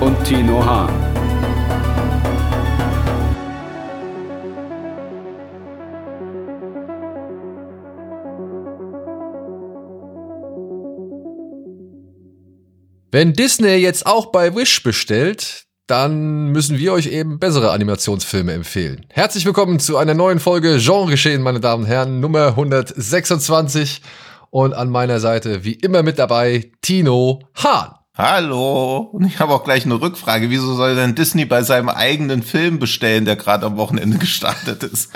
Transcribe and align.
und 0.00 0.24
Tino 0.24 0.64
Hahn. 0.64 1.14
Wenn 13.10 13.32
Disney 13.32 13.76
jetzt 13.76 14.06
auch 14.06 14.32
bei 14.32 14.56
Wish 14.56 14.82
bestellt, 14.82 15.66
dann 15.86 16.48
müssen 16.48 16.78
wir 16.78 16.92
euch 16.92 17.06
eben 17.06 17.38
bessere 17.38 17.70
Animationsfilme 17.70 18.52
empfehlen. 18.52 19.06
Herzlich 19.10 19.46
willkommen 19.46 19.78
zu 19.78 19.98
einer 19.98 20.14
neuen 20.14 20.40
Folge 20.40 20.78
Genregeschehen, 20.78 21.42
meine 21.42 21.60
Damen 21.60 21.84
und 21.84 21.88
Herren, 21.88 22.18
Nummer 22.20 22.48
126. 22.48 24.02
Und 24.50 24.72
an 24.72 24.88
meiner 24.88 25.20
Seite, 25.20 25.64
wie 25.64 25.74
immer 25.74 26.02
mit 26.02 26.18
dabei, 26.18 26.72
Tino 26.80 27.40
Hahn. 27.54 28.03
Hallo. 28.16 28.98
Und 29.12 29.24
ich 29.24 29.40
habe 29.40 29.52
auch 29.52 29.64
gleich 29.64 29.84
eine 29.84 30.00
Rückfrage. 30.00 30.48
Wieso 30.48 30.74
soll 30.76 30.94
denn 30.94 31.16
Disney 31.16 31.46
bei 31.46 31.62
seinem 31.62 31.88
eigenen 31.88 32.44
Film 32.44 32.78
bestellen, 32.78 33.24
der 33.24 33.34
gerade 33.34 33.66
am 33.66 33.76
Wochenende 33.76 34.18
gestartet 34.18 34.84
ist? 34.84 35.10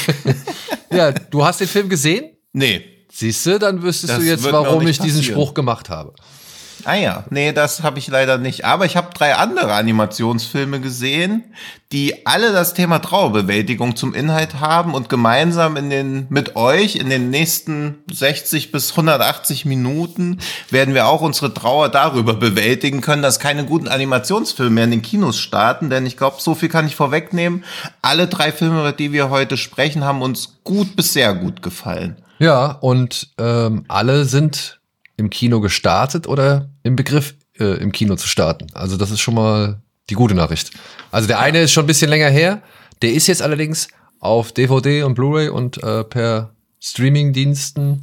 ja, 0.90 1.10
du 1.10 1.44
hast 1.44 1.60
den 1.60 1.68
Film 1.68 1.88
gesehen? 1.88 2.36
Nee. 2.52 2.84
Siehst 3.10 3.46
du, 3.46 3.58
dann 3.58 3.82
wüsstest 3.82 4.12
das 4.12 4.18
du 4.18 4.24
jetzt, 4.26 4.52
warum 4.52 4.86
ich 4.86 4.98
diesen 4.98 5.22
Spruch 5.22 5.54
gemacht 5.54 5.88
habe. 5.88 6.12
Ah 6.86 6.94
ja, 6.94 7.24
nee, 7.30 7.52
das 7.52 7.82
habe 7.82 7.98
ich 7.98 8.08
leider 8.08 8.38
nicht. 8.38 8.64
Aber 8.64 8.84
ich 8.86 8.96
habe 8.96 9.14
drei 9.14 9.34
andere 9.34 9.74
Animationsfilme 9.74 10.80
gesehen, 10.80 11.44
die 11.92 12.26
alle 12.26 12.52
das 12.52 12.74
Thema 12.74 13.00
Trauerbewältigung 13.00 13.96
zum 13.96 14.14
Inhalt 14.14 14.60
haben 14.60 14.94
und 14.94 15.08
gemeinsam 15.08 15.76
in 15.76 15.90
den 15.90 16.26
mit 16.28 16.56
euch 16.56 16.96
in 16.96 17.10
den 17.10 17.30
nächsten 17.30 17.98
60 18.10 18.72
bis 18.72 18.92
180 18.92 19.64
Minuten 19.64 20.38
werden 20.70 20.94
wir 20.94 21.08
auch 21.08 21.20
unsere 21.20 21.52
Trauer 21.52 21.88
darüber 21.88 22.34
bewältigen 22.34 23.00
können, 23.00 23.22
dass 23.22 23.40
keine 23.40 23.64
guten 23.64 23.88
Animationsfilme 23.88 24.70
mehr 24.70 24.84
in 24.84 24.92
den 24.92 25.02
Kinos 25.02 25.38
starten, 25.38 25.90
denn 25.90 26.06
ich 26.06 26.16
glaube, 26.16 26.36
so 26.38 26.54
viel 26.54 26.68
kann 26.68 26.86
ich 26.86 26.96
vorwegnehmen. 26.96 27.64
Alle 28.02 28.26
drei 28.28 28.52
Filme, 28.52 28.80
über 28.80 28.92
die 28.92 29.12
wir 29.12 29.30
heute 29.30 29.56
sprechen, 29.56 30.04
haben 30.04 30.22
uns 30.22 30.60
gut 30.64 30.96
bis 30.96 31.12
sehr 31.12 31.34
gut 31.34 31.62
gefallen. 31.62 32.16
Ja, 32.38 32.72
und 32.80 33.28
ähm, 33.38 33.84
alle 33.88 34.24
sind 34.24 34.79
im 35.20 35.30
Kino 35.30 35.60
gestartet 35.60 36.26
oder 36.26 36.70
im 36.82 36.96
Begriff, 36.96 37.34
äh, 37.58 37.80
im 37.80 37.92
Kino 37.92 38.16
zu 38.16 38.26
starten. 38.26 38.66
Also 38.74 38.96
das 38.96 39.12
ist 39.12 39.20
schon 39.20 39.34
mal 39.34 39.80
die 40.08 40.14
gute 40.14 40.34
Nachricht. 40.34 40.72
Also 41.12 41.28
der 41.28 41.38
eine 41.38 41.60
ist 41.60 41.72
schon 41.72 41.84
ein 41.84 41.86
bisschen 41.86 42.10
länger 42.10 42.28
her. 42.28 42.62
Der 43.02 43.12
ist 43.12 43.28
jetzt 43.28 43.42
allerdings 43.42 43.88
auf 44.18 44.52
DVD 44.52 45.04
und 45.04 45.14
Blu-ray 45.14 45.48
und 45.48 45.82
äh, 45.82 46.04
per 46.04 46.54
Streaming-Diensten. 46.80 48.00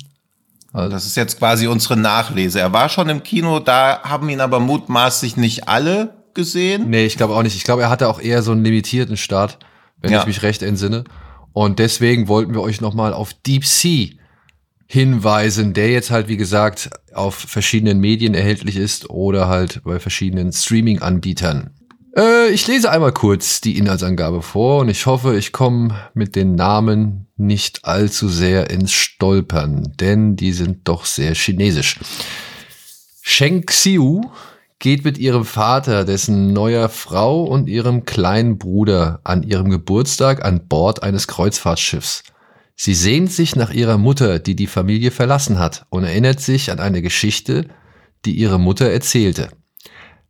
Also 0.71 0.89
das 0.89 1.05
ist 1.05 1.17
jetzt 1.17 1.39
quasi 1.39 1.67
unsere 1.67 1.97
Nachlese. 1.97 2.59
Er 2.59 2.71
war 2.71 2.87
schon 2.87 3.09
im 3.09 3.23
Kino, 3.23 3.59
da 3.59 4.01
haben 4.03 4.29
ihn 4.29 4.41
aber 4.41 4.59
mutmaßlich 4.59 5.35
nicht 5.35 5.67
alle 5.67 6.13
gesehen. 6.33 6.89
Nee, 6.89 7.05
ich 7.05 7.17
glaube 7.17 7.35
auch 7.35 7.43
nicht. 7.43 7.55
Ich 7.55 7.63
glaube, 7.63 7.81
er 7.81 7.89
hatte 7.89 8.07
auch 8.07 8.21
eher 8.21 8.43
so 8.43 8.51
einen 8.51 8.63
limitierten 8.63 9.17
Start, 9.17 9.57
wenn 9.99 10.11
ja. 10.11 10.19
ich 10.19 10.27
mich 10.27 10.43
recht 10.43 10.61
entsinne. 10.61 11.03
Und 11.53 11.79
deswegen 11.79 12.27
wollten 12.27 12.53
wir 12.53 12.61
euch 12.61 12.81
nochmal 12.81 13.13
auf 13.13 13.33
Deep 13.33 13.65
Sea 13.65 14.09
hinweisen, 14.87 15.73
der 15.73 15.89
jetzt 15.89 16.11
halt, 16.11 16.27
wie 16.27 16.37
gesagt, 16.37 16.89
auf 17.13 17.35
verschiedenen 17.35 17.99
Medien 17.99 18.33
erhältlich 18.33 18.77
ist 18.77 19.09
oder 19.09 19.47
halt 19.47 19.81
bei 19.83 19.99
verschiedenen 19.99 20.51
Streaming-Anbietern. 20.51 21.71
Äh, 22.15 22.49
ich 22.49 22.65
lese 22.67 22.89
einmal 22.89 23.11
kurz 23.11 23.61
die 23.61 23.77
Inhaltsangabe 23.77 24.41
vor 24.41 24.79
und 24.81 24.89
ich 24.89 25.05
hoffe, 25.05 25.37
ich 25.37 25.51
komme 25.51 25.95
mit 26.13 26.35
den 26.35 26.55
Namen 26.55 27.27
nicht 27.35 27.85
allzu 27.85 28.29
sehr 28.29 28.69
ins 28.69 28.91
Stolpern, 28.91 29.93
denn 29.99 30.35
die 30.35 30.53
sind 30.53 30.87
doch 30.87 31.05
sehr 31.05 31.35
chinesisch. 31.35 31.99
Sheng 33.21 33.65
Xiu 33.65 34.21
geht 34.79 35.03
mit 35.03 35.17
ihrem 35.17 35.43
Vater, 35.43 36.05
dessen 36.05 36.53
neuer 36.53 36.87
Frau 36.87 37.43
und 37.43 37.67
ihrem 37.67 38.05
kleinen 38.05 38.57
Bruder 38.57 39.19
an 39.23 39.43
ihrem 39.43 39.69
Geburtstag 39.69 40.45
an 40.45 40.67
Bord 40.67 41.03
eines 41.03 41.27
Kreuzfahrtschiffs. 41.27 42.23
Sie 42.79 42.93
sehnt 42.93 43.31
sich 43.31 43.55
nach 43.55 43.71
ihrer 43.71 43.97
Mutter, 43.97 44.37
die 44.37 44.55
die 44.55 44.67
Familie 44.67 45.09
verlassen 45.09 45.57
hat, 45.57 45.87
und 45.89 46.03
erinnert 46.03 46.39
sich 46.39 46.71
an 46.71 46.79
eine 46.79 47.01
Geschichte, 47.01 47.67
die 48.23 48.33
ihre 48.33 48.59
Mutter 48.59 48.89
erzählte. 48.89 49.49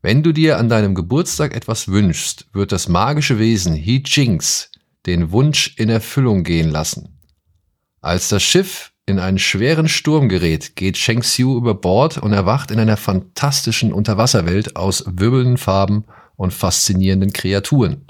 Wenn 0.02 0.24
du 0.24 0.32
dir 0.32 0.58
an 0.58 0.70
deinem 0.70 0.96
Geburtstag 0.96 1.54
etwas 1.54 1.90
wünschst, 1.90 2.48
wird 2.54 2.72
das 2.72 2.88
magische 2.88 3.38
Wesen 3.38 3.74
He 3.74 4.02
Jinx 4.06 4.72
den 5.06 5.32
Wunsch 5.32 5.76
in 5.78 5.90
Erfüllung 5.90 6.44
gehen 6.44 6.70
lassen. 6.70 7.20
Als 8.02 8.30
das 8.30 8.44
Schiff 8.44 8.94
in 9.06 9.20
einen 9.20 9.40
schweren 9.40 9.90
Sturm 9.90 10.30
gerät, 10.30 10.76
geht 10.78 10.98
Sheng 10.98 11.22
Xiu 11.22 11.58
über 11.58 11.76
Bord 11.76 12.18
und 12.18 12.32
erwacht 12.32 12.72
in 12.72 12.80
einer 12.80 12.98
fantastischen 12.98 13.92
Unterwasserwelt 13.92 14.78
aus 14.78 15.04
wirbelnden 15.06 15.58
Farben 15.58 16.06
und 16.38 16.54
faszinierenden 16.54 17.34
Kreaturen. 17.34 18.06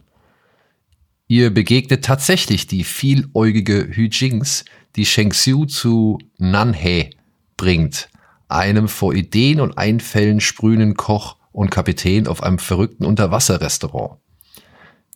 Ihr 1.30 1.54
begegnet 1.54 2.06
tatsächlich 2.06 2.68
die 2.68 2.86
vieläugige 2.86 3.90
Hu 3.96 4.08
Jings, 4.10 4.64
die 4.96 5.06
Sheng 5.06 5.32
Xiu 5.32 5.66
zu 5.66 6.20
Nanhe 6.38 7.10
bringt, 7.58 8.08
einem 8.48 8.88
vor 8.88 9.14
Ideen 9.14 9.60
und 9.60 9.78
Einfällen 9.78 10.40
sprühenden 10.40 10.96
Koch 10.96 11.36
und 11.52 11.70
Kapitän 11.70 12.28
auf 12.28 12.44
einem 12.44 12.60
verrückten 12.60 13.06
Unterwasserrestaurant. 13.06 14.20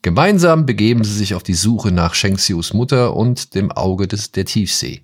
Gemeinsam 0.01 0.65
begeben 0.65 1.05
sie 1.05 1.13
sich 1.13 1.33
auf 1.33 1.43
die 1.43 1.53
Suche 1.53 1.93
nach 1.93 2.13
Sheng 2.13 2.35
Xius 2.35 2.73
Mutter 2.73 3.15
und 3.15 3.55
dem 3.55 3.71
Auge 3.71 4.07
des, 4.07 4.31
der 4.31 4.45
Tiefsee. 4.45 5.03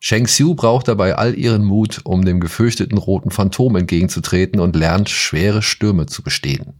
Sheng 0.00 0.24
Xiu 0.24 0.56
braucht 0.56 0.88
dabei 0.88 1.14
all 1.14 1.38
ihren 1.38 1.64
Mut, 1.64 2.00
um 2.04 2.24
dem 2.24 2.40
gefürchteten 2.40 2.98
roten 2.98 3.30
Phantom 3.30 3.76
entgegenzutreten 3.76 4.58
und 4.58 4.74
lernt, 4.74 5.08
schwere 5.08 5.62
Stürme 5.62 6.06
zu 6.06 6.22
bestehen. 6.22 6.74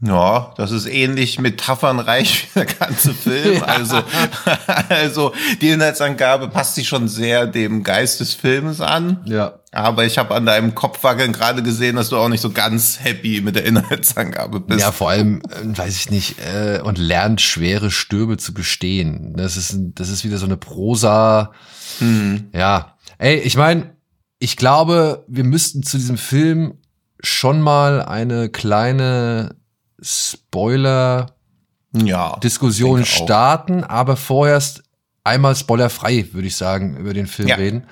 Ja, 0.00 0.52
das 0.56 0.70
ist 0.70 0.86
ähnlich 0.86 1.40
metaphernreich 1.40 2.48
wie 2.54 2.60
der 2.60 2.66
ganze 2.66 3.14
Film. 3.14 3.38
Ja. 3.58 3.62
Also, 3.64 4.02
also 4.88 5.32
die 5.60 5.70
Inhaltsangabe 5.70 6.48
passt 6.48 6.74
sich 6.74 6.86
schon 6.86 7.08
sehr 7.08 7.46
dem 7.46 7.82
Geist 7.82 8.20
des 8.20 8.34
Films 8.34 8.80
an. 8.80 9.22
Ja. 9.24 9.60
Aber 9.72 10.04
ich 10.04 10.18
habe 10.18 10.34
an 10.34 10.46
deinem 10.46 10.74
Kopfwackeln 10.74 11.32
gerade 11.32 11.62
gesehen, 11.62 11.96
dass 11.96 12.10
du 12.10 12.16
auch 12.16 12.28
nicht 12.28 12.40
so 12.40 12.50
ganz 12.50 13.00
happy 13.02 13.40
mit 13.40 13.56
der 13.56 13.64
Inhaltsangabe 13.64 14.60
bist. 14.60 14.80
Ja, 14.80 14.92
vor 14.92 15.10
allem, 15.10 15.40
äh, 15.42 15.76
weiß 15.78 15.96
ich 15.96 16.10
nicht, 16.10 16.36
äh, 16.40 16.80
und 16.82 16.98
lernt 16.98 17.40
schwere 17.40 17.90
Stürme 17.90 18.36
zu 18.36 18.54
bestehen. 18.54 19.34
Das 19.36 19.56
ist, 19.56 19.76
das 19.94 20.08
ist 20.08 20.24
wieder 20.24 20.38
so 20.38 20.46
eine 20.46 20.56
Prosa. 20.56 21.52
Hm. 21.98 22.50
Ja. 22.52 22.96
Ey, 23.18 23.38
ich 23.38 23.56
meine, 23.56 23.96
ich 24.38 24.56
glaube, 24.56 25.24
wir 25.26 25.44
müssten 25.44 25.82
zu 25.82 25.96
diesem 25.96 26.18
Film 26.18 26.78
schon 27.20 27.60
mal 27.60 28.02
eine 28.02 28.48
kleine 28.48 29.57
Spoiler-Diskussion 30.00 33.00
ja, 33.00 33.06
starten, 33.06 33.84
aber 33.84 34.16
vorerst 34.16 34.82
einmal 35.24 35.56
spoilerfrei, 35.56 36.26
würde 36.32 36.48
ich 36.48 36.56
sagen, 36.56 36.96
über 36.96 37.14
den 37.14 37.26
Film 37.26 37.48
ja. 37.48 37.56
reden. 37.56 37.86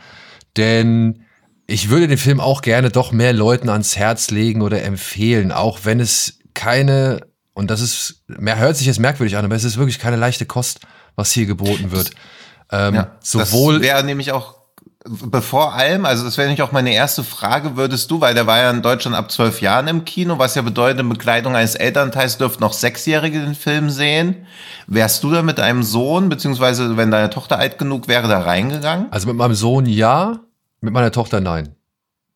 Denn 0.57 1.25
ich 1.67 1.91
würde 1.91 2.09
den 2.09 2.19
Film 2.19 2.41
auch 2.41 2.63
gerne 2.63 2.91
doch 2.91 3.13
mehr 3.13 3.33
Leuten 3.33 3.69
ans 3.69 3.97
Herz 3.97 4.31
legen 4.31 4.63
oder 4.63 4.83
empfehlen, 4.83 5.53
auch 5.53 5.81
wenn 5.85 6.01
es 6.01 6.39
keine, 6.55 7.21
und 7.55 7.71
das 7.71 7.81
ist, 7.81 8.25
mehr 8.29 8.59
hört 8.59 8.77
sich 8.77 8.87
jetzt 8.87 9.01
merkwürdig 9.01 9.37
an, 9.37 9.45
aber 9.45 9.55
es 9.55 9.65
ist 9.65 9.77
wirklich 9.77 9.99
keine 9.99 10.17
leichte 10.17 10.47
Kost, 10.47 10.81
was 11.17 11.33
hier 11.33 11.47
geboten 11.47 11.91
wird. 11.91 12.11
Ähm, 12.71 12.95
ja, 12.95 13.17
sowohl 13.21 13.75
das 13.75 13.83
wäre 13.83 14.05
nämlich 14.05 14.33
auch 14.33 14.56
bevor 15.09 15.75
allem, 15.75 16.05
also 16.05 16.25
das 16.25 16.39
wäre 16.39 16.49
nicht 16.49 16.63
auch 16.63 16.73
meine 16.73 16.93
erste 16.93 17.25
Frage, 17.25 17.77
würdest 17.77 18.11
du, 18.11 18.21
weil 18.21 18.35
der 18.35 18.47
war 18.47 18.59
ja 18.59 18.71
in 18.71 18.83
Deutschland 18.83 19.17
ab 19.17 19.31
zwölf 19.31 19.61
Jahren 19.61 19.89
im 19.89 20.05
Kino, 20.05 20.39
was 20.39 20.55
ja 20.55 20.63
bedeutet, 20.63 21.01
in 21.01 21.09
Bekleidung 21.09 21.55
eines 21.55 21.75
Elternteils 21.75 22.39
dürften 22.39 22.63
noch 22.63 22.73
Sechsjährige 22.73 23.41
den 23.41 23.55
Film 23.55 23.91
sehen. 23.91 24.47
Wärst 24.87 25.23
du 25.23 25.31
da 25.31 25.43
mit 25.43 25.59
deinem 25.59 25.83
Sohn, 25.83 26.29
beziehungsweise 26.29 26.97
wenn 26.97 27.11
deine 27.11 27.31
Tochter 27.31 27.59
alt 27.59 27.79
genug 27.79 28.09
wäre, 28.09 28.29
da 28.29 28.41
reingegangen? 28.41 29.07
Also 29.11 29.29
mit 29.29 29.37
meinem 29.37 29.55
Sohn 29.55 29.87
ja, 29.87 30.41
mit 30.81 30.93
meiner 30.93 31.13
Tochter 31.13 31.41
nein. 31.41 31.75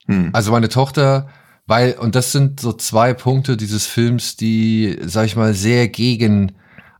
Hm. 0.06 0.30
Also 0.32 0.52
meine 0.52 0.68
Tochter, 0.68 1.28
weil, 1.66 1.92
und 1.94 2.14
das 2.14 2.32
sind 2.32 2.60
so 2.60 2.72
zwei 2.72 3.14
Punkte 3.14 3.56
dieses 3.56 3.86
Films, 3.86 4.36
die, 4.36 4.98
sag 5.04 5.26
ich 5.26 5.36
mal, 5.36 5.54
sehr 5.54 5.88
gegen 5.88 6.52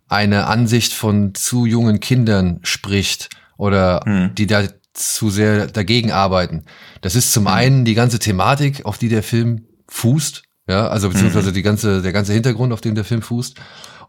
eine 0.09 0.47
Ansicht 0.47 0.93
von 0.93 1.35
zu 1.35 1.67
jungen 1.67 2.01
Kindern 2.01 2.61
spricht 2.63 3.31
oder 3.57 4.01
hm. 4.05 4.35
die 4.35 4.47
da 4.47 4.63
zu 4.93 5.31
sehr 5.31 5.67
dagegen 5.67 6.13
arbeiten. 6.13 6.65
Das 7.01 7.15
ist 7.15 7.33
zum 7.33 7.45
mhm. 7.45 7.49
einen 7.49 7.85
die 7.85 7.95
ganze 7.95 8.19
Thematik, 8.19 8.85
auf 8.85 8.99
die 8.99 9.09
der 9.09 9.23
Film 9.23 9.67
fußt. 9.89 10.43
Ja, 10.69 10.89
also 10.89 11.09
beziehungsweise 11.09 11.53
die 11.53 11.63
ganze, 11.63 12.03
der 12.03 12.13
ganze 12.13 12.33
Hintergrund, 12.33 12.73
auf 12.73 12.81
dem 12.81 12.95
der 12.95 13.05
Film 13.05 13.23
fußt. 13.23 13.57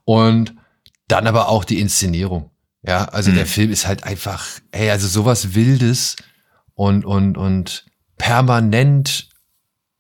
Und 0.06 0.56
dann 1.08 1.28
aber 1.28 1.50
auch 1.50 1.64
die 1.64 1.80
Inszenierung. 1.80 2.52
Ja, 2.84 3.06
also 3.06 3.32
der 3.32 3.46
Film 3.46 3.72
ist 3.72 3.88
halt 3.88 4.04
einfach, 4.04 4.46
ey, 4.72 4.90
also 4.90 5.08
sowas 5.08 5.54
Wildes 5.54 6.16
und, 6.74 7.06
und, 7.06 7.38
und 7.38 7.86
permanent 8.18 9.30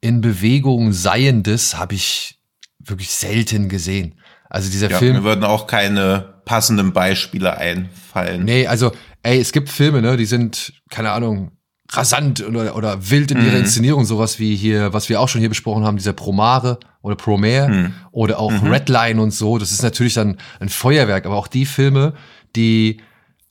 in 0.02 0.22
Bewegung 0.22 0.94
Seiendes 0.94 1.78
habe 1.78 1.94
ich 1.94 2.40
wirklich 2.80 3.12
selten 3.12 3.70
gesehen. 3.70 4.20
Also 4.50 4.70
dieser 4.70 4.90
Ja, 4.90 4.98
Film. 4.98 5.18
mir 5.18 5.24
würden 5.24 5.44
auch 5.44 5.68
keine 5.68 6.42
passenden 6.46 6.92
Beispiele 6.92 7.56
einfallen. 7.56 8.44
Nee, 8.44 8.68
also, 8.68 8.92
ey, 9.24 9.40
es 9.40 9.52
gibt 9.52 9.70
Filme, 9.70 10.02
ne, 10.02 10.18
die 10.18 10.26
sind, 10.26 10.74
keine 10.90 11.12
Ahnung, 11.12 11.52
rasant 11.94 12.42
oder, 12.48 12.76
oder 12.76 13.10
wild 13.10 13.32
in 13.32 13.46
ihrer 13.46 13.58
Inszenierung, 13.58 14.06
sowas 14.06 14.40
wie 14.40 14.56
hier, 14.56 14.94
was 14.94 15.10
wir 15.10 15.20
auch 15.20 15.28
schon 15.28 15.40
hier 15.42 15.50
besprochen 15.50 15.84
haben, 15.84 15.98
dieser 15.98 16.14
Promare 16.14 16.80
oder 17.02 17.16
Promare 17.16 17.92
oder 18.12 18.40
auch 18.40 18.52
Redline 18.72 19.22
und 19.22 19.32
so. 19.32 19.58
Das 19.58 19.72
ist 19.74 19.84
natürlich 19.84 20.14
dann 20.14 20.38
ein 20.62 20.70
Feuerwerk, 20.70 21.26
aber 21.26 21.36
auch 21.36 21.48
die 21.48 21.66
Filme, 21.66 22.14
die 22.56 23.02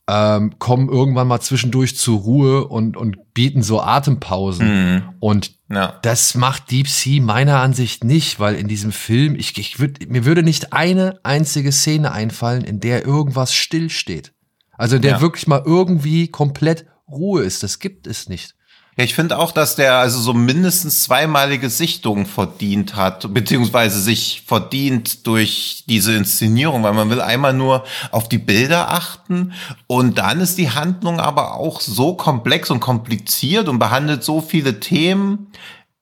ähm, 0.07 0.57
kommen 0.57 0.89
irgendwann 0.89 1.27
mal 1.27 1.39
zwischendurch 1.39 1.95
zur 1.95 2.19
Ruhe 2.19 2.67
und, 2.67 2.97
und 2.97 3.33
bieten 3.35 3.61
so 3.61 3.79
Atempausen. 3.79 5.03
Und 5.19 5.51
Ja. 5.69 5.99
das 6.01 6.33
macht 6.33 6.71
Deep 6.71 6.87
Sea 6.87 7.21
meiner 7.21 7.59
Ansicht 7.59 8.03
nicht, 8.03 8.39
weil 8.39 8.55
in 8.55 8.67
diesem 8.67 8.91
Film, 8.91 9.35
ich, 9.35 9.55
ich 9.59 9.79
würd, 9.79 10.09
mir 10.09 10.25
würde 10.25 10.41
nicht 10.41 10.73
eine 10.73 11.19
einzige 11.23 11.71
Szene 11.71 12.11
einfallen, 12.11 12.63
in 12.63 12.79
der 12.79 13.05
irgendwas 13.05 13.53
stillsteht. 13.53 14.33
Also 14.81 14.97
der 14.97 15.11
Ja. 15.11 15.21
wirklich 15.21 15.45
mal 15.45 15.61
irgendwie 15.63 16.27
komplett 16.29 16.87
Ruhe 17.07 17.43
ist. 17.43 17.61
Das 17.61 17.77
gibt 17.77 18.07
es 18.07 18.27
nicht. 18.29 18.55
Ja, 18.97 19.03
ich 19.03 19.13
finde 19.13 19.37
auch, 19.37 19.51
dass 19.51 19.75
der 19.75 19.95
also 19.99 20.19
so 20.19 20.33
mindestens 20.33 21.03
zweimalige 21.03 21.69
Sichtung 21.69 22.25
verdient 22.25 22.95
hat, 22.95 23.31
beziehungsweise 23.31 24.01
sich 24.01 24.43
verdient 24.47 25.27
durch 25.27 25.83
diese 25.87 26.13
Inszenierung, 26.15 26.81
weil 26.83 26.93
man 26.93 27.11
will 27.11 27.21
einmal 27.21 27.53
nur 27.53 27.85
auf 28.11 28.27
die 28.27 28.39
Bilder 28.39 28.91
achten 28.91 29.53
und 29.85 30.17
dann 30.17 30.41
ist 30.41 30.57
die 30.57 30.71
Handlung 30.71 31.19
aber 31.19 31.53
auch 31.53 31.79
so 31.79 32.15
komplex 32.15 32.71
und 32.71 32.79
kompliziert 32.79 33.69
und 33.69 33.77
behandelt 33.77 34.23
so 34.23 34.41
viele 34.41 34.79
Themen, 34.79 35.51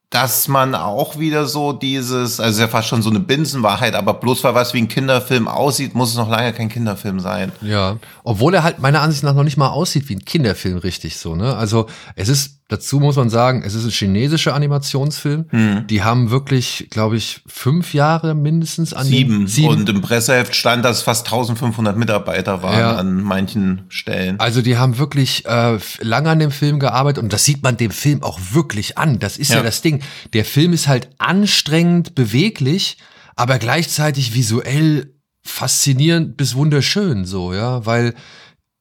dass 0.10 0.48
man 0.48 0.74
auch 0.74 1.20
wieder 1.20 1.46
so 1.46 1.72
dieses, 1.72 2.40
also 2.40 2.62
ja 2.62 2.68
fast 2.68 2.88
schon 2.88 3.04
so 3.04 3.12
eine 3.12 3.20
Binsenwahrheit, 3.20 3.94
aber 3.94 4.16
bloß 4.16 4.44
weil 4.44 4.56
was 4.56 4.74
wie 4.74 4.80
ein 4.80 4.88
Kinderfilm 4.88 5.48
aussieht, 5.48 5.94
muss 5.94 6.10
es 6.10 6.16
noch 6.16 6.30
lange 6.30 6.52
kein 6.54 6.70
Kinderfilm 6.70 7.20
sein. 7.20 7.52
Ja. 7.62 7.98
Obwohl 8.24 8.56
er 8.56 8.64
halt 8.64 8.80
meiner 8.80 9.02
Ansicht 9.02 9.24
nach 9.24 9.36
noch 9.36 9.44
nicht 9.44 9.58
mal 9.58 9.70
aussieht 9.70 10.10
wie 10.10 10.16
ein 10.16 10.26
Kinderfilm 10.26 10.80
richtig 10.80 11.18
so, 11.18 11.36
ne? 11.36 11.56
Also 11.56 11.88
es 12.16 12.28
ist, 12.28 12.59
dazu 12.70 13.00
muss 13.00 13.18
man 13.18 13.30
sagen, 13.30 13.64
es 13.66 13.74
ist 13.74 13.84
ein 13.84 13.90
chinesischer 13.90 14.54
Animationsfilm. 14.54 15.46
Hm. 15.50 15.88
Die 15.88 16.04
haben 16.04 16.30
wirklich, 16.30 16.88
glaube 16.90 17.18
ich, 17.18 17.42
fünf 17.48 17.94
Jahre 17.94 18.36
mindestens 18.36 18.94
an 18.94 19.06
Sieben. 19.08 19.48
sieben 19.48 19.68
Und 19.70 19.90
im 19.90 20.02
Presseheft 20.02 20.56
stand, 20.56 20.86
dass 20.86 21.02
fast 21.02 21.26
1500 21.26 21.98
Mitarbeiter 21.98 22.64
waren 22.64 22.80
Ja. 22.80 22.96
an 22.96 23.22
manchen 23.22 23.82
Stellen. 23.90 24.40
Also 24.40 24.62
die 24.62 24.78
haben 24.78 24.98
wirklich 24.98 25.46
äh, 25.46 25.78
lange 26.00 26.30
an 26.30 26.40
dem 26.40 26.52
Film 26.52 26.80
gearbeitet 26.80 27.22
und 27.24 27.34
das 27.34 27.44
sieht 27.44 27.64
man 27.64 27.76
dem 27.76 27.92
Film 27.92 28.24
auch 28.24 28.40
wirklich 28.54 28.98
an. 28.98 29.20
Das 29.20 29.38
ist 29.38 29.50
ja. 29.50 29.58
Ja. 29.58 29.64
das 29.64 29.82
Ding. 29.82 30.02
Der 30.34 30.46
Film 30.46 30.72
ist 30.72 30.88
halt 30.88 31.10
anstrengend, 31.18 32.14
beweglich, 32.16 32.98
aber 33.36 33.58
gleichzeitig 33.58 34.34
visuell 34.36 35.14
faszinierend 35.44 36.38
bis 36.38 36.54
wunderschön 36.56 37.26
so, 37.26 37.54
ja, 37.54 37.86
weil 37.86 38.14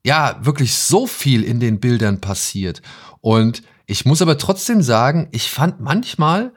ja 0.04 0.38
wirklich 0.42 0.74
so 0.74 1.06
viel 1.06 1.42
in 1.42 1.58
den 1.58 1.80
Bildern 1.80 2.20
passiert. 2.20 2.82
Und 3.20 3.62
ich 3.88 4.04
muss 4.04 4.22
aber 4.22 4.36
trotzdem 4.36 4.82
sagen, 4.82 5.28
ich 5.32 5.50
fand 5.50 5.80
manchmal 5.80 6.52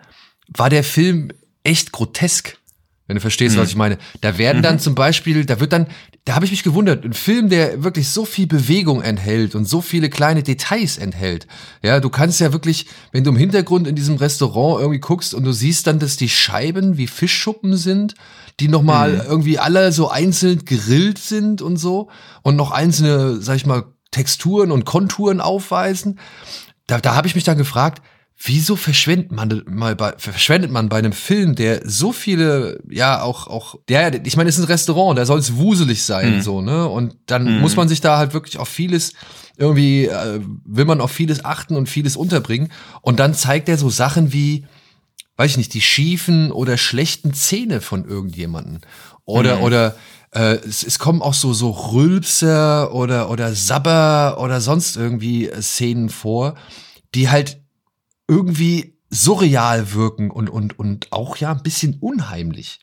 war 0.49 0.69
der 0.69 0.83
Film 0.83 1.31
echt 1.63 1.93
grotesk. 1.93 2.57
Wenn 3.07 3.15
du 3.15 3.21
verstehst, 3.21 3.57
was 3.57 3.69
ich 3.69 3.75
meine. 3.75 3.97
Da 4.19 4.37
werden 4.37 4.61
dann 4.61 4.79
zum 4.79 4.95
Beispiel, 4.95 5.45
da 5.45 5.59
wird 5.59 5.73
dann, 5.73 5.87
da 6.25 6.35
habe 6.35 6.45
ich 6.45 6.51
mich 6.51 6.63
gewundert, 6.63 7.03
ein 7.03 7.13
Film, 7.13 7.49
der 7.49 7.83
wirklich 7.83 8.09
so 8.09 8.25
viel 8.25 8.47
Bewegung 8.47 9.01
enthält 9.01 9.55
und 9.55 9.65
so 9.65 9.81
viele 9.81 10.09
kleine 10.09 10.43
Details 10.43 10.97
enthält. 10.97 11.47
Ja, 11.83 11.99
du 11.99 12.09
kannst 12.09 12.39
ja 12.41 12.53
wirklich, 12.53 12.85
wenn 13.11 13.23
du 13.23 13.31
im 13.31 13.37
Hintergrund 13.37 13.87
in 13.87 13.95
diesem 13.95 14.17
Restaurant 14.17 14.81
irgendwie 14.81 14.99
guckst 14.99 15.33
und 15.33 15.43
du 15.43 15.51
siehst 15.51 15.87
dann, 15.87 15.99
dass 15.99 16.17
die 16.17 16.29
Scheiben 16.29 16.97
wie 16.97 17.07
Fischschuppen 17.07 17.75
sind, 17.75 18.15
die 18.59 18.67
nochmal 18.67 19.25
irgendwie 19.27 19.57
alle 19.57 19.91
so 19.91 20.09
einzeln 20.09 20.65
gegrillt 20.65 21.17
sind 21.17 21.61
und 21.61 21.77
so 21.77 22.09
und 22.43 22.55
noch 22.55 22.71
einzelne, 22.71 23.41
sag 23.41 23.55
ich 23.55 23.65
mal, 23.65 23.85
Texturen 24.11 24.71
und 24.71 24.85
Konturen 24.85 25.39
aufweisen. 25.41 26.19
Da, 26.91 26.99
da 26.99 27.15
habe 27.15 27.27
ich 27.27 27.35
mich 27.35 27.45
dann 27.45 27.57
gefragt, 27.57 28.01
wieso 28.43 28.75
verschwendet 28.75 29.31
man 29.31 29.63
mal 29.65 29.95
bei, 29.95 30.13
verschwendet 30.17 30.71
man 30.71 30.89
bei 30.89 30.97
einem 30.97 31.13
Film, 31.13 31.55
der 31.55 31.81
so 31.85 32.11
viele, 32.11 32.81
ja, 32.89 33.21
auch, 33.21 33.47
auch, 33.47 33.75
der, 33.87 34.25
ich 34.25 34.35
meine, 34.35 34.49
es 34.49 34.57
ist 34.57 34.65
ein 34.65 34.71
Restaurant, 34.71 35.17
da 35.17 35.25
soll 35.25 35.39
es 35.39 35.55
wuselig 35.55 36.03
sein, 36.03 36.41
so, 36.41 36.61
ne? 36.61 36.87
Und 36.87 37.15
dann 37.27 37.59
muss 37.61 37.75
man 37.75 37.87
sich 37.87 38.01
da 38.01 38.17
halt 38.17 38.33
wirklich 38.33 38.57
auf 38.57 38.67
vieles, 38.67 39.13
irgendwie, 39.57 40.05
äh, 40.05 40.41
will 40.65 40.85
man 40.85 40.99
auf 40.99 41.11
vieles 41.11 41.45
achten 41.45 41.77
und 41.77 41.87
vieles 41.87 42.17
unterbringen. 42.17 42.71
Und 43.01 43.19
dann 43.19 43.33
zeigt 43.33 43.69
er 43.69 43.77
so 43.77 43.89
Sachen 43.89 44.33
wie, 44.33 44.65
weiß 45.37 45.51
ich 45.51 45.57
nicht, 45.57 45.73
die 45.73 45.81
schiefen 45.81 46.51
oder 46.51 46.77
schlechten 46.77 47.33
Zähne 47.33 47.79
von 47.79 48.05
irgendjemanden. 48.05 48.81
Oder, 49.23 49.61
oder 49.61 49.95
äh, 50.31 50.55
es, 50.55 50.83
es 50.83 50.99
kommen 50.99 51.21
auch 51.21 51.33
so, 51.33 51.53
so 51.53 51.71
Rülpser 51.71 52.93
oder, 52.93 53.29
oder 53.29 53.53
Sabber 53.53 54.37
oder 54.39 54.61
sonst 54.61 54.95
irgendwie 54.95 55.49
äh, 55.49 55.61
Szenen 55.61 56.09
vor, 56.09 56.55
die 57.13 57.29
halt 57.29 57.61
irgendwie 58.27 58.97
surreal 59.09 59.93
wirken 59.93 60.31
und, 60.31 60.49
und, 60.49 60.79
und 60.79 61.11
auch 61.11 61.35
ja 61.37 61.51
ein 61.51 61.63
bisschen 61.63 61.97
unheimlich. 61.99 62.79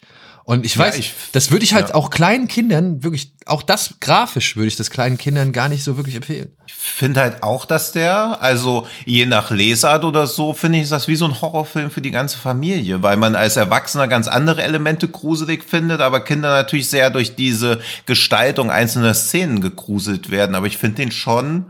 Und 0.48 0.64
ich 0.64 0.76
Ja, 0.76 0.86
weiß, 0.86 0.96
ich- 0.96 1.12
das 1.32 1.50
würde 1.50 1.62
ich 1.66 1.74
halt 1.74 1.90
ja. 1.90 1.94
auch 1.94 2.08
kleinen 2.08 2.48
Kindern, 2.48 3.04
wirklich, 3.04 3.34
auch 3.44 3.62
das 3.62 3.96
grafisch 4.00 4.56
würde 4.56 4.68
ich 4.68 4.76
das 4.76 4.88
kleinen 4.88 5.18
Kindern 5.18 5.52
gar 5.52 5.68
nicht 5.68 5.84
so 5.84 5.98
wirklich 5.98 6.14
empfehlen. 6.14 6.52
Ich 6.66 6.72
finde 6.72 7.20
halt 7.20 7.42
auch, 7.42 7.66
dass 7.66 7.92
der, 7.92 8.40
also 8.40 8.86
je 9.04 9.26
nach 9.26 9.50
Lesart 9.50 10.04
oder 10.04 10.26
so, 10.26 10.54
finde 10.54 10.78
ich, 10.78 10.84
ist 10.84 10.92
das 10.92 11.06
wie 11.06 11.16
so 11.16 11.26
ein 11.26 11.38
Horrorfilm 11.42 11.90
für 11.90 12.00
die 12.00 12.12
ganze 12.12 12.38
Familie, 12.38 13.02
weil 13.02 13.18
man 13.18 13.36
als 13.36 13.56
Erwachsener 13.58 14.08
ganz 14.08 14.26
andere 14.26 14.62
Elemente 14.62 15.06
gruselig 15.06 15.64
findet, 15.64 16.00
aber 16.00 16.20
Kinder 16.20 16.48
natürlich 16.48 16.88
sehr 16.88 17.10
durch 17.10 17.34
diese 17.36 17.80
Gestaltung 18.06 18.70
einzelner 18.70 19.12
Szenen 19.12 19.60
gegruselt 19.60 20.30
werden. 20.30 20.54
Aber 20.54 20.66
ich 20.66 20.78
finde 20.78 20.96
den 21.02 21.10
schon, 21.12 21.66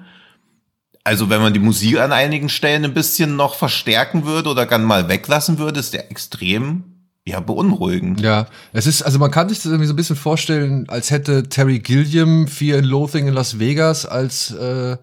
also 1.02 1.28
wenn 1.30 1.40
man 1.40 1.52
die 1.52 1.58
Musik 1.58 1.98
an 1.98 2.12
einigen 2.12 2.48
Stellen 2.48 2.84
ein 2.84 2.94
bisschen 2.94 3.34
noch 3.34 3.56
verstärken 3.56 4.24
würde 4.24 4.50
oder 4.50 4.66
dann 4.66 4.84
mal 4.84 5.08
weglassen 5.08 5.58
würde, 5.58 5.80
ist 5.80 5.94
der 5.94 6.12
extrem, 6.12 6.87
ja, 7.28 7.40
beunruhigend. 7.40 8.20
Ja, 8.20 8.46
es 8.72 8.86
ist, 8.86 9.02
also 9.02 9.18
man 9.18 9.30
kann 9.30 9.48
sich 9.48 9.58
das 9.58 9.66
irgendwie 9.66 9.86
so 9.86 9.92
ein 9.92 9.96
bisschen 9.96 10.16
vorstellen, 10.16 10.88
als 10.88 11.10
hätte 11.10 11.48
Terry 11.48 11.78
Gilliam 11.78 12.46
Fear 12.48 12.78
and 12.78 12.86
Loathing 12.86 13.26
in 13.28 13.34
Las 13.34 13.58
Vegas 13.58 14.06
als 14.06 14.50
äh, 14.52 14.96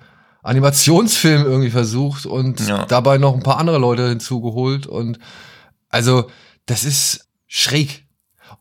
Animationsfilm 0.44 1.44
irgendwie 1.44 1.70
versucht 1.72 2.26
und 2.26 2.60
Ja. 2.68 2.86
dabei 2.86 3.18
noch 3.18 3.34
ein 3.34 3.44
paar 3.44 3.58
andere 3.58 3.78
Leute 3.78 4.08
hinzugeholt 4.10 4.88
und 4.88 5.20
also 5.90 6.30
das 6.66 6.84
ist 6.84 7.28
schräg. 7.48 8.05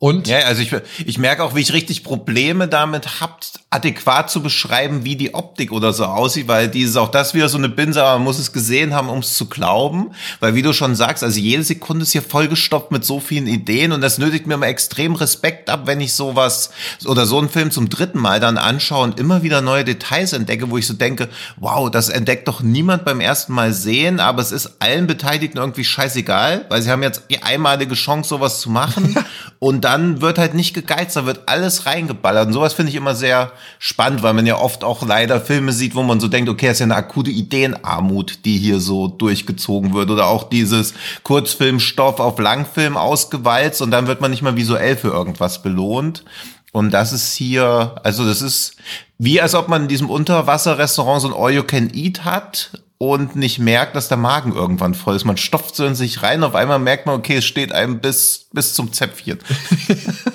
Und? 0.04 0.28
Ja, 0.28 0.40
also 0.40 0.60
ich, 0.60 0.70
ich 1.06 1.16
merke 1.16 1.42
auch, 1.42 1.54
wie 1.54 1.62
ich 1.62 1.72
richtig 1.72 2.04
Probleme 2.04 2.68
damit 2.68 3.22
habt, 3.22 3.52
adäquat 3.70 4.30
zu 4.30 4.42
beschreiben, 4.42 5.02
wie 5.04 5.16
die 5.16 5.32
Optik 5.32 5.72
oder 5.72 5.94
so 5.94 6.04
aussieht, 6.04 6.46
weil 6.46 6.68
dieses 6.68 6.98
auch 6.98 7.08
das 7.08 7.32
wieder 7.32 7.48
so 7.48 7.56
eine 7.56 7.70
Binse, 7.70 8.02
aber 8.02 8.18
man 8.18 8.24
muss 8.24 8.38
es 8.38 8.52
gesehen 8.52 8.92
haben, 8.92 9.08
um 9.08 9.20
es 9.20 9.34
zu 9.34 9.46
glauben, 9.46 10.10
weil 10.40 10.54
wie 10.54 10.60
du 10.60 10.74
schon 10.74 10.94
sagst, 10.94 11.24
also 11.24 11.40
jede 11.40 11.62
Sekunde 11.62 12.02
ist 12.02 12.12
hier 12.12 12.20
vollgestopft 12.20 12.90
mit 12.90 13.02
so 13.02 13.18
vielen 13.18 13.46
Ideen 13.46 13.92
und 13.92 14.02
das 14.02 14.18
nötigt 14.18 14.46
mir 14.46 14.54
immer 14.54 14.66
extrem 14.66 15.14
Respekt 15.14 15.70
ab, 15.70 15.86
wenn 15.86 16.02
ich 16.02 16.12
sowas 16.12 16.70
oder 17.06 17.24
so 17.24 17.38
einen 17.38 17.48
Film 17.48 17.70
zum 17.70 17.88
dritten 17.88 18.18
Mal 18.18 18.40
dann 18.40 18.58
anschaue 18.58 19.04
und 19.04 19.18
immer 19.18 19.42
wieder 19.42 19.62
neue 19.62 19.84
Details 19.84 20.34
entdecke, 20.34 20.70
wo 20.70 20.76
ich 20.76 20.86
so 20.86 20.92
denke, 20.92 21.30
wow, 21.56 21.90
das 21.90 22.10
entdeckt 22.10 22.46
doch 22.46 22.60
niemand 22.60 23.06
beim 23.06 23.20
ersten 23.20 23.54
Mal 23.54 23.72
sehen, 23.72 24.20
aber 24.20 24.42
es 24.42 24.52
ist 24.52 24.76
allen 24.80 25.06
Beteiligten 25.06 25.56
irgendwie 25.56 25.84
scheißegal, 25.84 26.66
weil 26.68 26.82
sie 26.82 26.90
haben 26.90 27.02
jetzt 27.02 27.22
die 27.30 27.42
einmalige 27.42 27.94
Chance, 27.94 28.28
sowas 28.28 28.60
zu 28.60 28.68
machen. 28.68 29.16
Und 29.58 29.82
dann 29.82 29.93
wird 30.20 30.38
halt 30.38 30.54
nicht 30.54 30.74
gegeizt, 30.74 31.16
da 31.16 31.26
wird 31.26 31.42
alles 31.46 31.86
reingeballert. 31.86 32.46
Und 32.46 32.52
sowas 32.52 32.74
finde 32.74 32.90
ich 32.90 32.96
immer 32.96 33.14
sehr 33.14 33.52
spannend, 33.78 34.22
weil 34.22 34.34
man 34.34 34.46
ja 34.46 34.58
oft 34.58 34.84
auch 34.84 35.06
leider 35.06 35.40
Filme 35.40 35.72
sieht, 35.72 35.94
wo 35.94 36.02
man 36.02 36.20
so 36.20 36.28
denkt, 36.28 36.48
okay, 36.48 36.66
das 36.66 36.74
ist 36.74 36.80
ja 36.80 36.84
eine 36.84 36.96
akute 36.96 37.30
Ideenarmut, 37.30 38.44
die 38.44 38.58
hier 38.58 38.80
so 38.80 39.08
durchgezogen 39.08 39.94
wird. 39.94 40.10
Oder 40.10 40.26
auch 40.26 40.44
dieses 40.44 40.94
Kurzfilmstoff 41.22 42.20
auf 42.20 42.38
Langfilm 42.38 42.96
ausgewalzt 42.96 43.82
und 43.82 43.90
dann 43.90 44.06
wird 44.06 44.20
man 44.20 44.30
nicht 44.30 44.42
mal 44.42 44.56
visuell 44.56 44.96
für 44.96 45.08
irgendwas 45.08 45.62
belohnt. 45.62 46.24
Und 46.72 46.90
das 46.90 47.12
ist 47.12 47.34
hier, 47.34 47.94
also 48.02 48.24
das 48.24 48.42
ist 48.42 48.76
wie 49.18 49.40
als 49.40 49.54
ob 49.54 49.68
man 49.68 49.82
in 49.82 49.88
diesem 49.88 50.10
Unterwasserrestaurant 50.10 51.22
so 51.22 51.28
ein 51.28 51.34
All 51.34 51.52
You 51.52 51.62
Can 51.62 51.90
Eat 51.94 52.24
hat 52.24 52.70
und 52.98 53.36
nicht 53.36 53.58
merkt, 53.58 53.96
dass 53.96 54.08
der 54.08 54.16
Magen 54.16 54.52
irgendwann 54.52 54.94
voll 54.94 55.16
ist. 55.16 55.24
Man 55.24 55.36
stopft 55.36 55.76
so 55.76 55.84
in 55.84 55.94
sich 55.94 56.22
rein, 56.22 56.42
auf 56.44 56.54
einmal 56.54 56.78
merkt 56.78 57.06
man, 57.06 57.16
okay, 57.16 57.36
es 57.36 57.44
steht 57.44 57.72
einem 57.72 58.00
bis, 58.00 58.46
bis 58.52 58.74
zum 58.74 58.92
Zäpfchen. 58.92 59.38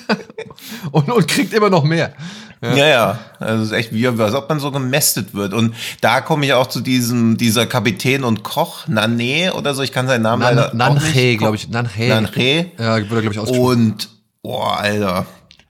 und, 0.91 1.09
und 1.09 1.27
kriegt 1.27 1.53
immer 1.53 1.69
noch 1.69 1.83
mehr. 1.83 2.13
Ja, 2.61 2.75
ja, 2.75 2.87
ja. 2.87 3.19
Also 3.39 3.63
es 3.63 3.71
ist 3.71 3.77
echt 3.77 3.93
wie, 3.93 4.05
als 4.05 4.33
ob 4.33 4.49
man 4.49 4.59
so 4.59 4.71
gemästet 4.71 5.33
wird. 5.33 5.53
Und 5.53 5.73
da 6.01 6.19
komme 6.19 6.45
ich 6.45 6.53
auch 6.53 6.67
zu 6.67 6.81
diesem, 6.81 7.37
dieser 7.37 7.65
Kapitän 7.65 8.23
und 8.23 8.43
Koch, 8.43 8.87
Nane 8.87 9.53
oder 9.53 9.73
so, 9.73 9.81
ich 9.81 9.93
kann 9.93 10.07
seinen 10.07 10.23
Namen 10.23 10.43
Nan, 10.43 10.55
leider 10.55 10.73
Nanhe, 10.73 11.37
glaube 11.37 11.55
ich. 11.55 11.69
Nanhe. 11.69 11.89
Nanhe. 11.97 12.71
Ja, 12.77 12.95
wurde, 13.09 13.21
glaube 13.21 13.31
ich, 13.31 13.39
ausgesprochen. 13.39 13.91
Und, 13.91 14.09
boah, 14.41 14.77
Alter. 14.77 15.25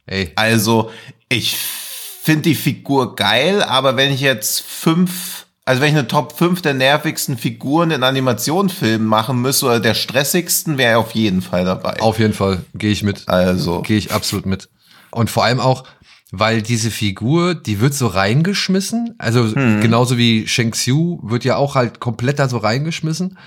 Ey. 0.08 0.32
Also, 0.36 0.90
ich 1.28 1.56
finde 1.56 2.42
die 2.44 2.56
Figur 2.56 3.16
geil, 3.16 3.62
aber 3.62 3.96
wenn 3.96 4.12
ich 4.12 4.22
jetzt 4.22 4.62
fünf, 4.62 5.39
also 5.70 5.84
wenn 5.84 5.90
ich 5.90 6.00
eine 6.00 6.08
Top 6.08 6.36
5 6.36 6.64
der 6.64 6.74
nervigsten 6.74 7.38
Figuren 7.38 7.92
in 7.92 8.02
Animationsfilmen 8.02 9.08
machen 9.08 9.40
müsste 9.40 9.68
oder 9.68 9.80
der 9.80 9.94
stressigsten, 9.94 10.80
wäre 10.80 10.94
er 10.94 11.00
auf 11.00 11.12
jeden 11.12 11.44
Fall 11.44 11.64
dabei. 11.64 12.00
Auf 12.00 12.18
jeden 12.18 12.34
Fall, 12.34 12.64
gehe 12.74 12.90
ich 12.90 13.04
mit. 13.04 13.30
Also. 13.30 13.84
Gehe 13.84 14.00
ich 14.00 14.12
absolut 14.12 14.48
mit. 14.48 14.68
Und 15.12 15.30
vor 15.30 15.44
allem 15.44 15.60
auch, 15.60 15.84
weil 16.32 16.64
diese 16.64 16.90
Figur, 16.90 17.54
die 17.54 17.82
wird 17.82 17.94
so 17.94 18.08
reingeschmissen, 18.08 19.14
also 19.20 19.44
Hm. 19.44 19.80
genauso 19.80 20.18
wie 20.18 20.48
Shang 20.48 20.72
Xiu 20.72 21.20
wird 21.22 21.44
ja 21.44 21.58
auch 21.58 21.76
halt 21.76 22.00
komplett 22.00 22.40
da 22.40 22.50
so 22.50 22.58
reingeschmissen. 22.58 23.38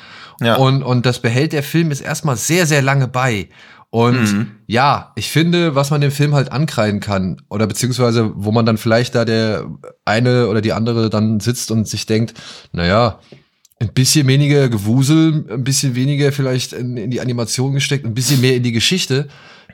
Ja. 0.41 0.59
Und, 0.59 0.85
und 0.85 1.07
das 1.07 1.19
behält 1.19 1.53
der 1.53 1.65
Film 1.65 1.91
jetzt 1.91 2.03
erstmal 2.03 2.37
sehr, 2.37 2.67
sehr 2.67 2.83
lange 2.83 3.09
bei. 3.09 3.49
Und 3.95 4.23
Mhm. 4.23 4.51
ja, 4.67 5.13
ich 5.17 5.31
finde, 5.31 5.75
was 5.75 5.91
man 5.91 6.01
dem 6.01 6.11
Film 6.11 6.35
halt 6.35 6.51
ankreiden 6.51 7.01
kann, 7.01 7.43
oder 7.51 7.67
beziehungsweise, 7.67 8.33
wo 8.35 8.51
man 8.51 8.65
dann 8.65 8.79
vielleicht 8.79 9.15
da 9.15 9.27
der 9.27 9.67
eine 10.07 10.49
oder 10.49 10.63
die 10.63 10.73
andere 10.73 11.11
dann 11.11 11.41
sitzt 11.41 11.71
und 11.71 11.87
sich 11.87 12.07
denkt, 12.07 12.33
naja, 12.73 13.19
ein 13.81 13.93
bisschen 13.93 14.27
weniger 14.29 14.71
Gewusel, 14.71 15.45
ein 15.51 15.63
bisschen 15.63 15.95
weniger 15.95 16.33
vielleicht 16.33 16.73
in, 16.73 16.97
in 16.97 17.11
die 17.11 17.21
Animation 17.21 17.75
gesteckt, 17.75 18.07
ein 18.07 18.15
bisschen 18.15 18.41
mehr 18.41 18.57
in 18.57 18.63
die 18.63 18.73
Geschichte, 18.73 19.29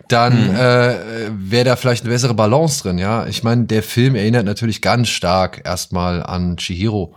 dann 0.09 0.51
äh, 0.51 0.97
wäre 1.39 1.65
da 1.67 1.77
vielleicht 1.77 2.03
eine 2.03 2.13
bessere 2.13 2.35
Balance 2.35 2.83
drin, 2.83 2.99
ja. 2.99 3.25
Ich 3.29 3.45
meine, 3.45 3.67
der 3.67 3.85
Film 3.85 4.17
erinnert 4.17 4.47
natürlich 4.47 4.83
ganz 4.83 5.11
stark 5.11 5.63
erstmal 5.65 6.25
an 6.25 6.57
Chihiro 6.57 7.15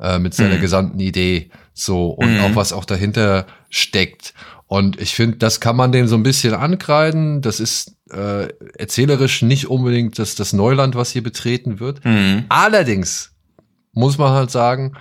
äh, 0.00 0.18
mit 0.18 0.34
seiner 0.34 0.56
gesamten 0.58 0.98
Idee, 0.98 1.50
so 1.74 2.08
und 2.08 2.40
auch 2.40 2.56
was 2.56 2.72
auch 2.72 2.86
dahinter 2.86 3.46
steckt. 3.70 4.34
Und 4.66 5.00
ich 5.00 5.14
finde, 5.14 5.38
das 5.38 5.60
kann 5.60 5.74
man 5.76 5.90
dem 5.90 6.06
so 6.06 6.14
ein 6.14 6.22
bisschen 6.22 6.54
ankreiden. 6.54 7.40
Das 7.40 7.58
ist 7.58 7.96
äh, 8.10 8.48
erzählerisch 8.78 9.42
nicht 9.42 9.68
unbedingt 9.68 10.18
das, 10.18 10.34
das 10.34 10.52
Neuland, 10.52 10.94
was 10.94 11.10
hier 11.10 11.22
betreten 11.22 11.80
wird. 11.80 12.04
Mhm. 12.04 12.44
Allerdings 12.48 13.32
muss 13.92 14.18
man 14.18 14.32
halt 14.32 14.50
sagen, 14.50 14.92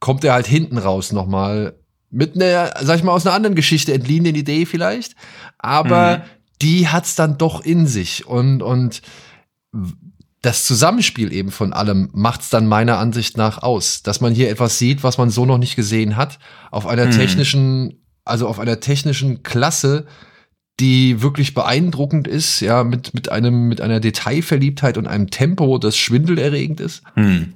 kommt 0.00 0.24
er 0.24 0.32
halt 0.32 0.46
hinten 0.46 0.78
raus 0.78 1.12
nochmal 1.12 1.74
mit 2.10 2.36
einer, 2.36 2.72
sag 2.80 2.96
ich 2.96 3.04
mal, 3.04 3.12
aus 3.12 3.26
einer 3.26 3.34
anderen 3.34 3.56
Geschichte 3.56 3.92
entliehenen 3.92 4.34
Idee 4.34 4.64
vielleicht. 4.64 5.14
Aber 5.58 6.24
die 6.62 6.88
hat's 6.88 7.14
dann 7.14 7.38
doch 7.38 7.64
in 7.64 7.86
sich. 7.86 8.26
Und, 8.26 8.62
und 8.62 9.02
das 10.40 10.64
Zusammenspiel 10.64 11.32
eben 11.32 11.50
von 11.50 11.72
allem 11.72 12.10
macht's 12.12 12.48
dann 12.48 12.66
meiner 12.66 12.98
Ansicht 12.98 13.36
nach 13.36 13.62
aus. 13.62 14.02
Dass 14.02 14.20
man 14.20 14.34
hier 14.34 14.50
etwas 14.50 14.78
sieht, 14.78 15.02
was 15.02 15.18
man 15.18 15.30
so 15.30 15.44
noch 15.44 15.58
nicht 15.58 15.76
gesehen 15.76 16.16
hat, 16.16 16.38
auf 16.70 16.86
einer 16.86 17.10
technischen, 17.10 18.02
also 18.28 18.48
auf 18.48 18.58
einer 18.58 18.80
technischen 18.80 19.42
Klasse, 19.42 20.06
die 20.80 21.22
wirklich 21.22 21.54
beeindruckend 21.54 22.28
ist, 22.28 22.60
ja, 22.60 22.84
mit, 22.84 23.12
mit 23.14 23.30
einem, 23.30 23.68
mit 23.68 23.80
einer 23.80 24.00
Detailverliebtheit 24.00 24.96
und 24.96 25.06
einem 25.06 25.30
Tempo, 25.30 25.78
das 25.78 25.96
schwindelerregend 25.96 26.80
ist. 26.80 27.02
Hm. 27.14 27.52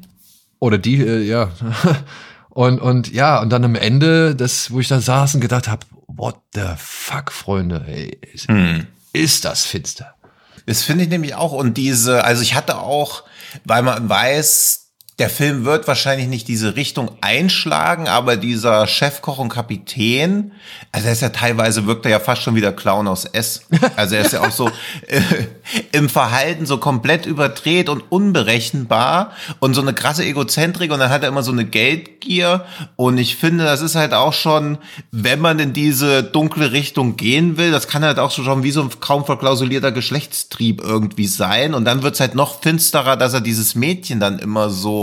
Oder 0.58 0.78
die, 0.78 0.96
äh, 1.00 1.22
ja. 1.22 1.50
Und, 2.54 2.82
und 2.82 3.10
ja, 3.10 3.40
und 3.40 3.48
dann 3.48 3.64
am 3.64 3.76
Ende, 3.76 4.36
das, 4.36 4.70
wo 4.70 4.78
ich 4.78 4.86
da 4.86 5.00
saß 5.00 5.36
und 5.36 5.40
gedacht 5.40 5.68
habe, 5.68 5.86
what 6.06 6.36
the 6.52 6.60
fuck, 6.76 7.32
Freunde, 7.32 7.82
ey, 7.88 8.18
ist, 8.34 8.46
Hm. 8.48 8.86
ist 9.14 9.46
das 9.46 9.64
finster. 9.64 10.14
Das 10.66 10.82
finde 10.82 11.04
ich 11.04 11.08
nämlich 11.10 11.34
auch. 11.34 11.52
Und 11.52 11.78
diese, 11.78 12.24
also 12.24 12.42
ich 12.42 12.54
hatte 12.54 12.76
auch, 12.78 13.22
weil 13.64 13.82
man 13.82 14.06
weiß, 14.06 14.81
der 15.18 15.28
Film 15.28 15.66
wird 15.66 15.86
wahrscheinlich 15.86 16.26
nicht 16.26 16.48
diese 16.48 16.74
Richtung 16.74 17.10
einschlagen, 17.20 18.08
aber 18.08 18.36
dieser 18.36 18.86
Chefkoch 18.86 19.38
und 19.38 19.50
Kapitän, 19.50 20.52
also 20.90 21.06
er 21.06 21.12
ist 21.12 21.20
ja 21.20 21.28
teilweise, 21.28 21.86
wirkt 21.86 22.06
er 22.06 22.12
ja 22.12 22.18
fast 22.18 22.42
schon 22.42 22.54
wie 22.54 22.62
der 22.62 22.72
Clown 22.72 23.06
aus 23.06 23.26
S. 23.26 23.62
Also 23.96 24.14
er 24.14 24.22
ist 24.22 24.32
ja 24.32 24.40
auch 24.40 24.50
so 24.50 24.68
äh, 25.08 25.20
im 25.92 26.08
Verhalten 26.08 26.64
so 26.64 26.78
komplett 26.78 27.26
überdreht 27.26 27.88
und 27.88 28.00
unberechenbar 28.10 29.32
und 29.60 29.74
so 29.74 29.82
eine 29.82 29.92
krasse 29.92 30.24
Egozentrik 30.24 30.90
und 30.90 30.98
dann 30.98 31.10
hat 31.10 31.22
er 31.22 31.28
immer 31.28 31.42
so 31.42 31.52
eine 31.52 31.66
Geldgier 31.66 32.64
und 32.96 33.18
ich 33.18 33.36
finde, 33.36 33.64
das 33.64 33.82
ist 33.82 33.94
halt 33.94 34.14
auch 34.14 34.32
schon, 34.32 34.78
wenn 35.10 35.40
man 35.40 35.58
in 35.58 35.72
diese 35.72 36.22
dunkle 36.22 36.72
Richtung 36.72 37.16
gehen 37.16 37.58
will, 37.58 37.70
das 37.70 37.86
kann 37.86 38.02
halt 38.02 38.18
auch 38.18 38.30
schon 38.30 38.62
wie 38.62 38.70
so 38.70 38.82
ein 38.82 38.90
kaum 39.00 39.26
verklausulierter 39.26 39.92
Geschlechtstrieb 39.92 40.80
irgendwie 40.82 41.26
sein 41.26 41.74
und 41.74 41.84
dann 41.84 42.02
wird's 42.02 42.20
halt 42.20 42.34
noch 42.34 42.62
finsterer, 42.62 43.16
dass 43.16 43.34
er 43.34 43.40
dieses 43.40 43.74
Mädchen 43.74 44.18
dann 44.18 44.38
immer 44.38 44.70
so, 44.70 45.01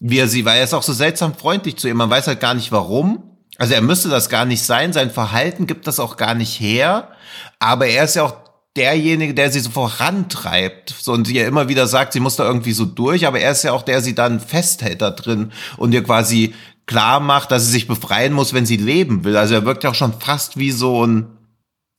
wie 0.00 0.18
er 0.18 0.28
sie, 0.28 0.44
weil 0.44 0.58
er 0.58 0.64
ist 0.64 0.74
auch 0.74 0.82
so 0.82 0.92
seltsam 0.92 1.34
freundlich 1.34 1.76
zu 1.76 1.88
ihr, 1.88 1.94
man 1.94 2.10
weiß 2.10 2.26
halt 2.26 2.40
gar 2.40 2.54
nicht 2.54 2.72
warum. 2.72 3.22
Also 3.58 3.74
er 3.74 3.82
müsste 3.82 4.08
das 4.08 4.28
gar 4.28 4.44
nicht 4.44 4.62
sein, 4.62 4.92
sein 4.92 5.10
Verhalten 5.10 5.66
gibt 5.66 5.86
das 5.86 5.98
auch 5.98 6.16
gar 6.16 6.34
nicht 6.34 6.60
her, 6.60 7.10
aber 7.58 7.86
er 7.86 8.04
ist 8.04 8.14
ja 8.14 8.22
auch 8.22 8.36
derjenige, 8.76 9.34
der 9.34 9.50
sie 9.50 9.58
so 9.58 9.70
vorantreibt. 9.70 10.94
So, 10.98 11.12
und 11.12 11.28
ja 11.28 11.46
immer 11.46 11.68
wieder 11.68 11.88
sagt, 11.88 12.12
sie 12.12 12.20
muss 12.20 12.36
da 12.36 12.44
irgendwie 12.44 12.72
so 12.72 12.84
durch, 12.84 13.26
aber 13.26 13.40
er 13.40 13.50
ist 13.52 13.64
ja 13.64 13.72
auch 13.72 13.82
der, 13.82 13.96
der 13.96 14.02
sie 14.02 14.14
dann 14.14 14.38
festhält 14.38 15.02
da 15.02 15.10
drin 15.10 15.52
und 15.76 15.92
ihr 15.92 16.04
quasi 16.04 16.54
klar 16.86 17.20
macht, 17.20 17.50
dass 17.50 17.66
sie 17.66 17.72
sich 17.72 17.88
befreien 17.88 18.32
muss, 18.32 18.54
wenn 18.54 18.66
sie 18.66 18.76
leben 18.76 19.24
will. 19.24 19.36
Also 19.36 19.54
er 19.54 19.64
wirkt 19.64 19.82
ja 19.84 19.90
auch 19.90 19.94
schon 19.94 20.14
fast 20.20 20.56
wie 20.56 20.70
so 20.70 21.04
ein, 21.04 21.26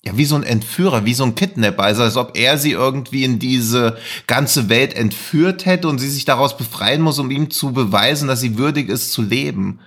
ja, 0.04 0.16
wie 0.16 0.26
so 0.26 0.36
ein 0.36 0.44
Entführer, 0.44 1.06
wie 1.06 1.14
so 1.14 1.26
ein 1.26 1.36
Kidnapper. 1.36 1.84
Also 1.84 2.04
als 2.04 2.16
ob 2.16 2.38
er 2.38 2.58
sie 2.58 2.72
irgendwie 2.72 3.24
in 3.24 3.38
diese 3.40 3.98
ganze 4.28 4.70
Welt 4.70 4.94
entführt 4.94 5.66
hätte 5.66 5.90
und 5.90 6.00
sie 6.00 6.10
sich 6.10 6.26
daraus 6.26 6.56
befreien 6.56 7.02
muss, 7.02 7.20
um 7.20 7.32
ihm 7.32 7.50
zu 7.50 7.74
beweisen, 7.74 8.28
dass 8.28 8.40
sie 8.40 8.58
würdig 8.58 8.88
ist 8.88 9.12
zu 9.12 9.22
leben. 9.22 9.80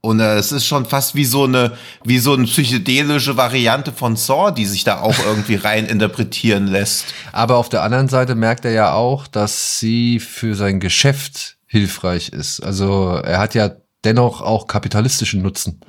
Und 0.00 0.20
äh, 0.20 0.36
es 0.36 0.52
ist 0.52 0.66
schon 0.66 0.86
fast 0.86 1.16
wie 1.16 1.24
so 1.24 1.44
eine, 1.44 1.76
wie 2.04 2.20
so 2.20 2.32
eine 2.32 2.44
psychedelische 2.44 3.36
Variante 3.36 3.92
von 3.92 4.14
Saw, 4.14 4.52
die 4.52 4.66
sich 4.66 4.84
da 4.84 5.00
auch 5.00 5.18
irgendwie 5.26 5.54
rein 5.56 5.86
interpretieren 5.86 6.68
lässt. 6.68 7.06
Aber 7.32 7.56
auf 7.56 7.68
der 7.68 7.82
anderen 7.82 8.08
Seite 8.08 8.36
merkt 8.36 8.64
er 8.64 8.70
ja 8.70 8.92
auch, 8.92 9.26
dass 9.26 9.80
sie 9.80 10.20
für 10.20 10.54
sein 10.54 10.78
Geschäft 10.78 11.56
hilfreich 11.66 12.28
ist. 12.28 12.60
Also 12.60 13.16
er 13.16 13.40
hat 13.40 13.54
ja 13.54 13.72
dennoch 14.04 14.40
auch 14.40 14.68
kapitalistischen 14.68 15.42
Nutzen 15.42 15.80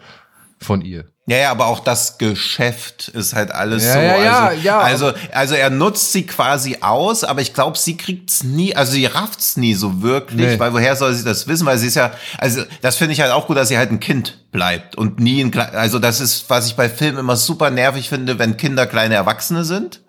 von 0.61 0.81
ihr. 0.81 1.05
Ja, 1.27 1.37
ja, 1.37 1.51
aber 1.51 1.67
auch 1.67 1.79
das 1.81 2.17
Geschäft 2.17 3.07
ist 3.09 3.35
halt 3.35 3.51
alles 3.51 3.85
Ja, 3.85 3.93
so. 3.93 3.99
ja, 3.99 4.17
ja, 4.17 4.39
also, 4.47 4.55
ja, 4.65 4.79
also, 4.79 5.13
also 5.31 5.55
er 5.55 5.69
nutzt 5.69 6.11
sie 6.11 6.25
quasi 6.25 6.77
aus, 6.81 7.23
aber 7.23 7.41
ich 7.41 7.53
glaube, 7.53 7.77
sie 7.77 7.97
kriegt's 7.97 8.43
nie, 8.43 8.75
also 8.75 8.93
sie 8.93 9.05
rafft's 9.05 9.55
nie 9.55 9.75
so 9.75 10.01
wirklich, 10.01 10.47
Nee. 10.47 10.59
weil 10.59 10.73
woher 10.73 10.95
soll 10.95 11.13
sie 11.13 11.23
das 11.23 11.47
wissen? 11.47 11.67
Weil 11.67 11.77
sie 11.77 11.85
ist 11.87 11.95
ja, 11.95 12.11
also 12.39 12.63
das 12.81 12.95
finde 12.95 13.13
ich 13.13 13.21
halt 13.21 13.31
auch 13.31 13.45
gut, 13.45 13.57
dass 13.57 13.67
sie 13.69 13.77
halt 13.77 13.91
ein 13.91 13.99
Kind 13.99 14.39
bleibt 14.51 14.95
und 14.95 15.19
nie 15.19 15.41
ein, 15.43 15.55
also 15.55 15.99
das 15.99 16.19
ist, 16.19 16.49
was 16.49 16.65
ich 16.65 16.75
bei 16.75 16.89
Filmen 16.89 17.19
immer 17.19 17.35
super 17.35 17.69
nervig 17.69 18.09
finde, 18.09 18.39
wenn 18.39 18.57
Kinder 18.57 18.87
kleine 18.87 19.13
Erwachsene 19.15 19.63
sind. 19.65 20.01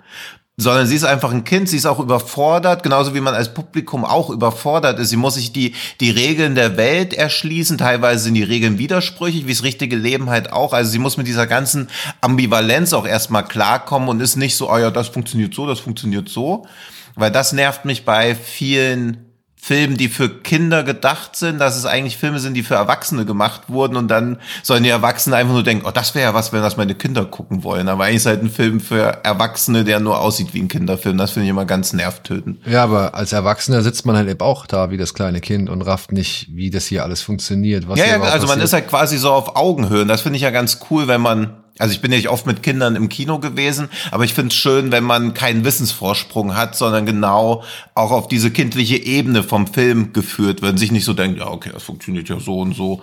Sondern 0.56 0.86
sie 0.86 0.96
ist 0.96 1.04
einfach 1.04 1.32
ein 1.32 1.44
Kind, 1.44 1.68
sie 1.70 1.78
ist 1.78 1.86
auch 1.86 2.00
überfordert, 2.00 2.82
genauso 2.82 3.14
wie 3.14 3.20
man 3.20 3.34
als 3.34 3.54
Publikum 3.54 4.04
auch 4.04 4.28
überfordert 4.28 4.98
ist. 4.98 5.08
Sie 5.08 5.16
muss 5.16 5.34
sich 5.34 5.52
die, 5.52 5.74
die 6.00 6.10
Regeln 6.10 6.54
der 6.54 6.76
Welt 6.76 7.14
erschließen, 7.14 7.78
teilweise 7.78 8.24
sind 8.24 8.34
die 8.34 8.42
Regeln 8.42 8.76
widersprüchig, 8.76 9.46
wie 9.46 9.52
das 9.52 9.62
richtige 9.62 9.96
Leben 9.96 10.28
halt 10.28 10.52
auch. 10.52 10.74
Also 10.74 10.90
sie 10.90 10.98
muss 10.98 11.16
mit 11.16 11.26
dieser 11.26 11.46
ganzen 11.46 11.88
Ambivalenz 12.20 12.92
auch 12.92 13.06
erstmal 13.06 13.44
klarkommen 13.44 14.10
und 14.10 14.20
ist 14.20 14.36
nicht 14.36 14.56
so, 14.56 14.70
oh 14.70 14.76
ja, 14.76 14.90
das 14.90 15.08
funktioniert 15.08 15.54
so, 15.54 15.66
das 15.66 15.80
funktioniert 15.80 16.28
so. 16.28 16.66
Weil 17.14 17.30
das 17.30 17.52
nervt 17.52 17.86
mich 17.86 18.04
bei 18.04 18.34
vielen 18.34 19.29
Filmen, 19.62 19.98
die 19.98 20.08
für 20.08 20.30
Kinder 20.30 20.82
gedacht 20.82 21.36
sind, 21.36 21.58
dass 21.58 21.76
es 21.76 21.84
eigentlich 21.84 22.16
Filme 22.16 22.40
sind, 22.40 22.54
die 22.54 22.62
für 22.62 22.76
Erwachsene 22.76 23.26
gemacht 23.26 23.62
wurden 23.68 23.96
und 23.96 24.08
dann 24.08 24.38
sollen 24.62 24.82
die 24.84 24.88
Erwachsenen 24.88 25.34
einfach 25.34 25.52
nur 25.52 25.62
denken, 25.62 25.84
oh, 25.86 25.90
das 25.90 26.14
wäre 26.14 26.30
ja 26.30 26.34
was, 26.34 26.52
wenn 26.52 26.62
das 26.62 26.78
meine 26.78 26.94
Kinder 26.94 27.26
gucken 27.26 27.62
wollen. 27.62 27.88
Aber 27.88 28.04
eigentlich 28.04 28.16
ist 28.16 28.26
halt 28.26 28.42
ein 28.42 28.50
Film 28.50 28.80
für 28.80 29.18
Erwachsene, 29.22 29.84
der 29.84 30.00
nur 30.00 30.18
aussieht 30.18 30.54
wie 30.54 30.60
ein 30.60 30.68
Kinderfilm. 30.68 31.18
Das 31.18 31.32
finde 31.32 31.44
ich 31.44 31.50
immer 31.50 31.66
ganz 31.66 31.92
nervtötend. 31.92 32.66
Ja, 32.66 32.84
aber 32.84 33.14
als 33.14 33.32
Erwachsener 33.34 33.82
sitzt 33.82 34.06
man 34.06 34.16
halt 34.16 34.30
eben 34.30 34.40
auch 34.40 34.66
da 34.66 34.90
wie 34.90 34.96
das 34.96 35.12
kleine 35.12 35.42
Kind 35.42 35.68
und 35.68 35.82
rafft 35.82 36.10
nicht, 36.12 36.48
wie 36.50 36.70
das 36.70 36.86
hier 36.86 37.04
alles 37.04 37.20
funktioniert. 37.20 37.86
Was 37.86 37.98
Ja, 37.98 38.06
ja, 38.06 38.12
also 38.14 38.46
man 38.46 38.58
passiert. 38.58 38.64
ist 38.64 38.72
halt 38.72 38.88
quasi 38.88 39.18
so 39.18 39.30
auf 39.30 39.56
Augenhöhe. 39.56 40.02
Und 40.02 40.08
das 40.08 40.22
finde 40.22 40.36
ich 40.36 40.42
ja 40.42 40.50
ganz 40.50 40.78
cool, 40.90 41.06
wenn 41.06 41.20
man, 41.20 41.56
also 41.78 41.92
ich 41.92 42.00
bin 42.00 42.10
ja 42.12 42.18
nicht 42.18 42.28
oft 42.28 42.46
mit 42.46 42.62
Kindern 42.62 42.96
im 42.96 43.08
Kino 43.08 43.38
gewesen, 43.38 43.88
aber 44.10 44.24
ich 44.24 44.34
finde 44.34 44.48
es 44.48 44.54
schön, 44.54 44.92
wenn 44.92 45.04
man 45.04 45.34
keinen 45.34 45.64
Wissensvorsprung 45.64 46.56
hat, 46.56 46.76
sondern 46.76 47.06
genau 47.06 47.64
auch 47.94 48.10
auf 48.10 48.28
diese 48.28 48.50
kindliche 48.50 48.96
Ebene 48.96 49.42
vom 49.42 49.66
Film 49.66 50.12
geführt 50.12 50.62
wird. 50.62 50.78
Sich 50.78 50.92
nicht 50.92 51.04
so 51.04 51.14
denkt, 51.14 51.38
ja, 51.38 51.46
okay, 51.48 51.70
das 51.72 51.82
funktioniert 51.82 52.28
ja 52.28 52.38
so 52.38 52.60
und 52.60 52.74
so. 52.74 53.02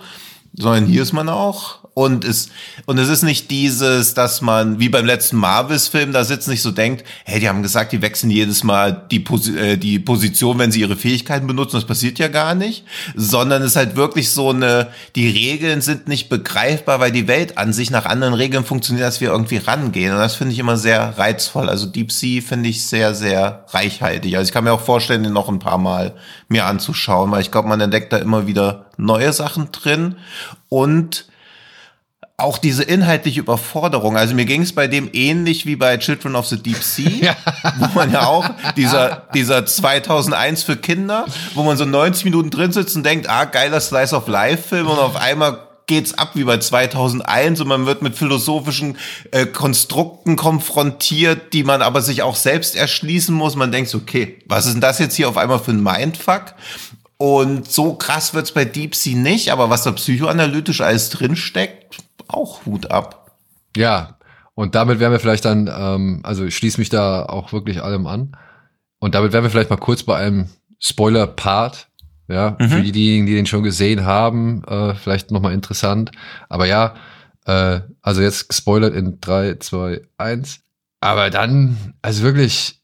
Sondern 0.54 0.86
hier 0.86 1.02
ist 1.02 1.12
man 1.12 1.28
auch 1.28 1.87
Und 1.98 2.24
es, 2.24 2.50
und 2.86 2.96
es 2.98 3.08
ist 3.08 3.24
nicht 3.24 3.50
dieses, 3.50 4.14
dass 4.14 4.40
man, 4.40 4.78
wie 4.78 4.88
beim 4.88 5.04
letzten 5.04 5.36
Marvels-Film, 5.36 6.12
da 6.12 6.22
sitzt 6.22 6.46
nicht 6.46 6.62
so 6.62 6.70
denkt, 6.70 7.02
hey, 7.24 7.40
die 7.40 7.48
haben 7.48 7.60
gesagt, 7.60 7.90
die 7.90 8.02
wechseln 8.02 8.30
jedes 8.30 8.62
Mal 8.62 9.04
die, 9.10 9.18
Pos 9.18 9.48
äh, 9.48 9.76
die 9.76 9.98
Position, 9.98 10.60
wenn 10.60 10.70
sie 10.70 10.78
ihre 10.78 10.94
Fähigkeiten 10.94 11.48
benutzen. 11.48 11.74
Das 11.74 11.86
passiert 11.86 12.20
ja 12.20 12.28
gar 12.28 12.54
nicht. 12.54 12.84
Sondern 13.16 13.62
es 13.62 13.72
ist 13.72 13.76
halt 13.76 13.96
wirklich 13.96 14.30
so 14.30 14.50
eine, 14.50 14.92
die 15.16 15.28
Regeln 15.28 15.80
sind 15.80 16.06
nicht 16.06 16.28
begreifbar, 16.28 17.00
weil 17.00 17.10
die 17.10 17.26
Welt 17.26 17.58
an 17.58 17.72
sich 17.72 17.90
nach 17.90 18.04
anderen 18.06 18.34
Regeln 18.34 18.64
funktioniert, 18.64 19.04
dass 19.04 19.20
wir 19.20 19.30
irgendwie 19.30 19.56
rangehen. 19.56 20.12
Und 20.12 20.20
das 20.20 20.36
finde 20.36 20.52
ich 20.52 20.60
immer 20.60 20.76
sehr 20.76 21.18
reizvoll. 21.18 21.68
Also 21.68 21.86
Deep 21.86 22.12
Sea 22.12 22.42
finde 22.42 22.68
ich 22.68 22.86
sehr, 22.86 23.12
sehr 23.12 23.66
reichhaltig. 23.70 24.36
Also 24.36 24.46
ich 24.46 24.54
kann 24.54 24.62
mir 24.62 24.72
auch 24.72 24.82
vorstellen, 24.82 25.24
den 25.24 25.32
noch 25.32 25.48
ein 25.48 25.58
paar 25.58 25.78
Mal 25.78 26.14
mir 26.46 26.64
anzuschauen, 26.64 27.32
weil 27.32 27.40
ich 27.40 27.50
glaube, 27.50 27.66
man 27.66 27.80
entdeckt 27.80 28.12
da 28.12 28.18
immer 28.18 28.46
wieder 28.46 28.86
neue 28.96 29.32
Sachen 29.32 29.72
drin. 29.72 30.14
Und 30.68 31.26
auch 32.40 32.58
diese 32.58 32.84
inhaltliche 32.84 33.40
Überforderung. 33.40 34.16
Also 34.16 34.36
mir 34.36 34.44
ging 34.44 34.62
es 34.62 34.72
bei 34.72 34.86
dem 34.86 35.10
ähnlich 35.12 35.66
wie 35.66 35.74
bei 35.74 35.96
Children 35.96 36.36
of 36.36 36.46
the 36.46 36.56
Deep 36.56 36.82
Sea, 36.82 37.10
ja. 37.10 37.36
wo 37.78 37.86
man 37.94 38.12
ja 38.12 38.26
auch 38.26 38.48
dieser 38.76 39.24
dieser 39.34 39.66
2001 39.66 40.62
für 40.62 40.76
Kinder, 40.76 41.26
wo 41.54 41.64
man 41.64 41.76
so 41.76 41.84
90 41.84 42.24
Minuten 42.24 42.50
drin 42.50 42.70
sitzt 42.70 42.94
und 42.94 43.04
denkt, 43.04 43.28
ah 43.28 43.44
geiler 43.44 43.80
Slice 43.80 44.14
of 44.14 44.28
Life 44.28 44.68
Film 44.68 44.86
und 44.86 45.00
auf 45.00 45.16
einmal 45.16 45.58
geht's 45.88 46.14
ab 46.16 46.32
wie 46.34 46.44
bei 46.44 46.58
2001 46.58 47.60
und 47.60 47.66
man 47.66 47.86
wird 47.86 48.02
mit 48.02 48.14
philosophischen 48.14 48.98
äh, 49.32 49.46
Konstrukten 49.46 50.36
konfrontiert, 50.36 51.52
die 51.52 51.64
man 51.64 51.82
aber 51.82 52.02
sich 52.02 52.22
auch 52.22 52.36
selbst 52.36 52.76
erschließen 52.76 53.34
muss. 53.34 53.56
Man 53.56 53.72
denkt, 53.72 53.92
okay, 53.96 54.38
was 54.46 54.66
ist 54.66 54.74
denn 54.74 54.80
das 54.80 55.00
jetzt 55.00 55.16
hier 55.16 55.28
auf 55.28 55.36
einmal 55.36 55.58
für 55.58 55.72
ein 55.72 55.82
Mindfuck? 55.82 56.54
Und 57.16 57.68
so 57.68 57.94
krass 57.94 58.32
wird's 58.32 58.52
bei 58.52 58.64
Deep 58.64 58.94
Sea 58.94 59.16
nicht, 59.16 59.50
aber 59.50 59.70
was 59.70 59.82
da 59.82 59.90
psychoanalytisch 59.90 60.82
alles 60.82 61.10
drinsteckt, 61.10 61.96
auch 62.28 62.66
Hut 62.66 62.90
ab. 62.90 63.36
Ja, 63.76 64.18
und 64.54 64.74
damit 64.74 64.98
wären 64.98 65.12
wir 65.12 65.20
vielleicht 65.20 65.44
dann, 65.44 65.70
ähm, 65.72 66.20
also 66.24 66.44
ich 66.44 66.56
schließe 66.56 66.80
mich 66.80 66.88
da 66.88 67.24
auch 67.24 67.52
wirklich 67.52 67.82
allem 67.82 68.06
an. 68.06 68.36
Und 68.98 69.14
damit 69.14 69.32
wären 69.32 69.44
wir 69.44 69.50
vielleicht 69.50 69.70
mal 69.70 69.76
kurz 69.76 70.02
bei 70.02 70.16
einem 70.16 70.48
Spoiler-Part. 70.80 71.88
Ja, 72.30 72.56
mhm. 72.58 72.68
für 72.68 72.82
diejenigen, 72.82 73.26
die 73.26 73.34
den 73.34 73.46
schon 73.46 73.62
gesehen 73.62 74.04
haben, 74.04 74.62
äh, 74.64 74.94
vielleicht 74.94 75.30
nochmal 75.30 75.54
interessant. 75.54 76.10
Aber 76.50 76.66
ja, 76.66 76.94
äh, 77.46 77.80
also 78.02 78.20
jetzt 78.20 78.48
gespoilert 78.48 78.94
in 78.94 79.18
drei, 79.20 79.54
zwei, 79.54 80.02
eins. 80.18 80.60
Aber 81.00 81.30
dann, 81.30 81.94
also 82.02 82.22
wirklich, 82.22 82.82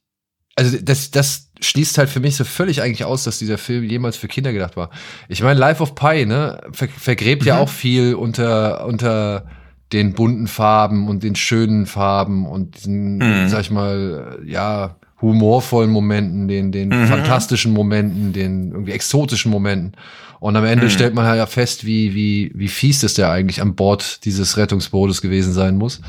also 0.56 0.78
das, 0.80 1.10
das 1.10 1.43
schließt 1.60 1.98
halt 1.98 2.10
für 2.10 2.20
mich 2.20 2.36
so 2.36 2.44
völlig 2.44 2.82
eigentlich 2.82 3.04
aus, 3.04 3.24
dass 3.24 3.38
dieser 3.38 3.58
Film 3.58 3.84
jemals 3.84 4.16
für 4.16 4.28
Kinder 4.28 4.52
gedacht 4.52 4.76
war. 4.76 4.90
Ich 5.28 5.42
meine, 5.42 5.58
Life 5.58 5.82
of 5.82 5.94
Pi, 5.94 6.26
ne, 6.26 6.60
ver 6.72 6.88
vergräbt 6.88 7.42
mhm. 7.42 7.48
ja 7.48 7.58
auch 7.58 7.68
viel 7.68 8.14
unter, 8.14 8.86
unter 8.86 9.46
den 9.92 10.12
bunten 10.14 10.48
Farben 10.48 11.08
und 11.08 11.22
den 11.22 11.36
schönen 11.36 11.86
Farben 11.86 12.46
und 12.46 12.76
diesen, 12.76 13.18
mhm. 13.18 13.48
sag 13.48 13.60
ich 13.60 13.70
mal, 13.70 14.40
ja, 14.44 14.96
humorvollen 15.20 15.90
Momenten, 15.90 16.48
den, 16.48 16.72
den 16.72 16.88
mhm. 16.88 17.06
fantastischen 17.06 17.72
Momenten, 17.72 18.32
den 18.32 18.72
irgendwie 18.72 18.92
exotischen 18.92 19.50
Momenten. 19.50 19.96
Und 20.40 20.56
am 20.56 20.64
Ende 20.64 20.86
mhm. 20.86 20.90
stellt 20.90 21.14
man 21.14 21.24
halt 21.24 21.38
ja 21.38 21.46
fest, 21.46 21.86
wie, 21.86 22.14
wie, 22.14 22.52
wie 22.54 22.68
fies 22.68 23.00
das 23.00 23.14
der 23.14 23.30
eigentlich 23.30 23.62
an 23.62 23.76
Bord 23.76 24.24
dieses 24.24 24.56
Rettungsbootes 24.56 25.22
gewesen 25.22 25.52
sein 25.52 25.76
muss. 25.76 26.02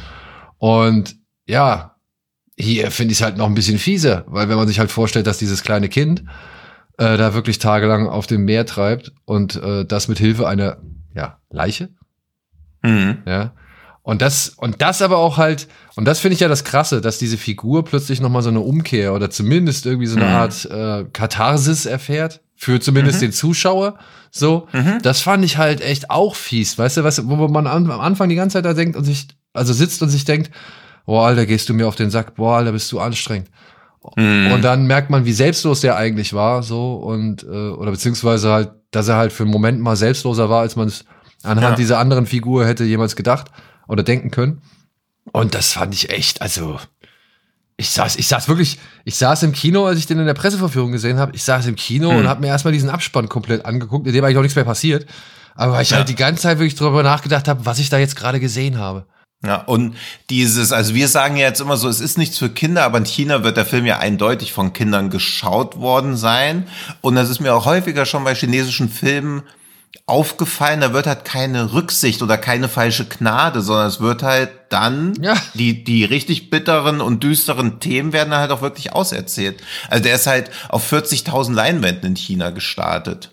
Und 0.58 1.16
ja, 1.48 1.95
hier 2.58 2.92
finde 2.92 3.12
ich 3.12 3.20
es 3.20 3.24
halt 3.24 3.38
noch 3.38 3.48
ein 3.48 3.56
bisschen 3.56 3.80
fieser, 3.80 4.24
weil 4.28 4.50
wenn 4.50 4.58
man 4.58 4.68
sich 4.68 4.80
halt 4.80 4.92
vorstellt, 4.92 5.28
dass 5.28 5.38
dieses 5.38 5.64
kleine 5.64 5.90
Kind 5.90 6.24
äh, 6.98 7.18
da 7.18 7.34
wirklich 7.34 7.60
tagelang 7.60 8.08
auf 8.08 8.28
dem 8.28 8.46
Meer 8.46 8.66
treibt 8.66 9.12
und 9.26 9.56
äh, 9.56 9.86
das 9.86 10.08
mit 10.08 10.20
Hilfe 10.20 10.48
einer 10.48 10.78
ja, 11.14 11.40
Leiche. 11.50 11.90
Mhm. 12.82 13.18
Ja. 13.26 13.54
Und 14.04 14.22
das, 14.22 14.50
und 14.50 14.82
das 14.82 15.02
aber 15.02 15.18
auch 15.18 15.38
halt, 15.38 15.68
und 15.96 16.06
das 16.06 16.20
finde 16.20 16.36
ich 16.36 16.40
ja 16.40 16.48
das 16.48 16.64
Krasse, 16.64 17.02
dass 17.02 17.18
diese 17.18 17.38
Figur 17.38 17.84
plötzlich 17.84 18.22
nochmal 18.22 18.44
so 18.44 18.50
eine 18.50 18.60
Umkehr 18.60 19.14
oder 19.14 19.32
zumindest 19.32 19.86
irgendwie 19.86 20.06
so 20.06 20.16
eine 20.16 20.28
mhm. 20.28 20.32
Art 20.32 20.66
äh, 20.66 21.06
Katharsis 21.12 21.86
erfährt. 21.86 22.42
Für 22.58 22.80
zumindest 22.80 23.18
mhm. 23.18 23.26
den 23.26 23.32
Zuschauer. 23.34 23.98
So, 24.32 24.68
mhm. 24.72 25.00
das 25.02 25.22
fand 25.22 25.44
ich 25.44 25.58
halt 25.58 25.82
echt 25.82 26.10
auch 26.10 26.36
fies. 26.36 26.78
Weißt 26.78 26.98
du, 26.98 27.04
was, 27.04 27.28
wo 27.28 27.36
man 27.50 27.68
am 27.68 27.92
Anfang 27.92 28.30
die 28.30 28.36
ganze 28.36 28.54
Zeit 28.54 28.66
da 28.66 28.74
denkt 28.74 28.96
und 28.96 29.04
sich, 29.04 29.28
also 29.54 29.74
sitzt 29.74 30.02
und 30.02 30.10
sich 30.10 30.24
denkt, 30.24 30.52
boah, 31.06 31.28
Alter, 31.28 31.46
gehst 31.46 31.70
du 31.70 31.74
mir 31.74 31.88
auf 31.88 31.96
den 31.96 32.10
Sack, 32.10 32.36
boah, 32.36 32.58
Alter, 32.58 32.72
bist 32.72 32.92
du 32.92 33.00
anstrengend. 33.00 33.50
Mhm. 34.16 34.52
Und 34.52 34.64
dann 34.64 34.86
merkt 34.86 35.10
man, 35.10 35.26
wie 35.26 35.34
selbstlos 35.34 35.82
der 35.82 35.98
eigentlich 35.98 36.34
war, 36.34 36.64
so, 36.64 36.96
und, 36.96 37.44
äh, 37.44 37.48
oder 37.48 37.92
beziehungsweise 37.92 38.52
halt, 38.52 38.72
dass 38.92 39.08
er 39.08 39.16
halt 39.16 39.34
für 39.34 39.44
einen 39.44 39.52
Moment 39.52 39.80
mal 39.82 39.96
selbstloser 39.96 40.50
war, 40.50 40.62
als 40.62 40.76
man 40.76 40.88
es 40.88 41.06
anhand 41.44 41.72
ja. 41.72 41.76
dieser 41.76 42.00
anderen 42.00 42.26
Figur 42.26 42.66
hätte 42.66 42.84
jemals 42.84 43.16
gedacht 43.16 43.48
oder 43.88 44.04
denken 44.04 44.32
können. 44.32 44.62
Und 45.32 45.56
das 45.56 45.74
fand 45.74 45.94
ich 45.94 46.10
echt, 46.12 46.42
also, 46.42 46.80
ich 47.78 47.90
saß, 47.90 48.16
ich 48.16 48.28
saß 48.28 48.48
wirklich, 48.48 48.80
ich 49.04 49.16
saß 49.16 49.44
im 49.44 49.52
Kino, 49.52 49.86
als 49.86 50.00
ich 50.00 50.06
den 50.06 50.20
in 50.20 50.26
der 50.26 50.34
Presseverführung 50.34 50.92
gesehen 50.92 51.18
habe. 51.18 51.36
Ich 51.36 51.44
saß 51.44 51.66
im 51.66 51.76
Kino 51.76 52.12
mhm. 52.12 52.20
und 52.20 52.28
habe 52.28 52.42
mir 52.42 52.48
erstmal 52.48 52.74
diesen 52.74 52.90
Abspann 52.90 53.28
komplett 53.28 53.66
angeguckt, 53.66 54.08
in 54.08 54.14
dem 54.14 54.24
eigentlich 54.24 54.38
auch 54.38 54.44
nichts 54.44 54.56
mehr 54.56 54.66
passiert. 54.66 55.06
Aber 55.56 55.74
weil 55.74 55.84
ich 55.84 55.90
ja. 55.90 55.98
halt 55.98 56.10
die 56.10 56.16
ganze 56.16 56.44
Zeit 56.44 56.60
wirklich 56.60 56.76
drüber 56.76 57.04
nachgedacht 57.04 57.48
habe, 57.48 57.66
was 57.66 57.80
ich 57.80 57.90
da 57.90 57.98
jetzt 57.98 58.16
gerade 58.16 58.40
gesehen 58.40 58.78
habe. 58.78 59.08
Ja, 59.44 59.58
und 59.58 59.96
dieses, 60.30 60.72
also 60.72 60.96
wir 60.96 61.08
sagen 61.08 61.38
ja 61.38 61.48
jetzt 61.48 61.62
immer 61.62 61.78
so, 61.78 61.88
es 61.88 62.00
ist 62.00 62.18
nichts 62.18 62.38
für 62.38 62.50
Kinder, 62.50 62.84
aber 62.84 62.98
in 62.98 63.06
China 63.06 63.44
wird 63.44 63.58
der 63.58 63.66
Film 63.66 63.86
ja 63.86 64.00
eindeutig 64.00 64.54
von 64.54 64.74
Kindern 64.74 65.10
geschaut 65.10 65.80
worden 65.80 66.18
sein. 66.18 66.68
Und 67.02 67.16
das 67.16 67.30
ist 67.30 67.40
mir 67.40 67.54
auch 67.54 67.66
häufiger 67.66 68.06
schon 68.06 68.24
bei 68.24 68.34
chinesischen 68.34 68.90
Filmen 68.90 69.44
aufgefallen, 70.08 70.82
da 70.82 70.94
wird 70.94 71.08
halt 71.08 71.26
keine 71.26 71.74
Rücksicht 71.74 72.22
oder 72.22 72.38
keine 72.38 72.70
falsche 72.70 73.06
Gnade, 73.06 73.62
sondern 73.62 73.88
es 73.88 74.00
wird 74.00 74.24
halt 74.24 74.52
dann, 74.70 75.14
ja. 75.22 75.36
die, 75.54 75.84
die 75.84 76.04
richtig 76.04 76.50
bitteren 76.50 77.02
und 77.02 77.24
düsteren 77.24 77.80
Themen 77.80 78.14
werden 78.14 78.34
halt 78.34 78.52
auch 78.52 78.62
wirklich 78.62 78.94
auserzählt. 78.94 79.62
Also 79.90 80.04
der 80.04 80.16
ist 80.16 80.28
halt 80.28 80.52
auf 80.70 80.92
40.000 80.92 81.54
Leinwänden 81.54 82.10
in 82.10 82.16
China 82.16 82.52
gestartet. 82.52 83.32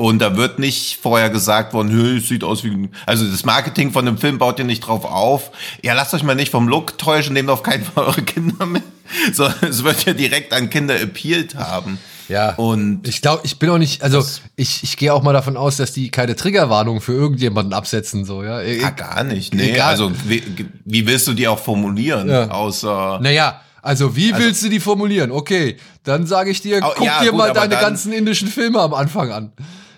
Und 0.00 0.20
da 0.20 0.34
wird 0.34 0.58
nicht 0.58 0.96
vorher 1.02 1.28
gesagt 1.28 1.74
worden, 1.74 1.92
Hö, 1.92 2.16
es 2.16 2.28
sieht 2.28 2.42
aus 2.42 2.64
wie, 2.64 2.88
also 3.04 3.30
das 3.30 3.44
Marketing 3.44 3.92
von 3.92 4.06
dem 4.06 4.16
Film 4.16 4.38
baut 4.38 4.58
ihr 4.58 4.64
nicht 4.64 4.80
drauf 4.80 5.04
auf. 5.04 5.50
Ja, 5.82 5.92
lasst 5.92 6.14
euch 6.14 6.22
mal 6.22 6.34
nicht 6.34 6.50
vom 6.50 6.68
Look 6.68 6.96
täuschen, 6.96 7.34
nehmt 7.34 7.50
auf 7.50 7.62
keinen 7.62 7.84
Fall 7.84 8.04
eure 8.04 8.22
Kinder 8.22 8.64
mit. 8.64 8.82
So, 9.34 9.44
es 9.68 9.84
wird 9.84 10.06
ja 10.06 10.12
direkt 10.14 10.54
an 10.54 10.70
Kinder 10.70 10.94
appealed 10.94 11.56
haben. 11.56 11.98
Ja. 12.28 12.54
Und 12.54 13.06
ich 13.06 13.20
glaube, 13.20 13.42
ich 13.44 13.58
bin 13.58 13.68
auch 13.68 13.76
nicht, 13.76 14.02
also 14.02 14.24
ich, 14.56 14.84
ich 14.84 14.96
gehe 14.96 15.12
auch 15.12 15.22
mal 15.22 15.32
davon 15.32 15.56
aus, 15.56 15.76
dass 15.76 15.92
die 15.92 16.10
keine 16.10 16.34
Triggerwarnung 16.34 17.00
für 17.00 17.12
irgendjemanden 17.12 17.74
absetzen, 17.74 18.24
so, 18.24 18.42
ja. 18.42 18.62
ja 18.62 18.90
gar 18.90 19.24
nicht, 19.24 19.52
nee. 19.52 19.72
Egal. 19.72 19.90
Also, 19.90 20.12
wie, 20.26 20.42
wie 20.84 21.06
willst 21.08 21.26
du 21.26 21.34
die 21.34 21.48
auch 21.48 21.58
formulieren? 21.58 22.28
Ja. 22.30 22.48
Außer. 22.50 23.18
Naja, 23.20 23.60
also 23.82 24.14
wie 24.16 24.32
also, 24.32 24.44
willst 24.44 24.62
du 24.62 24.68
die 24.70 24.80
formulieren? 24.80 25.30
Okay, 25.32 25.76
dann 26.04 26.26
sage 26.26 26.50
ich 26.50 26.62
dir, 26.62 26.80
guck 26.80 27.04
ja, 27.04 27.20
dir 27.20 27.32
gut, 27.32 27.38
mal 27.38 27.52
deine 27.52 27.74
ganzen 27.74 28.12
indischen 28.12 28.48
Filme 28.48 28.80
am 28.80 28.94
Anfang 28.94 29.32
an. 29.32 29.52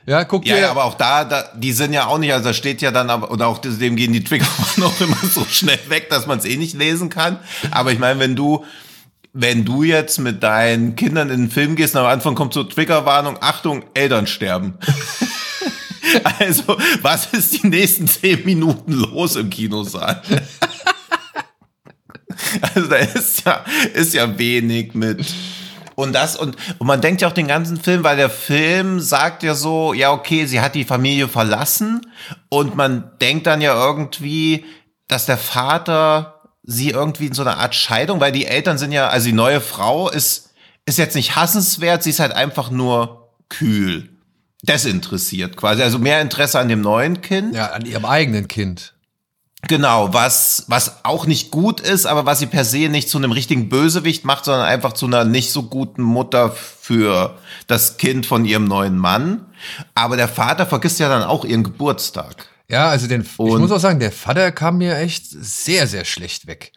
Ja, 0.05 0.25
guck 0.25 0.45
dir. 0.45 0.57
Ja, 0.57 0.63
ja, 0.63 0.71
aber 0.71 0.85
auch 0.85 0.95
da, 0.95 1.25
da, 1.25 1.45
die 1.55 1.73
sind 1.73 1.93
ja 1.93 2.07
auch 2.07 2.19
nicht, 2.19 2.33
also 2.33 2.47
da 2.47 2.55
steht 2.55 2.83
ja 2.83 2.91
dann, 2.91 3.09
aber, 3.09 3.31
oder 3.31 3.47
auch 3.47 3.59
dem 3.59 3.97
gehen 3.97 4.13
die 4.13 4.25
Trigger 4.25 4.47
noch 4.77 5.01
immer 5.01 5.17
so 5.23 5.45
schnell 5.45 5.79
weg, 5.89 6.11
dass 6.11 6.27
man 6.27 6.39
es 6.39 6.45
eh 6.45 6.57
nicht 6.57 6.75
lesen 6.75 7.09
kann. 7.09 7.39
Aber 7.71 7.93
ich 7.93 7.99
meine, 7.99 8.19
wenn 8.19 8.35
du, 8.35 8.65
wenn 9.33 9.65
du 9.65 9.83
jetzt 9.83 10.19
mit 10.19 10.43
deinen 10.43 10.97
Kindern 10.97 11.31
in 11.31 11.43
den 11.43 11.51
Film 11.51 11.77
gehst 11.77 11.95
und 11.95 12.01
am 12.01 12.07
Anfang 12.07 12.35
kommt 12.35 12.53
so 12.53 12.65
Triggerwarnung, 12.65 13.39
Achtung, 13.41 13.85
Eltern 13.95 14.27
sterben. 14.27 14.75
also, 16.39 16.77
was 17.01 17.27
ist 17.27 17.63
die 17.63 17.69
nächsten 17.69 18.09
zehn 18.09 18.45
Minuten 18.45 18.93
los 18.93 19.37
im 19.37 19.51
Kinosaal? 19.51 20.21
also, 22.75 22.89
da 22.89 22.97
ist 22.97 23.47
ja, 23.47 23.65
ist 23.95 24.15
ja 24.15 24.37
wenig 24.37 24.95
mit, 24.95 25.33
und 25.95 26.13
das, 26.13 26.37
und, 26.37 26.57
und 26.79 26.87
man 26.87 27.01
denkt 27.01 27.23
ja 27.23 27.29
auch 27.29 27.33
den 27.33 27.49
ganzen 27.49 27.79
Film, 27.79 28.05
weil 28.05 28.17
der 28.17 28.31
Film 28.31 29.01
sagt 29.01 29.43
ja 29.43 29.55
so, 29.55 29.93
ja, 29.93 30.13
okay, 30.13 30.47
sie 30.47 30.61
hat 30.61 30.75
die 30.75 30.85
Familie 30.85 31.29
verlassen 31.29 32.07
und 32.49 32.77
man 32.77 33.11
denkt 33.21 33.47
dann 33.47 33.61
ja 33.61 33.75
irgendwie, 33.75 34.65
dass 35.09 35.27
der 35.27 35.39
Vater 35.39 36.41
sie 36.63 36.91
irgendwie 36.91 37.27
in 37.27 37.35
so 37.35 37.43
einer 37.43 37.59
Art 37.59 37.75
Scheidung, 37.75 38.21
weil 38.21 38.33
die 38.33 38.47
Eltern 38.47 38.79
sind 38.79 38.93
ja, 38.93 39.09
also 39.09 39.27
die 39.27 39.33
neue 39.33 39.61
Frau 39.61 40.09
ist, 40.09 40.51
ist 40.87 40.99
jetzt 40.99 41.15
nicht 41.15 41.37
hassenswert, 41.37 42.03
sie 42.03 42.11
ist 42.11 42.21
halt 42.21 42.33
einfach 42.33 42.71
nur 42.71 43.31
kühl. 43.49 44.09
Desinteressiert 44.63 45.57
quasi. 45.57 45.83
Also 45.83 45.99
mehr 45.99 46.21
Interesse 46.21 46.61
an 46.61 46.69
dem 46.69 46.81
neuen 46.81 47.21
Kind. 47.21 47.55
Ja, 47.55 47.73
an 47.73 47.85
ihrem 47.85 48.05
eigenen 48.05 48.47
Kind. 48.47 48.95
Genau, 49.69 50.13
was, 50.13 50.65
was 50.67 51.05
auch 51.05 51.27
nicht 51.27 51.53
gut 51.53 51.81
ist, 51.81 52.05
aber 52.05 52.27
was 52.27 52.41
sie 52.41 52.47
per 52.47 52.65
se 52.65 52.89
nicht 52.89 53.09
zu 53.09 53.19
einem 53.19 53.31
richtigen 53.31 53.69
Bösewicht 53.69 54.25
macht, 54.25 54.45
sondern 54.45 54.67
einfach 54.67 54.93
zu 54.93 55.07
einer 55.07 55.25
nicht 55.25 55.53
so 55.53 55.63
guten 55.63 56.03
Mutter 56.03 56.51
für 56.51 57.39
das 57.69 57.97
Kind 57.97 58.27
von 58.27 58.45
ihrem 58.45 58.65
neuen 58.65 58.99
Mann. 58.99 59.47
Aber 59.95 60.17
der 60.17 60.27
Vater 60.27 60.67
vergisst 60.67 60.99
ja 60.99 61.09
dann 61.09 61.23
auch 61.23 61.45
ihren 61.45 61.63
Geburtstag. 61.63 62.49
Ja, 62.69 62.89
also 62.89 63.07
den, 63.07 63.25
Und, 63.37 63.49
ich 63.51 63.59
muss 63.59 63.71
auch 63.71 63.79
sagen, 63.79 64.01
der 64.01 64.11
Vater 64.11 64.51
kam 64.51 64.79
mir 64.79 64.97
echt 64.97 65.27
sehr, 65.29 65.87
sehr 65.87 66.05
schlecht 66.05 66.47
weg. 66.49 66.73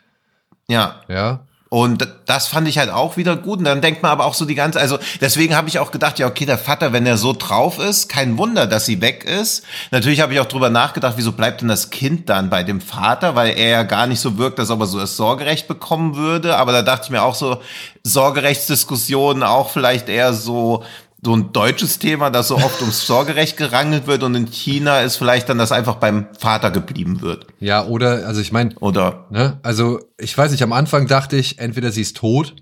Ja. 0.68 1.02
Ja. 1.08 1.48
Und 1.76 2.08
das 2.26 2.48
fand 2.48 2.70
ich 2.70 2.78
halt 2.78 2.90
auch 2.90 3.18
wieder 3.18 3.36
gut. 3.36 3.60
Und 3.60 3.66
dann 3.66 3.82
denkt 3.82 4.02
man 4.02 4.10
aber 4.10 4.24
auch 4.24 4.34
so 4.34 4.46
die 4.46 4.56
ganze, 4.56 4.80
also 4.80 4.98
deswegen 5.20 5.58
habe 5.58 5.68
ich 5.68 5.78
auch 5.78 5.92
gedacht, 5.92 6.20
ja, 6.20 6.26
okay, 6.26 6.46
der 6.46 6.58
Vater, 6.58 6.94
wenn 6.94 7.06
er 7.06 7.18
so 7.18 7.34
drauf 7.34 7.80
ist, 7.80 8.08
kein 8.08 8.38
Wunder, 8.38 8.66
dass 8.66 8.86
sie 8.86 9.02
weg 9.02 9.26
ist. 9.26 9.66
Natürlich 9.92 10.22
habe 10.22 10.34
ich 10.34 10.40
auch 10.40 10.46
drüber 10.46 10.70
nachgedacht, 10.70 11.16
wieso 11.18 11.34
bleibt 11.34 11.60
denn 11.60 11.68
das 11.68 11.90
Kind 11.90 12.30
dann 12.30 12.50
bei 12.50 12.64
dem 12.64 12.80
Vater, 12.80 13.36
weil 13.36 13.58
er 13.58 13.70
ja 13.72 13.84
gar 13.84 14.08
nicht 14.08 14.22
so 14.22 14.38
wirkt, 14.38 14.58
als 14.58 14.70
ob 14.70 14.80
er 14.80 14.86
so 14.86 15.00
das 15.00 15.18
Sorgerecht 15.18 15.68
bekommen 15.68 16.16
würde. 16.16 16.56
Aber 16.56 16.72
da 16.72 16.82
dachte 16.82 17.08
ich 17.08 17.10
mir 17.10 17.24
auch 17.24 17.36
so, 17.36 17.60
Sorgerechtsdiskussionen 18.04 19.44
auch 19.44 19.70
vielleicht 19.70 20.08
eher 20.08 20.32
so, 20.32 20.86
so 21.26 21.36
ein 21.36 21.52
deutsches 21.52 21.98
Thema, 21.98 22.30
das 22.30 22.50
so 22.50 22.56
oft 22.56 22.80
ums 22.82 23.06
Sorgerecht 23.06 23.58
gerangelt 23.58 24.06
wird 24.06 24.22
und 24.22 24.36
in 24.36 24.46
China 24.46 25.02
ist 25.02 25.18
vielleicht 25.18 25.50
dann, 25.50 25.58
dass 25.58 25.72
einfach 25.72 25.96
beim 25.96 26.28
Vater 26.38 26.70
geblieben 26.70 27.22
wird. 27.22 27.48
Ja, 27.60 27.84
oder, 27.84 28.28
also 28.28 28.40
ich 28.40 28.52
meine, 28.52 28.76
Oder 28.80 29.26
ne, 29.32 29.60
also 29.64 30.00
ich 30.20 30.38
weiß 30.38 30.52
nicht, 30.52 30.62
am 30.62 30.72
Anfang 30.72 31.08
dachte 31.08 31.36
ich, 31.36 31.58
entweder 31.58 31.92
sie 31.92 32.02
ist 32.02 32.16
tot 32.18 32.56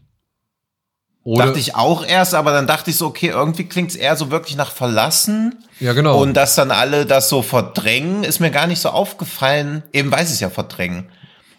oder. 1.23 1.47
dachte 1.47 1.59
ich 1.59 1.75
auch 1.75 2.05
erst, 2.05 2.35
aber 2.35 2.53
dann 2.53 2.65
dachte 2.65 2.89
ich 2.89 2.97
so, 2.97 3.07
okay, 3.07 3.27
irgendwie 3.27 3.65
klingt 3.65 3.91
es 3.91 3.97
eher 3.97 4.15
so 4.15 4.31
wirklich 4.31 4.55
nach 4.55 4.71
verlassen. 4.71 5.55
ja, 5.81 5.91
genau. 5.91 6.21
Und 6.21 6.33
dass 6.33 6.55
dann 6.55 6.71
alle 6.71 7.05
das 7.05 7.27
so 7.27 7.41
verdrängen, 7.41 8.23
ist 8.23 8.39
mir 8.39 8.49
gar 8.49 8.67
nicht 8.67 8.79
so 8.79 8.89
aufgefallen. 8.89 9.83
Eben 9.91 10.09
weiß 10.09 10.29
ich 10.29 10.35
es 10.35 10.39
ja 10.39 10.49
verdrängen. 10.49 11.09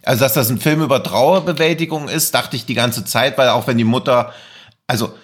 Also, 0.04 0.20
dass 0.24 0.32
das 0.34 0.50
ein 0.50 0.58
Film 0.58 0.82
über 0.82 1.02
Trauerbewältigung 1.02 2.08
ist, 2.08 2.34
dachte 2.34 2.56
ich 2.56 2.66
die 2.66 2.74
ganze 2.74 3.04
Zeit, 3.04 3.38
weil 3.38 3.50
auch 3.50 3.66
wenn 3.66 3.78
die 3.78 3.84
Mutter, 3.84 4.32
also 4.86 5.14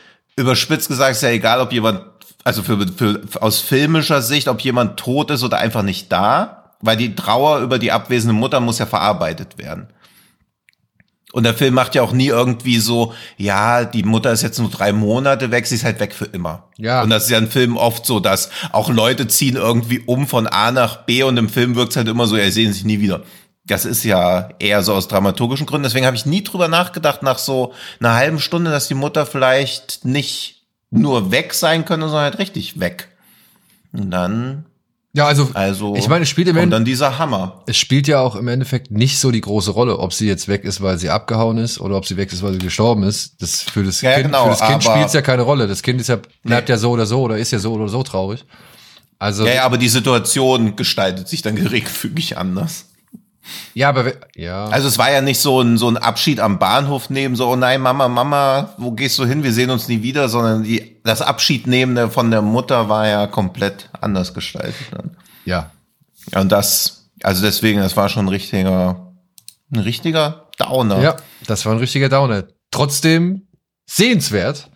überspitzt 0.40 0.88
gesagt, 0.88 1.12
ist 1.12 1.22
ja 1.22 1.30
egal, 1.30 1.60
ob 1.60 1.72
jemand, 1.72 2.02
also 2.44 2.62
für, 2.62 2.86
für, 2.88 3.20
aus 3.40 3.60
filmischer 3.60 4.22
Sicht, 4.22 4.48
ob 4.48 4.60
jemand 4.60 4.98
tot 4.98 5.30
ist 5.30 5.42
oder 5.42 5.58
einfach 5.58 5.82
nicht 5.82 6.10
da, 6.10 6.74
weil 6.80 6.96
die 6.96 7.14
Trauer 7.14 7.60
über 7.60 7.78
die 7.78 7.92
abwesende 7.92 8.34
Mutter 8.34 8.60
muss 8.60 8.78
ja 8.78 8.86
verarbeitet 8.86 9.58
werden. 9.58 9.88
Und 11.32 11.44
der 11.44 11.54
Film 11.54 11.74
macht 11.74 11.94
ja 11.94 12.02
auch 12.02 12.12
nie 12.12 12.26
irgendwie 12.26 12.78
so, 12.78 13.14
ja, 13.36 13.84
die 13.84 14.02
Mutter 14.02 14.32
ist 14.32 14.42
jetzt 14.42 14.58
nur 14.58 14.68
drei 14.68 14.92
Monate 14.92 15.52
weg, 15.52 15.66
sie 15.66 15.76
ist 15.76 15.84
halt 15.84 16.00
weg 16.00 16.12
für 16.12 16.24
immer. 16.24 16.64
Ja. 16.76 17.02
Und 17.02 17.10
das 17.10 17.24
ist 17.24 17.30
ja 17.30 17.38
in 17.38 17.48
Filmen 17.48 17.76
oft 17.76 18.04
so, 18.04 18.18
dass 18.18 18.50
auch 18.72 18.88
Leute 18.88 19.28
ziehen 19.28 19.54
irgendwie 19.54 20.00
um 20.00 20.26
von 20.26 20.48
A 20.48 20.72
nach 20.72 21.04
B 21.04 21.22
und 21.22 21.36
im 21.36 21.48
Film 21.48 21.76
wirkt 21.76 21.90
es 21.90 21.96
halt 21.96 22.08
immer 22.08 22.26
so, 22.26 22.36
ja, 22.36 22.44
sie 22.46 22.50
sehen 22.50 22.72
sich 22.72 22.84
nie 22.84 23.00
wieder. 23.00 23.22
Das 23.66 23.84
ist 23.84 24.04
ja 24.04 24.48
eher 24.58 24.82
so 24.82 24.94
aus 24.94 25.06
dramaturgischen 25.08 25.66
Gründen. 25.66 25.84
Deswegen 25.84 26.06
habe 26.06 26.16
ich 26.16 26.26
nie 26.26 26.42
drüber 26.42 26.66
nachgedacht, 26.68 27.22
nach 27.22 27.38
so 27.38 27.72
einer 28.00 28.14
halben 28.14 28.40
Stunde, 28.40 28.70
dass 28.70 28.88
die 28.88 28.94
Mutter 28.94 29.26
vielleicht 29.26 30.04
nicht 30.04 30.62
nur 30.90 31.30
weg 31.30 31.54
sein 31.54 31.84
könnte, 31.84 32.06
sondern 32.06 32.24
halt 32.24 32.38
richtig 32.38 32.80
weg. 32.80 33.08
Und 33.92 34.10
dann, 34.10 34.64
ja, 35.12 35.26
also, 35.26 35.50
also, 35.54 35.94
ich 35.94 36.08
meine, 36.08 36.22
es 36.22 36.28
spielt 36.28 36.48
im 36.48 36.56
Endeffekt, 36.56 36.72
dann 36.72 36.84
dieser 36.84 37.18
Hammer. 37.18 37.62
es 37.66 37.76
spielt 37.76 38.08
ja 38.08 38.20
auch 38.20 38.34
im 38.36 38.48
Endeffekt 38.48 38.90
nicht 38.90 39.18
so 39.18 39.30
die 39.30 39.40
große 39.40 39.72
Rolle, 39.72 39.98
ob 39.98 40.12
sie 40.12 40.26
jetzt 40.26 40.48
weg 40.48 40.64
ist, 40.64 40.80
weil 40.80 40.98
sie 40.98 41.10
abgehauen 41.10 41.58
ist 41.58 41.80
oder 41.80 41.96
ob 41.96 42.06
sie 42.06 42.16
weg 42.16 42.32
ist, 42.32 42.42
weil 42.42 42.52
sie 42.54 42.58
gestorben 42.60 43.02
ist. 43.02 43.40
Das 43.42 43.60
für 43.62 43.84
das 43.84 44.00
Ja, 44.00 44.14
Kind, 44.14 44.26
genau, 44.26 44.44
für 44.44 44.50
das 44.50 44.60
Kind 44.68 44.82
spielt 44.84 45.06
es 45.06 45.12
ja 45.12 45.22
keine 45.22 45.42
Rolle. 45.42 45.66
Das 45.68 45.82
Kind 45.82 46.00
ist 46.00 46.08
ja, 46.08 46.16
bleibt 46.44 46.68
Nee. 46.68 46.74
ja 46.74 46.78
so 46.78 46.90
oder 46.92 47.06
so 47.06 47.20
oder 47.22 47.36
ist 47.38 47.50
ja 47.50 47.58
so 47.58 47.72
oder 47.72 47.88
so 47.88 48.02
traurig. 48.02 48.44
Also, 49.18 49.44
Ja, 49.46 49.54
ja, 49.54 49.64
aber 49.64 49.76
die 49.78 49.88
Situation 49.88 50.76
gestaltet 50.76 51.28
sich 51.28 51.42
dann 51.42 51.56
geringfügig 51.56 52.38
anders. 52.38 52.86
Ja, 53.74 53.88
aber, 53.88 54.12
ja. 54.36 54.66
Also 54.66 54.88
es 54.88 54.98
war 54.98 55.10
ja 55.10 55.20
nicht 55.20 55.40
so 55.40 55.60
ein, 55.60 55.78
so 55.78 55.88
ein 55.88 55.96
Abschied 55.96 56.40
am 56.40 56.58
Bahnhof 56.58 57.10
nehmen, 57.10 57.36
so, 57.36 57.48
oh 57.48 57.56
nein, 57.56 57.80
Mama, 57.80 58.08
Mama, 58.08 58.74
wo 58.76 58.92
gehst 58.92 59.18
du 59.18 59.24
hin? 59.24 59.42
Wir 59.42 59.52
sehen 59.52 59.70
uns 59.70 59.88
nie 59.88 60.02
wieder, 60.02 60.28
sondern 60.28 60.64
die, 60.64 61.00
das 61.04 61.22
Abschiednehmen 61.22 62.10
von 62.10 62.30
der 62.30 62.42
Mutter 62.42 62.88
war 62.88 63.06
ja 63.06 63.26
komplett 63.26 63.88
anders 64.00 64.34
gestaltet. 64.34 64.86
Dann. 64.90 65.16
ja. 65.44 65.70
Und 66.34 66.52
das, 66.52 67.10
also 67.22 67.42
deswegen, 67.42 67.80
das 67.80 67.96
war 67.96 68.08
schon 68.08 68.26
ein 68.26 68.28
richtiger, 68.28 69.12
ein 69.72 69.80
richtiger 69.80 70.48
Downer. 70.58 71.00
Ja, 71.00 71.16
das 71.46 71.64
war 71.64 71.72
ein 71.72 71.78
richtiger 71.78 72.08
Downer. 72.08 72.44
Trotzdem 72.70 73.46
sehenswert. 73.86 74.70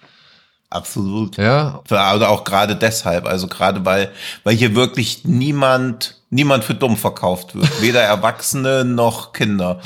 Absolut. 0.70 1.37
Ja, 1.37 1.83
Oder 1.88 2.31
auch 2.31 2.42
gerade 2.42 2.74
deshalb, 2.74 3.27
also 3.27 3.46
gerade 3.46 3.85
weil, 3.85 4.11
weil 4.42 4.57
hier 4.57 4.74
wirklich 4.74 5.24
niemand, 5.24 6.20
niemand 6.35 6.64
für 6.64 6.75
dumm 6.75 6.97
verkauft 6.97 7.55
wird. 7.55 7.81
Weder 7.81 8.03
Erwachsene 8.03 8.85
noch 8.85 9.33
Kinder. 9.33 9.81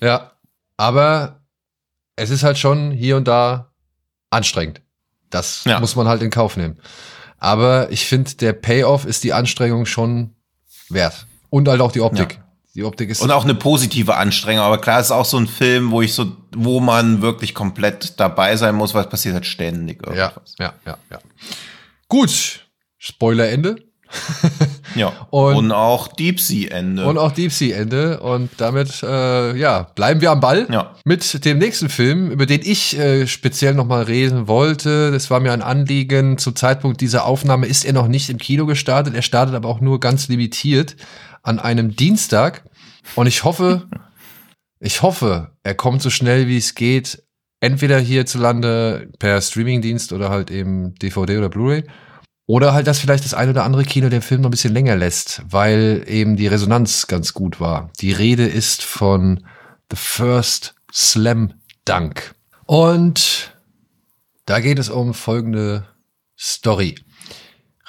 ja. 0.00 0.32
Aber 0.76 1.40
es 2.16 2.30
ist 2.30 2.42
halt 2.42 2.56
schon 2.58 2.90
hier 2.90 3.18
und 3.18 3.28
da 3.28 3.70
anstrengend. 4.30 4.80
Das 5.28 5.64
Ja. 5.64 5.78
muss 5.78 5.94
man 5.94 6.08
halt 6.08 6.22
in 6.22 6.30
Kauf 6.30 6.56
nehmen. 6.56 6.78
Aber 7.36 7.90
ich 7.90 8.06
finde, 8.06 8.34
der 8.36 8.54
Payoff 8.54 9.04
ist 9.04 9.22
die 9.22 9.34
Anstrengung 9.34 9.84
schon 9.84 10.34
wert. 10.88 11.26
Und 11.50 11.68
halt 11.68 11.82
auch 11.82 11.92
die 11.92 12.00
Optik. 12.00 12.32
Ja. 12.34 12.44
Die 12.74 12.84
Optik 12.84 13.10
ist. 13.10 13.20
Und 13.20 13.30
auch 13.30 13.44
eine 13.44 13.54
positive 13.54 14.14
Anstrengung. 14.16 14.64
Aber 14.64 14.78
klar, 14.80 15.00
es 15.00 15.06
ist 15.06 15.12
auch 15.12 15.24
so 15.26 15.36
ein 15.36 15.46
Film, 15.46 15.90
wo 15.90 16.00
ich 16.00 16.14
so, 16.14 16.34
wo 16.56 16.80
man 16.80 17.20
wirklich 17.20 17.54
komplett 17.54 18.18
dabei 18.18 18.56
sein 18.56 18.74
muss, 18.74 18.94
weil 18.94 19.04
es 19.04 19.10
passiert 19.10 19.34
halt 19.34 19.44
ständig 19.46 20.00
ja, 20.06 20.12
irgendwas. 20.12 20.54
ja, 20.58 20.72
ja, 20.86 20.96
ja. 21.10 21.18
Gut. 22.08 22.66
Spoiler-Ende. 22.96 23.76
Ja. 24.96 25.12
Und- 25.30 25.56
Und, 25.56 25.72
auch 25.72 26.08
Deep 26.08 26.40
Sea 26.40 26.70
Ende. 26.72 27.06
Und 27.06 27.16
auch 27.16 27.30
Deep 27.32 27.52
Sea 27.52 27.76
Ende. 27.76 28.20
Und 28.20 28.50
damit, 28.56 29.02
äh, 29.04 29.56
ja, 29.56 29.84
bleiben 29.94 30.20
wir 30.20 30.32
am 30.32 30.40
Ball 30.40 30.66
Ja. 30.70 30.96
mit 31.04 31.44
dem 31.44 31.58
nächsten 31.58 31.88
Film, 31.88 32.30
über 32.30 32.44
den 32.44 32.60
ich 32.64 32.98
äh, 32.98 33.26
speziell 33.28 33.74
nochmal 33.74 34.02
reden 34.02 34.48
wollte. 34.48 35.12
Das 35.12 35.30
war 35.30 35.38
mir 35.40 35.52
ein 35.52 35.62
Anliegen. 35.62 36.38
Zum 36.38 36.56
Zeitpunkt 36.56 37.00
dieser 37.00 37.24
Aufnahme 37.24 37.66
ist 37.66 37.84
er 37.84 37.92
noch 37.92 38.08
nicht 38.08 38.30
im 38.30 38.38
Kino 38.38 38.66
gestartet. 38.66 39.14
Er 39.14 39.22
startet 39.22 39.54
aber 39.54 39.68
auch 39.68 39.80
nur 39.80 40.00
ganz 40.00 40.26
limitiert 40.28 40.96
an 41.42 41.60
einem 41.60 41.94
Dienstag. 41.94 42.64
Und 43.14 43.28
ich 43.28 43.44
hoffe, 43.44 43.88
ich 44.80 45.02
hoffe, 45.02 45.52
er 45.62 45.74
kommt 45.74 46.02
so 46.02 46.10
schnell 46.10 46.48
wie 46.48 46.56
es 46.58 46.74
geht. 46.74 47.22
Entweder 47.60 47.98
hierzulande 47.98 49.08
per 49.18 49.40
Streamingdienst 49.40 50.12
oder 50.14 50.30
halt 50.30 50.50
eben 50.50 50.94
DVD 50.96 51.38
oder 51.38 51.48
Blu-ray. 51.50 51.84
Oder 52.50 52.74
halt, 52.74 52.88
dass 52.88 52.98
vielleicht 52.98 53.24
das 53.24 53.32
ein 53.32 53.48
oder 53.48 53.62
andere 53.62 53.84
Kino 53.84 54.08
den 54.08 54.22
Film 54.22 54.40
noch 54.40 54.48
ein 54.48 54.50
bisschen 54.50 54.74
länger 54.74 54.96
lässt, 54.96 55.40
weil 55.48 56.02
eben 56.08 56.34
die 56.34 56.48
Resonanz 56.48 57.06
ganz 57.06 57.32
gut 57.32 57.60
war. 57.60 57.92
Die 58.00 58.10
Rede 58.10 58.44
ist 58.44 58.82
von 58.82 59.46
The 59.88 59.96
First 59.96 60.74
Slam 60.92 61.52
Dunk. 61.84 62.34
Und 62.66 63.54
da 64.46 64.58
geht 64.58 64.80
es 64.80 64.88
um 64.88 65.14
folgende 65.14 65.86
Story. 66.36 66.96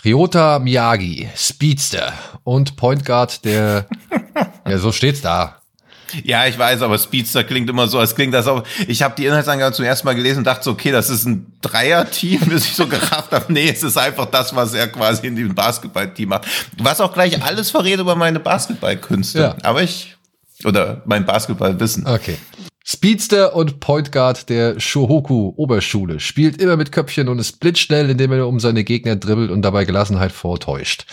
Ryota 0.05 0.59
Miyagi, 0.59 1.27
Speedster 1.35 2.13
und 2.43 2.75
Point 2.75 3.03
Guard 3.03 3.43
der, 3.43 3.87
ja, 4.67 4.77
so 4.77 4.91
steht's 4.91 5.21
da. 5.21 5.60
Ja, 6.23 6.45
ich 6.45 6.57
weiß, 6.57 6.81
aber 6.81 6.97
Speedster 6.97 7.43
klingt 7.43 7.69
immer 7.69 7.87
so, 7.87 7.99
als 7.99 8.15
klingt 8.15 8.33
das 8.33 8.47
auch. 8.47 8.63
Ich 8.87 9.01
habe 9.01 9.15
die 9.17 9.25
Inhaltsangabe 9.25 9.73
zum 9.73 9.85
ersten 9.85 10.05
Mal 10.07 10.15
gelesen 10.15 10.39
und 10.39 10.43
dachte 10.45 10.63
so, 10.63 10.71
okay, 10.71 10.91
das 10.91 11.09
ist 11.09 11.25
ein 11.25 11.53
Dreier-Team, 11.61 12.39
bis 12.47 12.65
ich 12.65 12.75
so 12.75 12.87
gerafft 12.87 13.31
habe. 13.31 13.51
Nee, 13.51 13.69
es 13.69 13.83
ist 13.83 13.97
einfach 13.97 14.25
das, 14.25 14.55
was 14.55 14.73
er 14.73 14.87
quasi 14.87 15.27
in 15.27 15.35
dem 15.35 15.53
Basketballteam 15.53 16.29
macht. 16.29 16.47
Was 16.77 17.01
auch 17.01 17.13
gleich 17.13 17.41
alles 17.43 17.71
verrät 17.71 17.99
über 17.99 18.15
meine 18.15 18.39
Basketballkünste. 18.39 19.39
Ja. 19.39 19.55
Aber 19.63 19.83
ich, 19.83 20.15
oder 20.65 21.01
mein 21.05 21.25
Basketballwissen. 21.25 22.07
Okay. 22.07 22.37
Speedster 22.83 23.55
und 23.55 23.79
Point 23.79 24.11
Guard 24.11 24.49
der 24.49 24.79
Shohoku 24.79 25.53
Oberschule 25.55 26.19
spielt 26.19 26.59
immer 26.59 26.77
mit 26.77 26.91
Köpfchen 26.91 27.29
und 27.29 27.37
ist 27.37 27.59
blitzschnell, 27.59 28.09
indem 28.09 28.31
er 28.31 28.47
um 28.47 28.59
seine 28.59 28.83
Gegner 28.83 29.15
dribbelt 29.15 29.51
und 29.51 29.61
dabei 29.61 29.85
Gelassenheit 29.85 30.31
vortäuscht. 30.31 31.05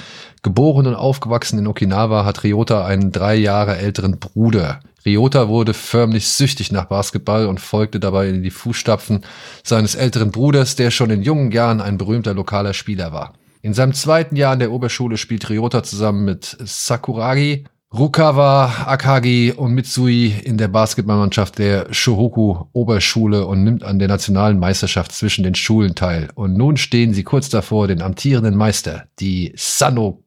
Geboren 0.43 0.87
und 0.87 0.95
aufgewachsen 0.95 1.59
in 1.59 1.67
Okinawa 1.67 2.25
hat 2.25 2.43
Ryota 2.43 2.87
einen 2.87 3.13
drei 3.13 3.35
Jahre 3.35 3.77
älteren 3.77 4.19
Bruder. 4.19 4.81
Ryota 5.05 5.49
wurde 5.49 5.75
förmlich 5.75 6.29
süchtig 6.29 6.73
nach 6.73 6.87
Basketball 6.87 7.47
und 7.47 7.61
folgte 7.61 8.01
dabei 8.01 8.29
in 8.31 8.43
die 8.43 8.51
Fußstapfen 8.51 9.25
seines 9.63 9.95
älteren 9.95 10.31
Bruders, 10.31 10.75
der 10.75 10.91
schon 10.91 11.11
in 11.11 11.23
jungen 11.23 11.51
Jahren 11.51 11.83
ein 11.83 11.99
berühmter 11.99 12.33
lokaler 12.33 12.73
Spieler 12.73 13.13
war. 13.13 13.35
In 13.61 13.75
seinem 13.75 13.93
zweiten 13.93 14.37
Jahr 14.37 14.53
an 14.53 14.61
der 14.61 14.73
Oberschule 14.73 15.19
spielt 15.19 15.51
Ryota 15.51 15.83
zusammen 15.83 16.25
mit 16.25 16.57
Sakuragi, 16.61 17.65
Rukawa, 17.92 18.85
Akagi 18.87 19.51
und 19.57 19.72
Mitsui 19.72 20.27
in 20.44 20.59
der 20.59 20.68
Basketballmannschaft 20.68 21.59
der 21.59 21.92
Shohoku 21.92 22.66
Oberschule 22.74 23.46
und 23.46 23.64
nimmt 23.64 23.83
an 23.83 23.98
der 23.98 24.09
nationalen 24.09 24.59
Meisterschaft 24.59 25.12
zwischen 25.12 25.42
den 25.42 25.55
Schulen 25.55 25.94
teil. 25.94 26.29
Und 26.35 26.55
nun 26.55 26.77
stehen 26.77 27.14
sie 27.14 27.24
kurz 27.24 27.48
davor, 27.48 27.88
den 27.88 28.03
amtierenden 28.03 28.57
Meister, 28.57 29.07
die 29.20 29.55
Sano 29.57 30.22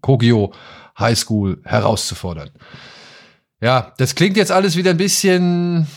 Kogyo 0.00 0.52
High 0.96 1.18
School, 1.18 1.60
herauszufordern. 1.64 2.50
Ja, 3.60 3.92
das 3.98 4.14
klingt 4.14 4.36
jetzt 4.36 4.52
alles 4.52 4.76
wieder 4.76 4.90
ein 4.90 4.96
bisschen 4.96 5.88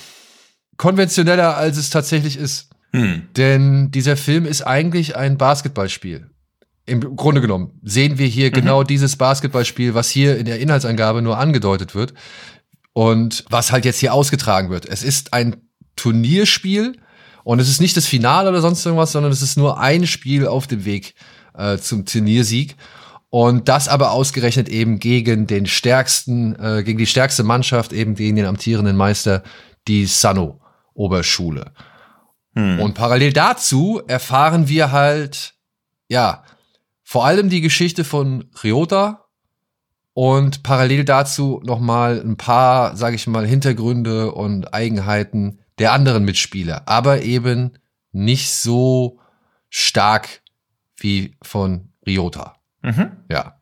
konventioneller, 0.78 1.56
als 1.56 1.78
es 1.78 1.92
tatsächlich 1.92 2.36
ist. 2.36 2.72
Hm. 2.94 3.28
Denn 3.38 3.92
dieser 3.92 4.18
Film 4.18 4.46
ist 4.46 4.64
eigentlich 4.64 5.16
ein 5.16 5.38
Basketballspiel. 5.38 6.32
Im 6.86 7.16
Grunde 7.16 7.42
genommen 7.42 7.80
sehen 7.84 8.18
wir 8.18 8.28
hier 8.28 8.52
genau 8.52 8.84
dieses 8.84 9.16
Basketballspiel, 9.16 9.96
was 9.96 10.10
hier 10.10 10.38
in 10.38 10.46
der 10.46 10.60
Inhaltsangabe 10.60 11.22
nur 11.22 11.38
angedeutet 11.38 11.96
wird 11.96 12.14
und 12.94 13.44
was 13.50 13.72
halt 13.72 13.86
jetzt 13.86 14.00
hier 14.00 14.14
ausgetragen 14.14 14.70
wird. 14.70 14.86
Es 14.86 15.04
ist 15.04 15.34
ein 15.34 15.56
Turnierspiel 15.96 16.98
und 17.44 17.60
es 17.60 17.70
ist 17.70 17.82
nicht 17.82 17.98
das 17.98 18.06
Finale 18.06 18.50
oder 18.50 18.62
sonst 18.62 18.86
irgendwas, 18.86 19.12
sondern 19.12 19.32
es 19.32 19.42
ist 19.42 19.58
nur 19.58 19.80
ein 19.80 20.06
Spiel 20.06 20.48
auf 20.48 20.68
dem 20.68 20.86
Weg 20.86 21.16
äh, 21.58 21.78
zum 21.78 22.06
Turniersieg. 22.06 22.76
Und 23.30 23.68
das 23.68 23.88
aber 23.88 24.12
ausgerechnet 24.12 24.70
eben 24.70 25.00
gegen 25.00 25.46
den 25.48 25.66
stärksten, 25.66 26.56
äh, 26.56 26.84
gegen 26.84 27.00
die 27.00 27.08
stärkste 27.08 27.44
Mannschaft, 27.44 27.92
eben 27.92 28.16
gegen 28.16 28.36
den 28.36 28.46
amtierenden 28.46 28.96
Meister, 28.96 29.44
die 29.88 30.06
Sano. 30.06 30.62
Oberschule. 30.96 31.74
Hm. 32.56 32.80
Und 32.80 32.96
parallel 32.96 33.34
dazu 33.34 34.02
erfahren 34.08 34.68
wir 34.68 34.92
halt, 34.92 35.54
ja, 36.08 36.44
vor 37.08 37.26
allem 37.26 37.50
die 37.50 37.62
Geschichte 37.62 38.04
von 38.04 38.50
Ryota 38.64 39.28
und 40.14 40.64
parallel 40.64 41.06
dazu 41.06 41.62
nochmal 41.64 42.20
ein 42.20 42.36
paar, 42.36 42.98
sage 42.98 43.16
ich 43.16 43.28
mal, 43.28 43.46
Hintergründe 43.46 44.32
und 44.32 44.74
Eigenheiten 44.74 45.60
der 45.78 45.94
anderen 45.94 46.26
Mitspieler, 46.26 46.88
aber 46.88 47.22
eben 47.22 47.78
nicht 48.12 48.50
so 48.50 49.20
stark 49.70 50.42
wie 50.98 51.36
von 51.44 51.90
Ryota. 52.08 52.56
Mhm. 52.82 53.12
Ja. 53.30 53.60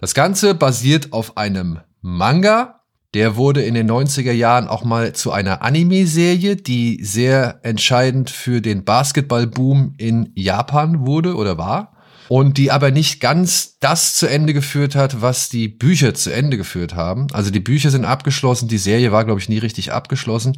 Das 0.00 0.12
Ganze 0.12 0.54
basiert 0.54 1.12
auf 1.12 1.36
einem 1.36 1.78
Manga. 2.00 2.80
Der 3.14 3.36
wurde 3.36 3.62
in 3.62 3.74
den 3.74 3.90
90er 3.90 4.32
Jahren 4.32 4.66
auch 4.66 4.84
mal 4.84 5.12
zu 5.12 5.30
einer 5.30 5.62
Anime-Serie, 5.62 6.56
die 6.56 7.04
sehr 7.04 7.60
entscheidend 7.62 8.30
für 8.30 8.60
den 8.60 8.84
Basketball-Boom 8.84 9.94
in 9.98 10.32
Japan 10.34 11.06
wurde 11.06 11.36
oder 11.36 11.56
war. 11.56 11.99
Und 12.32 12.58
die 12.58 12.70
aber 12.70 12.92
nicht 12.92 13.18
ganz 13.18 13.76
das 13.80 14.14
zu 14.14 14.28
Ende 14.28 14.54
geführt 14.54 14.94
hat, 14.94 15.20
was 15.20 15.48
die 15.48 15.66
Bücher 15.66 16.14
zu 16.14 16.32
Ende 16.32 16.56
geführt 16.56 16.94
haben. 16.94 17.26
Also 17.32 17.50
die 17.50 17.58
Bücher 17.58 17.90
sind 17.90 18.04
abgeschlossen, 18.04 18.68
die 18.68 18.78
Serie 18.78 19.10
war, 19.10 19.24
glaube 19.24 19.40
ich, 19.40 19.48
nie 19.48 19.58
richtig 19.58 19.92
abgeschlossen. 19.92 20.56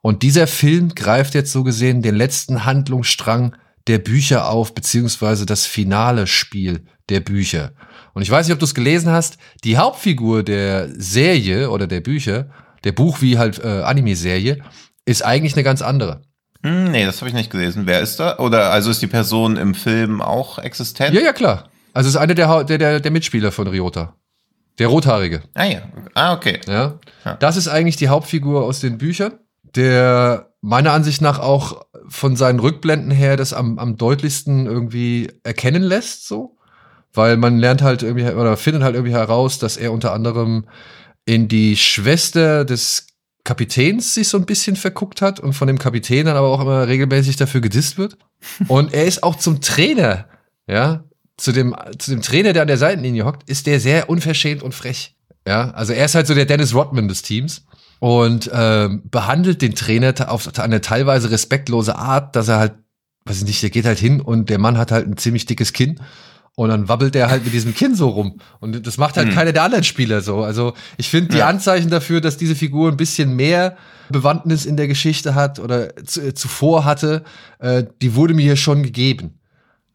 Und 0.00 0.22
dieser 0.22 0.46
Film 0.46 0.94
greift 0.94 1.34
jetzt 1.34 1.52
so 1.52 1.62
gesehen 1.62 2.00
den 2.00 2.14
letzten 2.14 2.64
Handlungsstrang 2.64 3.54
der 3.86 3.98
Bücher 3.98 4.48
auf, 4.48 4.74
beziehungsweise 4.74 5.44
das 5.44 5.66
finale 5.66 6.26
Spiel 6.26 6.86
der 7.10 7.20
Bücher. 7.20 7.72
Und 8.14 8.22
ich 8.22 8.30
weiß 8.30 8.46
nicht, 8.46 8.54
ob 8.54 8.60
du 8.60 8.64
es 8.64 8.74
gelesen 8.74 9.12
hast, 9.12 9.36
die 9.62 9.76
Hauptfigur 9.76 10.42
der 10.42 10.88
Serie 10.98 11.68
oder 11.68 11.86
der 11.86 12.00
Bücher, 12.00 12.48
der 12.82 12.92
Buch 12.92 13.20
wie 13.20 13.36
halt 13.36 13.58
äh, 13.62 13.82
Anime-Serie, 13.82 14.62
ist 15.04 15.22
eigentlich 15.22 15.52
eine 15.52 15.64
ganz 15.64 15.82
andere. 15.82 16.22
Hm, 16.62 16.90
nee, 16.90 17.06
das 17.06 17.20
habe 17.20 17.28
ich 17.28 17.34
nicht 17.34 17.50
gelesen. 17.50 17.86
Wer 17.86 18.00
ist 18.00 18.20
da? 18.20 18.38
Oder 18.38 18.70
also 18.70 18.90
ist 18.90 19.00
die 19.00 19.06
Person 19.06 19.56
im 19.56 19.74
Film 19.74 20.20
auch 20.20 20.58
existent? 20.58 21.14
Ja, 21.14 21.22
ja, 21.22 21.32
klar. 21.32 21.70
Also 21.92 22.08
ist 22.08 22.16
einer 22.16 22.34
der, 22.34 22.64
der, 22.64 22.78
der, 22.78 23.00
der 23.00 23.10
Mitspieler 23.10 23.50
von 23.50 23.66
Ryota. 23.66 24.14
Der 24.78 24.88
Rothaarige. 24.88 25.42
Ah 25.54 25.64
ja. 25.64 25.82
Ah, 26.14 26.32
okay. 26.32 26.60
Ja. 26.66 26.98
ja. 27.24 27.34
Das 27.34 27.56
ist 27.56 27.68
eigentlich 27.68 27.96
die 27.96 28.08
Hauptfigur 28.08 28.64
aus 28.64 28.80
den 28.80 28.98
Büchern, 28.98 29.32
der 29.74 30.52
meiner 30.60 30.92
Ansicht 30.92 31.20
nach 31.20 31.38
auch 31.38 31.84
von 32.08 32.36
seinen 32.36 32.60
Rückblenden 32.60 33.10
her 33.10 33.36
das 33.36 33.52
am, 33.52 33.78
am 33.78 33.96
deutlichsten 33.96 34.66
irgendwie 34.66 35.30
erkennen 35.42 35.82
lässt, 35.82 36.26
so. 36.26 36.56
Weil 37.12 37.36
man 37.36 37.58
lernt 37.58 37.82
halt 37.82 38.02
irgendwie 38.02 38.30
oder 38.32 38.56
findet 38.56 38.82
halt 38.82 38.94
irgendwie 38.94 39.14
heraus, 39.14 39.58
dass 39.58 39.76
er 39.76 39.92
unter 39.92 40.12
anderem 40.12 40.66
in 41.24 41.48
die 41.48 41.76
Schwester 41.76 42.64
des 42.64 43.06
Kapitäns 43.44 44.14
sich 44.14 44.28
so 44.28 44.36
ein 44.36 44.46
bisschen 44.46 44.76
verguckt 44.76 45.22
hat 45.22 45.40
und 45.40 45.54
von 45.54 45.66
dem 45.66 45.78
Kapitän 45.78 46.26
dann 46.26 46.36
aber 46.36 46.48
auch 46.48 46.60
immer 46.60 46.86
regelmäßig 46.86 47.36
dafür 47.36 47.60
gedisst 47.60 47.98
wird. 47.98 48.18
Und 48.68 48.92
er 48.92 49.06
ist 49.06 49.22
auch 49.22 49.36
zum 49.36 49.60
Trainer, 49.60 50.26
ja, 50.66 51.04
zu 51.36 51.52
dem, 51.52 51.74
zu 51.98 52.10
dem 52.10 52.22
Trainer, 52.22 52.52
der 52.52 52.62
an 52.62 52.68
der 52.68 52.78
Seitenlinie 52.78 53.24
hockt, 53.24 53.48
ist 53.48 53.66
der 53.66 53.80
sehr 53.80 54.10
unverschämt 54.10 54.62
und 54.62 54.74
frech. 54.74 55.16
Ja, 55.46 55.70
also 55.70 55.92
er 55.92 56.04
ist 56.04 56.14
halt 56.14 56.26
so 56.26 56.34
der 56.34 56.44
Dennis 56.44 56.74
Rodman 56.74 57.08
des 57.08 57.22
Teams 57.22 57.64
und 57.98 58.50
ähm, 58.52 59.02
behandelt 59.10 59.62
den 59.62 59.74
Trainer 59.74 60.14
auf 60.30 60.58
eine 60.58 60.80
teilweise 60.82 61.30
respektlose 61.30 61.96
Art, 61.96 62.36
dass 62.36 62.48
er 62.48 62.58
halt, 62.58 62.74
weiß 63.24 63.38
ich 63.38 63.44
nicht, 63.44 63.62
der 63.62 63.70
geht 63.70 63.86
halt 63.86 63.98
hin 63.98 64.20
und 64.20 64.50
der 64.50 64.58
Mann 64.58 64.76
hat 64.76 64.92
halt 64.92 65.06
ein 65.06 65.16
ziemlich 65.16 65.46
dickes 65.46 65.72
Kinn 65.72 65.98
und 66.60 66.68
dann 66.68 66.90
wabbelt 66.90 67.14
der 67.14 67.30
halt 67.30 67.44
mit 67.44 67.54
diesem 67.54 67.74
Kinn 67.74 67.94
so 67.94 68.10
rum. 68.10 68.38
Und 68.58 68.86
das 68.86 68.98
macht 68.98 69.16
halt 69.16 69.28
mhm. 69.28 69.32
keiner 69.32 69.52
der 69.52 69.62
anderen 69.62 69.82
Spieler 69.82 70.20
so. 70.20 70.42
Also 70.44 70.74
ich 70.98 71.08
finde 71.08 71.34
die. 71.34 71.42
Anzeichen 71.42 71.88
dafür, 71.88 72.20
dass 72.20 72.36
diese 72.36 72.54
Figur 72.54 72.90
ein 72.90 72.98
bisschen 72.98 73.34
mehr 73.34 73.78
Bewandtnis 74.10 74.66
in 74.66 74.76
der 74.76 74.86
Geschichte 74.86 75.34
hat 75.34 75.58
oder 75.58 75.96
äh, 75.96 76.34
zuvor 76.34 76.84
hatte, 76.84 77.24
äh, 77.60 77.84
die 78.02 78.14
wurde 78.14 78.34
mir 78.34 78.42
hier 78.42 78.56
schon 78.56 78.82
gegeben. 78.82 79.38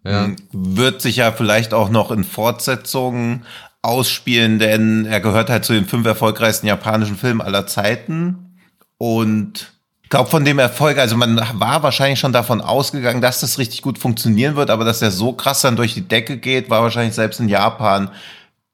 Ja. 0.04 0.26
Hm, 0.26 0.38
wird 0.52 1.04
sich 1.04 1.18
ja 1.18 1.32
vielleicht 1.32 1.72
auch 1.72 1.92
noch 1.92 2.10
in 2.10 2.24
Fortsetzungen 2.24 3.46
ausspielen, 3.84 4.58
denn 4.58 5.06
er 5.06 5.22
gehört 5.22 5.52
halt 5.52 5.66
zu 5.66 5.74
den 5.74 5.86
fünf 5.86 6.08
erfolgreichsten 6.08 6.66
japanischen 6.66 7.16
Filmen 7.16 7.42
aller 7.42 7.68
Zeiten. 7.68 8.58
Und 8.98 9.75
ich 10.06 10.10
glaube, 10.10 10.30
von 10.30 10.46
dem 10.46 10.60
Erfolg, 10.60 11.00
also 11.00 11.18
man 11.18 11.42
war 11.56 11.82
wahrscheinlich 11.82 12.20
schon 12.20 12.32
davon 12.32 12.62
ausgegangen, 12.62 13.22
dass 13.22 13.40
das 13.40 13.58
richtig 13.58 13.82
gut 13.82 13.98
funktionieren 13.98 14.56
wird, 14.56 14.70
aber 14.70 14.86
dass 14.86 15.02
er 15.02 15.10
so 15.10 15.34
krass 15.34 15.62
dann 15.62 15.76
durch 15.76 15.96
die 15.96 16.08
Decke 16.08 16.38
geht, 16.38 16.70
war 16.70 16.84
wahrscheinlich 16.84 17.16
selbst 17.16 17.40
in 17.40 17.50
Japan 17.50 18.12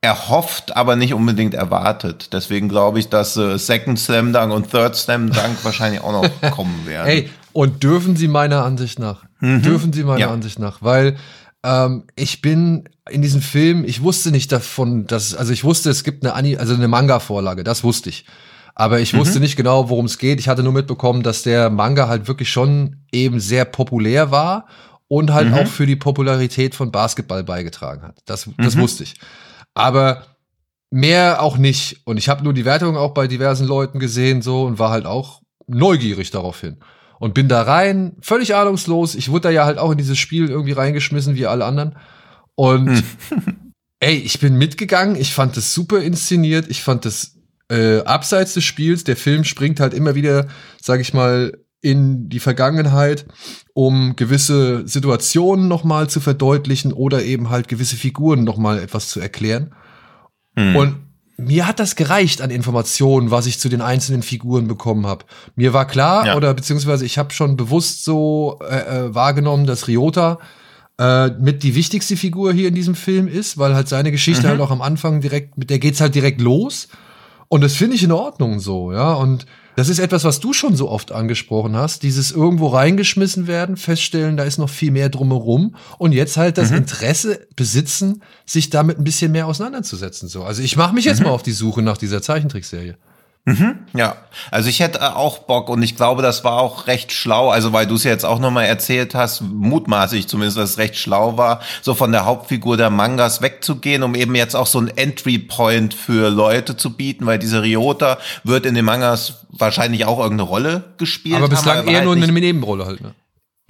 erhofft, 0.02 0.76
aber 0.76 0.98
nicht 0.98 1.13
unbedingt 1.13 1.54
erwartet. 1.54 2.34
Deswegen 2.34 2.67
glaube 2.67 3.00
ich, 3.00 3.08
dass 3.08 3.38
äh, 3.38 3.58
Second 3.58 3.98
Slam 3.98 4.34
Dunk 4.34 4.52
und 4.52 4.70
Third 4.70 4.98
Slam 4.98 5.32
Dunk 5.32 5.56
wahrscheinlich 5.63 6.02
auch 6.02 6.12
noch 6.12 6.52
kommen 6.52 6.86
werden. 6.86 7.08
Hey, 7.08 7.30
und 7.54 7.82
dürfen 7.82 8.17
sie 8.17 8.28
meiner 8.28 8.65
Ansicht 8.65 9.00
nach. 9.00 9.24
Mhm. 9.39 9.62
Dürfen 9.62 9.94
sie 9.94 10.04
meiner 10.04 10.20
ja. 10.20 10.32
Ansicht 10.32 10.60
nach, 10.60 10.82
weil 10.82 11.15
ähm, 11.63 12.04
ich 12.17 12.41
bin 12.41 12.89
in 13.10 13.22
diesem 13.22 13.41
Film, 13.41 13.86
ich 13.86 14.04
wusste 14.04 14.32
nicht 14.32 14.52
davon, 14.52 15.08
dass, 15.08 15.34
also 15.34 15.54
ich 15.54 15.63
wusste, 15.63 15.89
es 15.89 16.04
gibt 16.04 16.26
eine, 16.26 16.34
Ani 16.34 16.58
also 16.58 16.74
eine 16.74 16.89
Manga-Vorlage, 16.89 17.63
das 17.63 17.86
wusste 17.86 18.10
ich. 18.10 18.26
Aber 18.76 19.00
ich 19.00 19.14
wusste 19.14 19.40
mhm. 19.40 19.44
nicht 19.44 19.56
genau, 19.56 19.90
worum 19.90 20.06
es 20.06 20.18
geht. 20.18 20.40
Ich 20.40 20.48
hatte 20.48 20.64
nur 20.64 20.74
mitbekommen, 20.74 21.24
dass 21.24 21.44
der 21.44 21.70
Manga 21.70 22.08
halt 22.08 22.28
wirklich 22.28 22.50
schon 22.50 22.98
eben 23.12 23.40
sehr 23.40 23.66
populär 23.66 24.32
war 24.32 24.68
und 25.08 25.34
halt 25.34 25.50
mhm. 25.50 25.56
auch 25.56 25.68
für 25.68 25.86
die 25.86 25.96
Popularität 25.96 26.74
von 26.74 26.92
Basketball 26.92 27.44
beigetragen 27.44 28.02
hat. 28.04 28.20
Das, 28.26 28.50
das 28.58 28.76
mhm. 28.76 28.82
wusste 28.82 29.04
ich. 29.04 29.16
Aber 29.74 30.26
mehr 30.90 31.42
auch 31.42 31.58
nicht. 31.58 32.02
Und 32.06 32.18
ich 32.18 32.30
habe 32.30 32.44
nur 32.44 32.54
die 32.54 32.66
Wertung 32.66 32.98
auch 32.98 33.14
bei 33.14 33.28
diversen 33.28 33.68
Leuten 33.68 34.00
gesehen 34.00 34.42
so 34.42 34.64
und 34.64 34.80
war 34.80 34.92
halt 34.92 35.06
auch 35.06 35.42
neugierig 35.68 36.32
daraufhin. 36.32 36.78
Und 37.20 37.34
bin 37.34 37.48
da 37.48 37.62
rein, 37.62 38.16
völlig 38.22 38.56
ahnungslos. 38.56 39.16
Ich 39.16 39.30
wurde 39.30 39.42
da 39.42 39.50
ja 39.52 39.66
halt 39.66 39.78
auch 39.78 39.92
in 39.92 39.98
dieses 39.98 40.18
Spiel 40.18 40.50
irgendwie 40.50 40.72
reingeschmissen, 40.72 41.36
wie 41.36 41.46
alle 41.46 41.66
anderen. 41.66 41.96
Und 42.56 43.04
hm. 43.30 43.74
ey, 44.00 44.16
ich 44.16 44.40
bin 44.40 44.58
mitgegangen. 44.58 45.16
Ich 45.16 45.34
fand 45.34 45.56
das 45.56 45.74
super 45.74 46.02
inszeniert. 46.02 46.68
Ich 46.70 46.82
fand 46.82 47.06
das 47.06 47.36
äh, 47.72 48.02
abseits 48.04 48.54
des 48.54 48.64
Spiels, 48.66 49.04
der 49.04 49.16
Film 49.16 49.44
springt 49.44 49.80
halt 49.80 49.94
immer 49.94 50.14
wieder, 50.14 50.48
sag 50.82 51.00
ich 51.00 51.14
mal, 51.14 51.54
in 51.82 52.30
die 52.30 52.40
Vergangenheit, 52.40 53.26
um 53.74 54.16
gewisse 54.16 54.88
Situationen 54.88 55.68
nochmal 55.68 56.10
zu 56.10 56.20
verdeutlichen 56.20 56.94
oder 56.94 57.24
eben 57.24 57.50
halt 57.50 57.68
gewisse 57.68 57.96
Figuren 57.96 58.44
nochmal 58.44 58.78
etwas 58.78 59.10
zu 59.10 59.20
erklären. 59.20 59.74
Mhm. 60.56 60.76
Und 60.76 60.96
mir 61.38 61.66
hat 61.66 61.80
das 61.80 61.96
gereicht 61.96 62.42
an 62.42 62.52
Informationen, 62.52 63.32
was 63.32 63.48
ich 63.48 63.58
zu 63.58 63.68
den 63.68 63.82
einzelnen 63.82 64.22
Figuren 64.22 64.68
bekommen 64.68 65.08
habe. 65.08 65.26
Mir 65.56 65.74
war 65.74 65.88
klar, 65.88 66.28
ja. 66.28 66.38
oder 66.38 66.54
beziehungsweise 66.54 67.06
ich 67.06 67.18
habe 67.18 67.34
schon 67.34 67.58
bewusst 67.58 68.04
so 68.04 68.60
äh, 68.70 69.06
äh, 69.06 69.16
wahrgenommen, 69.16 69.66
dass 69.66 69.88
Ryota 69.88 70.38
äh, 71.00 71.30
mit 71.30 71.64
die 71.64 71.74
wichtigste 71.74 72.16
Figur 72.16 72.54
hier 72.54 72.68
in 72.68 72.76
diesem 72.76 72.94
Film 72.94 73.28
ist, 73.28 73.58
weil 73.58 73.74
halt 73.74 73.88
seine 73.88 74.12
Geschichte 74.12 74.44
mhm. 74.44 74.50
halt 74.50 74.62
auch 74.62 74.72
am 74.72 74.82
Anfang 74.82 75.22
direkt, 75.22 75.58
mit 75.58 75.72
der 75.72 75.80
geht's 75.80 76.02
halt 76.02 76.14
direkt 76.14 76.42
los. 76.42 76.90
Und 77.52 77.60
das 77.60 77.74
finde 77.74 77.98
ich 77.98 78.04
in 78.04 78.14
Ordnung 78.14 78.62
so, 78.62 78.94
ja. 78.94 79.12
Und 79.14 79.46
das 79.76 79.90
ist 79.90 80.00
etwas, 80.00 80.24
was 80.24 80.40
du 80.40 80.54
schon 80.54 80.78
so 80.78 80.90
oft 80.90 81.12
angesprochen 81.12 81.76
hast. 81.76 82.02
Dieses 82.02 82.32
irgendwo 82.32 82.68
reingeschmissen 82.68 83.46
werden, 83.46 83.76
feststellen, 83.76 84.38
da 84.38 84.46
ist 84.46 84.58
noch 84.58 84.70
viel 84.70 84.92
mehr 84.92 85.10
drumherum. 85.10 85.76
Und 85.98 86.14
jetzt 86.14 86.38
halt 86.38 86.58
das 86.58 86.72
mhm. 86.72 86.78
Interesse 86.78 87.46
besitzen, 87.58 88.24
sich 88.46 88.70
damit 88.70 89.00
ein 89.00 89.04
bisschen 89.04 89.34
mehr 89.34 89.48
auseinanderzusetzen. 89.48 90.30
So. 90.30 90.46
Also 90.46 90.62
ich 90.62 90.78
mache 90.78 90.96
mich 90.96 91.04
jetzt 91.04 91.20
mhm. 91.20 91.26
mal 91.26 91.32
auf 91.34 91.44
die 91.44 91.52
Suche 91.52 91.82
nach 91.82 91.98
dieser 91.98 92.22
Zeichentrickserie. 92.22 92.96
Mhm, 93.46 93.80
ja, 93.96 94.18
also 94.52 94.70
ich 94.70 94.82
hätte 94.82 95.16
auch 95.16 95.40
Bock 95.40 95.70
und 95.70 95.82
ich 95.82 95.96
glaube, 95.96 96.22
das 96.22 96.44
war 96.44 96.60
auch 96.60 96.86
recht 96.86 97.12
schlau, 97.12 97.50
also 97.50 97.74
weil 97.74 97.88
du 97.88 97.96
es 97.96 98.04
ja 98.04 98.12
jetzt 98.12 98.24
auch 98.24 98.38
nochmal 98.38 98.66
erzählt 98.66 99.16
hast, 99.16 99.42
mutmaßlich 99.42 100.28
zumindest, 100.28 100.58
dass 100.58 100.72
es 100.72 100.78
recht 100.78 100.96
schlau 100.96 101.38
war, 101.38 101.60
so 101.82 101.96
von 101.96 102.12
der 102.12 102.26
Hauptfigur 102.26 102.78
der 102.78 102.92
Mangas 102.92 103.42
wegzugehen, 103.42 104.04
um 104.04 104.14
eben 104.14 104.36
jetzt 104.36 104.56
auch 104.56 104.68
so 104.68 104.80
ein 104.80 104.96
Entry-Point 104.96 105.96
für 105.96 106.30
Leute 106.30 106.78
zu 106.78 106.92
bieten, 106.92 107.26
weil 107.26 107.40
dieser 107.40 107.64
Ryota 107.64 108.20
wird 108.44 108.68
in 108.68 108.76
den 108.76 108.86
Mangas 108.86 109.46
wahrscheinlich 109.50 110.06
auch 110.06 110.20
irgendeine 110.20 110.48
Rolle 110.48 110.84
gespielt. 111.00 111.38
Aber 111.38 111.50
bislang 111.50 111.80
haben, 111.80 111.88
eher 111.88 111.96
halt 111.96 112.06
nur 112.06 112.16
eine 112.16 112.32
Nebenrolle 112.32 112.86
halt, 112.86 113.02
ne? 113.02 113.16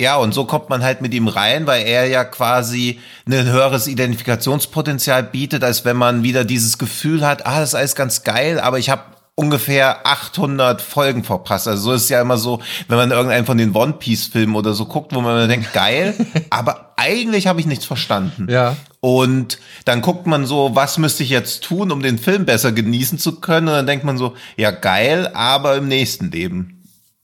Ja, 0.02 0.18
und 0.18 0.34
so 0.34 0.46
kommt 0.46 0.70
man 0.70 0.84
halt 0.84 1.02
mit 1.02 1.14
ihm 1.14 1.28
rein, 1.28 1.68
weil 1.68 1.86
er 1.86 2.08
ja 2.08 2.26
quasi 2.26 3.00
ein 3.26 3.46
höheres 3.46 3.88
Identifikationspotenzial 3.88 5.22
bietet, 5.24 5.64
als 5.64 5.86
wenn 5.86 5.96
man 5.96 6.24
wieder 6.24 6.44
dieses 6.44 6.78
Gefühl 6.78 7.26
hat, 7.26 7.46
ah, 7.46 7.60
das 7.60 7.70
ist 7.70 7.76
alles 7.76 7.96
ganz 7.96 8.24
geil, 8.24 8.60
aber 8.60 8.80
ich 8.80 8.90
habe 8.90 9.04
ungefähr 9.42 10.06
800 10.06 10.82
Folgen 10.84 11.24
verpasst. 11.24 11.68
Also 11.68 11.82
so 11.82 11.94
ist 11.94 12.04
es 12.04 12.10
ja 12.10 12.22
immer 12.22 12.38
so, 12.38 12.60
wenn 12.88 12.98
man 12.98 13.10
irgendeinen 13.10 13.48
von 13.48 13.58
den 13.58 13.76
One 13.76 13.94
Piece 13.94 14.28
Filmen 14.28 14.56
oder 14.56 14.74
so 14.74 14.86
guckt, 14.86 15.16
wo 15.16 15.22
man 15.22 15.50
denkt, 15.50 15.74
geil, 15.74 16.14
aber 16.52 16.94
eigentlich 16.96 17.48
habe 17.48 17.60
ich 17.60 17.66
nichts 17.66 17.86
verstanden. 17.86 18.48
Ja. 18.50 18.78
Und 19.00 19.58
dann 19.86 20.02
guckt 20.02 20.28
man 20.28 20.46
so, 20.46 20.76
was 20.76 21.00
müsste 21.00 21.24
ich 21.24 21.32
jetzt 21.32 21.64
tun, 21.64 21.92
um 21.92 22.04
den 22.04 22.20
Film 22.20 22.46
besser 22.46 22.72
genießen 22.72 23.18
zu 23.18 23.40
können? 23.40 23.68
Und 23.68 23.74
dann 23.74 23.88
denkt 23.88 24.06
man 24.06 24.20
so, 24.20 24.36
ja 24.58 24.70
geil, 24.70 25.32
aber 25.34 25.76
im 25.76 25.88
nächsten 25.88 26.30
Leben. 26.30 26.81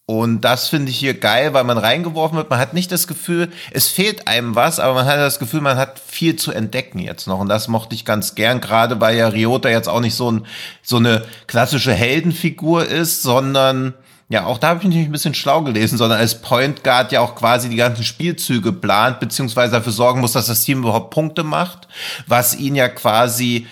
Und 0.09 0.39
das 0.39 0.69
finde 0.69 0.89
ich 0.89 0.97
hier 0.97 1.19
geil, 1.19 1.53
weil 1.53 1.65
man 1.65 1.77
reingeworfen 1.77 2.37
wird. 2.37 2.49
Man 2.49 2.59
hat 2.59 2.73
nicht 2.73 2.93
das 2.93 3.07
Gefühl, 3.07 3.49
es 3.71 3.89
fehlt 3.89 4.25
einem 4.29 4.55
was, 4.55 4.79
aber 4.79 4.93
man 4.93 5.05
hat 5.05 5.17
das 5.17 5.37
Gefühl, 5.37 5.59
man 5.59 5.75
hat 5.75 5.99
viel 5.99 6.37
zu 6.37 6.53
entdecken 6.53 6.99
jetzt 6.99 7.27
noch. 7.27 7.39
Und 7.39 7.49
das 7.49 7.67
mochte 7.67 7.93
ich 7.93 8.05
ganz 8.05 8.33
gern, 8.33 8.61
gerade 8.61 9.01
weil 9.01 9.17
ja 9.17 9.27
Ryota 9.27 9.67
jetzt 9.67 9.89
auch 9.89 9.99
nicht 9.99 10.15
so, 10.15 10.31
ein, 10.31 10.45
so 10.81 10.95
eine 10.95 11.25
klassische 11.47 11.93
Heldenfigur 11.93 12.85
ist, 12.85 13.21
sondern 13.21 13.95
ja, 14.29 14.45
auch 14.45 14.57
da 14.59 14.69
habe 14.69 14.79
ich 14.81 14.87
mich 14.87 14.95
ein 14.95 15.11
bisschen 15.11 15.33
schlau 15.33 15.61
gelesen, 15.61 15.97
sondern 15.97 16.19
als 16.19 16.41
Point 16.41 16.85
Guard 16.85 17.11
ja 17.11 17.19
auch 17.19 17.35
quasi 17.35 17.69
die 17.69 17.75
ganzen 17.75 18.05
Spielzüge 18.05 18.71
plant, 18.71 19.19
beziehungsweise 19.19 19.73
dafür 19.73 19.91
sorgen 19.91 20.21
muss, 20.21 20.31
dass 20.31 20.47
das 20.47 20.63
Team 20.63 20.79
überhaupt 20.79 21.11
Punkte 21.11 21.43
macht, 21.43 21.89
was 22.27 22.55
ihn 22.55 22.75
ja 22.75 22.87
quasi 22.87 23.67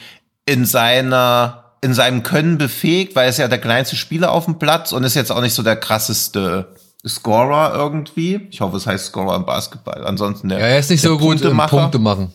in 0.45 0.65
seiner 0.65 1.64
in 1.81 1.93
seinem 1.93 2.23
Können 2.23 2.57
befähigt, 2.57 3.15
weil 3.15 3.25
er 3.25 3.29
ist 3.29 3.37
ja 3.37 3.47
der 3.47 3.59
kleinste 3.59 3.95
Spieler 3.95 4.31
auf 4.31 4.45
dem 4.45 4.57
Platz 4.57 4.91
und 4.91 5.03
ist 5.03 5.15
jetzt 5.15 5.31
auch 5.31 5.41
nicht 5.41 5.53
so 5.53 5.63
der 5.63 5.75
krasseste 5.75 6.75
Scorer 7.07 7.73
irgendwie. 7.75 8.47
Ich 8.49 8.61
hoffe, 8.61 8.77
es 8.77 8.87
heißt 8.87 9.07
Scorer 9.07 9.35
im 9.35 9.45
Basketball. 9.45 10.05
Ansonsten 10.05 10.49
der. 10.49 10.59
Ja, 10.59 10.65
er 10.65 10.79
ist 10.79 10.89
nicht 10.89 11.01
so 11.01 11.17
gut 11.17 11.41
im 11.41 11.57
Punkte 11.57 11.99
machen. 11.99 12.33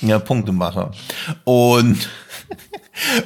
Ja, 0.00 0.18
Punktemacher. 0.18 0.92
Und 1.44 2.08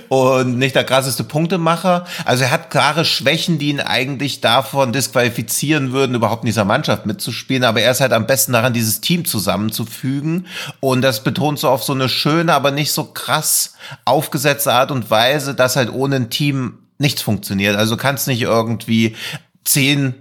und 0.09 0.59
nicht 0.59 0.75
der 0.75 0.85
krasseste 0.85 1.25
Punktemacher. 1.25 2.07
Also 2.25 2.45
er 2.45 2.51
hat 2.51 2.71
klare 2.71 3.05
Schwächen, 3.05 3.59
die 3.59 3.69
ihn 3.69 3.81
eigentlich 3.81 4.41
davon 4.41 4.93
disqualifizieren 4.93 5.93
würden, 5.93 6.15
überhaupt 6.15 6.45
in 6.45 6.47
dieser 6.47 6.65
Mannschaft 6.65 7.07
mitzuspielen. 7.07 7.65
Aber 7.65 7.81
er 7.81 7.91
ist 7.91 8.01
halt 8.01 8.13
am 8.13 8.27
besten 8.27 8.53
daran, 8.53 8.73
dieses 8.73 9.01
Team 9.01 9.25
zusammenzufügen. 9.25 10.47
Und 10.81 11.03
das 11.03 11.23
betont 11.23 11.59
so 11.59 11.69
auf 11.69 11.83
so 11.83 11.93
eine 11.93 12.09
schöne, 12.09 12.55
aber 12.55 12.71
nicht 12.71 12.93
so 12.93 13.05
krass 13.05 13.75
aufgesetzte 14.05 14.73
Art 14.73 14.91
und 14.91 15.11
Weise, 15.11 15.55
dass 15.55 15.77
halt 15.77 15.93
ohne 15.93 16.17
ein 16.17 16.31
Team 16.31 16.79
nichts 16.99 17.23
funktioniert. 17.23 17.77
Also 17.77 17.97
du 17.97 18.03
kannst 18.03 18.27
nicht 18.27 18.43
irgendwie 18.43 19.17
zehn 19.65 20.15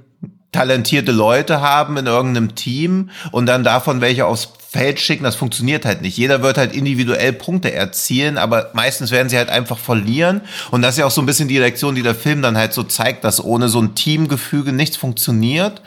talentierte 0.52 1.12
Leute 1.12 1.62
haben 1.62 1.98
in 1.98 2.08
irgendeinem 2.08 2.56
Team 2.56 3.10
und 3.32 3.46
dann 3.46 3.64
davon 3.64 4.02
welche 4.02 4.26
aufs 4.26 4.50
Feld 4.78 5.00
schicken, 5.00 5.24
das 5.24 5.36
funktioniert 5.36 5.86
halt 5.86 6.04
nicht. 6.04 6.18
Jeder 6.18 6.44
wird 6.44 6.60
halt 6.60 6.72
individuell 6.72 7.34
Punkte 7.34 7.74
erzielen, 7.74 8.38
aber 8.38 8.70
meistens 8.74 9.10
werden 9.10 9.28
sie 9.28 9.36
halt 9.36 9.50
einfach 9.50 9.80
verlieren. 9.80 10.42
Und 10.70 10.84
das 10.84 10.94
ist 10.94 11.00
ja 11.00 11.08
auch 11.08 11.12
so 11.12 11.20
ein 11.20 11.26
bisschen 11.26 11.48
die 11.48 11.58
Lektion, 11.58 11.96
die 11.96 12.04
der 12.04 12.14
Film 12.14 12.44
dann 12.44 12.56
halt 12.56 12.74
so 12.74 12.84
zeigt, 12.84 13.24
dass 13.24 13.44
ohne 13.44 13.70
so 13.70 13.82
ein 13.82 13.96
Teamgefüge 13.96 14.74
nichts 14.74 14.96
funktioniert. 14.96 15.82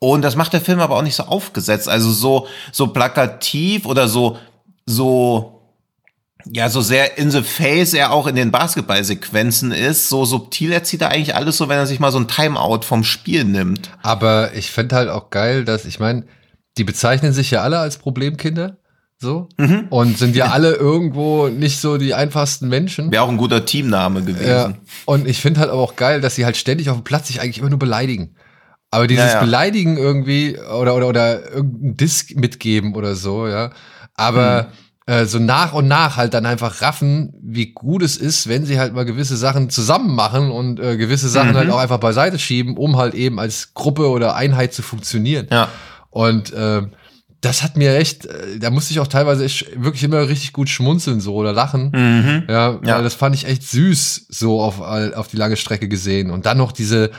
Und 0.00 0.22
das 0.22 0.34
macht 0.34 0.52
der 0.52 0.60
Film 0.60 0.80
aber 0.80 0.96
auch 0.96 1.02
nicht 1.02 1.14
so 1.14 1.22
aufgesetzt. 1.22 1.88
Also 1.88 2.10
so, 2.10 2.48
so 2.72 2.88
plakativ 2.88 3.86
oder 3.86 4.08
so, 4.08 4.36
so, 4.84 5.60
ja, 6.44 6.68
so 6.68 6.80
sehr 6.80 7.16
in 7.16 7.30
the 7.30 7.42
face 7.42 7.94
er 7.94 8.10
auch 8.10 8.26
in 8.26 8.34
den 8.34 8.50
Basketballsequenzen 8.50 9.70
ist, 9.70 10.08
so 10.08 10.24
subtil 10.24 10.72
erzieht 10.72 11.02
er 11.02 11.12
eigentlich 11.12 11.36
alles 11.36 11.56
so, 11.56 11.68
wenn 11.68 11.78
er 11.78 11.86
sich 11.86 12.00
mal 12.00 12.10
so 12.10 12.18
ein 12.18 12.26
Timeout 12.26 12.80
vom 12.82 13.04
Spiel 13.04 13.44
nimmt. 13.44 13.90
Aber 14.02 14.54
ich 14.54 14.72
fände 14.72 14.96
halt 14.96 15.08
auch 15.08 15.30
geil, 15.30 15.64
dass, 15.64 15.84
ich 15.84 16.00
meine, 16.00 16.24
die 16.78 16.84
bezeichnen 16.84 17.32
sich 17.32 17.50
ja 17.50 17.62
alle 17.62 17.78
als 17.78 17.98
Problemkinder. 17.98 18.78
So. 19.18 19.48
Mhm. 19.56 19.86
Und 19.90 20.18
sind 20.18 20.36
ja 20.36 20.46
alle 20.46 20.74
irgendwo 20.74 21.48
nicht 21.48 21.80
so 21.80 21.98
die 21.98 22.14
einfachsten 22.14 22.68
Menschen. 22.68 23.10
Wäre 23.10 23.22
auch 23.22 23.28
ein 23.28 23.36
guter 23.36 23.64
Teamname 23.64 24.22
gewesen. 24.22 24.46
Ja. 24.46 24.74
Und 25.06 25.26
ich 25.26 25.40
finde 25.40 25.60
halt 25.60 25.70
aber 25.70 25.80
auch 25.80 25.96
geil, 25.96 26.20
dass 26.20 26.34
sie 26.34 26.44
halt 26.44 26.56
ständig 26.56 26.90
auf 26.90 26.96
dem 26.96 27.04
Platz 27.04 27.28
sich 27.28 27.40
eigentlich 27.40 27.58
immer 27.58 27.70
nur 27.70 27.78
beleidigen. 27.78 28.36
Aber 28.90 29.06
dieses 29.06 29.24
ja, 29.26 29.32
ja. 29.34 29.40
Beleidigen 29.40 29.96
irgendwie 29.96 30.58
oder, 30.58 30.94
oder, 30.94 31.08
oder 31.08 31.52
irgendeinen 31.52 31.96
Disk 31.96 32.36
mitgeben 32.36 32.94
oder 32.94 33.16
so, 33.16 33.48
ja. 33.48 33.70
Aber 34.14 34.68
mhm. 35.08 35.12
äh, 35.12 35.26
so 35.26 35.40
nach 35.40 35.72
und 35.72 35.88
nach 35.88 36.16
halt 36.16 36.34
dann 36.34 36.46
einfach 36.46 36.80
raffen, 36.80 37.32
wie 37.42 37.72
gut 37.72 38.02
es 38.02 38.16
ist, 38.16 38.48
wenn 38.48 38.66
sie 38.66 38.78
halt 38.78 38.94
mal 38.94 39.04
gewisse 39.04 39.36
Sachen 39.36 39.70
zusammen 39.70 40.14
machen 40.14 40.50
und 40.50 40.78
äh, 40.78 40.96
gewisse 40.96 41.28
Sachen 41.28 41.52
mhm. 41.52 41.56
halt 41.56 41.70
auch 41.70 41.78
einfach 41.78 41.98
beiseite 41.98 42.38
schieben, 42.38 42.76
um 42.76 42.96
halt 42.96 43.14
eben 43.14 43.40
als 43.40 43.74
Gruppe 43.74 44.10
oder 44.10 44.36
Einheit 44.36 44.74
zu 44.74 44.82
funktionieren. 44.82 45.48
Ja. 45.50 45.68
Und 46.14 46.52
äh, 46.52 46.82
das 47.40 47.64
hat 47.64 47.76
mir 47.76 47.96
echt, 47.96 48.24
äh, 48.26 48.60
da 48.60 48.70
musste 48.70 48.92
ich 48.92 49.00
auch 49.00 49.08
teilweise 49.08 49.44
echt 49.44 49.66
wirklich 49.76 50.04
immer 50.04 50.28
richtig 50.28 50.52
gut 50.52 50.68
schmunzeln 50.68 51.20
so 51.20 51.34
oder 51.34 51.52
lachen. 51.52 51.90
Mhm. 51.92 52.44
Ja, 52.48 52.80
ja, 52.84 53.02
das 53.02 53.14
fand 53.14 53.34
ich 53.34 53.46
echt 53.46 53.64
süß 53.64 54.26
so 54.28 54.62
auf, 54.62 54.80
auf 54.80 55.26
die 55.26 55.36
lange 55.36 55.56
Strecke 55.56 55.88
gesehen. 55.88 56.30
Und 56.30 56.46
dann 56.46 56.58
noch 56.58 56.70
diese, 56.70 57.10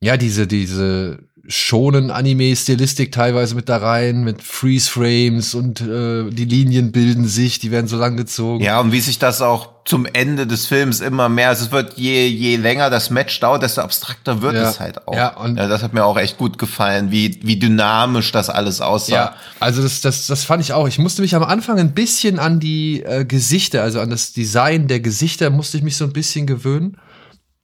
ja, 0.00 0.16
diese, 0.16 0.46
diese 0.46 1.28
schonen 1.46 2.10
Anime-Stilistik 2.10 3.12
teilweise 3.12 3.54
mit 3.54 3.68
da 3.68 3.76
rein, 3.76 4.24
mit 4.24 4.42
Freeze-Frames 4.42 5.54
und 5.54 5.80
äh, 5.82 6.30
die 6.30 6.46
Linien 6.46 6.90
bilden 6.90 7.26
sich, 7.26 7.58
die 7.58 7.70
werden 7.70 7.86
so 7.86 7.98
lang 7.98 8.16
gezogen. 8.16 8.64
Ja, 8.64 8.80
und 8.80 8.92
wie 8.92 9.00
sich 9.00 9.18
das 9.18 9.42
auch 9.42 9.74
zum 9.84 10.06
Ende 10.06 10.46
des 10.46 10.66
Films 10.66 11.00
immer 11.00 11.28
mehr, 11.28 11.50
also 11.50 11.66
es 11.66 11.72
wird 11.72 11.98
je, 11.98 12.26
je 12.26 12.56
länger 12.56 12.88
das 12.88 13.10
Match 13.10 13.38
dauert, 13.40 13.62
desto 13.62 13.82
abstrakter 13.82 14.40
wird 14.40 14.54
ja. 14.54 14.70
es 14.70 14.80
halt 14.80 15.06
auch. 15.06 15.14
Ja, 15.14 15.36
und 15.36 15.58
ja, 15.58 15.68
das 15.68 15.82
hat 15.82 15.92
mir 15.92 16.04
auch 16.04 16.16
echt 16.16 16.38
gut 16.38 16.56
gefallen, 16.56 17.10
wie, 17.10 17.38
wie 17.42 17.58
dynamisch 17.58 18.32
das 18.32 18.48
alles 18.48 18.80
aussah. 18.80 19.14
Ja, 19.14 19.34
also 19.60 19.82
das, 19.82 20.00
das, 20.00 20.26
das 20.26 20.44
fand 20.44 20.62
ich 20.62 20.72
auch. 20.72 20.88
Ich 20.88 20.98
musste 20.98 21.20
mich 21.20 21.34
am 21.34 21.44
Anfang 21.44 21.78
ein 21.78 21.92
bisschen 21.92 22.38
an 22.38 22.58
die 22.58 23.02
äh, 23.02 23.26
Gesichter, 23.26 23.82
also 23.82 24.00
an 24.00 24.08
das 24.08 24.32
Design 24.32 24.88
der 24.88 25.00
Gesichter, 25.00 25.50
musste 25.50 25.76
ich 25.76 25.82
mich 25.82 25.98
so 25.98 26.04
ein 26.04 26.12
bisschen 26.14 26.46
gewöhnen. 26.46 26.96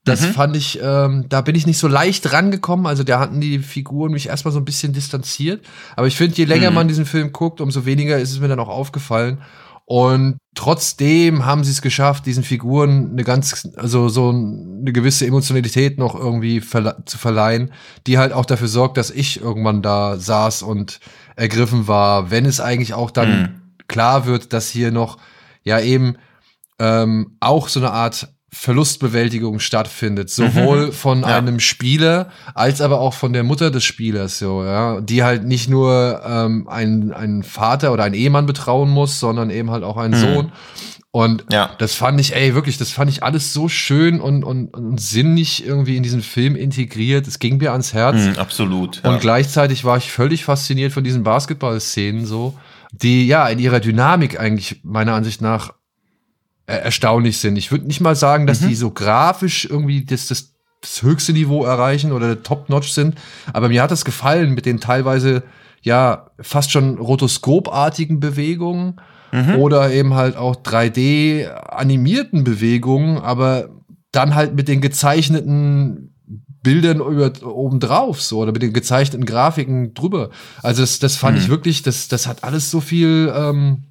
Das 0.05 0.23
mhm. 0.23 0.33
fand 0.33 0.57
ich, 0.57 0.81
ähm, 0.83 1.27
da 1.29 1.43
bin 1.43 1.55
ich 1.55 1.67
nicht 1.67 1.79
so 1.79 1.87
leicht 1.87 2.33
rangekommen. 2.33 2.87
Also 2.87 3.05
da 3.05 3.21
hatten 3.21 3.41
die 3.41 3.59
Figuren 3.59 4.13
mich 4.13 4.29
erstmal 4.29 4.53
so 4.53 4.59
ein 4.59 4.65
bisschen 4.65 4.93
distanziert. 4.93 5.65
Aber 5.95 6.07
ich 6.07 6.17
finde, 6.17 6.37
je 6.37 6.45
länger 6.45 6.71
mhm. 6.71 6.77
man 6.77 6.89
diesen 6.89 7.05
Film 7.05 7.33
guckt, 7.33 7.61
umso 7.61 7.85
weniger 7.85 8.19
ist 8.19 8.33
es 8.33 8.41
mir 8.41 8.49
dann 8.49 8.61
auch 8.61 8.69
aufgefallen. 8.69 9.43
Und 9.85 10.39
trotzdem 10.55 11.45
haben 11.45 11.65
sie 11.65 11.73
es 11.73 11.83
geschafft, 11.83 12.25
diesen 12.25 12.45
Figuren 12.45 13.11
eine 13.11 13.25
ganz, 13.25 13.69
also 13.77 14.09
so 14.09 14.29
eine 14.31 14.93
gewisse 14.93 15.27
Emotionalität 15.27 15.99
noch 15.99 16.15
irgendwie 16.15 16.61
verle 16.61 17.03
zu 17.07 17.19
verleihen, 17.19 17.73
die 18.07 18.17
halt 18.17 18.33
auch 18.33 18.47
dafür 18.47 18.69
sorgt, 18.69 18.99
dass 18.99 19.11
ich 19.11 19.41
irgendwann 19.41 19.83
da 19.83 20.17
saß 20.17 20.63
und 20.63 21.01
ergriffen 21.35 21.89
war, 21.89 22.31
wenn 22.31 22.47
es 22.47 22.61
eigentlich 22.61 22.95
auch 22.95 23.11
dann 23.11 23.29
mhm. 23.29 23.63
klar 23.89 24.27
wird, 24.27 24.53
dass 24.53 24.71
hier 24.71 24.93
noch 24.93 25.19
ja 25.65 25.81
eben 25.81 26.17
ähm, 26.79 27.37
auch 27.41 27.67
so 27.67 27.81
eine 27.81 27.91
Art 27.91 28.29
Verlustbewältigung 28.53 29.61
stattfindet, 29.61 30.29
sowohl 30.29 30.87
mhm. 30.87 30.93
von 30.93 31.21
ja. 31.21 31.39
einem 31.39 31.61
Spieler 31.61 32.31
als 32.55 32.81
aber 32.81 33.01
auch 33.01 33.15
von 33.15 33.33
der 33.33 33.45
Mutter 33.45 33.71
des 33.71 33.85
Spielers, 33.85 34.39
so 34.39 34.65
ja, 34.65 35.01
die 35.01 35.23
halt 35.23 35.45
nicht 35.45 35.69
nur 35.69 36.21
ähm, 36.27 36.69
einen, 36.69 37.13
einen 37.13 37.43
Vater 37.45 37.93
oder 37.93 38.05
einen 38.05 38.15
Ehemann 38.15 38.47
betrauen 38.47 38.91
muss, 38.91 39.21
sondern 39.21 39.51
eben 39.51 39.71
halt 39.71 39.85
auch 39.85 39.97
einen 39.97 40.15
mhm. 40.15 40.35
Sohn. 40.35 40.53
Und 41.13 41.45
ja. 41.51 41.71
das 41.79 41.95
fand 41.95 42.21
ich, 42.21 42.37
ey, 42.37 42.55
wirklich, 42.55 42.79
das 42.79 42.91
fand 42.91 43.11
ich 43.11 43.25
alles 43.25 43.53
so 43.53 43.69
schön 43.69 44.21
und, 44.21 44.45
und, 44.45 44.75
und 44.75 45.01
sinnig 45.01 45.67
irgendwie 45.67 45.97
in 45.97 46.05
diesen 46.05 46.23
Film 46.23 46.55
integriert. 46.55 47.27
Es 47.27 47.41
ging 47.41 47.57
mir 47.57 47.73
ans 47.73 47.95
Herz. 47.95 48.17
Mhm, 48.17 48.39
absolut. 48.39 49.03
Ja. 49.03 49.11
Und 49.11 49.21
gleichzeitig 49.21 49.85
war 49.85 49.97
ich 49.97 50.13
völlig 50.13 50.45
fasziniert 50.45 50.93
von 50.93 51.03
diesen 51.03 51.25
Basketball-Szenen 51.25 52.27
so, 52.27 52.57
die 52.93 53.27
ja 53.27 53.49
in 53.49 53.59
ihrer 53.59 53.81
Dynamik 53.81 54.39
eigentlich 54.39 54.83
meiner 54.85 55.15
Ansicht 55.15 55.41
nach 55.41 55.73
erstaunlich 56.79 57.39
sind. 57.39 57.57
Ich 57.57 57.71
würde 57.71 57.87
nicht 57.87 58.01
mal 58.01 58.17
sagen, 58.17 58.47
dass 58.47 58.61
mhm. 58.61 58.69
die 58.69 58.75
so 58.75 58.91
grafisch 58.91 59.65
irgendwie 59.65 60.05
das, 60.05 60.27
das, 60.27 60.53
das 60.81 61.03
höchste 61.03 61.33
Niveau 61.33 61.65
erreichen 61.65 62.13
oder 62.13 62.43
top-notch 62.43 62.91
sind, 62.91 63.17
aber 63.53 63.69
mir 63.69 63.83
hat 63.83 63.91
das 63.91 64.05
gefallen 64.05 64.55
mit 64.55 64.67
den 64.67 64.81
teilweise 64.81 65.43
ja 65.83 66.31
fast 66.41 66.71
schon 66.71 66.99
rotoskopartigen 66.99 68.21
Bewegungen 68.21 69.01
mhm. 69.33 69.57
oder 69.57 69.91
eben 69.93 70.15
halt 70.15 70.37
auch 70.37 70.57
3D 70.57 71.49
animierten 71.49 72.45
Bewegungen, 72.45 73.19
aber 73.19 73.71
dann 74.13 74.35
halt 74.35 74.55
mit 74.55 74.69
den 74.69 74.81
gezeichneten 74.81 76.15
Bildern 76.63 77.01
über, 77.01 77.33
obendrauf 77.43 78.21
so 78.21 78.39
oder 78.39 78.53
mit 78.53 78.63
den 78.63 78.73
gezeichneten 78.73 79.25
Grafiken 79.25 79.95
drüber. 79.95 80.31
Also 80.63 80.83
das, 80.83 80.99
das 80.99 81.17
fand 81.17 81.37
mhm. 81.37 81.43
ich 81.43 81.49
wirklich, 81.49 81.83
das, 81.83 82.09
das 82.09 82.27
hat 82.27 82.45
alles 82.45 82.71
so 82.71 82.81
viel 82.81 83.33
ähm, 83.35 83.85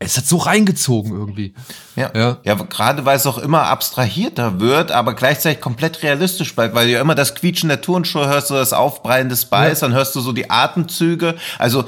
es 0.00 0.16
hat 0.16 0.26
so 0.26 0.36
reingezogen 0.36 1.12
irgendwie. 1.12 1.54
Ja, 1.96 2.10
ja. 2.14 2.38
ja 2.44 2.54
gerade 2.54 3.04
weil 3.04 3.16
es 3.16 3.26
auch 3.26 3.38
immer 3.38 3.64
abstrahierter 3.64 4.60
wird, 4.60 4.92
aber 4.92 5.14
gleichzeitig 5.14 5.60
komplett 5.60 6.02
realistisch 6.02 6.54
bleibt, 6.54 6.74
weil 6.74 6.86
du 6.86 6.92
ja 6.92 7.00
immer 7.00 7.16
das 7.16 7.34
Quietschen 7.34 7.68
der 7.68 7.80
Turnschuhe 7.80 8.28
hörst, 8.28 8.48
so 8.48 8.54
das 8.54 8.72
Aufprallen 8.72 9.28
des 9.28 9.46
Balls, 9.46 9.80
ja. 9.80 9.88
dann 9.88 9.96
hörst 9.96 10.14
du 10.14 10.20
so 10.20 10.32
die 10.32 10.50
Atemzüge. 10.50 11.34
Also 11.58 11.84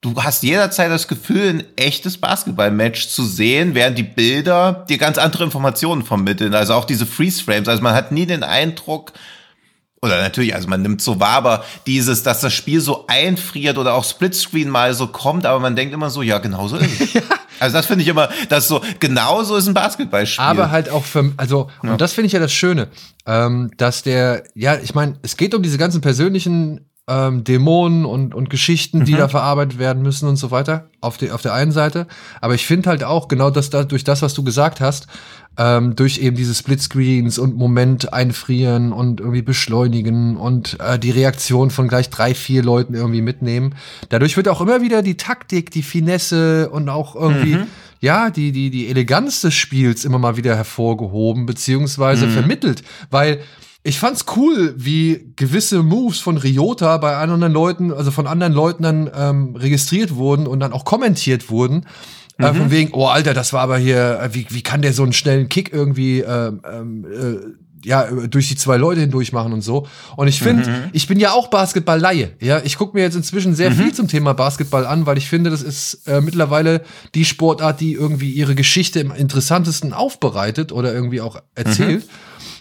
du 0.00 0.20
hast 0.20 0.42
jederzeit 0.42 0.90
das 0.90 1.06
Gefühl, 1.06 1.48
ein 1.48 1.64
echtes 1.76 2.18
Basketball-Match 2.18 3.08
zu 3.08 3.24
sehen, 3.24 3.74
während 3.76 3.96
die 3.96 4.02
Bilder 4.02 4.84
dir 4.88 4.98
ganz 4.98 5.16
andere 5.16 5.44
Informationen 5.44 6.02
vermitteln. 6.02 6.52
Also 6.52 6.74
auch 6.74 6.84
diese 6.84 7.06
Freeze-Frames. 7.06 7.68
Also 7.68 7.82
man 7.82 7.94
hat 7.94 8.10
nie 8.10 8.26
den 8.26 8.42
Eindruck, 8.42 9.12
oder 10.02 10.20
natürlich, 10.20 10.54
also 10.54 10.68
man 10.68 10.82
nimmt 10.82 11.00
so 11.02 11.20
wahr, 11.20 11.36
aber 11.36 11.64
dieses, 11.86 12.22
dass 12.22 12.40
das 12.40 12.52
Spiel 12.52 12.80
so 12.80 13.06
einfriert 13.08 13.78
oder 13.78 13.94
auch 13.94 14.04
Splitscreen 14.04 14.68
mal 14.68 14.94
so 14.94 15.06
kommt, 15.08 15.46
aber 15.46 15.60
man 15.60 15.76
denkt 15.76 15.94
immer 15.94 16.10
so, 16.10 16.22
ja, 16.22 16.38
genauso 16.38 16.76
ist 16.76 17.00
es. 17.00 17.22
Also 17.60 17.76
das 17.76 17.86
finde 17.86 18.02
ich 18.02 18.08
immer, 18.08 18.28
dass 18.48 18.68
so 18.68 18.80
genauso 19.00 19.56
ist 19.56 19.66
ein 19.66 19.74
Basketballspiel. 19.74 20.44
Aber 20.44 20.70
halt 20.70 20.88
auch 20.88 21.04
für, 21.04 21.32
also 21.36 21.68
ja. 21.82 21.92
und 21.92 22.00
das 22.00 22.12
finde 22.12 22.26
ich 22.26 22.32
ja 22.32 22.40
das 22.40 22.52
Schöne, 22.52 22.88
ähm, 23.26 23.70
dass 23.76 24.02
der, 24.02 24.44
ja, 24.54 24.76
ich 24.78 24.94
meine, 24.94 25.18
es 25.22 25.36
geht 25.36 25.54
um 25.54 25.62
diese 25.62 25.78
ganzen 25.78 26.00
persönlichen 26.00 26.86
ähm, 27.08 27.44
Dämonen 27.44 28.04
und, 28.04 28.34
und 28.34 28.50
Geschichten, 28.50 29.04
die 29.04 29.14
mhm. 29.14 29.18
da 29.18 29.28
verarbeitet 29.28 29.78
werden 29.78 30.02
müssen 30.02 30.28
und 30.28 30.36
so 30.36 30.50
weiter, 30.50 30.88
auf, 31.00 31.16
die, 31.16 31.30
auf 31.30 31.40
der 31.40 31.54
einen 31.54 31.70
Seite. 31.70 32.08
Aber 32.40 32.54
ich 32.54 32.66
finde 32.66 32.90
halt 32.90 33.04
auch, 33.04 33.28
genau 33.28 33.50
das, 33.50 33.70
da, 33.70 33.84
durch 33.84 34.02
das, 34.02 34.22
was 34.22 34.34
du 34.34 34.42
gesagt 34.42 34.80
hast, 34.80 35.06
ähm, 35.56 35.94
durch 35.94 36.18
eben 36.18 36.36
diese 36.36 36.54
Splitscreens 36.54 37.38
und 37.38 37.56
Moment 37.56 38.12
einfrieren 38.12 38.92
und 38.92 39.20
irgendwie 39.20 39.42
beschleunigen 39.42 40.36
und 40.36 40.78
äh, 40.80 40.98
die 40.98 41.12
Reaktion 41.12 41.70
von 41.70 41.86
gleich 41.86 42.10
drei, 42.10 42.34
vier 42.34 42.62
Leuten 42.62 42.94
irgendwie 42.94 43.22
mitnehmen. 43.22 43.76
Dadurch 44.08 44.36
wird 44.36 44.48
auch 44.48 44.60
immer 44.60 44.82
wieder 44.82 45.02
die 45.02 45.16
Taktik, 45.16 45.70
die 45.70 45.82
Finesse 45.82 46.70
und 46.70 46.88
auch 46.88 47.14
irgendwie, 47.14 47.54
mhm. 47.54 47.66
ja, 48.00 48.30
die, 48.30 48.50
die, 48.50 48.70
die 48.70 48.88
Eleganz 48.88 49.40
des 49.42 49.54
Spiels 49.54 50.04
immer 50.04 50.18
mal 50.18 50.36
wieder 50.36 50.56
hervorgehoben, 50.56 51.46
beziehungsweise 51.46 52.26
mhm. 52.26 52.32
vermittelt. 52.32 52.82
Weil 53.10 53.40
ich 53.86 53.98
fand's 53.98 54.24
cool, 54.36 54.74
wie 54.76 55.32
gewisse 55.36 55.82
Moves 55.82 56.18
von 56.18 56.36
Ryota 56.36 56.96
bei 56.98 57.16
anderen 57.16 57.52
Leuten, 57.52 57.92
also 57.92 58.10
von 58.10 58.26
anderen 58.26 58.52
Leuten 58.52 58.82
dann 58.82 59.10
ähm, 59.14 59.56
registriert 59.56 60.14
wurden 60.16 60.46
und 60.46 60.60
dann 60.60 60.72
auch 60.72 60.84
kommentiert 60.84 61.50
wurden. 61.50 61.86
Äh, 62.38 62.52
von 62.52 62.70
wegen, 62.70 62.90
oh 62.92 63.06
Alter, 63.06 63.32
das 63.32 63.52
war 63.54 63.62
aber 63.62 63.78
hier, 63.78 64.20
äh, 64.20 64.34
wie, 64.34 64.46
wie 64.50 64.62
kann 64.62 64.82
der 64.82 64.92
so 64.92 65.02
einen 65.02 65.14
schnellen 65.14 65.48
Kick 65.48 65.72
irgendwie 65.72 66.20
ähm, 66.20 66.60
ähm, 66.70 67.06
äh, 67.06 67.88
ja, 67.88 68.04
durch 68.04 68.48
die 68.48 68.56
zwei 68.56 68.76
Leute 68.78 69.00
hindurch 69.02 69.32
machen 69.32 69.52
und 69.52 69.60
so. 69.62 69.86
Und 70.16 70.26
ich 70.28 70.40
finde, 70.40 70.68
Mhm. 70.68 70.74
ich 70.92 71.06
bin 71.06 71.20
ja 71.20 71.32
auch 71.32 71.48
Basketball-Laie. 71.48 72.32
Ja, 72.40 72.60
ich 72.64 72.76
gucke 72.78 72.96
mir 72.96 73.02
jetzt 73.04 73.14
inzwischen 73.14 73.54
sehr 73.54 73.70
Mhm. 73.70 73.74
viel 73.76 73.94
zum 73.94 74.08
Thema 74.08 74.34
Basketball 74.34 74.84
an, 74.86 75.06
weil 75.06 75.16
ich 75.18 75.28
finde, 75.28 75.50
das 75.50 75.62
ist 75.62 76.02
äh, 76.08 76.20
mittlerweile 76.20 76.82
die 77.14 77.24
Sportart, 77.24 77.80
die 77.80 77.92
irgendwie 77.92 78.30
ihre 78.32 78.54
Geschichte 78.56 78.98
im 79.00 79.12
interessantesten 79.12 79.92
aufbereitet 79.92 80.72
oder 80.72 80.92
irgendwie 80.92 81.20
auch 81.20 81.40
erzählt. 81.54 82.04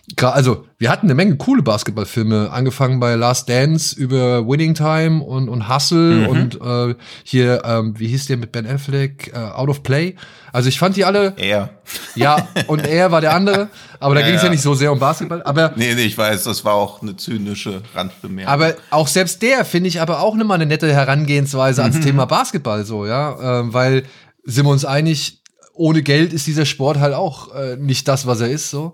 Mhm. 0.07 0.25
Also, 0.27 0.65
wir 0.77 0.89
hatten 0.91 1.07
eine 1.07 1.15
Menge 1.15 1.35
coole 1.37 1.63
Basketballfilme, 1.63 2.51
angefangen 2.51 2.99
bei 2.99 3.15
Last 3.15 3.49
Dance 3.49 3.95
über 3.99 4.47
Winning 4.47 4.73
Time 4.75 5.23
und, 5.23 5.49
und 5.49 5.67
Hustle 5.67 5.97
Mhm. 5.97 6.27
und 6.27 6.61
äh, 6.61 6.95
hier, 7.23 7.63
ähm, 7.65 7.93
wie 7.97 8.07
hieß 8.07 8.27
der 8.27 8.37
mit 8.37 8.51
Ben 8.51 8.67
Affleck, 8.67 9.31
äh, 9.33 9.37
Out 9.37 9.69
of 9.69 9.83
Play. 9.83 10.15
Also 10.53 10.69
ich 10.69 10.79
fand 10.79 10.95
die 10.95 11.03
alle, 11.05 11.33
Er. 11.37 11.69
ja, 12.15 12.47
und 12.67 12.85
er 12.87 13.11
war 13.11 13.19
der 13.19 13.33
andere, 13.33 13.67
aber 13.99 14.15
da 14.15 14.21
Ja, 14.21 14.27
ging 14.27 14.35
es 14.35 14.41
ja 14.41 14.47
ja. 14.47 14.51
nicht 14.53 14.61
so 14.61 14.73
sehr 14.73 14.91
um 14.91 14.99
Basketball. 14.99 15.41
Aber 15.43 15.73
Nee, 15.75 15.95
nee, 15.95 16.03
ich 16.03 16.17
weiß, 16.17 16.43
das 16.45 16.63
war 16.63 16.75
auch 16.75 17.01
eine 17.01 17.17
zynische 17.17 17.81
Randbemerkung. 17.93 18.53
aber 18.53 18.75
auch 18.91 19.07
selbst 19.07 19.41
der 19.41 19.65
finde 19.65 19.89
ich 19.89 19.99
aber 20.01 20.21
auch 20.21 20.35
nochmal 20.35 20.55
eine 20.55 20.65
nette 20.67 20.93
Herangehensweise 20.93 21.81
ans 21.83 21.99
Thema 21.99 22.25
Basketball 22.25 22.85
so, 22.85 23.05
ja, 23.05 23.59
ähm, 23.59 23.73
weil 23.73 24.03
sind 24.45 24.65
wir 24.65 24.71
uns 24.71 24.85
einig, 24.85 25.41
ohne 25.75 26.01
Geld 26.01 26.33
ist 26.33 26.47
dieser 26.47 26.65
Sport 26.65 26.97
halt 26.99 27.13
auch 27.13 27.53
äh, 27.53 27.75
nicht 27.77 28.07
das, 28.07 28.25
was 28.25 28.41
er 28.41 28.49
ist, 28.49 28.69
so. 28.71 28.93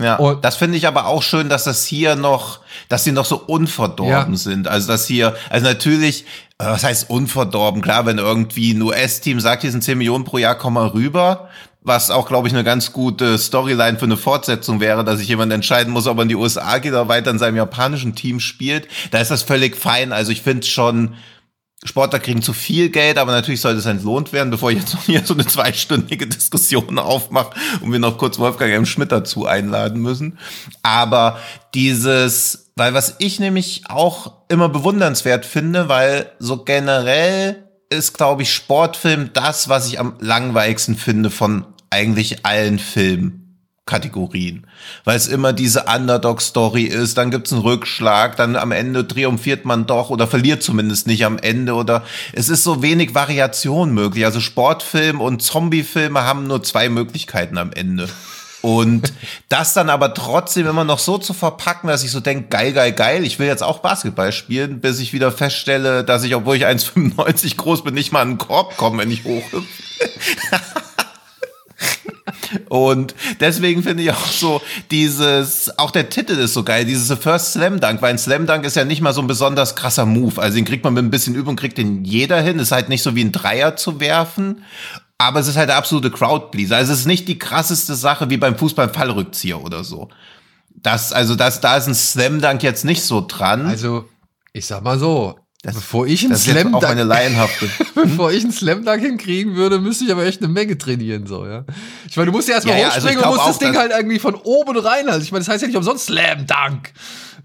Ja, 0.00 0.16
Und- 0.16 0.44
das 0.44 0.56
finde 0.56 0.76
ich 0.76 0.88
aber 0.88 1.06
auch 1.06 1.22
schön, 1.22 1.48
dass 1.48 1.64
das 1.64 1.84
hier 1.84 2.16
noch, 2.16 2.60
dass 2.88 3.04
sie 3.04 3.12
noch 3.12 3.24
so 3.26 3.36
unverdorben 3.36 4.32
Ja. 4.34 4.38
sind. 4.38 4.66
Also 4.66 4.88
dass 4.88 5.06
hier, 5.06 5.36
also 5.50 5.66
natürlich, 5.66 6.22
äh, 6.58 6.64
was 6.66 6.82
heißt 6.82 7.10
unverdorben? 7.10 7.80
Klar, 7.80 8.04
wenn 8.06 8.18
irgendwie 8.18 8.72
ein 8.74 8.82
US-Team 8.82 9.38
sagt, 9.40 9.62
hier 9.62 9.70
sind 9.70 9.84
10 9.84 9.96
Millionen 9.98 10.24
pro 10.24 10.38
Jahr, 10.38 10.56
komm 10.56 10.74
mal 10.74 10.88
rüber. 10.88 11.48
Was 11.86 12.10
auch, 12.10 12.26
glaube 12.26 12.48
ich, 12.48 12.54
eine 12.54 12.64
ganz 12.64 12.92
gute 12.92 13.36
Storyline 13.38 13.98
für 13.98 14.06
eine 14.06 14.16
Fortsetzung 14.16 14.80
wäre, 14.80 15.04
dass 15.04 15.18
sich 15.18 15.28
jemand 15.28 15.52
entscheiden 15.52 15.92
muss, 15.92 16.06
ob 16.06 16.16
er 16.18 16.22
in 16.22 16.28
die 16.30 16.34
USA 16.34 16.78
geht 16.78 16.92
oder 16.92 17.08
weiter 17.08 17.30
in 17.30 17.38
seinem 17.38 17.56
japanischen 17.58 18.14
Team 18.14 18.40
spielt. 18.40 18.88
Da 19.10 19.18
ist 19.18 19.30
das 19.30 19.42
völlig 19.42 19.76
fein. 19.76 20.10
Also 20.12 20.32
ich 20.32 20.40
finde 20.42 20.66
schon, 20.66 21.14
Sportler 21.84 22.18
kriegen 22.18 22.40
zu 22.40 22.54
viel 22.54 22.88
Geld, 22.88 23.18
aber 23.18 23.32
natürlich 23.32 23.60
sollte 23.60 23.78
es 23.78 23.86
entlohnt 23.86 24.32
werden, 24.32 24.50
bevor 24.50 24.70
ich 24.70 24.78
jetzt 24.78 24.94
noch 24.94 25.04
hier 25.04 25.22
so 25.24 25.34
eine 25.34 25.46
zweistündige 25.46 26.26
Diskussion 26.26 26.98
aufmache 26.98 27.54
und 27.82 27.92
wir 27.92 27.98
noch 27.98 28.16
kurz 28.16 28.38
Wolfgang 28.38 28.72
M. 28.72 28.86
Schmidt 28.86 29.12
dazu 29.12 29.46
einladen 29.46 30.00
müssen. 30.00 30.38
Aber 30.82 31.38
dieses, 31.74 32.72
weil 32.74 32.94
was 32.94 33.16
ich 33.18 33.38
nämlich 33.38 33.82
auch 33.88 34.32
immer 34.48 34.70
bewundernswert 34.70 35.44
finde, 35.44 35.88
weil 35.90 36.30
so 36.38 36.64
generell 36.64 37.68
ist, 37.90 38.14
glaube 38.14 38.42
ich, 38.42 38.52
Sportfilm 38.52 39.30
das, 39.34 39.68
was 39.68 39.86
ich 39.86 40.00
am 40.00 40.16
langweiligsten 40.20 40.96
finde 40.96 41.30
von 41.30 41.66
eigentlich 41.90 42.46
allen 42.46 42.78
Filmen. 42.78 43.43
Kategorien. 43.86 44.66
Weil 45.04 45.16
es 45.16 45.26
immer 45.26 45.52
diese 45.52 45.84
Underdog-Story 45.84 46.84
ist, 46.84 47.18
dann 47.18 47.30
gibt's 47.30 47.52
einen 47.52 47.60
Rückschlag, 47.60 48.36
dann 48.36 48.56
am 48.56 48.72
Ende 48.72 49.06
triumphiert 49.06 49.66
man 49.66 49.86
doch 49.86 50.08
oder 50.08 50.26
verliert 50.26 50.62
zumindest 50.62 51.06
nicht 51.06 51.26
am 51.26 51.38
Ende 51.38 51.74
oder 51.74 52.02
es 52.32 52.48
ist 52.48 52.64
so 52.64 52.82
wenig 52.82 53.14
Variation 53.14 53.92
möglich. 53.92 54.24
Also 54.24 54.40
Sportfilm 54.40 55.20
und 55.20 55.42
Zombiefilme 55.42 56.22
haben 56.22 56.46
nur 56.46 56.62
zwei 56.62 56.88
Möglichkeiten 56.88 57.58
am 57.58 57.72
Ende. 57.72 58.08
Und 58.62 59.12
das 59.50 59.74
dann 59.74 59.90
aber 59.90 60.14
trotzdem 60.14 60.66
immer 60.66 60.84
noch 60.84 60.98
so 60.98 61.18
zu 61.18 61.34
verpacken, 61.34 61.88
dass 61.88 62.02
ich 62.02 62.10
so 62.10 62.20
denke, 62.20 62.48
geil, 62.48 62.72
geil, 62.72 62.92
geil, 62.92 63.24
ich 63.24 63.38
will 63.38 63.46
jetzt 63.46 63.62
auch 63.62 63.80
Basketball 63.80 64.32
spielen, 64.32 64.80
bis 64.80 64.98
ich 65.00 65.12
wieder 65.12 65.30
feststelle, 65.30 66.04
dass 66.04 66.24
ich, 66.24 66.34
obwohl 66.34 66.56
ich 66.56 66.66
1,95 66.66 67.56
groß 67.56 67.84
bin, 67.84 67.92
nicht 67.92 68.12
mal 68.12 68.22
an 68.22 68.30
den 68.30 68.38
Korb 68.38 68.78
komme, 68.78 69.02
wenn 69.02 69.10
ich 69.10 69.24
hochhüpfe. 69.24 69.60
Und 72.68 73.14
deswegen 73.40 73.82
finde 73.82 74.02
ich 74.02 74.10
auch 74.10 74.26
so 74.26 74.60
dieses, 74.90 75.78
auch 75.78 75.90
der 75.90 76.08
Titel 76.10 76.32
ist 76.32 76.54
so 76.54 76.62
geil, 76.62 76.84
dieses 76.84 77.08
The 77.08 77.16
First 77.16 77.52
Slam 77.52 77.80
Dunk, 77.80 78.02
weil 78.02 78.10
ein 78.10 78.18
Slam 78.18 78.46
Dunk 78.46 78.64
ist 78.64 78.76
ja 78.76 78.84
nicht 78.84 79.00
mal 79.00 79.12
so 79.12 79.20
ein 79.20 79.26
besonders 79.26 79.76
krasser 79.76 80.06
Move. 80.06 80.40
Also 80.40 80.56
den 80.56 80.64
kriegt 80.64 80.84
man 80.84 80.94
mit 80.94 81.04
ein 81.04 81.10
bisschen 81.10 81.34
Übung, 81.34 81.56
kriegt 81.56 81.78
den 81.78 82.04
jeder 82.04 82.40
hin. 82.40 82.58
Ist 82.58 82.72
halt 82.72 82.88
nicht 82.88 83.02
so 83.02 83.14
wie 83.14 83.24
ein 83.24 83.32
Dreier 83.32 83.76
zu 83.76 84.00
werfen. 84.00 84.64
Aber 85.18 85.40
es 85.40 85.48
ist 85.48 85.56
halt 85.56 85.68
der 85.68 85.76
absolute 85.76 86.10
Crowdpleaser. 86.10 86.76
Also 86.76 86.92
es 86.92 87.00
ist 87.00 87.06
nicht 87.06 87.28
die 87.28 87.38
krasseste 87.38 87.94
Sache 87.94 88.30
wie 88.30 88.36
beim 88.36 88.58
Fußball 88.58 88.88
Fallrückzieher 88.88 89.62
oder 89.62 89.84
so. 89.84 90.08
Das, 90.74 91.12
also 91.12 91.34
das, 91.36 91.60
da 91.60 91.76
ist 91.76 91.86
ein 91.86 91.94
Slam 91.94 92.40
Dunk 92.40 92.62
jetzt 92.62 92.84
nicht 92.84 93.02
so 93.02 93.24
dran. 93.26 93.66
Also, 93.66 94.08
ich 94.52 94.66
sag 94.66 94.82
mal 94.82 94.98
so, 94.98 95.38
Das- 95.64 95.74
bevor 95.74 96.06
ich 96.06 96.22
einen 96.22 96.30
das 96.32 96.44
Slam 96.44 96.74
auch 96.74 96.80
Dunk, 96.80 96.98
laienhafte. 97.02 97.68
bevor 97.94 98.30
ich 98.30 98.44
einen 98.44 98.52
Slam 98.52 98.84
Dunk 98.84 99.00
hinkriegen 99.00 99.56
würde, 99.56 99.78
müsste 99.80 100.04
ich 100.04 100.12
aber 100.12 100.24
echt 100.26 100.40
eine 100.42 100.52
Menge 100.52 100.76
trainieren, 100.78 101.26
so, 101.26 101.46
ja. 101.46 101.64
Ich 102.08 102.16
meine, 102.16 102.30
du 102.30 102.36
musst 102.36 102.48
ja 102.48 102.54
erstmal 102.54 102.76
Ja, 102.76 102.82
ja, 102.82 102.88
also 102.90 103.06
hochspringen 103.08 103.24
und 103.24 103.30
musst 103.34 103.48
das 103.48 103.54
auch, 103.56 103.58
Ding 103.58 103.72
dass- 103.72 103.80
halt 103.82 103.92
irgendwie 103.96 104.18
von 104.18 104.34
oben 104.36 104.78
rein. 104.78 105.08
Also 105.08 105.22
ich 105.22 105.32
meine, 105.32 105.44
das 105.44 105.52
heißt 105.52 105.62
ja 105.62 105.68
nicht 105.68 105.76
umsonst 105.76 106.06
Slam 106.06 106.46
Dunk. 106.46 106.92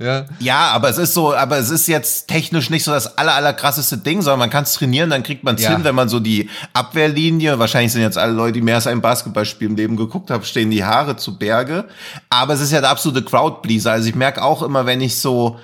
Ja. 0.02 0.26
Ja, 0.40 0.70
aber 0.72 0.90
es 0.90 0.98
ist 0.98 1.14
so, 1.14 1.34
aber 1.36 1.58
es 1.58 1.70
ist 1.70 1.88
jetzt 1.88 2.28
technisch 2.30 2.70
nicht 2.70 2.86
so 2.86 2.92
das 2.92 3.18
aller, 3.18 3.34
aller 3.36 3.52
krasseste 3.52 3.98
Ding, 3.98 4.22
sondern 4.22 4.40
man 4.40 4.50
kann 4.50 4.64
es 4.64 4.74
trainieren, 4.74 5.10
dann 5.10 5.24
kriegt 5.24 5.44
man 5.44 5.56
es 5.56 5.64
Ja. 5.64 5.72
hin, 5.72 5.84
wenn 5.84 5.94
man 5.96 6.08
so 6.08 6.22
die 6.22 6.50
Abwehrlinie, 6.72 7.60
wahrscheinlich 7.60 7.92
sind 7.92 8.02
jetzt 8.02 8.18
alle 8.18 8.32
Leute, 8.32 8.54
die 8.54 8.62
mehr 8.62 8.76
als 8.76 8.88
ein 8.88 9.02
Basketballspiel 9.02 9.68
im 9.68 9.76
Leben 9.76 9.98
geguckt 9.98 10.32
haben, 10.32 10.44
stehen 10.46 10.72
die 10.72 10.86
Haare 10.86 11.18
zu 11.18 11.38
Berge. 11.38 11.86
Aber 12.30 12.54
es 12.54 12.62
ist 12.62 12.72
ja 12.72 12.80
der 12.80 12.90
absolute 12.92 13.24
Crowdpleaser. 13.26 13.92
Also 13.92 14.08
ich 14.08 14.16
merke 14.16 14.42
auch 14.42 14.64
immer, 14.64 14.86
wenn 14.86 15.02
ich 15.02 15.18
so, 15.20 15.60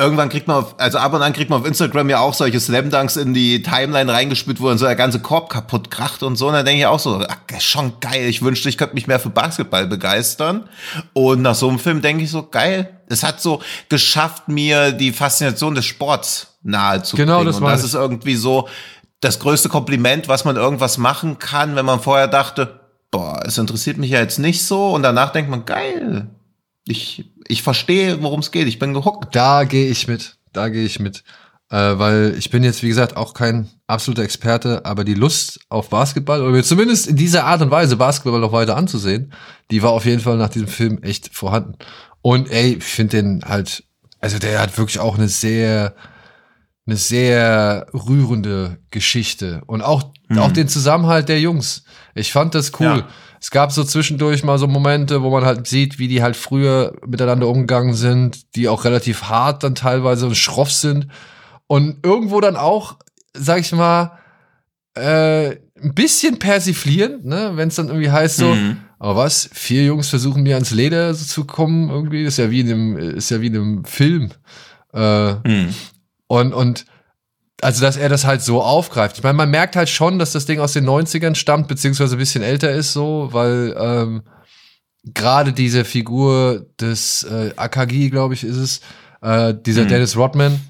irgendwann 0.00 0.28
kriegt 0.28 0.46
man, 0.46 0.58
auf, 0.58 0.76
also 0.78 0.98
ab 0.98 1.12
und 1.12 1.22
an 1.22 1.32
kriegt 1.32 1.50
man 1.50 1.60
auf 1.60 1.66
Instagram 1.66 2.08
ja 2.08 2.20
auch 2.20 2.32
solche 2.32 2.60
Slam 2.60 2.88
Dunks 2.90 3.16
in 3.16 3.34
die 3.34 3.62
Timeline 3.62 4.12
reingespült, 4.12 4.60
wo 4.60 4.68
dann 4.68 4.78
so 4.78 4.86
der 4.86 4.94
ganze 4.94 5.18
Korb 5.20 5.50
kaputt 5.50 5.90
kracht 5.90 6.22
und 6.22 6.36
so. 6.36 6.46
Und 6.46 6.52
dann 6.54 6.64
denke 6.64 6.80
ich 6.80 6.86
auch 6.86 7.00
so, 7.00 7.20
ach, 7.28 7.36
das 7.48 7.58
ist 7.58 7.64
schon 7.64 7.94
geil. 8.00 8.26
Ich 8.28 8.40
wünschte, 8.42 8.68
ich 8.68 8.78
könnte 8.78 8.94
mich 8.94 9.08
mehr 9.08 9.18
für 9.18 9.30
Basketball 9.30 9.86
begeistern. 9.88 10.68
Und 11.14 11.42
nach 11.42 11.56
so 11.56 11.68
einem 11.68 11.80
Film 11.80 12.00
denke 12.00 12.22
ich 12.22 12.30
so, 12.30 12.44
geil. 12.44 13.00
Es 13.08 13.24
hat 13.24 13.40
so 13.40 13.60
geschafft, 13.88 14.48
mir 14.48 14.92
die 14.92 15.12
Faszination 15.12 15.74
des 15.74 15.84
Sports 15.86 16.58
nahe 16.62 17.02
zu 17.02 17.16
Genau, 17.16 17.36
bringen. 17.38 17.46
das 17.46 17.56
und 17.56 17.64
das 17.66 17.80
ich. 17.80 17.86
ist 17.86 17.94
irgendwie 17.94 18.36
so 18.36 18.68
das 19.20 19.40
größte 19.40 19.68
Kompliment, 19.68 20.28
was 20.28 20.44
man 20.44 20.54
irgendwas 20.54 20.96
machen 20.96 21.40
kann, 21.40 21.74
wenn 21.74 21.86
man 21.86 22.00
vorher 22.00 22.28
dachte, 22.28 22.78
boah, 23.10 23.40
es 23.44 23.58
interessiert 23.58 23.96
mich 23.98 24.10
ja 24.10 24.20
jetzt 24.20 24.38
nicht 24.38 24.64
so. 24.64 24.90
Und 24.90 25.02
danach 25.02 25.30
denkt 25.32 25.50
man, 25.50 25.64
geil. 25.64 26.28
Ich, 26.88 27.30
ich 27.46 27.62
verstehe, 27.62 28.22
worum 28.22 28.40
es 28.40 28.50
geht. 28.50 28.66
Ich 28.66 28.78
bin 28.78 28.94
gehuckt. 28.94 29.34
Da 29.34 29.64
gehe 29.64 29.88
ich 29.88 30.08
mit. 30.08 30.38
Da 30.52 30.68
gehe 30.68 30.84
ich 30.84 30.98
mit. 30.98 31.22
Äh, 31.70 31.98
weil 31.98 32.34
ich 32.38 32.50
bin 32.50 32.64
jetzt, 32.64 32.82
wie 32.82 32.88
gesagt, 32.88 33.16
auch 33.16 33.34
kein 33.34 33.68
absoluter 33.86 34.22
Experte, 34.22 34.86
aber 34.86 35.04
die 35.04 35.14
Lust 35.14 35.60
auf 35.68 35.90
Basketball, 35.90 36.40
oder 36.40 36.52
mir 36.52 36.64
zumindest 36.64 37.06
in 37.06 37.16
dieser 37.16 37.44
Art 37.44 37.60
und 37.60 37.70
Weise 37.70 37.96
Basketball 37.96 38.40
noch 38.40 38.52
weiter 38.52 38.76
anzusehen, 38.76 39.34
die 39.70 39.82
war 39.82 39.90
auf 39.90 40.06
jeden 40.06 40.20
Fall 40.20 40.38
nach 40.38 40.48
diesem 40.48 40.68
Film 40.68 41.02
echt 41.02 41.34
vorhanden. 41.34 41.74
Und 42.22 42.50
ey, 42.50 42.76
ich 42.76 42.84
finde 42.84 43.16
den 43.18 43.44
halt, 43.44 43.84
also 44.20 44.38
der 44.38 44.60
hat 44.60 44.78
wirklich 44.78 44.98
auch 44.98 45.18
eine 45.18 45.28
sehr, 45.28 45.94
eine 46.86 46.96
sehr 46.96 47.86
rührende 47.92 48.78
Geschichte. 48.90 49.62
Und 49.66 49.82
auch, 49.82 50.12
auch 50.36 50.52
den 50.52 50.68
Zusammenhalt 50.68 51.28
der 51.28 51.40
Jungs. 51.40 51.84
Ich 52.18 52.32
fand 52.32 52.54
das 52.54 52.72
cool. 52.80 52.86
Ja. 52.86 53.08
Es 53.40 53.50
gab 53.50 53.70
so 53.72 53.84
zwischendurch 53.84 54.42
mal 54.42 54.58
so 54.58 54.66
Momente, 54.66 55.22
wo 55.22 55.30
man 55.30 55.44
halt 55.44 55.66
sieht, 55.68 55.98
wie 55.98 56.08
die 56.08 56.22
halt 56.22 56.36
früher 56.36 56.94
miteinander 57.06 57.46
umgegangen 57.48 57.94
sind, 57.94 58.56
die 58.56 58.68
auch 58.68 58.84
relativ 58.84 59.24
hart 59.24 59.62
dann 59.62 59.74
teilweise 59.76 60.26
und 60.26 60.36
schroff 60.36 60.72
sind. 60.72 61.06
Und 61.68 61.98
irgendwo 62.04 62.40
dann 62.40 62.56
auch, 62.56 62.96
sag 63.34 63.60
ich 63.60 63.70
mal, 63.72 64.18
äh, 64.94 65.50
ein 65.80 65.94
bisschen 65.94 66.38
persiflierend, 66.40 67.24
ne, 67.24 67.52
wenn 67.54 67.68
es 67.68 67.76
dann 67.76 67.86
irgendwie 67.88 68.10
heißt 68.10 68.38
so, 68.38 68.46
Mhm. 68.52 68.78
aber 68.98 69.14
was, 69.16 69.48
vier 69.52 69.84
Jungs 69.84 70.08
versuchen 70.08 70.42
mir 70.42 70.54
ans 70.56 70.72
Leder 70.72 71.14
so 71.14 71.24
zu 71.24 71.44
kommen, 71.44 71.88
irgendwie, 71.90 72.24
ist 72.24 72.38
ja 72.38 72.50
wie 72.50 72.60
in 72.60 72.70
einem, 72.72 72.96
ist 72.96 73.30
ja 73.30 73.40
wie 73.40 73.46
in 73.46 73.54
einem 73.56 73.84
Film. 73.84 74.30
Äh, 74.92 75.34
Mhm. 75.34 75.74
und, 76.26 76.52
und 76.54 76.86
also, 77.60 77.80
dass 77.80 77.96
er 77.96 78.08
das 78.08 78.24
halt 78.24 78.42
so 78.42 78.62
aufgreift. 78.62 79.18
Ich 79.18 79.22
meine, 79.22 79.36
man 79.36 79.50
merkt 79.50 79.74
halt 79.76 79.88
schon, 79.88 80.18
dass 80.18 80.32
das 80.32 80.46
Ding 80.46 80.60
aus 80.60 80.72
den 80.74 80.86
90ern 80.86 81.34
stammt, 81.34 81.68
beziehungsweise 81.68 82.16
ein 82.16 82.18
bisschen 82.18 82.42
älter 82.42 82.70
ist, 82.70 82.92
so, 82.92 83.28
weil 83.32 83.74
ähm, 83.78 84.22
gerade 85.04 85.52
diese 85.52 85.84
Figur 85.84 86.66
des 86.80 87.24
äh, 87.24 87.52
Akagi, 87.56 88.10
glaube 88.10 88.34
ich, 88.34 88.44
ist 88.44 88.56
es, 88.56 88.80
äh, 89.22 89.54
dieser 89.54 89.84
Mhm. 89.84 89.88
Dennis 89.88 90.16
Rodman, 90.16 90.60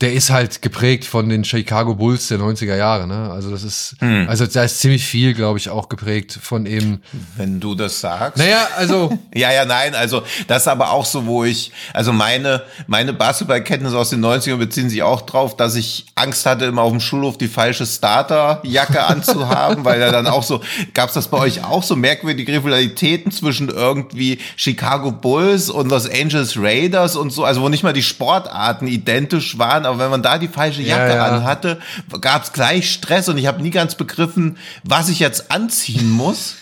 der 0.00 0.12
ist 0.12 0.30
halt 0.30 0.62
geprägt 0.62 1.04
von 1.04 1.28
den 1.28 1.44
Chicago 1.44 1.96
Bulls 1.96 2.28
der 2.28 2.38
90er 2.38 2.76
Jahre, 2.76 3.08
ne? 3.08 3.30
Also 3.32 3.50
das 3.50 3.64
ist, 3.64 3.96
hm. 3.98 4.28
also 4.28 4.46
da 4.46 4.62
ist 4.62 4.78
ziemlich 4.78 5.04
viel, 5.04 5.34
glaube 5.34 5.58
ich, 5.58 5.70
auch 5.70 5.88
geprägt 5.88 6.38
von 6.40 6.66
eben. 6.66 7.02
Wenn 7.36 7.58
du 7.58 7.74
das 7.74 8.00
sagst. 8.00 8.38
Naja, 8.38 8.68
also. 8.76 9.18
ja, 9.34 9.52
ja, 9.52 9.64
nein, 9.64 9.96
also 9.96 10.22
das 10.46 10.62
ist 10.62 10.68
aber 10.68 10.92
auch 10.92 11.04
so, 11.04 11.26
wo 11.26 11.44
ich, 11.44 11.72
also 11.92 12.12
meine, 12.12 12.62
meine 12.86 13.12
Basketballkenntnisse 13.12 13.98
aus 13.98 14.10
den 14.10 14.24
90ern 14.24 14.58
beziehen 14.58 14.88
sich 14.88 15.02
auch 15.02 15.22
drauf, 15.22 15.56
dass 15.56 15.74
ich 15.74 16.06
Angst 16.14 16.46
hatte, 16.46 16.66
immer 16.66 16.82
auf 16.82 16.92
dem 16.92 17.00
Schulhof 17.00 17.36
die 17.36 17.48
falsche 17.48 17.84
Starterjacke 17.84 19.02
anzuhaben, 19.04 19.84
weil 19.84 20.00
er 20.00 20.12
dann 20.12 20.28
auch 20.28 20.44
so, 20.44 20.60
gab's 20.94 21.14
das 21.14 21.26
bei 21.26 21.38
euch 21.38 21.64
auch 21.64 21.82
so 21.82 21.96
merkwürdige 21.96 22.52
Rivalitäten 22.52 23.32
zwischen 23.32 23.68
irgendwie 23.68 24.38
Chicago 24.54 25.10
Bulls 25.10 25.70
und 25.70 25.88
Los 25.88 26.08
Angeles 26.08 26.56
Raiders 26.56 27.16
und 27.16 27.30
so, 27.30 27.44
also 27.44 27.62
wo 27.62 27.68
nicht 27.68 27.82
mal 27.82 27.92
die 27.92 28.04
Sportarten 28.04 28.86
identisch 28.86 29.58
waren, 29.58 29.87
aber 29.88 29.98
wenn 29.98 30.10
man 30.10 30.22
da 30.22 30.38
die 30.38 30.48
falsche 30.48 30.82
Jacke 30.82 31.10
ja, 31.10 31.16
ja. 31.16 31.26
anhatte, 31.26 31.78
gab 32.20 32.44
es 32.44 32.52
gleich 32.52 32.90
Stress 32.90 33.28
und 33.28 33.38
ich 33.38 33.46
habe 33.46 33.62
nie 33.62 33.70
ganz 33.70 33.94
begriffen, 33.94 34.58
was 34.84 35.08
ich 35.08 35.18
jetzt 35.18 35.50
anziehen 35.50 36.10
muss 36.10 36.56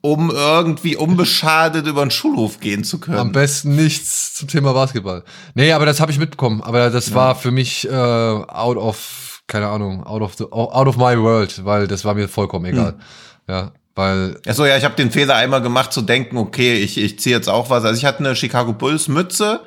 um 0.00 0.30
irgendwie 0.30 0.96
unbeschadet 0.96 1.86
über 1.86 2.04
den 2.04 2.10
Schulhof 2.10 2.60
gehen 2.60 2.84
zu 2.84 2.98
können. 2.98 3.18
Am 3.18 3.32
besten 3.32 3.74
nichts 3.74 4.34
zum 4.34 4.48
Thema 4.48 4.72
Basketball. 4.72 5.24
Nee, 5.54 5.72
aber 5.72 5.86
das 5.86 6.00
habe 6.00 6.12
ich 6.12 6.18
mitbekommen. 6.18 6.62
Aber 6.62 6.90
das 6.90 7.10
ja. 7.10 7.14
war 7.14 7.34
für 7.34 7.50
mich 7.50 7.88
äh, 7.88 7.90
out 7.90 8.76
of, 8.76 9.42
keine 9.46 9.68
Ahnung, 9.68 10.04
out 10.04 10.22
of 10.22 10.34
the, 10.36 10.44
out 10.50 10.86
of 10.86 10.96
my 10.96 11.18
world, 11.18 11.64
weil 11.64 11.86
das 11.86 12.04
war 12.04 12.14
mir 12.14 12.28
vollkommen 12.28 12.66
egal. 12.66 12.92
Hm. 12.92 13.00
Ja, 13.48 13.72
weil. 13.94 14.40
Achso, 14.46 14.64
ja, 14.64 14.76
ich 14.76 14.84
habe 14.84 14.94
den 14.94 15.10
Fehler 15.10 15.36
einmal 15.36 15.62
gemacht 15.62 15.92
zu 15.92 16.02
denken, 16.02 16.36
okay, 16.36 16.74
ich, 16.74 16.98
ich 16.98 17.18
ziehe 17.18 17.34
jetzt 17.34 17.48
auch 17.48 17.70
was. 17.70 17.84
Also 17.84 17.98
ich 17.98 18.04
hatte 18.04 18.20
eine 18.20 18.36
Chicago 18.36 18.72
Bulls 18.72 19.08
Mütze 19.08 19.60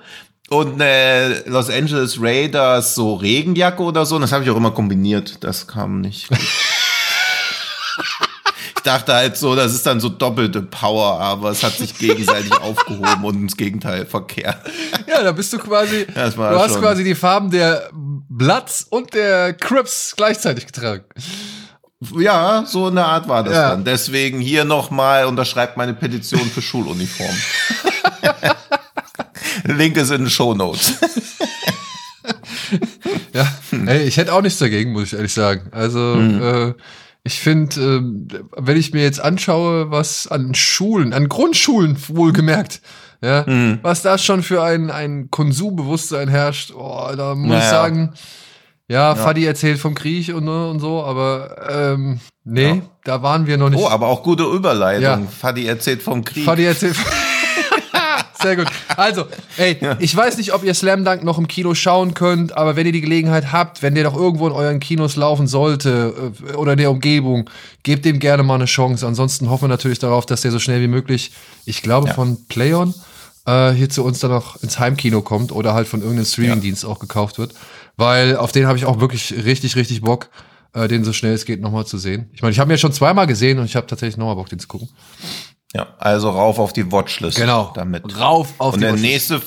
und 0.49 0.81
eine 0.81 1.43
Los 1.45 1.69
Angeles 1.69 2.17
Raiders 2.19 2.95
so 2.95 3.15
Regenjacke 3.15 3.81
oder 3.83 4.05
so. 4.05 4.15
Und 4.15 4.21
das 4.21 4.31
habe 4.31 4.43
ich 4.43 4.49
auch 4.49 4.57
immer 4.57 4.71
kombiniert. 4.71 5.43
Das 5.43 5.67
kam 5.67 6.01
nicht. 6.01 6.27
ich 8.75 8.83
dachte 8.83 9.13
halt 9.13 9.37
so, 9.37 9.55
das 9.55 9.73
ist 9.73 9.85
dann 9.85 9.99
so 9.99 10.09
doppelte 10.09 10.61
Power, 10.61 11.19
aber 11.19 11.51
es 11.51 11.63
hat 11.63 11.73
sich 11.73 11.97
gegenseitig 11.97 12.51
aufgehoben 12.61 13.23
und 13.23 13.35
ins 13.35 13.57
Gegenteil 13.57 14.05
verkehrt. 14.05 14.57
Ja, 15.07 15.23
da 15.23 15.31
bist 15.31 15.53
du 15.53 15.59
quasi, 15.59 16.05
du 16.05 16.15
hast 16.15 16.35
schon. 16.73 16.81
quasi 16.81 17.03
die 17.03 17.15
Farben 17.15 17.51
der 17.51 17.89
Bloods 17.91 18.87
und 18.89 19.13
der 19.13 19.53
Crips 19.53 20.13
gleichzeitig 20.15 20.65
getragen. 20.65 21.03
Ja, 22.17 22.63
so 22.65 22.87
eine 22.87 23.03
Art 23.03 23.27
war 23.27 23.43
das 23.43 23.53
ja. 23.53 23.69
dann. 23.71 23.83
Deswegen 23.83 24.39
hier 24.39 24.63
nochmal 24.63 25.25
unterschreibt 25.25 25.75
meine 25.75 25.93
Petition 25.93 26.49
für 26.49 26.61
Schuluniform. 26.61 27.35
Link 29.65 29.97
ist 29.97 30.11
in 30.11 30.21
den 30.21 30.29
Show 30.29 30.53
Notes. 30.53 30.93
ja, 33.33 33.47
ey, 33.85 34.03
ich 34.03 34.17
hätte 34.17 34.33
auch 34.33 34.41
nichts 34.41 34.59
dagegen, 34.59 34.91
muss 34.91 35.05
ich 35.05 35.13
ehrlich 35.13 35.33
sagen. 35.33 35.69
Also, 35.71 35.99
mhm. 35.99 36.41
äh, 36.41 36.73
ich 37.23 37.39
finde, 37.39 37.81
äh, 37.81 38.01
wenn 38.57 38.77
ich 38.77 38.93
mir 38.93 39.03
jetzt 39.03 39.19
anschaue, 39.19 39.91
was 39.91 40.27
an 40.27 40.53
Schulen, 40.55 41.13
an 41.13 41.29
Grundschulen 41.29 41.97
wohlgemerkt, 42.07 42.81
ja, 43.21 43.43
mhm. 43.45 43.79
was 43.81 44.01
da 44.01 44.17
schon 44.17 44.43
für 44.43 44.63
ein, 44.63 44.89
ein 44.89 45.29
Konsumbewusstsein 45.29 46.29
herrscht, 46.29 46.73
oh, 46.73 47.09
da 47.15 47.35
muss 47.35 47.49
naja. 47.49 47.63
ich 47.63 47.69
sagen, 47.69 48.13
ja, 48.87 49.09
ja, 49.09 49.15
Fadi 49.15 49.45
erzählt 49.45 49.77
vom 49.77 49.93
Krieg 49.93 50.33
und, 50.33 50.47
und 50.47 50.79
so, 50.79 51.03
aber 51.03 51.67
ähm, 51.69 52.19
nee, 52.43 52.69
ja. 52.69 52.81
da 53.03 53.21
waren 53.21 53.45
wir 53.45 53.57
noch 53.57 53.69
nicht. 53.69 53.79
Oh, 53.79 53.87
aber 53.87 54.07
auch 54.07 54.23
gute 54.23 54.43
Überleitung. 54.43 55.03
Ja. 55.03 55.21
Fadi 55.29 55.67
erzählt 55.67 56.01
vom 56.01 56.23
Krieg. 56.23 56.45
Fadi 56.45 56.65
erzählt 56.65 56.95
vom 56.95 57.05
Sehr 58.41 58.55
gut. 58.55 58.67
Also, 58.95 59.25
ey, 59.57 59.77
ja. 59.81 59.97
ich 59.99 60.15
weiß 60.15 60.37
nicht, 60.37 60.53
ob 60.53 60.63
ihr 60.63 60.73
Slam 60.73 61.03
Dunk 61.03 61.23
noch 61.23 61.37
im 61.37 61.47
Kino 61.47 61.73
schauen 61.73 62.13
könnt, 62.13 62.55
aber 62.55 62.75
wenn 62.75 62.85
ihr 62.85 62.91
die 62.91 63.01
Gelegenheit 63.01 63.51
habt, 63.51 63.81
wenn 63.81 63.95
der 63.95 64.05
doch 64.05 64.15
irgendwo 64.15 64.47
in 64.47 64.53
euren 64.53 64.79
Kinos 64.79 65.15
laufen 65.15 65.47
sollte 65.47 66.31
äh, 66.49 66.53
oder 66.53 66.73
in 66.73 66.77
der 66.77 66.91
Umgebung, 66.91 67.49
gebt 67.83 68.05
dem 68.05 68.19
gerne 68.19 68.43
mal 68.43 68.55
eine 68.55 68.65
Chance. 68.65 69.05
Ansonsten 69.05 69.49
hoffen 69.49 69.63
wir 69.63 69.69
natürlich 69.69 69.99
darauf, 69.99 70.25
dass 70.25 70.41
der 70.41 70.51
so 70.51 70.59
schnell 70.59 70.81
wie 70.81 70.87
möglich, 70.87 71.31
ich 71.65 71.81
glaube, 71.81 72.07
ja. 72.07 72.13
von 72.13 72.45
Playon 72.47 72.93
äh, 73.45 73.71
hier 73.71 73.89
zu 73.89 74.03
uns 74.03 74.19
dann 74.19 74.31
noch 74.31 74.61
ins 74.61 74.79
Heimkino 74.79 75.21
kommt 75.21 75.51
oder 75.51 75.73
halt 75.73 75.87
von 75.87 76.01
irgendeinem 76.01 76.25
Streamingdienst 76.25 76.83
ja. 76.83 76.89
auch 76.89 76.99
gekauft 76.99 77.37
wird. 77.39 77.53
Weil 77.97 78.37
auf 78.37 78.51
den 78.51 78.67
habe 78.67 78.77
ich 78.77 78.85
auch 78.85 79.01
wirklich 79.01 79.33
richtig, 79.43 79.75
richtig 79.75 80.01
Bock, 80.01 80.29
äh, 80.73 80.87
den 80.87 81.03
so 81.03 81.13
schnell 81.13 81.33
es 81.33 81.45
geht 81.45 81.61
nochmal 81.61 81.85
zu 81.85 81.97
sehen. 81.97 82.29
Ich 82.33 82.41
meine, 82.41 82.51
ich 82.51 82.59
habe 82.59 82.69
ihn 82.69 82.75
ja 82.75 82.77
schon 82.77 82.93
zweimal 82.93 83.27
gesehen 83.27 83.59
und 83.59 83.65
ich 83.65 83.75
habe 83.75 83.87
tatsächlich 83.87 84.17
nochmal 84.17 84.35
Bock, 84.35 84.49
den 84.49 84.59
zu 84.59 84.67
gucken. 84.67 84.87
Ja, 85.73 85.87
also 85.99 86.29
rauf 86.29 86.57
auf 86.59 86.73
die 86.73 86.91
Watchlist. 86.91 87.37
Genau. 87.37 87.71
Damit. 87.75 88.19
Rauf 88.19 88.53
auf 88.57 88.73
und 88.73 88.79
die 88.79 88.85
der 88.85 88.93
Watchlist. 88.93 89.31
nächste, 89.31 89.41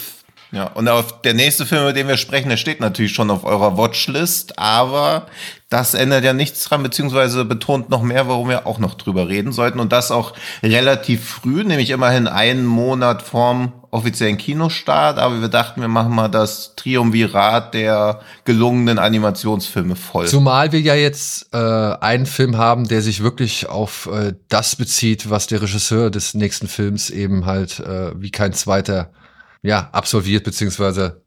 ja, 0.53 0.67
und 0.67 0.89
auf 0.89 1.23
der 1.23 1.35
nächste 1.35 1.67
Film, 1.67 1.83
über 1.83 1.93
den 1.93 2.09
wir 2.09 2.17
sprechen, 2.17 2.49
der 2.49 2.57
steht 2.57 2.81
natürlich 2.81 3.13
schon 3.13 3.31
auf 3.31 3.45
eurer 3.45 3.77
Watchlist, 3.77 4.59
aber 4.59 5.27
das 5.73 5.95
ändert 5.95 6.23
ja 6.23 6.35
nichts 6.35 6.65
dran, 6.65 6.83
beziehungsweise 6.83 7.47
betont 7.47 7.89
noch 7.89 8.03
mehr, 8.03 8.29
warum 8.29 8.51
wir 8.51 8.67
auch 8.67 8.79
noch 8.79 8.95
drüber 8.95 9.29
reden 9.29 9.53
sollten. 9.53 9.81
Und 9.81 9.91
das 9.91 10.11
auch 10.11 10.35
relativ 10.63 11.25
früh, 11.25 11.65
nämlich 11.65 11.89
immerhin 11.91 12.29
einen 12.29 12.67
Monat 12.67 13.23
vorm 13.23 13.73
offiziellen 13.91 14.37
Kinostart. 14.37 15.19
Aber 15.19 15.41
wir 15.41 15.49
dachten, 15.49 15.81
wir 15.81 15.89
machen 15.89 16.15
mal 16.15 16.29
das 16.29 16.77
Triumvirat 16.77 17.73
der 17.73 18.21
gelungenen 18.45 18.99
Animationsfilme 18.99 19.97
voll. 19.97 20.27
Zumal 20.27 20.73
wir 20.73 20.81
ja 20.81 20.95
jetzt 20.95 21.49
äh, 21.55 21.57
einen 21.57 22.27
Film 22.27 22.59
haben, 22.59 22.87
der 22.87 23.01
sich 23.01 23.23
wirklich 23.23 23.67
auf 23.69 24.11
äh, 24.13 24.35
das 24.51 24.77
bezieht, 24.77 25.31
was 25.31 25.47
der 25.47 25.63
Regisseur 25.63 26.11
des 26.11 26.35
nächsten 26.35 26.69
Films 26.69 27.09
eben 27.09 27.47
halt 27.47 27.81
äh, 27.81 28.13
wie 28.21 28.31
kein 28.31 28.53
zweiter 28.53 29.11
ja 29.63 29.89
absolviert, 29.93 30.45
beziehungsweise 30.45 31.23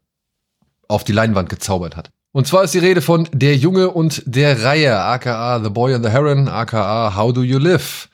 auf 0.86 1.02
die 1.02 1.12
Leinwand 1.12 1.48
gezaubert 1.48 1.96
hat. 1.96 2.10
Und 2.36 2.46
zwar 2.46 2.64
ist 2.64 2.74
die 2.74 2.80
Rede 2.80 3.00
von 3.00 3.26
Der 3.32 3.56
Junge 3.56 3.88
und 3.88 4.22
der 4.26 4.62
Reihe, 4.62 4.94
aka 4.94 5.58
The 5.64 5.70
Boy 5.70 5.94
and 5.94 6.04
the 6.04 6.10
Heron, 6.10 6.48
aka 6.48 7.16
How 7.16 7.32
Do 7.32 7.42
You 7.42 7.58
Live, 7.58 8.10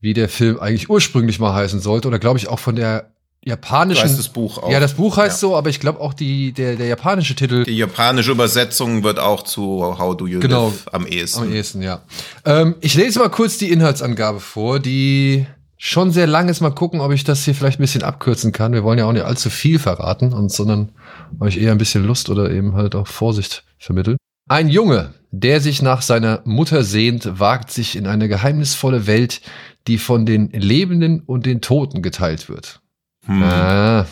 wie 0.00 0.12
der 0.12 0.28
Film 0.28 0.60
eigentlich 0.60 0.90
ursprünglich 0.90 1.38
mal 1.38 1.54
heißen 1.54 1.80
sollte. 1.80 2.06
Oder 2.08 2.18
glaube 2.18 2.38
ich 2.38 2.48
auch 2.48 2.58
von 2.58 2.76
der 2.76 3.14
japanischen. 3.42 4.02
Heißt 4.02 4.18
das 4.18 4.28
Buch 4.28 4.58
auch. 4.58 4.70
Ja, 4.70 4.80
das 4.80 4.92
Buch 4.92 5.16
heißt 5.16 5.42
ja. 5.42 5.48
so, 5.48 5.56
aber 5.56 5.70
ich 5.70 5.80
glaube 5.80 5.98
auch 6.00 6.12
die, 6.12 6.52
der, 6.52 6.76
der 6.76 6.88
japanische 6.88 7.34
Titel. 7.34 7.64
Die 7.64 7.78
japanische 7.78 8.32
Übersetzung 8.32 9.02
wird 9.02 9.18
auch 9.18 9.44
zu 9.44 9.96
How 9.98 10.14
Do 10.14 10.26
You 10.26 10.40
genau, 10.40 10.66
Live 10.66 10.84
am 10.92 11.06
ehesten. 11.06 11.44
Am 11.44 11.50
ehesten, 11.50 11.80
ja. 11.80 12.02
Ähm, 12.44 12.74
ich 12.82 12.92
lese 12.92 13.18
mal 13.18 13.30
kurz 13.30 13.56
die 13.56 13.70
Inhaltsangabe 13.70 14.40
vor, 14.40 14.78
die 14.78 15.46
schon 15.84 16.10
sehr 16.12 16.26
lang 16.26 16.48
ist. 16.48 16.62
Mal 16.62 16.70
gucken, 16.70 17.00
ob 17.00 17.12
ich 17.12 17.24
das 17.24 17.44
hier 17.44 17.54
vielleicht 17.54 17.78
ein 17.78 17.82
bisschen 17.82 18.02
abkürzen 18.02 18.52
kann. 18.52 18.72
Wir 18.72 18.84
wollen 18.84 18.98
ja 18.98 19.04
auch 19.04 19.12
nicht 19.12 19.26
allzu 19.26 19.50
viel 19.50 19.78
verraten, 19.78 20.32
und, 20.32 20.50
sondern 20.50 20.92
euch 21.40 21.58
eher 21.58 21.72
ein 21.72 21.78
bisschen 21.78 22.06
Lust 22.06 22.30
oder 22.30 22.50
eben 22.50 22.74
halt 22.74 22.94
auch 22.94 23.06
Vorsicht 23.06 23.64
vermitteln. 23.78 24.16
Ein 24.48 24.68
Junge, 24.68 25.12
der 25.30 25.60
sich 25.60 25.82
nach 25.82 26.00
seiner 26.00 26.40
Mutter 26.44 26.84
sehnt, 26.84 27.38
wagt 27.38 27.70
sich 27.70 27.96
in 27.96 28.06
eine 28.06 28.28
geheimnisvolle 28.28 29.06
Welt, 29.06 29.42
die 29.86 29.98
von 29.98 30.24
den 30.24 30.48
Lebenden 30.50 31.20
und 31.20 31.44
den 31.44 31.60
Toten 31.60 32.00
geteilt 32.00 32.48
wird. 32.48 32.80
Hm. 33.26 33.42
Ah. 33.42 34.06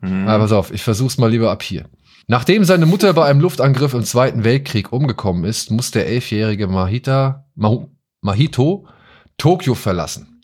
Hm. 0.00 0.28
Aber 0.28 0.44
pass 0.44 0.52
auf, 0.52 0.72
ich 0.72 0.82
versuch's 0.84 1.18
mal 1.18 1.30
lieber 1.30 1.50
ab 1.50 1.64
hier. 1.64 1.86
Nachdem 2.28 2.62
seine 2.62 2.86
Mutter 2.86 3.12
bei 3.12 3.26
einem 3.26 3.40
Luftangriff 3.40 3.94
im 3.94 4.04
Zweiten 4.04 4.44
Weltkrieg 4.44 4.92
umgekommen 4.92 5.44
ist, 5.44 5.72
muss 5.72 5.90
der 5.90 6.06
elfjährige 6.06 6.68
Mahita, 6.68 7.46
Mahito 8.20 8.86
Tokio 9.36 9.74
verlassen. 9.74 10.37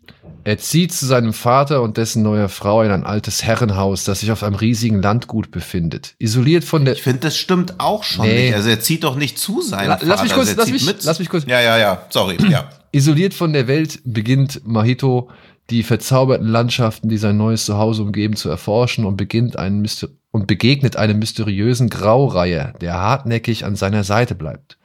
Er 0.45 0.59
zieht 0.59 0.93
zu 0.93 1.07
seinem 1.07 1.33
Vater 1.33 1.81
und 1.81 1.97
dessen 1.97 2.23
neuer 2.23 2.51
Frau 2.51 2.83
in 2.83 2.91
ein 2.91 3.05
altes 3.05 3.43
Herrenhaus, 3.45 4.05
das 4.05 4.21
sich 4.21 4.31
auf 4.31 4.43
einem 4.43 4.57
riesigen 4.57 5.01
Landgut 5.01 5.51
befindet. 5.51 6.15
Isoliert 6.19 6.65
von 6.65 6.85
der. 6.85 6.95
Ich 6.95 7.03
finde, 7.03 7.21
das 7.21 7.37
stimmt 7.37 7.81
auch 7.81 8.05
schon 8.05 8.27
nee. 8.27 8.47
nicht. 8.47 8.55
Also 8.55 8.69
er 8.69 8.81
zieht 8.81 9.05
doch 9.05 9.17
nicht 9.17 9.39
zu 9.39 9.63
seinem 9.63 9.89
La 9.89 9.97
Vater. 9.97 10.07
Lass 10.07 10.23
mich 10.23 10.33
kurz, 10.35 10.49
also 10.49 10.61
lass 10.61 10.71
mich, 10.71 10.87
mit. 10.87 11.05
lass 11.05 11.19
mich 11.19 11.29
kurz. 11.31 11.45
Ja, 11.47 11.61
ja, 11.61 11.79
ja. 11.79 12.07
Sorry. 12.11 12.37
Ja. 12.49 12.69
Isoliert 12.93 13.33
von 13.35 13.53
der 13.53 13.67
Welt 13.67 14.01
beginnt 14.05 14.61
Mahito 14.65 15.31
die 15.71 15.83
verzauberten 15.83 16.47
Landschaften, 16.47 17.09
die 17.09 17.17
sein 17.17 17.39
neues 17.39 17.65
Zuhause 17.65 18.03
umgeben, 18.03 18.37
zu 18.37 18.51
erforschen 18.51 19.07
und 19.07 19.17
beginnt 19.17 19.59
einen 19.59 19.81
Myster 19.81 20.09
und 20.31 20.47
begegnet 20.47 20.97
einem 20.97 21.21
mysteriösen 21.21 21.89
Graureiher, 21.89 22.75
der 22.81 22.95
hartnäckig 22.95 23.65
an 23.65 23.77
seiner 23.77 24.05
Seite 24.05 24.35
bleibt. 24.35 24.79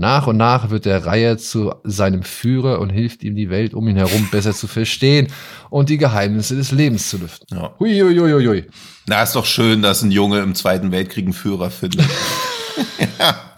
Nach 0.00 0.26
und 0.26 0.38
nach 0.38 0.70
wird 0.70 0.86
der 0.86 1.04
Reihe 1.04 1.36
zu 1.36 1.74
seinem 1.84 2.22
Führer 2.22 2.78
und 2.78 2.88
hilft 2.88 3.22
ihm, 3.22 3.36
die 3.36 3.50
Welt 3.50 3.74
um 3.74 3.86
ihn 3.86 3.98
herum 3.98 4.30
besser 4.30 4.54
zu 4.54 4.66
verstehen 4.66 5.30
und 5.68 5.90
die 5.90 5.98
Geheimnisse 5.98 6.56
des 6.56 6.72
Lebens 6.72 7.10
zu 7.10 7.18
lüften. 7.18 7.54
Ja. 7.54 7.74
Hui, 7.78 8.00
Na, 9.06 9.22
ist 9.22 9.36
doch 9.36 9.44
schön, 9.44 9.82
dass 9.82 10.00
ein 10.00 10.10
Junge 10.10 10.38
im 10.38 10.54
Zweiten 10.54 10.90
Weltkrieg 10.90 11.26
einen 11.26 11.34
Führer 11.34 11.70
findet. 11.70 12.08
ja. 13.18 13.54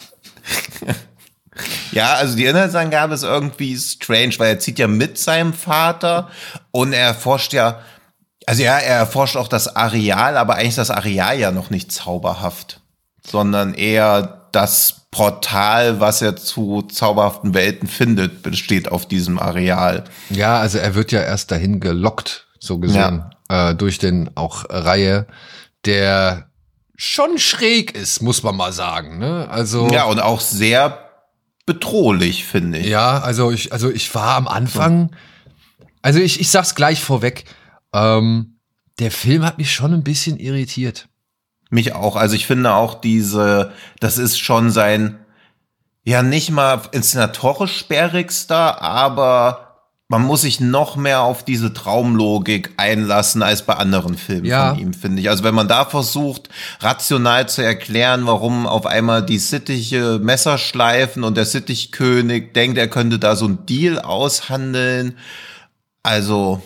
ja, 1.93 2.15
also 2.15 2.35
die 2.37 2.47
Inhaltsangabe 2.47 3.15
ist 3.15 3.23
irgendwie 3.23 3.77
strange, 3.77 4.35
weil 4.39 4.49
er 4.49 4.59
zieht 4.59 4.81
ja 4.81 4.89
mit 4.89 5.19
seinem 5.19 5.53
Vater 5.53 6.29
und 6.73 6.93
er 6.93 7.15
forscht 7.15 7.53
ja, 7.53 7.83
also 8.47 8.65
ja, 8.65 8.79
er 8.79 8.97
erforscht 8.97 9.37
auch 9.37 9.47
das 9.47 9.77
Areal, 9.77 10.37
aber 10.37 10.57
eigentlich 10.57 10.71
ist 10.71 10.79
das 10.79 10.91
Areal 10.91 11.39
ja 11.39 11.53
noch 11.53 11.71
nicht 11.71 11.93
zauberhaft, 11.93 12.81
sondern 13.25 13.75
eher 13.75 14.49
das 14.51 15.02
Portal, 15.13 16.01
was 16.01 16.23
er 16.23 16.37
zu 16.37 16.83
zauberhaften 16.83 17.53
Welten 17.53 17.87
findet, 17.87 18.43
besteht 18.43 18.91
auf 18.91 19.07
diesem 19.07 19.39
Areal. 19.39 20.05
Ja, 20.31 20.59
also 20.59 20.79
er 20.79 20.95
wird 20.95 21.13
ja 21.13 21.21
erst 21.21 21.51
dahin 21.51 21.81
gelockt, 21.81 22.49
so 22.59 22.79
gesehen, 22.79 23.23
ja. 23.51 23.71
äh, 23.71 23.75
durch 23.75 23.99
den 23.99 24.31
auch 24.37 24.65
Reihe, 24.71 25.27
der 25.85 26.51
schon 26.97 27.37
schräg 27.37 27.95
ist, 27.95 28.23
muss 28.23 28.43
man 28.43 28.57
mal 28.57 28.73
sagen. 28.73 29.19
Ne? 29.19 29.49
Also 29.51 29.89
ja 29.91 30.05
und 30.05 30.19
auch 30.19 30.41
sehr 30.41 31.11
bedrohlich, 31.67 32.47
finde 32.47 32.79
ich. 32.79 32.87
Ja, 32.87 33.19
also 33.19 33.51
ich, 33.51 33.71
also 33.71 33.91
ich 33.91 34.15
war 34.15 34.37
am 34.37 34.49
Anfang, 34.49 35.15
also 36.01 36.21
ich, 36.21 36.41
ich 36.41 36.51
sag's 36.51 36.75
gleich 36.75 37.03
vorweg, 37.03 37.45
ähm, 37.93 38.57
der 38.99 39.11
Film 39.11 39.45
hat 39.45 39.59
mich 39.59 39.73
schon 39.75 39.93
ein 39.93 40.05
bisschen 40.05 40.39
irritiert. 40.39 41.09
Mich 41.73 41.95
auch. 41.95 42.17
Also 42.17 42.37
ich 42.37 42.47
finde 42.47 42.75
auch 42.75 42.95
diese, 42.95 43.73
das 43.99 44.19
ist 44.19 44.39
schon 44.39 44.71
sein, 44.71 45.19
ja 46.05 46.23
nicht 46.23 46.51
mal 46.51 46.83
inszenatorisch 46.93 47.79
sperrigster, 47.79 48.83
aber 48.83 49.73
man 50.09 50.21
muss 50.21 50.43
sich 50.43 50.61
noch 50.61 50.97
mehr 50.97 51.23
auf 51.23 51.47
diese 51.47 51.73
Traumlogik 51.73 52.75
einlassen 52.77 53.43
als 53.43 53.63
bei 53.63 53.73
anderen 53.73 54.19
Filmen 54.19 54.45
ja. 54.45 54.75
von 54.75 54.79
ihm, 54.79 54.93
finde 54.93 55.23
ich. 55.23 55.31
Also 55.31 55.45
wenn 55.45 55.55
man 55.55 55.69
da 55.69 55.87
versucht, 55.87 56.51
rational 56.81 57.49
zu 57.49 57.65
erklären, 57.65 58.27
warum 58.27 58.67
auf 58.67 58.85
einmal 58.85 59.25
die 59.25 59.39
Sittiche 59.39 60.19
Messer 60.23 60.59
schleifen 60.59 61.25
und 61.25 61.39
der 61.39 61.47
Sittichkönig 61.47 62.53
denkt, 62.53 62.77
er 62.77 62.89
könnte 62.89 63.19
da 63.19 63.35
so 63.35 63.49
ein 63.49 63.65
Deal 63.65 63.99
aushandeln. 63.99 65.17
Also 66.03 66.61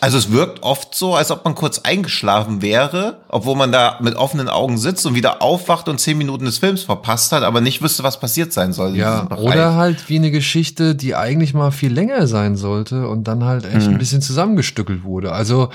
also 0.00 0.18
es 0.18 0.30
wirkt 0.30 0.62
oft 0.62 0.94
so, 0.94 1.14
als 1.14 1.30
ob 1.30 1.44
man 1.44 1.54
kurz 1.54 1.80
eingeschlafen 1.80 2.62
wäre, 2.62 3.20
obwohl 3.28 3.56
man 3.56 3.72
da 3.72 3.98
mit 4.00 4.16
offenen 4.16 4.48
Augen 4.48 4.78
sitzt 4.78 5.06
und 5.06 5.14
wieder 5.14 5.42
aufwacht 5.42 5.88
und 5.88 5.98
zehn 5.98 6.18
Minuten 6.18 6.44
des 6.44 6.58
Films 6.58 6.82
verpasst 6.82 7.32
hat, 7.32 7.42
aber 7.42 7.60
nicht 7.60 7.82
wüsste, 7.82 8.02
was 8.02 8.20
passiert 8.20 8.52
sein 8.52 8.72
soll. 8.72 8.96
Ja, 8.96 9.28
oder 9.36 9.74
halt 9.74 10.08
wie 10.08 10.16
eine 10.16 10.30
Geschichte, 10.30 10.94
die 10.94 11.14
eigentlich 11.14 11.54
mal 11.54 11.70
viel 11.70 11.92
länger 11.92 12.26
sein 12.26 12.56
sollte 12.56 13.08
und 13.08 13.28
dann 13.28 13.44
halt 13.44 13.64
echt 13.64 13.86
hm. 13.86 13.94
ein 13.94 13.98
bisschen 13.98 14.22
zusammengestückelt 14.22 15.04
wurde. 15.04 15.32
Also, 15.32 15.70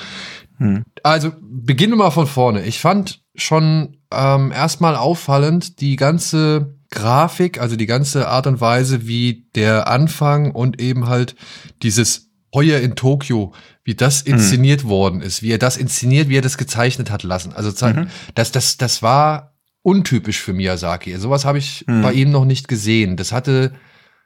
hm. 0.57 0.83
also 1.03 1.31
beginnen 1.41 1.93
wir 1.93 1.97
mal 1.97 2.11
von 2.11 2.27
vorne. 2.27 2.63
Ich 2.63 2.79
fand 2.79 3.21
schon 3.35 3.97
ähm, 4.11 4.51
erstmal 4.51 4.95
auffallend 4.95 5.81
die 5.81 5.95
ganze 5.95 6.75
Grafik, 6.91 7.59
also 7.59 7.75
die 7.75 7.87
ganze 7.87 8.27
Art 8.27 8.45
und 8.45 8.61
Weise, 8.61 9.07
wie 9.07 9.47
der 9.55 9.87
Anfang 9.87 10.51
und 10.51 10.79
eben 10.79 11.07
halt 11.07 11.35
dieses 11.81 12.29
Heuer 12.53 12.79
in 12.79 12.95
Tokio 12.95 13.53
wie 13.83 13.95
das 13.95 14.25
mhm. 14.25 14.33
inszeniert 14.33 14.83
mhm. 14.83 14.89
worden 14.89 15.21
ist, 15.21 15.41
wie 15.41 15.51
er 15.51 15.57
das 15.57 15.77
inszeniert, 15.77 16.29
wie 16.29 16.37
er 16.37 16.41
das 16.41 16.57
gezeichnet 16.57 17.11
hat 17.11 17.23
lassen. 17.23 17.53
Also 17.53 17.69
mhm. 17.85 18.07
das, 18.35 18.51
das, 18.51 18.77
das 18.77 19.01
war 19.01 19.55
untypisch 19.81 20.39
für 20.39 20.53
Miyazaki. 20.53 21.15
Sowas 21.17 21.45
habe 21.45 21.57
ich 21.57 21.85
mhm. 21.87 22.01
bei 22.01 22.13
ihm 22.13 22.31
noch 22.31 22.45
nicht 22.45 22.67
gesehen. 22.67 23.17
Das 23.17 23.31
hatte 23.31 23.73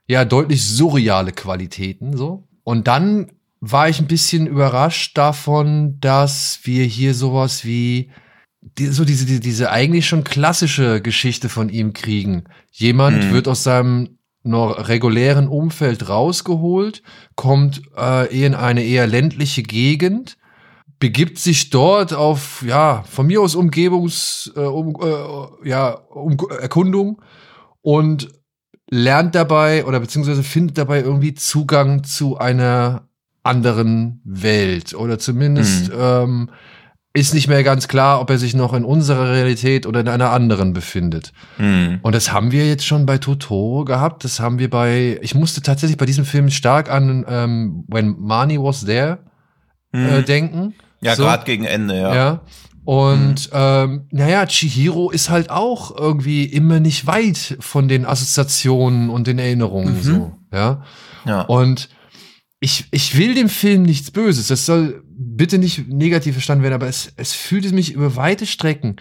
ja 0.08 0.26
deutlich 0.26 0.64
surreale 0.64 1.32
Qualitäten 1.32 2.16
so. 2.16 2.48
Und 2.64 2.88
dann 2.88 3.32
war 3.60 3.90
ich 3.90 4.00
ein 4.00 4.08
bisschen 4.08 4.46
überrascht 4.46 5.18
davon, 5.18 6.00
dass 6.00 6.60
wir 6.64 6.86
hier 6.86 7.14
sowas 7.14 7.66
wie 7.66 8.12
die, 8.62 8.88
so 8.88 9.06
diese, 9.06 9.26
die, 9.26 9.40
diese 9.40 9.72
eigentlich 9.72 10.08
schon 10.08 10.24
klassische 10.24 11.02
Geschichte 11.02 11.50
von 11.50 11.70
ihm 11.70 11.94
kriegen. 11.94 12.44
Jemand 12.72 13.26
mhm. 13.26 13.32
wird 13.32 13.48
aus 13.48 13.64
seinem 13.64 14.17
noch 14.48 14.88
regulären 14.88 15.48
Umfeld 15.48 16.10
rausgeholt, 16.10 17.04
kommt 17.36 17.82
äh, 17.98 18.46
in 18.46 18.56
eine 18.56 18.84
eher 18.84 19.08
ländliche 19.08 19.64
Gegend, 19.64 20.38
begibt 21.00 21.38
sich 21.38 21.70
dort 21.70 22.14
auf, 22.14 22.64
ja, 22.66 23.04
von 23.04 23.28
mir 23.28 23.42
aus 23.42 23.56
Umgebungs, 23.56 24.52
äh, 24.56 24.62
um, 24.62 24.96
äh, 25.02 25.70
ja, 25.70 25.90
um, 25.92 26.38
Erkundung 26.60 27.22
und 27.82 28.30
lernt 28.90 29.36
dabei 29.36 29.86
oder 29.86 30.00
beziehungsweise 30.00 30.44
findet 30.44 30.78
dabei 30.78 31.02
irgendwie 31.02 31.34
Zugang 31.34 32.04
zu 32.04 32.38
einer 32.38 33.08
anderen 33.44 34.22
Welt 34.24 34.94
oder 34.94 35.20
zumindest 35.20 35.90
mhm. 35.90 36.00
ähm, 36.00 36.50
ist 37.14 37.34
nicht 37.34 37.48
mehr 37.48 37.64
ganz 37.64 37.88
klar, 37.88 38.22
ob 38.22 38.30
er 38.30 38.38
sich 38.38 38.54
noch 38.54 38.74
in 38.74 38.86
unserer 38.86 39.32
Realität 39.32 39.88
oder 39.88 40.02
in 40.02 40.08
einer 40.08 40.32
anderen 40.32 40.74
befindet. 40.74 41.34
Mhm. 41.58 42.00
Und 42.04 42.14
das 42.14 42.32
haben 42.32 42.52
wir 42.52 42.68
jetzt 42.68 42.86
schon 42.86 43.06
bei 43.06 43.18
Totoro 43.18 43.86
gehabt. 43.86 44.24
Das 44.24 44.40
haben 44.40 44.60
wir 44.60 44.70
bei, 44.70 45.20
ich 45.22 45.34
musste 45.34 45.62
tatsächlich 45.62 45.98
bei 45.98 46.06
diesem 46.06 46.26
Film 46.26 46.50
stark 46.52 46.92
an 46.92 47.26
ähm, 47.28 47.86
When 47.88 48.16
Marnie 48.20 48.60
Was 48.60 48.86
There 48.86 49.20
mhm. 49.92 50.10
äh, 50.10 50.22
denken. 50.24 50.76
Ja, 51.02 51.16
so. 51.16 51.24
gerade 51.24 51.46
gegen 51.46 51.64
Ende, 51.64 52.00
ja. 52.00 52.16
Ja. 52.16 52.42
Und 52.86 53.52
mhm. 53.52 53.54
ähm, 53.54 54.08
naja, 54.12 54.46
Chihiro 54.46 55.10
ist 55.10 55.30
halt 55.30 55.50
auch 55.50 55.98
irgendwie 55.98 56.46
immer 56.46 56.80
nicht 56.80 57.06
weit 57.06 57.58
von 57.60 57.88
den 57.88 58.06
Assoziationen 58.06 59.10
und 59.10 59.28
den 59.28 59.40
Erinnerungen 59.40 59.98
mhm. 59.98 60.02
so, 60.02 60.36
ja. 60.54 60.84
ja. 61.26 61.42
Und 61.42 61.90
ich, 62.60 62.86
ich 62.92 63.18
will 63.18 63.36
dem 63.36 63.50
Film 63.50 63.84
nichts 63.84 64.12
Böses. 64.12 64.48
Das 64.48 64.66
soll 64.66 65.04
bitte 65.38 65.58
nicht 65.58 65.88
negativ 65.88 66.34
verstanden 66.34 66.64
werden, 66.64 66.74
aber 66.74 66.88
es, 66.88 67.14
es 67.16 67.34
fühlte 67.34 67.74
mich 67.74 67.94
über 67.94 68.16
weite 68.16 68.46
Strecken 68.46 68.98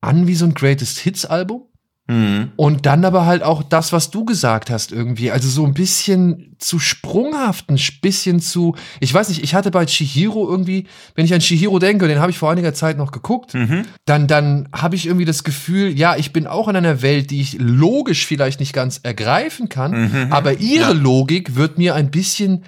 an 0.00 0.26
wie 0.26 0.34
so 0.34 0.44
ein 0.44 0.54
Greatest 0.54 0.98
Hits 0.98 1.24
Album. 1.24 1.64
Mhm. 2.06 2.50
Und 2.56 2.84
dann 2.84 3.02
aber 3.06 3.24
halt 3.24 3.42
auch 3.42 3.62
das, 3.62 3.92
was 3.94 4.10
du 4.10 4.26
gesagt 4.26 4.68
hast 4.68 4.92
irgendwie. 4.92 5.30
Also 5.30 5.48
so 5.48 5.64
ein 5.64 5.72
bisschen 5.72 6.54
zu 6.58 6.78
sprunghaft, 6.78 7.70
ein 7.70 7.80
bisschen 8.02 8.40
zu. 8.40 8.76
Ich 9.00 9.12
weiß 9.14 9.30
nicht, 9.30 9.42
ich 9.42 9.54
hatte 9.54 9.70
bei 9.70 9.86
Chihiro 9.86 10.46
irgendwie, 10.46 10.86
wenn 11.14 11.24
ich 11.24 11.32
an 11.32 11.40
Chihiro 11.40 11.78
denke, 11.78 12.06
den 12.06 12.18
habe 12.18 12.30
ich 12.30 12.36
vor 12.36 12.50
einiger 12.50 12.74
Zeit 12.74 12.98
noch 12.98 13.10
geguckt, 13.10 13.54
mhm. 13.54 13.86
dann, 14.04 14.26
dann 14.26 14.68
habe 14.74 14.96
ich 14.96 15.06
irgendwie 15.06 15.24
das 15.24 15.44
Gefühl, 15.44 15.98
ja, 15.98 16.14
ich 16.16 16.34
bin 16.34 16.46
auch 16.46 16.68
in 16.68 16.76
einer 16.76 17.00
Welt, 17.00 17.30
die 17.30 17.40
ich 17.40 17.56
logisch 17.58 18.26
vielleicht 18.26 18.60
nicht 18.60 18.74
ganz 18.74 19.00
ergreifen 19.02 19.70
kann, 19.70 19.92
mhm. 19.92 20.32
aber 20.32 20.60
ihre 20.60 20.92
ja. 20.92 20.98
Logik 20.98 21.56
wird 21.56 21.78
mir 21.78 21.94
ein 21.94 22.10
bisschen 22.10 22.64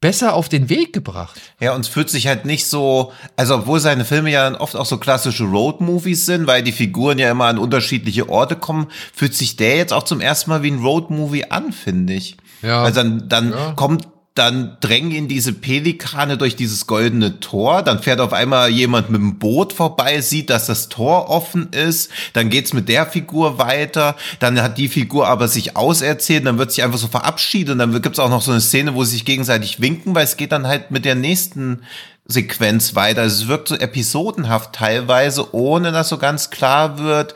besser 0.00 0.34
auf 0.34 0.48
den 0.48 0.68
Weg 0.68 0.92
gebracht. 0.92 1.40
Ja, 1.60 1.74
und 1.74 1.80
es 1.80 1.88
fühlt 1.88 2.10
sich 2.10 2.26
halt 2.26 2.44
nicht 2.44 2.66
so, 2.66 3.12
also 3.36 3.56
obwohl 3.56 3.80
seine 3.80 4.04
Filme 4.04 4.30
ja 4.30 4.60
oft 4.60 4.76
auch 4.76 4.86
so 4.86 4.98
klassische 4.98 5.44
Road-Movies 5.44 6.26
sind, 6.26 6.46
weil 6.46 6.62
die 6.62 6.72
Figuren 6.72 7.18
ja 7.18 7.30
immer 7.30 7.46
an 7.46 7.58
unterschiedliche 7.58 8.28
Orte 8.28 8.56
kommen, 8.56 8.88
fühlt 9.14 9.34
sich 9.34 9.56
der 9.56 9.76
jetzt 9.76 9.92
auch 9.92 10.02
zum 10.02 10.20
ersten 10.20 10.50
Mal 10.50 10.62
wie 10.62 10.70
ein 10.70 10.80
Road-Movie 10.80 11.50
an, 11.50 11.72
finde 11.72 12.14
ich. 12.14 12.36
Ja. 12.62 12.82
Also 12.82 13.02
dann, 13.02 13.28
dann 13.28 13.50
ja. 13.50 13.72
kommt 13.72 14.08
dann 14.38 14.76
drängen 14.80 15.10
ihn 15.10 15.28
diese 15.28 15.52
Pelikane 15.52 16.36
durch 16.36 16.56
dieses 16.56 16.86
goldene 16.86 17.40
Tor, 17.40 17.82
dann 17.82 18.02
fährt 18.02 18.20
auf 18.20 18.32
einmal 18.32 18.68
jemand 18.68 19.10
mit 19.10 19.20
dem 19.20 19.38
Boot 19.38 19.72
vorbei, 19.72 20.20
sieht, 20.20 20.50
dass 20.50 20.66
das 20.66 20.88
Tor 20.88 21.30
offen 21.30 21.70
ist, 21.72 22.10
dann 22.34 22.50
geht's 22.50 22.72
mit 22.72 22.88
der 22.88 23.06
Figur 23.06 23.58
weiter, 23.58 24.14
dann 24.38 24.60
hat 24.62 24.78
die 24.78 24.88
Figur 24.88 25.26
aber 25.28 25.48
sich 25.48 25.76
auserzählt, 25.76 26.46
dann 26.46 26.58
wird 26.58 26.70
sich 26.70 26.84
einfach 26.84 26.98
so 26.98 27.08
verabschiedet. 27.08 27.72
Und 27.72 27.78
dann 27.78 28.02
gibt's 28.02 28.18
auch 28.18 28.30
noch 28.30 28.42
so 28.42 28.50
eine 28.52 28.60
Szene, 28.60 28.94
wo 28.94 29.04
sie 29.04 29.12
sich 29.12 29.24
gegenseitig 29.24 29.80
winken, 29.80 30.14
weil 30.14 30.24
es 30.24 30.36
geht 30.36 30.52
dann 30.52 30.66
halt 30.66 30.90
mit 30.90 31.04
der 31.04 31.14
nächsten 31.14 31.82
Sequenz 32.26 32.94
weiter. 32.94 33.22
Also 33.22 33.42
es 33.42 33.48
wirkt 33.48 33.68
so 33.68 33.76
episodenhaft 33.76 34.74
teilweise, 34.74 35.54
ohne 35.54 35.92
dass 35.92 36.08
so 36.08 36.18
ganz 36.18 36.50
klar 36.50 36.98
wird, 36.98 37.34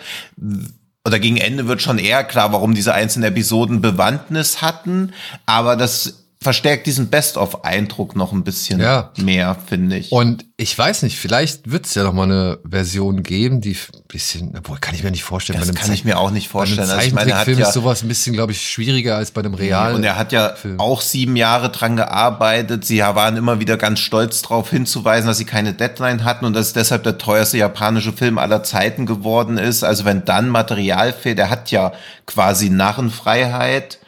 oder 1.07 1.19
gegen 1.19 1.39
Ende 1.39 1.67
wird 1.67 1.81
schon 1.81 1.99
eher 1.99 2.25
klar, 2.25 2.53
warum 2.53 2.75
diese 2.75 2.93
einzelnen 2.93 3.31
Episoden 3.31 3.81
Bewandtnis 3.81 4.61
hatten, 4.61 5.13
aber 5.47 5.77
das 5.77 6.27
verstärkt 6.43 6.87
diesen 6.87 7.11
Best-of-Eindruck 7.11 8.17
noch 8.17 8.33
ein 8.33 8.45
bisschen 8.45 8.81
ja. 8.81 9.13
mehr, 9.19 9.55
finde 9.67 9.99
ich. 9.99 10.11
Und 10.11 10.47
ich 10.57 10.77
weiß 10.77 11.03
nicht, 11.03 11.19
vielleicht 11.19 11.71
wird 11.71 11.85
es 11.85 11.95
ja 11.95 12.03
noch 12.03 12.15
mal 12.15 12.23
eine 12.23 12.59
Version 12.67 13.23
geben, 13.23 13.61
die 13.61 13.73
ein 13.73 14.03
bisschen, 14.09 14.55
obwohl 14.57 14.79
kann 14.79 14.95
ich 14.95 15.03
mir 15.03 15.11
nicht 15.11 15.23
vorstellen. 15.23 15.59
Das 15.59 15.75
kann 15.75 15.93
ich 15.93 16.07
mir 16.07 16.19
auch 16.19 16.31
nicht 16.31 16.49
vorstellen. 16.49 16.89
Bei 16.89 16.95
einem 16.95 16.99
also 16.99 17.17
Zeichentrickfilm 17.17 17.59
ja, 17.59 17.69
ist 17.69 17.75
sowas 17.75 18.03
ein 18.03 18.09
bisschen, 18.09 18.33
glaube 18.33 18.53
ich, 18.53 18.71
schwieriger 18.71 19.17
als 19.17 19.33
bei 19.33 19.43
einem 19.43 19.53
realen. 19.53 19.97
Und 19.97 20.05
er 20.05 20.17
hat 20.17 20.33
ja 20.33 20.55
Film. 20.55 20.81
auch 20.81 21.03
sieben 21.03 21.37
Jahre 21.37 21.69
dran 21.69 21.97
gearbeitet. 21.97 22.87
Sie 22.87 23.01
waren 23.01 23.37
immer 23.37 23.61
wieder 23.61 23.77
ganz 23.77 24.01
stolz 24.01 24.41
darauf 24.41 24.71
hinzuweisen, 24.71 25.27
dass 25.27 25.37
sie 25.37 25.45
keine 25.45 25.75
Deadline 25.75 26.25
hatten 26.25 26.47
und 26.47 26.55
dass 26.55 26.69
es 26.69 26.73
deshalb 26.73 27.03
der 27.03 27.19
teuerste 27.19 27.59
japanische 27.59 28.15
Film 28.15 28.39
aller 28.39 28.63
Zeiten 28.63 29.05
geworden 29.05 29.59
ist. 29.59 29.85
Also 29.85 30.07
wenn 30.07 30.25
dann 30.25 30.49
Material 30.49 31.13
fehlt, 31.13 31.39
er 31.39 31.51
hat 31.51 31.71
ja 31.71 31.93
quasi 32.25 32.71
Narrenfreiheit 32.71 33.99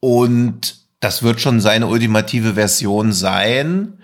und 0.00 0.81
das 1.02 1.24
wird 1.24 1.40
schon 1.40 1.60
seine 1.60 1.88
ultimative 1.88 2.54
Version 2.54 3.12
sein. 3.12 3.98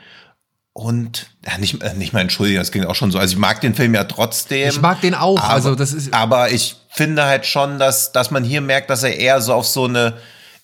Und 0.72 1.30
ja, 1.46 1.56
nicht, 1.58 1.82
äh, 1.82 1.94
nicht 1.94 2.12
mal 2.12 2.20
entschuldigen, 2.20 2.58
das 2.58 2.72
ging 2.72 2.84
auch 2.84 2.94
schon 2.94 3.10
so. 3.12 3.18
Also 3.18 3.32
ich 3.32 3.38
mag 3.38 3.60
den 3.60 3.74
Film 3.74 3.94
ja 3.94 4.04
trotzdem. 4.04 4.68
Ich 4.68 4.80
mag 4.80 5.00
den 5.00 5.14
auch. 5.14 5.38
Aber, 5.38 5.54
also 5.54 5.74
das 5.74 5.92
ist. 5.92 6.12
Aber 6.12 6.50
ich 6.50 6.76
finde 6.90 7.24
halt 7.24 7.46
schon, 7.46 7.78
dass, 7.78 8.12
dass 8.12 8.32
man 8.32 8.42
hier 8.42 8.60
merkt, 8.60 8.90
dass 8.90 9.04
er 9.04 9.16
eher 9.16 9.40
so 9.40 9.54
auf 9.54 9.66
so 9.66 9.84
eine 9.84 10.14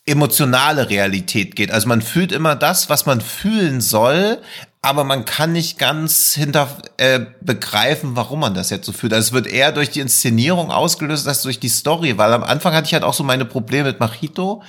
emotionale 0.07 0.91
Realität 0.91 1.55
geht. 1.55 1.71
Also 1.71 1.89
man 1.89 2.03
fühlt 2.03 2.33
immer 2.33 2.57
das, 2.57 2.91
was 2.91 3.07
man 3.07 3.21
fühlen 3.21 3.81
soll, 3.81 4.39
aber 4.83 5.05
man 5.05 5.25
kann 5.25 5.53
nicht 5.53 5.79
ganz 5.79 6.35
hinter 6.35 6.69
äh, 6.97 7.21
begreifen, 7.41 8.17
warum 8.17 8.41
man 8.41 8.55
das 8.55 8.71
jetzt 8.71 8.87
so 8.87 8.93
fühlt. 8.93 9.15
Also 9.15 9.29
es 9.29 9.33
wird 9.33 9.47
eher 9.47 9.73
durch 9.73 9.91
die 9.91 10.01
Inszenierung 10.01 10.71
ausgelöst 10.71 11.27
als 11.27 11.43
durch 11.43 11.59
die 11.59 11.69
Story, 11.69 12.19
weil 12.19 12.33
am 12.33 12.43
Anfang 12.43 12.75
hatte 12.75 12.87
ich 12.87 12.93
halt 12.93 13.05
auch 13.05 13.15
so 13.15 13.23
meine 13.23 13.45
Probleme 13.45 13.85
mit 13.85 14.01
Machito, 14.01 14.63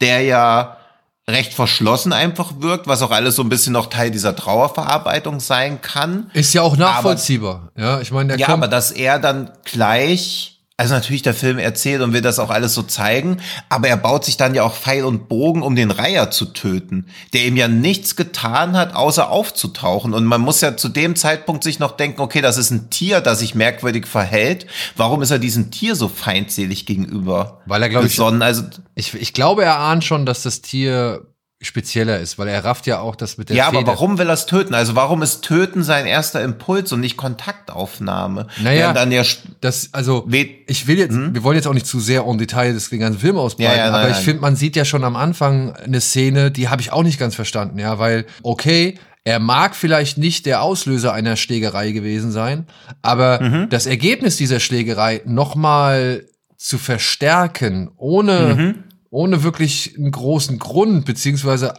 der 0.00 0.22
ja 0.22 0.79
recht 1.28 1.54
verschlossen 1.54 2.12
einfach 2.12 2.52
wirkt, 2.58 2.86
was 2.86 3.02
auch 3.02 3.10
alles 3.10 3.36
so 3.36 3.42
ein 3.42 3.48
bisschen 3.48 3.72
noch 3.72 3.86
Teil 3.86 4.10
dieser 4.10 4.34
Trauerverarbeitung 4.34 5.40
sein 5.40 5.80
kann. 5.80 6.30
Ist 6.34 6.52
ja 6.54 6.62
auch 6.62 6.76
nachvollziehbar. 6.76 7.70
Aber, 7.74 7.82
ja, 7.82 8.00
ich 8.00 8.10
meine, 8.10 8.36
Ja, 8.36 8.48
aber 8.48 8.68
dass 8.68 8.90
er 8.90 9.18
dann 9.18 9.50
gleich 9.64 10.59
also 10.80 10.94
natürlich 10.94 11.20
der 11.20 11.34
Film 11.34 11.58
erzählt 11.58 12.00
und 12.00 12.14
will 12.14 12.22
das 12.22 12.38
auch 12.38 12.48
alles 12.48 12.72
so 12.72 12.82
zeigen, 12.82 13.36
aber 13.68 13.88
er 13.88 13.98
baut 13.98 14.24
sich 14.24 14.38
dann 14.38 14.54
ja 14.54 14.62
auch 14.62 14.74
Pfeil 14.74 15.04
und 15.04 15.28
Bogen, 15.28 15.60
um 15.60 15.76
den 15.76 15.90
Reiher 15.90 16.30
zu 16.30 16.46
töten, 16.46 17.04
der 17.34 17.44
ihm 17.44 17.58
ja 17.58 17.68
nichts 17.68 18.16
getan 18.16 18.74
hat, 18.74 18.94
außer 18.94 19.28
aufzutauchen. 19.28 20.14
Und 20.14 20.24
man 20.24 20.40
muss 20.40 20.62
ja 20.62 20.78
zu 20.78 20.88
dem 20.88 21.16
Zeitpunkt 21.16 21.64
sich 21.64 21.80
noch 21.80 21.98
denken, 21.98 22.22
okay, 22.22 22.40
das 22.40 22.56
ist 22.56 22.70
ein 22.70 22.88
Tier, 22.88 23.20
das 23.20 23.40
sich 23.40 23.54
merkwürdig 23.54 24.06
verhält. 24.06 24.66
Warum 24.96 25.20
ist 25.20 25.30
er 25.30 25.38
diesem 25.38 25.70
Tier 25.70 25.94
so 25.94 26.08
feindselig 26.08 26.86
gegenüber? 26.86 27.60
Weil 27.66 27.82
er, 27.82 27.90
glaube 27.90 28.06
ich, 28.06 28.18
also 28.18 28.62
ich, 28.94 29.12
ich 29.12 29.34
glaube, 29.34 29.64
er 29.64 29.80
ahnt 29.80 30.02
schon, 30.02 30.24
dass 30.24 30.44
das 30.44 30.62
Tier 30.62 31.26
spezieller 31.62 32.18
ist, 32.18 32.38
weil 32.38 32.48
er 32.48 32.64
rafft 32.64 32.86
ja 32.86 33.00
auch 33.00 33.14
das 33.14 33.36
mit 33.36 33.50
der 33.50 33.56
Ja, 33.56 33.66
Feder. 33.66 33.80
aber 33.80 33.88
warum 33.88 34.18
will 34.18 34.28
er 34.28 34.32
es 34.32 34.46
töten? 34.46 34.72
Also 34.72 34.96
warum 34.96 35.20
ist 35.20 35.42
Töten 35.42 35.82
sein 35.82 36.06
erster 36.06 36.42
Impuls 36.42 36.90
und 36.92 37.00
nicht 37.00 37.18
Kontaktaufnahme? 37.18 38.46
Naja, 38.62 38.94
dann 38.94 39.12
ja 39.12 39.22
das, 39.60 39.90
also 39.92 40.26
ich 40.30 40.86
will 40.86 40.98
jetzt, 40.98 41.12
hm? 41.12 41.34
wir 41.34 41.42
wollen 41.42 41.56
jetzt 41.56 41.66
auch 41.66 41.74
nicht 41.74 41.86
zu 41.86 42.00
sehr 42.00 42.24
en 42.24 42.38
Detail 42.38 42.72
des 42.72 42.88
ganzen 42.88 43.20
Film 43.20 43.36
ausbreiten, 43.36 43.72
ja, 43.72 43.76
ja, 43.76 43.88
aber 43.88 44.04
nein, 44.04 44.12
ich 44.12 44.24
finde, 44.24 44.40
man 44.40 44.56
sieht 44.56 44.74
ja 44.74 44.86
schon 44.86 45.04
am 45.04 45.16
Anfang 45.16 45.74
eine 45.74 46.00
Szene, 46.00 46.50
die 46.50 46.70
habe 46.70 46.80
ich 46.80 46.92
auch 46.92 47.02
nicht 47.02 47.18
ganz 47.18 47.34
verstanden, 47.34 47.78
ja, 47.78 47.98
weil 47.98 48.24
okay, 48.42 48.98
er 49.24 49.38
mag 49.38 49.76
vielleicht 49.76 50.16
nicht 50.16 50.46
der 50.46 50.62
Auslöser 50.62 51.12
einer 51.12 51.36
Schlägerei 51.36 51.90
gewesen 51.92 52.32
sein, 52.32 52.68
aber 53.02 53.42
mhm. 53.42 53.68
das 53.68 53.84
Ergebnis 53.84 54.38
dieser 54.38 54.60
Schlägerei 54.60 55.20
nochmal 55.26 56.24
zu 56.56 56.78
verstärken, 56.78 57.90
ohne 57.96 58.54
mhm 58.54 58.84
ohne 59.10 59.42
wirklich 59.42 59.96
einen 59.96 60.10
großen 60.10 60.58
Grund, 60.58 61.04
beziehungsweise 61.04 61.74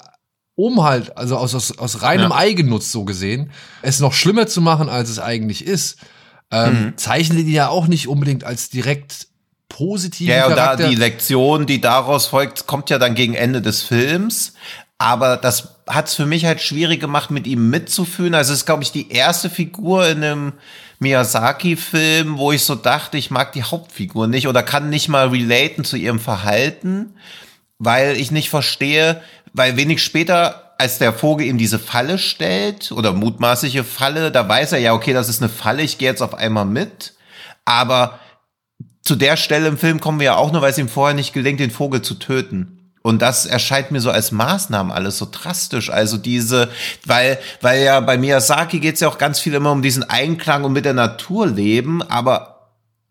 um 0.56 0.84
halt, 0.84 1.18
also 1.18 1.38
aus, 1.38 1.56
aus, 1.56 1.78
aus 1.78 2.02
reinem 2.02 2.32
ja. 2.32 2.38
Eigennutz 2.38 2.92
so 2.92 3.06
gesehen, 3.06 3.52
es 3.82 4.00
noch 4.00 4.14
schlimmer 4.14 4.48
zu 4.48 4.62
machen, 4.62 4.90
als 4.90 5.10
es 5.10 5.20
eigentlich 5.20 5.66
ist, 5.66 5.98
ähm, 6.52 6.74
mhm. 6.74 6.98
zeichnen 6.98 7.46
die 7.46 7.54
ja 7.54 7.70
auch 7.70 7.88
nicht 7.88 8.08
unbedingt 8.08 8.44
als 8.44 8.70
direkt 8.70 9.28
positiv. 9.70 10.28
Ja, 10.28 10.48
und 10.48 10.56
da 10.58 10.76
die 10.76 10.96
Lektion, 10.96 11.66
die 11.66 11.80
daraus 11.80 12.28
folgt, 12.28 12.68
kommt 12.68 12.90
ja 12.90 13.00
dann 13.00 13.16
gegen 13.16 13.34
Ende 13.34 13.62
des 13.62 13.82
Films. 13.82 14.54
Aber 14.98 15.38
das 15.38 15.80
hat 15.88 16.10
es 16.10 16.14
für 16.14 16.26
mich 16.26 16.46
halt 16.46 16.62
schwierig 16.62 17.00
gemacht, 17.00 17.32
mit 17.32 17.48
ihm 17.48 17.70
mitzufühlen. 17.70 18.36
Also 18.36 18.54
es 18.54 18.60
ist, 18.60 18.66
glaube 18.66 18.84
ich, 18.84 18.92
die 18.92 19.10
erste 19.10 19.50
Figur 19.50 20.08
in 20.08 20.24
einem 20.24 20.54
Miyazaki-Film, 21.02 22.38
wo 22.38 22.52
ich 22.52 22.64
so 22.64 22.76
dachte, 22.76 23.18
ich 23.18 23.32
mag 23.32 23.54
die 23.54 23.64
Hauptfigur 23.64 24.28
nicht 24.28 24.48
oder 24.48 24.62
kann 24.62 24.90
nicht 24.90 25.10
mal 25.10 25.30
relaten 25.30 25.84
zu 25.84 25.98
ihrem 25.98 26.20
Verhalten, 26.20 27.16
weil 27.80 28.18
ich 28.18 28.32
nicht 28.32 28.52
verstehe, 28.52 29.22
weil 29.54 29.78
wenig 29.78 30.04
später, 30.04 30.76
als 30.78 31.00
der 31.00 31.12
Vogel 31.12 31.48
ihm 31.48 31.58
diese 31.58 31.80
Falle 31.80 32.20
stellt 32.20 32.92
oder 32.92 33.14
mutmaßliche 33.14 33.84
Falle, 33.84 34.32
da 34.32 34.48
weiß 34.48 34.74
er 34.74 34.80
ja, 34.80 34.94
okay, 34.94 35.14
das 35.14 35.28
ist 35.28 35.42
eine 35.42 35.50
Falle, 35.50 35.82
ich 35.82 35.98
gehe 35.98 36.08
jetzt 36.08 36.22
auf 36.22 36.36
einmal 36.36 36.66
mit. 36.66 37.16
Aber 37.66 38.20
zu 39.02 39.16
der 39.16 39.38
Stelle 39.38 39.68
im 39.68 39.80
Film 39.80 40.00
kommen 40.00 40.20
wir 40.20 40.26
ja 40.26 40.36
auch 40.36 40.52
nur, 40.52 40.62
weil 40.62 40.72
es 40.72 40.78
ihm 40.78 40.90
vorher 40.90 41.16
nicht 41.16 41.34
gelingt, 41.34 41.60
den 41.60 41.72
Vogel 41.72 42.04
zu 42.04 42.16
töten. 42.16 42.81
Und 43.02 43.22
das 43.22 43.46
erscheint 43.46 43.92
mir 43.92 44.00
so 44.00 44.12
als 44.12 44.32
Maßnahmen 44.32 44.92
alles 44.92 45.18
so 45.18 45.28
drastisch. 45.32 45.90
Also 45.90 46.18
diese, 46.18 46.70
weil, 47.06 47.40
weil 47.62 47.84
ja 47.84 48.00
bei 48.00 48.18
Miyazaki 48.18 48.80
geht 48.80 48.96
es 48.96 49.02
ja 49.02 49.08
auch 49.08 49.18
ganz 49.18 49.40
viel 49.40 49.54
immer 49.54 49.72
um 49.72 49.82
diesen 49.82 50.08
Einklang 50.08 50.64
und 50.64 50.74
mit 50.74 50.86
der 50.86 50.94
Natur 50.94 51.48
leben, 51.48 52.04
aber 52.04 52.52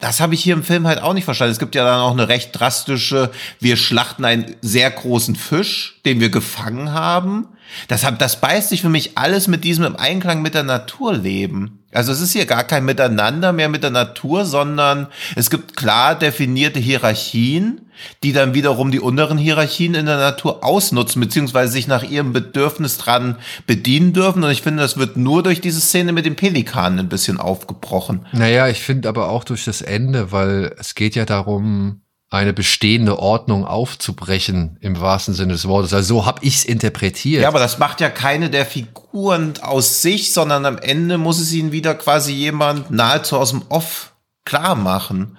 das 0.01 0.21
habe 0.21 0.35
ich 0.35 0.43
hier 0.43 0.55
im 0.55 0.65
Film 0.65 0.87
halt 0.87 1.03
auch 1.03 1.13
nicht 1.13 1.27
verstanden. 1.27 1.53
Es 1.53 1.59
gibt 1.59 1.75
ja 1.75 1.85
dann 1.85 2.01
auch 2.01 2.13
eine 2.13 2.29
recht 2.29 2.59
drastische, 2.59 3.31
wir 3.61 3.77
schlachten 3.77 4.25
einen 4.25 4.57
sehr 4.63 4.91
großen 4.91 5.37
Fisch, 5.37 6.01
den 6.07 6.21
wir 6.21 6.31
gefangen 6.31 6.93
haben. 6.93 7.49
Das, 7.87 8.07
das 8.19 8.41
beißt 8.41 8.71
sich 8.71 8.81
für 8.81 8.89
mich 8.89 9.19
alles 9.19 9.47
mit 9.47 9.63
diesem 9.63 9.85
im 9.85 9.97
Einklang 9.97 10.41
mit 10.41 10.55
der 10.55 10.63
Natur 10.63 11.13
leben. 11.13 11.85
Also 11.93 12.13
es 12.13 12.21
ist 12.21 12.33
hier 12.33 12.47
gar 12.47 12.65
kein 12.65 12.85
Miteinander 12.85 13.53
mehr 13.53 13.69
mit 13.69 13.83
der 13.83 13.91
Natur, 13.91 14.47
sondern 14.47 15.09
es 15.37 15.51
gibt 15.51 15.77
klar 15.77 16.19
definierte 16.19 16.81
Hierarchien, 16.81 17.90
die 18.23 18.33
dann 18.33 18.55
wiederum 18.55 18.91
die 18.91 19.01
unteren 19.01 19.39
Hierarchien 19.39 19.95
in 19.95 20.07
der 20.07 20.19
Natur 20.19 20.65
ausnutzen, 20.65 21.21
beziehungsweise 21.21 21.73
sich 21.73 21.87
nach 21.87 22.03
ihrem 22.03 22.33
Bedürfnis 22.33 22.99
dran 22.99 23.37
bedienen 23.67 24.13
dürfen. 24.13 24.45
Und 24.45 24.51
ich 24.51 24.63
finde, 24.63 24.83
das 24.83 24.97
wird 24.97 25.17
nur 25.17 25.43
durch 25.43 25.61
diese 25.61 25.81
Szene 25.81 26.13
mit 26.13 26.27
den 26.27 26.37
Pelikanen 26.37 26.99
ein 26.99 27.09
bisschen 27.09 27.39
aufgebrochen. 27.39 28.27
Naja, 28.33 28.69
ich 28.69 28.81
finde 28.81 29.09
aber 29.09 29.29
auch 29.29 29.45
durch 29.45 29.65
das 29.65 29.83
Ende, 29.83 30.33
weil 30.33 30.75
es 30.79 30.95
geht 30.95 31.15
ja 31.15 31.25
darum, 31.25 32.03
eine 32.31 32.53
bestehende 32.53 33.19
Ordnung 33.19 33.67
aufzubrechen 33.67 34.79
im 34.81 35.01
wahrsten 35.01 35.35
Sinne 35.35 35.53
des 35.55 35.67
Wortes. 35.67 35.93
Also 35.93 36.15
so 36.15 36.27
habe 36.27 36.45
ich 36.45 36.59
es 36.59 36.65
interpretiert. 36.65 37.43
Ja, 37.43 37.49
aber 37.49 37.59
das 37.59 37.79
macht 37.79 38.01
ja 38.01 38.09
keine 38.09 38.51
der 38.51 38.67
Figuren 38.67 39.55
aus 39.63 40.01
sich, 40.01 40.33
sondern 40.33 40.65
am 40.65 40.79
Ende 40.79 41.19
muss 41.19 41.41
es 41.41 41.53
ihnen 41.53 41.73
wieder 41.73 41.95
quasi 41.97 42.33
jemand 42.33 42.93
nahezu 42.93 43.37
aus 43.37 43.51
dem 43.51 43.63
Off 43.69 44.13
klar 44.45 44.77
machen. 44.77 45.37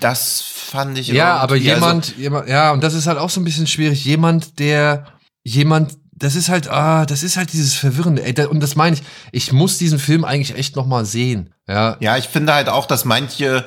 Das 0.00 0.40
fand 0.40 0.98
ich. 0.98 1.08
Ja, 1.08 1.36
aber 1.36 1.56
jemand, 1.56 2.08
also, 2.10 2.20
jemand, 2.20 2.48
ja, 2.48 2.72
und 2.72 2.82
das 2.82 2.94
ist 2.94 3.06
halt 3.06 3.18
auch 3.18 3.30
so 3.30 3.40
ein 3.40 3.44
bisschen 3.44 3.66
schwierig. 3.66 4.04
Jemand, 4.04 4.58
der, 4.58 5.06
jemand, 5.42 5.96
das 6.12 6.34
ist 6.34 6.48
halt, 6.48 6.68
ah, 6.68 7.06
das 7.06 7.22
ist 7.22 7.36
halt 7.36 7.52
dieses 7.52 7.74
Verwirrende. 7.74 8.22
Ey, 8.24 8.46
und 8.46 8.60
das 8.60 8.76
meine 8.76 8.96
ich, 8.96 9.02
ich 9.32 9.52
muss 9.52 9.78
diesen 9.78 9.98
Film 9.98 10.24
eigentlich 10.24 10.56
echt 10.56 10.76
noch 10.76 10.86
mal 10.86 11.04
sehen. 11.04 11.54
Ja, 11.66 11.96
ja 12.00 12.16
ich 12.16 12.28
finde 12.28 12.54
halt 12.54 12.68
auch, 12.68 12.86
dass 12.86 13.04
manche 13.04 13.64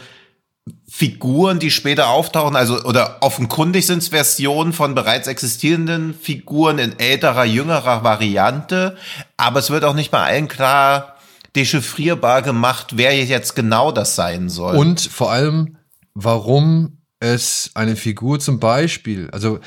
Figuren, 0.89 1.59
die 1.59 1.71
später 1.71 2.09
auftauchen, 2.09 2.55
also 2.55 2.83
oder 2.83 3.17
offenkundig 3.21 3.87
sind 3.87 3.99
es 3.99 4.09
Versionen 4.09 4.73
von 4.73 4.93
bereits 4.93 5.27
existierenden 5.27 6.13
Figuren 6.13 6.79
in 6.79 6.99
älterer, 6.99 7.45
jüngerer 7.45 8.03
Variante, 8.03 8.97
aber 9.37 9.59
es 9.59 9.69
wird 9.69 9.83
auch 9.85 9.95
nicht 9.95 10.11
bei 10.11 10.21
allen 10.21 10.47
klar 10.47 11.15
dechiffrierbar 11.55 12.41
gemacht, 12.41 12.97
wer 12.97 13.15
jetzt 13.15 13.55
genau 13.55 13.91
das 13.91 14.15
sein 14.15 14.49
soll. 14.49 14.75
Und 14.75 15.01
vor 15.01 15.31
allem, 15.31 15.77
warum 16.13 16.97
es 17.19 17.71
eine 17.75 17.95
Figur 17.95 18.39
zum 18.39 18.59
Beispiel, 18.59 19.29
also 19.31 19.59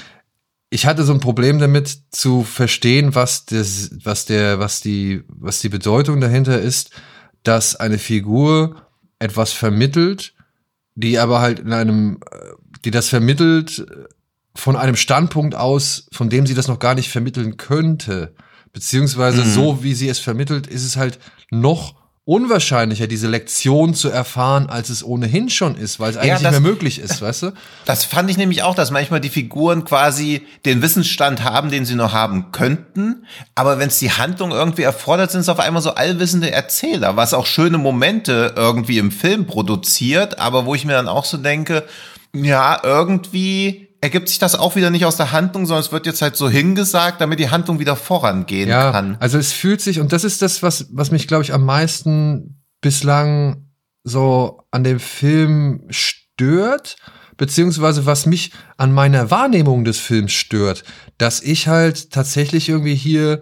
ich 0.71 0.87
hatte 0.87 1.05
so 1.05 1.13
ein 1.13 1.21
Problem 1.21 1.61
damit 1.61 1.97
zu 2.11 2.43
verstehen, 2.43 3.15
was 3.15 3.47
das, 3.47 3.91
was 4.03 4.27
der, 4.27 4.59
was 4.59 4.81
die, 4.81 5.23
was 5.29 5.61
die 5.61 5.69
Bedeutung 5.69 6.21
dahinter 6.21 6.61
ist, 6.61 6.91
dass 7.45 7.77
eine 7.77 7.99
Figur 7.99 8.83
etwas 9.21 9.53
vermittelt, 9.53 10.35
die 10.97 11.19
aber 11.19 11.41
halt 11.41 11.61
in 11.61 11.73
einem, 11.73 12.19
die 12.85 12.91
das 12.91 13.09
vermittelt 13.09 13.87
von 14.57 14.75
einem 14.75 14.97
Standpunkt 14.97 15.55
aus, 15.55 16.09
von 16.13 16.29
dem 16.29 16.47
sie 16.47 16.55
das 16.55 16.69
noch 16.69 16.81
gar 16.81 16.95
nicht 16.97 17.11
vermitteln 17.11 17.57
könnte. 17.57 18.35
Beziehungsweise 18.73 19.45
mhm. 19.45 19.51
so, 19.51 19.83
wie 19.85 19.95
sie 19.95 20.09
es 20.09 20.19
vermittelt, 20.19 20.67
ist 20.67 20.85
es 20.85 20.97
halt 20.97 21.21
noch 21.51 21.95
unwahrscheinlicher, 22.27 23.07
diese 23.07 23.29
Lektion 23.29 23.93
zu 23.93 24.09
erfahren, 24.09 24.69
als 24.71 24.89
es 24.89 25.05
ohnehin 25.05 25.51
schon 25.51 25.77
ist, 25.77 26.01
weil 26.01 26.11
es 26.11 26.17
eigentlich 26.17 26.29
ja, 26.29 26.35
das, 26.37 26.43
nicht 26.43 26.51
mehr 26.53 26.61
möglich 26.61 26.99
ist, 26.99 27.21
weißt 27.21 27.43
du? 27.43 27.53
Das 27.85 28.05
fand 28.05 28.31
ich 28.31 28.39
nämlich 28.39 28.63
auch, 28.63 28.75
dass 28.75 28.91
manchmal 28.91 29.21
die 29.21 29.29
Figuren 29.29 29.85
quasi 29.85 30.47
den 30.65 30.81
Wissensstand 30.81 31.45
haben, 31.45 31.71
den 31.71 31.85
sie 31.85 31.97
noch 31.97 32.15
haben 32.15 32.51
könnten, 32.51 33.27
aber 33.55 33.79
wenn 33.79 33.89
es 33.89 33.99
die 33.99 34.11
Handlung 34.11 34.53
irgendwie 34.53 34.83
erfordert, 34.83 35.31
sind 35.31 35.43
es 35.43 35.51
auf 35.51 35.61
einmal 35.61 35.83
so 35.83 35.95
allwissende 35.95 36.51
Erzähler, 36.51 37.17
was 37.17 37.35
auch 37.35 37.45
schöne 37.45 37.77
Momente 37.77 38.55
irgendwie 38.57 38.97
im 38.99 39.11
Film 39.11 39.47
produziert, 39.47 40.39
aber 40.39 40.65
wo 40.65 40.75
ich 40.75 40.87
mir 40.87 40.93
dann 40.93 41.09
auch 41.09 41.27
so 41.27 41.37
denke, 41.37 41.85
ja, 42.33 42.81
irgendwie 42.83 43.89
ergibt 44.05 44.29
sich 44.29 44.39
das 44.39 44.55
auch 44.55 44.77
wieder 44.77 44.91
nicht 44.91 45.07
aus 45.07 45.17
der 45.17 45.33
Handlung, 45.33 45.65
sondern 45.65 45.83
es 45.83 45.91
wird 45.91 46.05
jetzt 46.05 46.21
halt 46.21 46.37
so 46.37 46.51
hingesagt, 46.51 47.23
damit 47.23 47.39
die 47.39 47.49
Handlung 47.49 47.79
wieder 47.79 47.97
vorangehen 47.97 48.69
ja, 48.69 48.93
kann. 48.93 49.17
Also 49.19 49.39
es 49.39 49.53
fühlt 49.53 49.81
sich, 49.81 49.99
und 49.99 50.13
das 50.13 50.25
ist 50.25 50.43
das, 50.43 50.63
was, 50.63 50.89
was 50.93 51.11
mich, 51.11 51.27
glaube 51.27 51.43
ich, 51.43 51.55
am 51.55 51.65
meisten 51.65 52.63
bislang 52.83 53.71
so 54.03 54.63
an 54.71 54.85
dem 54.85 55.01
Film 55.01 55.87
stört, 55.89 56.97
beziehungsweise 57.39 58.05
was 58.05 58.27
mich 58.27 58.53
an 58.77 58.93
meiner 58.93 59.31
Wahrnehmung 59.31 59.87
des 59.87 59.99
Films 60.01 60.33
stört, 60.33 60.85
dass 61.17 61.41
ich 61.41 61.67
halt 61.67 62.11
tatsächlich 62.11 62.69
irgendwie 62.69 62.95
hier 62.95 63.41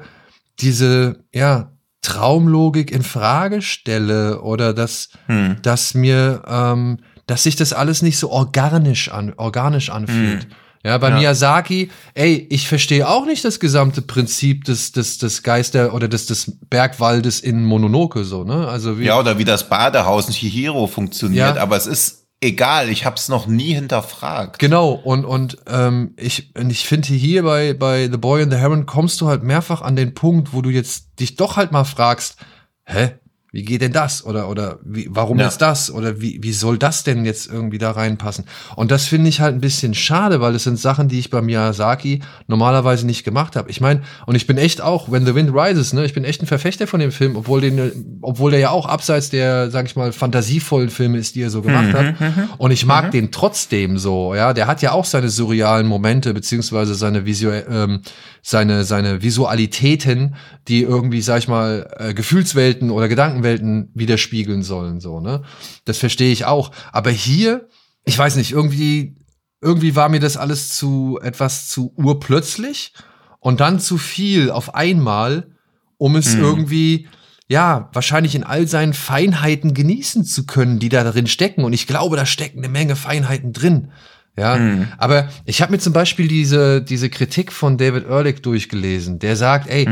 diese, 0.60 1.24
ja, 1.34 1.72
Traumlogik 2.02 2.92
in 2.92 3.02
Frage 3.02 3.62
stelle 3.62 4.42
oder 4.42 4.74
dass, 4.74 5.08
hm. 5.26 5.56
dass 5.62 5.94
mir 5.94 6.42
ähm, 6.46 6.98
dass 7.32 7.44
sich 7.44 7.56
das 7.56 7.72
alles 7.72 8.02
nicht 8.02 8.18
so 8.18 8.30
organisch, 8.30 9.10
an, 9.10 9.32
organisch 9.38 9.88
anfühlt. 9.88 10.46
Mhm. 10.46 10.54
Ja, 10.84 10.98
bei 10.98 11.08
ja. 11.08 11.16
Miyazaki, 11.16 11.90
ey, 12.12 12.46
ich 12.50 12.68
verstehe 12.68 13.08
auch 13.08 13.24
nicht 13.24 13.42
das 13.42 13.58
gesamte 13.58 14.02
Prinzip 14.02 14.64
des, 14.64 14.92
des, 14.92 15.16
des 15.16 15.42
Geister 15.42 15.94
oder 15.94 16.08
des, 16.08 16.26
des 16.26 16.58
Bergwaldes 16.68 17.40
in 17.40 17.64
Mononoke, 17.64 18.24
so, 18.24 18.44
ne? 18.44 18.68
Also 18.68 18.98
wie. 18.98 19.04
Ja, 19.04 19.18
oder 19.18 19.38
wie 19.38 19.46
das 19.46 19.66
Badehaus 19.66 20.28
in 20.28 20.34
Chihiro 20.34 20.86
funktioniert, 20.86 21.56
ja. 21.56 21.62
aber 21.62 21.78
es 21.78 21.86
ist 21.86 22.26
egal, 22.42 22.90
ich 22.90 23.06
hab's 23.06 23.30
noch 23.30 23.46
nie 23.46 23.72
hinterfragt. 23.72 24.58
Genau, 24.58 24.90
und, 24.90 25.24
und 25.24 25.56
ähm, 25.68 26.12
ich, 26.18 26.52
ich 26.68 26.86
finde 26.86 27.08
hier 27.08 27.44
bei, 27.44 27.72
bei 27.72 28.10
The 28.10 28.18
Boy 28.18 28.42
and 28.42 28.52
the 28.52 28.58
Heron 28.58 28.84
kommst 28.84 29.22
du 29.22 29.28
halt 29.28 29.42
mehrfach 29.42 29.80
an 29.80 29.96
den 29.96 30.12
Punkt, 30.12 30.52
wo 30.52 30.60
du 30.60 30.68
jetzt 30.68 31.18
dich 31.18 31.36
doch 31.36 31.56
halt 31.56 31.72
mal 31.72 31.84
fragst, 31.84 32.36
hä? 32.84 33.12
Wie 33.54 33.64
geht 33.64 33.82
denn 33.82 33.92
das? 33.92 34.24
Oder, 34.24 34.48
oder 34.48 34.78
wie, 34.82 35.08
warum 35.10 35.38
Ja. 35.38 35.44
jetzt 35.44 35.60
das? 35.60 35.90
Oder 35.90 36.22
wie, 36.22 36.38
wie 36.42 36.52
soll 36.52 36.78
das 36.78 37.04
denn 37.04 37.26
jetzt 37.26 37.52
irgendwie 37.52 37.76
da 37.76 37.90
reinpassen? 37.90 38.46
Und 38.76 38.90
das 38.90 39.04
finde 39.06 39.28
ich 39.28 39.40
halt 39.40 39.54
ein 39.54 39.60
bisschen 39.60 39.92
schade, 39.92 40.40
weil 40.40 40.54
es 40.54 40.64
sind 40.64 40.78
Sachen, 40.78 41.08
die 41.08 41.18
ich 41.18 41.28
bei 41.28 41.42
Miyazaki 41.42 42.22
normalerweise 42.46 43.04
nicht 43.04 43.24
gemacht 43.24 43.54
habe. 43.54 43.70
Ich 43.70 43.82
meine, 43.82 44.00
und 44.24 44.36
ich 44.36 44.46
bin 44.46 44.56
echt 44.56 44.80
auch, 44.80 45.12
When 45.12 45.26
the 45.26 45.34
Wind 45.34 45.50
Rises, 45.54 45.92
ne, 45.92 46.04
ich 46.06 46.14
bin 46.14 46.24
echt 46.24 46.42
ein 46.42 46.46
Verfechter 46.46 46.86
von 46.86 46.98
dem 46.98 47.12
Film, 47.12 47.36
obwohl 47.36 47.60
den, 47.60 48.18
obwohl 48.22 48.52
der 48.52 48.60
ja 48.60 48.70
auch 48.70 48.86
abseits 48.86 49.28
der, 49.28 49.70
sag 49.70 49.84
ich 49.84 49.96
mal, 49.96 50.12
fantasievollen 50.12 50.88
Filme 50.88 51.18
ist, 51.18 51.34
die 51.34 51.42
er 51.42 51.50
so 51.50 51.60
gemacht 51.60 51.92
hat. 51.92 52.14
Und 52.56 52.70
ich 52.70 52.86
mag 52.86 53.10
den 53.10 53.32
trotzdem 53.32 53.98
so, 53.98 54.34
ja. 54.34 54.54
Der 54.54 54.66
hat 54.66 54.80
ja 54.80 54.92
auch 54.92 55.04
seine 55.04 55.28
surrealen 55.28 55.86
Momente, 55.86 56.32
beziehungsweise 56.32 56.94
seine 56.94 57.26
visuell, 57.26 57.66
ähm, 57.70 58.00
seine, 58.40 58.84
seine 58.84 59.22
Visualitäten, 59.22 60.36
die 60.68 60.82
irgendwie, 60.82 61.20
sag 61.20 61.38
ich 61.40 61.48
mal, 61.48 61.86
äh, 61.98 62.14
Gefühlswelten 62.14 62.90
oder 62.90 63.08
Gedankenwelten 63.42 63.90
widerspiegeln 63.94 64.62
sollen, 64.62 65.00
so, 65.00 65.20
ne? 65.20 65.42
Das 65.84 65.98
verstehe 65.98 66.32
ich 66.32 66.44
auch. 66.44 66.72
Aber 66.92 67.10
hier, 67.10 67.68
ich 68.04 68.16
weiß 68.18 68.36
nicht, 68.36 68.52
irgendwie, 68.52 69.16
irgendwie 69.60 69.96
war 69.96 70.08
mir 70.08 70.20
das 70.20 70.36
alles 70.36 70.76
zu, 70.76 71.18
etwas 71.22 71.68
zu 71.68 71.92
urplötzlich 71.96 72.92
und 73.40 73.60
dann 73.60 73.80
zu 73.80 73.98
viel 73.98 74.50
auf 74.50 74.74
einmal, 74.74 75.50
um 75.98 76.16
es 76.16 76.34
irgendwie, 76.34 77.08
ja, 77.48 77.90
wahrscheinlich 77.92 78.34
in 78.34 78.44
all 78.44 78.66
seinen 78.66 78.94
Feinheiten 78.94 79.74
genießen 79.74 80.24
zu 80.24 80.46
können, 80.46 80.78
die 80.78 80.88
da 80.88 81.04
drin 81.04 81.26
stecken. 81.26 81.64
Und 81.64 81.72
ich 81.72 81.86
glaube, 81.86 82.16
da 82.16 82.26
stecken 82.26 82.58
eine 82.58 82.68
Menge 82.68 82.96
Feinheiten 82.96 83.52
drin. 83.52 83.92
Ja, 84.34 84.58
aber 84.96 85.28
ich 85.44 85.60
habe 85.60 85.72
mir 85.72 85.78
zum 85.78 85.92
Beispiel 85.92 86.26
diese, 86.26 86.80
diese 86.80 87.10
Kritik 87.10 87.52
von 87.52 87.76
David 87.76 88.08
Ehrlich 88.08 88.40
durchgelesen. 88.40 89.18
Der 89.18 89.36
sagt, 89.36 89.68
ey, 89.68 89.86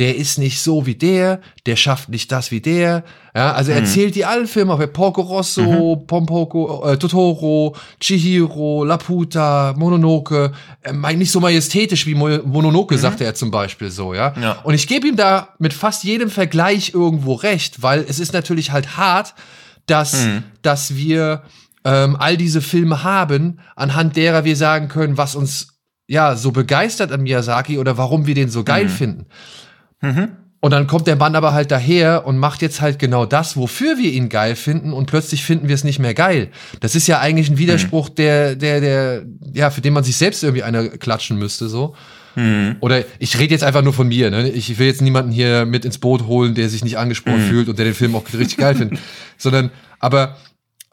der 0.00 0.16
ist 0.16 0.36
nicht 0.36 0.60
so 0.60 0.84
wie 0.84 0.96
der, 0.96 1.40
der 1.66 1.76
schafft 1.76 2.08
nicht 2.08 2.32
das 2.32 2.50
wie 2.50 2.60
der. 2.60 3.04
Ja, 3.36 3.52
also 3.52 3.70
er 3.70 3.78
erzählt 3.78 4.16
die 4.16 4.24
allen 4.24 4.48
Filme, 4.48 4.76
bei 4.76 4.88
Porco 4.88 5.20
Rosso, 5.22 6.02
Pompoko, 6.08 6.84
äh, 6.90 6.96
Totoro, 6.98 7.76
Chihiro, 8.00 8.82
Laputa, 8.84 9.74
Mononoke, 9.76 10.50
äh, 10.82 10.92
mein- 10.92 11.18
nicht 11.18 11.30
so 11.30 11.38
majestätisch 11.38 12.04
wie 12.06 12.16
Mo 12.16 12.28
Mononoke, 12.44 12.98
sagte 12.98 13.22
er 13.24 13.34
zum 13.36 13.52
Beispiel 13.52 13.92
so, 13.92 14.12
ja. 14.12 14.34
Ja. 14.40 14.52
Und 14.64 14.74
ich 14.74 14.88
gebe 14.88 15.06
ihm 15.06 15.14
da 15.16 15.50
mit 15.60 15.72
fast 15.72 16.02
jedem 16.02 16.30
Vergleich 16.30 16.92
irgendwo 16.94 17.34
recht, 17.34 17.80
weil 17.82 18.04
es 18.08 18.18
ist 18.18 18.32
natürlich 18.32 18.72
halt 18.72 18.96
hart, 18.96 19.34
dass, 19.86 20.26
dass 20.62 20.96
wir 20.96 21.42
ähm, 21.84 22.16
all 22.18 22.36
diese 22.36 22.60
Filme 22.60 23.02
haben, 23.02 23.60
anhand 23.76 24.16
derer 24.16 24.44
wir 24.44 24.56
sagen 24.56 24.88
können, 24.88 25.16
was 25.16 25.34
uns 25.34 25.78
ja 26.06 26.36
so 26.36 26.50
begeistert 26.50 27.12
an 27.12 27.22
Miyazaki 27.22 27.78
oder 27.78 27.96
warum 27.96 28.26
wir 28.26 28.34
den 28.34 28.48
so 28.50 28.64
geil 28.64 28.88
finden. 28.88 29.26
Und 30.60 30.70
dann 30.70 30.86
kommt 30.86 31.06
der 31.06 31.16
Mann 31.16 31.36
aber 31.36 31.52
halt 31.52 31.70
daher 31.70 32.26
und 32.26 32.38
macht 32.38 32.62
jetzt 32.62 32.80
halt 32.80 32.98
genau 32.98 33.26
das, 33.26 33.54
wofür 33.56 33.98
wir 33.98 34.10
ihn 34.10 34.30
geil 34.30 34.56
finden 34.56 34.94
und 34.94 35.04
plötzlich 35.06 35.44
finden 35.44 35.68
wir 35.68 35.74
es 35.74 35.84
nicht 35.84 35.98
mehr 35.98 36.14
geil. 36.14 36.48
Das 36.80 36.94
ist 36.94 37.06
ja 37.06 37.20
eigentlich 37.20 37.50
ein 37.50 37.58
Widerspruch, 37.58 38.08
der, 38.08 38.56
der, 38.56 38.80
der, 38.80 39.26
ja, 39.52 39.68
für 39.68 39.82
den 39.82 39.92
man 39.92 40.04
sich 40.04 40.16
selbst 40.16 40.42
irgendwie 40.42 40.62
einer 40.62 40.88
klatschen 40.88 41.38
müsste, 41.38 41.68
so. 41.68 41.94
Oder 42.80 43.04
ich 43.18 43.38
rede 43.38 43.52
jetzt 43.52 43.62
einfach 43.62 43.82
nur 43.82 43.92
von 43.92 44.08
mir, 44.08 44.30
ne? 44.30 44.48
Ich 44.48 44.78
will 44.78 44.86
jetzt 44.86 45.02
niemanden 45.02 45.30
hier 45.30 45.66
mit 45.66 45.84
ins 45.84 45.98
Boot 45.98 46.26
holen, 46.26 46.54
der 46.54 46.70
sich 46.70 46.82
nicht 46.82 46.96
angesprochen 46.96 47.40
fühlt 47.48 47.68
und 47.68 47.78
der 47.78 47.84
den 47.84 47.94
Film 47.94 48.14
auch 48.16 48.24
richtig 48.24 48.56
geil 48.56 48.74
findet. 48.74 48.98
Sondern, 49.36 49.70
aber, 50.00 50.38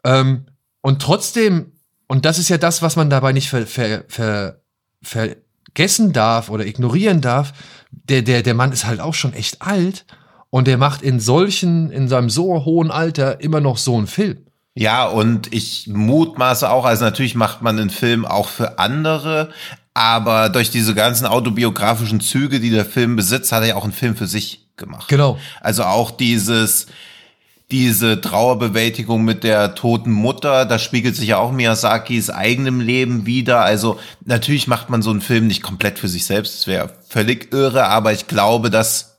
ähm, 0.04 0.44
und 0.82 1.00
trotzdem, 1.00 1.72
und 2.08 2.26
das 2.26 2.38
ist 2.38 2.50
ja 2.50 2.58
das, 2.58 2.82
was 2.82 2.96
man 2.96 3.08
dabei 3.08 3.32
nicht 3.32 3.48
ver, 3.48 3.66
ver, 3.66 4.04
ver, 4.08 4.56
vergessen 5.00 6.12
darf 6.12 6.50
oder 6.50 6.66
ignorieren 6.66 7.20
darf, 7.22 7.54
der, 7.90 8.22
der, 8.22 8.42
der 8.42 8.54
Mann 8.54 8.72
ist 8.72 8.84
halt 8.84 9.00
auch 9.00 9.14
schon 9.14 9.32
echt 9.32 9.62
alt 9.62 10.04
und 10.50 10.66
der 10.66 10.76
macht 10.76 11.02
in 11.02 11.20
solchen, 11.20 11.90
in 11.90 12.08
seinem 12.08 12.28
so 12.28 12.64
hohen 12.64 12.90
Alter 12.90 13.40
immer 13.40 13.60
noch 13.60 13.78
so 13.78 13.96
einen 13.96 14.06
Film. 14.06 14.38
Ja, 14.74 15.06
und 15.06 15.52
ich 15.52 15.86
mutmaße 15.86 16.68
auch, 16.70 16.84
also 16.84 17.04
natürlich 17.04 17.34
macht 17.34 17.62
man 17.62 17.78
einen 17.78 17.90
Film 17.90 18.24
auch 18.24 18.48
für 18.48 18.78
andere, 18.78 19.50
aber 19.94 20.48
durch 20.48 20.70
diese 20.70 20.94
ganzen 20.94 21.26
autobiografischen 21.26 22.20
Züge, 22.20 22.58
die 22.58 22.70
der 22.70 22.86
Film 22.86 23.14
besitzt, 23.14 23.52
hat 23.52 23.62
er 23.62 23.68
ja 23.68 23.76
auch 23.76 23.84
einen 23.84 23.92
Film 23.92 24.16
für 24.16 24.26
sich 24.26 24.68
gemacht. 24.76 25.08
Genau. 25.08 25.38
Also 25.60 25.84
auch 25.84 26.10
dieses, 26.10 26.86
diese 27.72 28.20
Trauerbewältigung 28.20 29.24
mit 29.24 29.44
der 29.44 29.74
toten 29.74 30.12
Mutter, 30.12 30.66
da 30.66 30.78
spiegelt 30.78 31.16
sich 31.16 31.28
ja 31.28 31.38
auch 31.38 31.52
Miyazakis 31.52 32.28
eigenem 32.28 32.80
Leben 32.80 33.24
wieder. 33.24 33.62
Also 33.62 33.98
natürlich 34.24 34.68
macht 34.68 34.90
man 34.90 35.00
so 35.00 35.10
einen 35.10 35.22
Film 35.22 35.46
nicht 35.46 35.62
komplett 35.62 35.98
für 35.98 36.08
sich 36.08 36.26
selbst, 36.26 36.54
das 36.54 36.66
wäre 36.66 36.90
völlig 37.08 37.52
irre, 37.52 37.86
aber 37.86 38.12
ich 38.12 38.28
glaube, 38.28 38.68
dass 38.68 39.12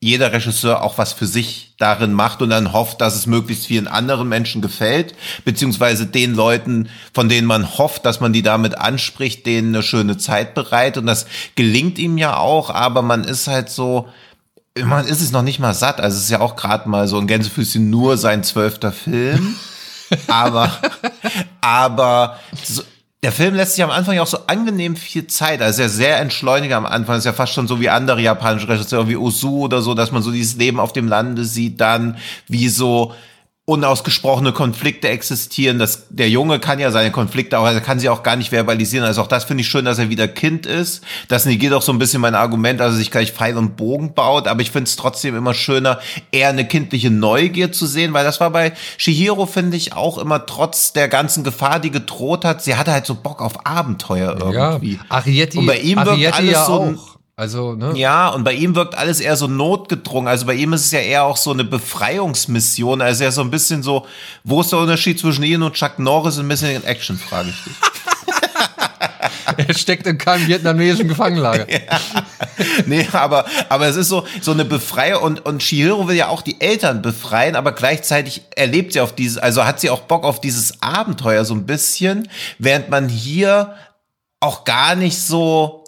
jeder 0.00 0.32
Regisseur 0.32 0.82
auch 0.82 0.98
was 0.98 1.12
für 1.12 1.26
sich 1.26 1.74
darin 1.78 2.12
macht 2.12 2.40
und 2.40 2.50
dann 2.50 2.72
hofft, 2.72 3.00
dass 3.00 3.14
es 3.14 3.26
möglichst 3.26 3.66
vielen 3.66 3.88
anderen 3.88 4.28
Menschen 4.28 4.62
gefällt, 4.62 5.14
beziehungsweise 5.44 6.06
den 6.06 6.34
Leuten, 6.34 6.88
von 7.12 7.28
denen 7.28 7.46
man 7.46 7.78
hofft, 7.78 8.06
dass 8.06 8.20
man 8.20 8.32
die 8.32 8.42
damit 8.42 8.78
anspricht, 8.78 9.44
denen 9.44 9.74
eine 9.74 9.82
schöne 9.82 10.16
Zeit 10.16 10.54
bereitet. 10.54 11.02
Und 11.02 11.06
das 11.06 11.26
gelingt 11.56 11.98
ihm 11.98 12.16
ja 12.16 12.36
auch, 12.38 12.70
aber 12.70 13.02
man 13.02 13.24
ist 13.24 13.48
halt 13.48 13.68
so, 13.68 14.08
man 14.84 15.06
ist 15.06 15.20
es 15.20 15.32
noch 15.32 15.42
nicht 15.42 15.58
mal 15.58 15.74
satt. 15.74 16.00
Also 16.00 16.16
es 16.16 16.24
ist 16.24 16.30
ja 16.30 16.40
auch 16.40 16.56
gerade 16.56 16.88
mal 16.88 17.08
so 17.08 17.18
ein 17.18 17.26
Gänsefüßchen 17.26 17.88
nur 17.88 18.16
sein 18.16 18.44
zwölfter 18.44 18.92
Film. 18.92 19.56
aber, 20.28 20.70
aber 21.60 22.38
so, 22.62 22.82
der 23.22 23.32
Film 23.32 23.54
lässt 23.54 23.74
sich 23.74 23.82
am 23.82 23.90
Anfang 23.90 24.14
ja 24.14 24.22
auch 24.22 24.26
so 24.26 24.46
angenehm 24.46 24.94
viel 24.96 25.26
Zeit. 25.26 25.62
Also 25.62 25.82
er 25.82 25.86
ist 25.86 25.94
ja 25.94 25.96
sehr 25.96 26.20
entschleunigt 26.20 26.72
am 26.74 26.86
Anfang. 26.86 27.18
Ist 27.18 27.24
ja 27.24 27.32
fast 27.32 27.54
schon 27.54 27.66
so 27.66 27.80
wie 27.80 27.88
andere 27.88 28.20
japanische 28.20 28.68
Regisseure, 28.68 29.08
wie 29.08 29.16
Ozu 29.16 29.60
oder 29.60 29.82
so, 29.82 29.94
dass 29.94 30.12
man 30.12 30.22
so 30.22 30.30
dieses 30.30 30.56
Leben 30.56 30.78
auf 30.78 30.92
dem 30.92 31.08
Lande 31.08 31.44
sieht, 31.44 31.80
dann 31.80 32.18
wie 32.46 32.68
so 32.68 33.14
unausgesprochene 33.68 34.52
Konflikte 34.52 35.08
existieren. 35.08 35.80
Das, 35.80 36.06
der 36.08 36.30
Junge 36.30 36.60
kann 36.60 36.78
ja 36.78 36.92
seine 36.92 37.10
Konflikte 37.10 37.58
auch, 37.58 37.66
er 37.66 37.80
kann 37.80 37.98
sie 37.98 38.08
auch 38.08 38.22
gar 38.22 38.36
nicht 38.36 38.50
verbalisieren. 38.50 39.04
Also 39.04 39.22
auch 39.22 39.26
das 39.26 39.42
finde 39.42 39.62
ich 39.62 39.68
schön, 39.68 39.84
dass 39.84 39.98
er 39.98 40.08
wieder 40.08 40.28
Kind 40.28 40.66
ist. 40.66 41.02
Das 41.26 41.46
negiert 41.46 41.72
auch 41.72 41.82
so 41.82 41.90
ein 41.90 41.98
bisschen 41.98 42.20
mein 42.20 42.36
Argument, 42.36 42.78
dass 42.78 42.92
er 42.92 42.98
sich 42.98 43.10
gleich 43.10 43.32
Pfeil 43.32 43.56
und 43.56 43.76
Bogen 43.76 44.14
baut. 44.14 44.46
Aber 44.46 44.62
ich 44.62 44.70
finde 44.70 44.88
es 44.88 44.94
trotzdem 44.94 45.36
immer 45.36 45.52
schöner, 45.52 45.98
eher 46.30 46.50
eine 46.50 46.64
kindliche 46.68 47.10
Neugier 47.10 47.72
zu 47.72 47.86
sehen, 47.86 48.12
weil 48.12 48.24
das 48.24 48.38
war 48.38 48.50
bei 48.50 48.72
Shihiro, 48.98 49.46
finde 49.46 49.76
ich, 49.76 49.94
auch 49.94 50.18
immer 50.18 50.46
trotz 50.46 50.92
der 50.92 51.08
ganzen 51.08 51.42
Gefahr, 51.42 51.80
die 51.80 51.90
gedroht 51.90 52.44
hat. 52.44 52.62
Sie 52.62 52.76
hatte 52.76 52.92
halt 52.92 53.04
so 53.04 53.16
Bock 53.16 53.42
auf 53.42 53.66
Abenteuer 53.66 54.36
irgendwie. 54.38 54.92
Ja, 54.92 55.00
Arietti, 55.08 55.58
Und 55.58 55.66
bei 55.66 55.78
ihm 55.78 55.96
wirkt 55.96 56.10
Arietti 56.10 56.32
alles 56.32 56.52
ja 56.52 56.64
so 56.66 56.72
auch. 56.72 57.15
Also, 57.38 57.74
ne? 57.74 57.92
Ja, 57.96 58.30
und 58.30 58.44
bei 58.44 58.54
ihm 58.54 58.74
wirkt 58.74 58.94
alles 58.94 59.20
eher 59.20 59.36
so 59.36 59.46
notgedrungen. 59.46 60.26
Also 60.26 60.46
bei 60.46 60.54
ihm 60.54 60.72
ist 60.72 60.86
es 60.86 60.90
ja 60.92 61.00
eher 61.00 61.24
auch 61.24 61.36
so 61.36 61.52
eine 61.52 61.64
Befreiungsmission. 61.64 63.02
Also 63.02 63.24
ja 63.24 63.30
so 63.30 63.42
ein 63.42 63.50
bisschen 63.50 63.82
so, 63.82 64.06
wo 64.42 64.62
ist 64.62 64.72
der 64.72 64.78
Unterschied 64.78 65.20
zwischen 65.20 65.44
Ian 65.44 65.62
und 65.62 65.74
Chuck 65.74 65.98
Norris 65.98 66.38
und 66.38 66.46
Missing 66.46 66.76
in 66.76 66.84
Action, 66.84 67.18
frage 67.18 67.50
ich 67.50 67.64
dich. 67.64 67.74
Er 69.56 69.74
steckt 69.74 70.06
in 70.06 70.18
keinem 70.18 70.46
vietnamesischen 70.48 71.08
Gefangenlager. 71.08 71.66
nee, 72.86 73.06
aber, 73.12 73.46
aber 73.68 73.86
es 73.86 73.96
ist 73.96 74.08
so, 74.08 74.26
so 74.40 74.50
eine 74.50 74.64
Befreiung 74.64 75.22
und, 75.22 75.46
und 75.46 75.62
Shihiro 75.62 76.08
will 76.08 76.16
ja 76.16 76.28
auch 76.28 76.42
die 76.42 76.60
Eltern 76.60 77.00
befreien, 77.00 77.56
aber 77.56 77.72
gleichzeitig 77.72 78.42
erlebt 78.54 78.92
sie 78.92 79.00
auf 79.00 79.14
dieses, 79.14 79.38
also 79.38 79.64
hat 79.64 79.80
sie 79.80 79.88
auch 79.88 80.00
Bock 80.00 80.24
auf 80.24 80.40
dieses 80.40 80.82
Abenteuer 80.82 81.44
so 81.44 81.54
ein 81.54 81.64
bisschen, 81.64 82.28
während 82.58 82.90
man 82.90 83.08
hier 83.08 83.76
auch 84.40 84.64
gar 84.64 84.94
nicht 84.94 85.18
so, 85.22 85.85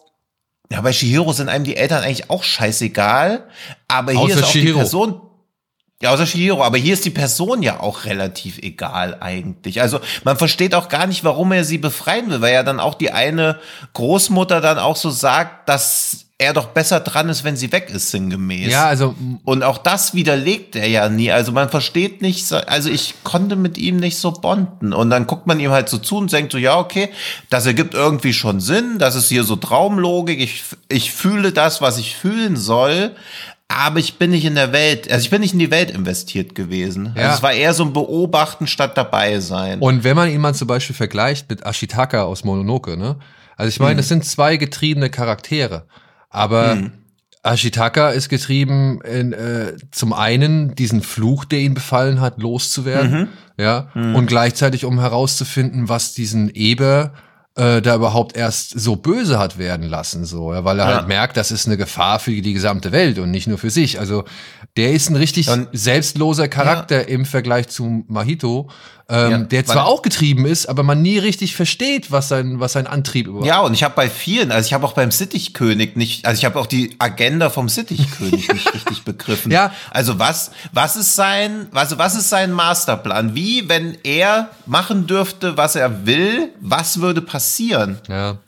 ja, 0.70 0.80
bei 0.80 0.92
Shihiro 0.92 1.32
sind 1.32 1.48
einem 1.48 1.64
die 1.64 1.76
Eltern 1.76 2.02
eigentlich 2.04 2.30
auch 2.30 2.42
scheißegal, 2.42 3.48
aber 3.86 4.12
hier 4.12 4.20
Außer 4.20 4.34
ist 4.34 4.44
auch 4.44 4.50
Chihiro. 4.50 4.72
die 4.74 4.78
Person, 4.78 5.20
ja, 6.02 6.10
außer 6.10 6.26
Shihiro, 6.26 6.62
aber 6.62 6.76
hier 6.76 6.94
ist 6.94 7.04
die 7.04 7.10
Person 7.10 7.62
ja 7.62 7.80
auch 7.80 8.04
relativ 8.04 8.58
egal 8.58 9.16
eigentlich. 9.20 9.80
Also 9.80 10.00
man 10.24 10.36
versteht 10.36 10.74
auch 10.74 10.88
gar 10.88 11.06
nicht, 11.06 11.24
warum 11.24 11.52
er 11.52 11.64
sie 11.64 11.78
befreien 11.78 12.30
will, 12.30 12.40
weil 12.40 12.54
ja 12.54 12.62
dann 12.62 12.80
auch 12.80 12.94
die 12.94 13.10
eine 13.10 13.58
Großmutter 13.94 14.60
dann 14.60 14.78
auch 14.78 14.96
so 14.96 15.10
sagt, 15.10 15.68
dass 15.68 16.27
er 16.40 16.52
doch 16.52 16.66
besser 16.68 17.00
dran 17.00 17.28
ist, 17.28 17.42
wenn 17.42 17.56
sie 17.56 17.72
weg 17.72 17.90
ist, 17.92 18.12
sinngemäß. 18.12 18.70
Ja, 18.70 18.86
also 18.86 19.16
Und 19.44 19.64
auch 19.64 19.78
das 19.78 20.14
widerlegt 20.14 20.76
er 20.76 20.86
ja 20.88 21.08
nie. 21.08 21.32
Also 21.32 21.50
man 21.50 21.68
versteht 21.68 22.22
nicht, 22.22 22.46
so- 22.46 22.58
also 22.58 22.88
ich 22.90 23.14
konnte 23.24 23.56
mit 23.56 23.76
ihm 23.76 23.96
nicht 23.96 24.18
so 24.18 24.30
bonden. 24.30 24.92
Und 24.92 25.10
dann 25.10 25.26
guckt 25.26 25.48
man 25.48 25.58
ihm 25.58 25.72
halt 25.72 25.88
so 25.88 25.98
zu 25.98 26.16
und 26.18 26.32
denkt 26.32 26.52
so, 26.52 26.58
ja, 26.58 26.78
okay, 26.78 27.08
das 27.50 27.66
ergibt 27.66 27.94
irgendwie 27.94 28.32
schon 28.32 28.60
Sinn. 28.60 28.98
Das 29.00 29.16
ist 29.16 29.28
hier 29.28 29.42
so 29.42 29.56
Traumlogik. 29.56 30.38
Ich, 30.40 30.62
ich 30.88 31.10
fühle 31.12 31.50
das, 31.52 31.80
was 31.80 31.98
ich 31.98 32.14
fühlen 32.14 32.56
soll. 32.56 33.16
Aber 33.66 33.98
ich 33.98 34.14
bin 34.16 34.30
nicht 34.30 34.44
in 34.46 34.54
der 34.54 34.72
Welt, 34.72 35.10
also 35.12 35.22
ich 35.24 35.30
bin 35.30 35.42
nicht 35.42 35.52
in 35.52 35.58
die 35.58 35.70
Welt 35.70 35.90
investiert 35.90 36.54
gewesen. 36.54 37.12
Ja. 37.16 37.24
Also 37.24 37.36
es 37.38 37.42
war 37.42 37.52
eher 37.52 37.74
so 37.74 37.84
ein 37.84 37.92
Beobachten 37.92 38.66
statt 38.66 38.96
dabei 38.96 39.40
sein. 39.40 39.80
Und 39.80 40.04
wenn 40.04 40.16
man 40.16 40.30
ihn 40.30 40.40
mal 40.40 40.54
zum 40.54 40.68
Beispiel 40.68 40.96
vergleicht 40.96 41.50
mit 41.50 41.66
Ashitaka 41.66 42.22
aus 42.22 42.44
Mononoke, 42.44 42.96
ne? 42.96 43.16
Also 43.58 43.68
ich 43.68 43.80
meine, 43.80 43.96
das 43.96 44.08
sind 44.08 44.24
zwei 44.24 44.56
getriebene 44.56 45.10
Charaktere. 45.10 45.84
Aber 46.30 46.78
Ashitaka 47.42 48.10
ist 48.10 48.28
getrieben, 48.28 49.00
in, 49.02 49.32
äh, 49.32 49.74
zum 49.90 50.12
einen 50.12 50.74
diesen 50.74 51.02
Fluch, 51.02 51.44
der 51.44 51.60
ihn 51.60 51.74
befallen 51.74 52.20
hat, 52.20 52.40
loszuwerden, 52.42 53.28
ja, 53.56 53.88
und 53.94 54.26
gleichzeitig 54.26 54.84
um 54.84 55.00
herauszufinden, 55.00 55.88
was 55.88 56.12
diesen 56.14 56.50
Eber 56.50 57.12
äh, 57.56 57.82
da 57.82 57.96
überhaupt 57.96 58.36
erst 58.36 58.78
so 58.78 58.94
böse 58.94 59.38
hat 59.38 59.58
werden 59.58 59.88
lassen, 59.88 60.24
so, 60.24 60.52
ja, 60.54 60.62
weil 60.64 60.78
er 60.78 60.88
Ja. 60.90 60.96
halt 60.98 61.08
merkt, 61.08 61.36
das 61.36 61.50
ist 61.50 61.66
eine 61.66 61.76
Gefahr 61.76 62.20
für 62.20 62.30
die 62.30 62.52
gesamte 62.52 62.92
Welt 62.92 63.18
und 63.18 63.32
nicht 63.32 63.48
nur 63.48 63.58
für 63.58 63.70
sich. 63.70 63.98
Also 63.98 64.24
der 64.76 64.92
ist 64.92 65.08
ein 65.10 65.16
richtig 65.16 65.48
Und- 65.48 65.66
selbstloser 65.72 66.46
Charakter 66.46 67.08
im 67.08 67.24
Vergleich 67.24 67.66
zu 67.68 68.04
Mahito, 68.06 68.70
ähm, 69.10 69.30
Ja, 69.30 69.38
der 69.38 69.64
zwar 69.64 69.86
auch 69.86 70.02
getrieben 70.02 70.44
ist, 70.44 70.66
aber 70.66 70.82
man 70.82 71.00
nie 71.00 71.18
richtig 71.18 71.56
versteht, 71.56 72.10
was 72.12 72.28
sein, 72.28 72.60
was 72.60 72.72
sein 72.74 72.86
Antrieb 72.86 73.26
überhaupt 73.26 73.46
Ja, 73.46 73.60
und 73.60 73.72
ich 73.74 73.82
habe 73.82 73.94
bei 73.94 74.10
vielen, 74.10 74.52
also 74.52 74.66
ich 74.66 74.72
habe 74.74 74.86
auch 74.86 74.92
beim 74.92 75.10
Sittichkönig 75.10 75.96
nicht, 75.96 76.26
also 76.26 76.38
ich 76.38 76.44
habe 76.44 76.58
auch 76.60 76.66
die 76.66 76.94
Agenda 76.98 77.48
vom 77.50 77.68
Sittichkönig 77.68 78.48
nicht 78.52 78.74
richtig 78.74 79.02
begriffen. 79.04 79.50
Ja. 79.50 79.72
Also 79.90 80.18
was, 80.18 80.50
was 80.72 80.96
ist 80.96 81.14
sein, 81.16 81.68
also 81.72 81.96
was 81.98 82.14
ist 82.16 82.28
sein 82.28 82.52
Masterplan? 82.52 83.34
Wie, 83.34 83.68
wenn 83.68 83.96
er 84.04 84.50
machen 84.66 85.06
dürfte, 85.06 85.56
was 85.56 85.74
er 85.76 86.06
will, 86.06 86.50
was 86.60 87.00
würde 87.00 87.22
passieren? 87.22 87.98
Ja. 88.08 88.38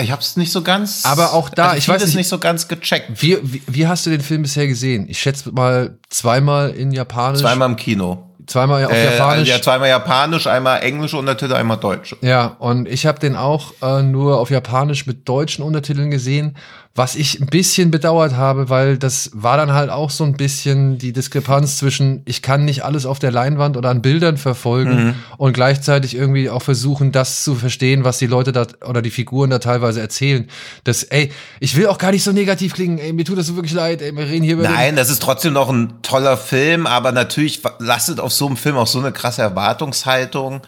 Ich 0.00 0.10
habe 0.10 0.22
es 0.22 0.36
nicht 0.38 0.50
so 0.52 0.62
ganz. 0.62 1.04
Aber 1.04 1.34
auch 1.34 1.50
da, 1.50 1.66
also 1.68 1.76
ich 1.78 1.86
weiß 1.88 1.96
vieles 1.96 2.08
nicht- 2.10 2.16
nicht 2.16 2.28
so 2.28 2.38
ganz 2.38 2.66
gecheckt. 2.66 3.10
Wie, 3.22 3.38
wie, 3.42 3.62
wie 3.66 3.86
hast 3.86 4.06
du 4.06 4.10
den 4.10 4.22
Film 4.22 4.40
bisher 4.42 4.66
gesehen? 4.66 5.06
Ich 5.08 5.18
schätze 5.20 5.52
mal 5.52 5.98
zweimal 6.08 6.70
in 6.70 6.92
Japanisch. 6.92 7.40
Zweimal 7.42 7.68
im 7.70 7.76
Kino. 7.76 8.28
Zweimal 8.46 8.84
auf 8.84 8.92
Äh, 8.92 9.16
Japanisch. 9.16 9.48
ja, 9.48 9.60
zweimal 9.60 9.88
Japanisch, 9.88 10.46
einmal 10.46 10.82
englische 10.82 11.16
Untertitel, 11.16 11.54
einmal 11.54 11.76
deutsche. 11.76 12.16
Ja, 12.20 12.56
und 12.58 12.88
ich 12.88 13.06
habe 13.06 13.18
den 13.18 13.36
auch 13.36 13.72
äh, 13.82 14.02
nur 14.02 14.38
auf 14.38 14.50
Japanisch 14.50 15.06
mit 15.06 15.28
deutschen 15.28 15.64
Untertiteln 15.64 16.10
gesehen, 16.10 16.56
was 16.94 17.16
ich 17.16 17.40
ein 17.40 17.46
bisschen 17.46 17.90
bedauert 17.90 18.36
habe, 18.36 18.68
weil 18.68 18.98
das 18.98 19.30
war 19.32 19.56
dann 19.56 19.72
halt 19.72 19.88
auch 19.88 20.10
so 20.10 20.24
ein 20.24 20.34
bisschen 20.34 20.98
die 20.98 21.14
Diskrepanz 21.14 21.78
zwischen, 21.78 22.20
ich 22.26 22.42
kann 22.42 22.66
nicht 22.66 22.84
alles 22.84 23.06
auf 23.06 23.18
der 23.18 23.30
Leinwand 23.30 23.78
oder 23.78 23.88
an 23.88 24.02
Bildern 24.02 24.36
verfolgen 24.36 25.14
und 25.38 25.54
gleichzeitig 25.54 26.14
irgendwie 26.14 26.50
auch 26.50 26.60
versuchen, 26.60 27.10
das 27.10 27.44
zu 27.44 27.54
verstehen, 27.54 28.04
was 28.04 28.18
die 28.18 28.26
Leute 28.26 28.52
da 28.52 28.66
oder 28.86 29.00
die 29.00 29.10
Figuren 29.10 29.48
da 29.48 29.58
teilweise 29.58 30.02
erzählen. 30.02 30.48
Das, 30.84 31.02
ey, 31.04 31.32
ich 31.60 31.76
will 31.76 31.86
auch 31.86 31.96
gar 31.96 32.10
nicht 32.10 32.24
so 32.24 32.32
negativ 32.32 32.74
klingen, 32.74 32.98
ey, 32.98 33.14
mir 33.14 33.24
tut 33.24 33.38
das 33.38 33.46
so 33.46 33.56
wirklich 33.56 33.72
leid, 33.72 34.02
ey, 34.02 34.14
wir 34.14 34.26
reden 34.26 34.44
hier 34.44 34.54
über 34.54 34.64
Nein, 34.64 34.94
das 34.94 35.08
ist 35.08 35.22
trotzdem 35.22 35.54
noch 35.54 35.70
ein 35.70 36.02
toller 36.02 36.36
Film, 36.36 36.86
aber 36.86 37.12
natürlich 37.12 37.62
lastet 37.78 38.20
auf 38.20 38.34
so 38.34 38.46
einem 38.46 38.58
Film 38.58 38.76
auch 38.76 38.86
so 38.86 38.98
eine 38.98 39.12
krasse 39.12 39.40
Erwartungshaltung, 39.40 40.60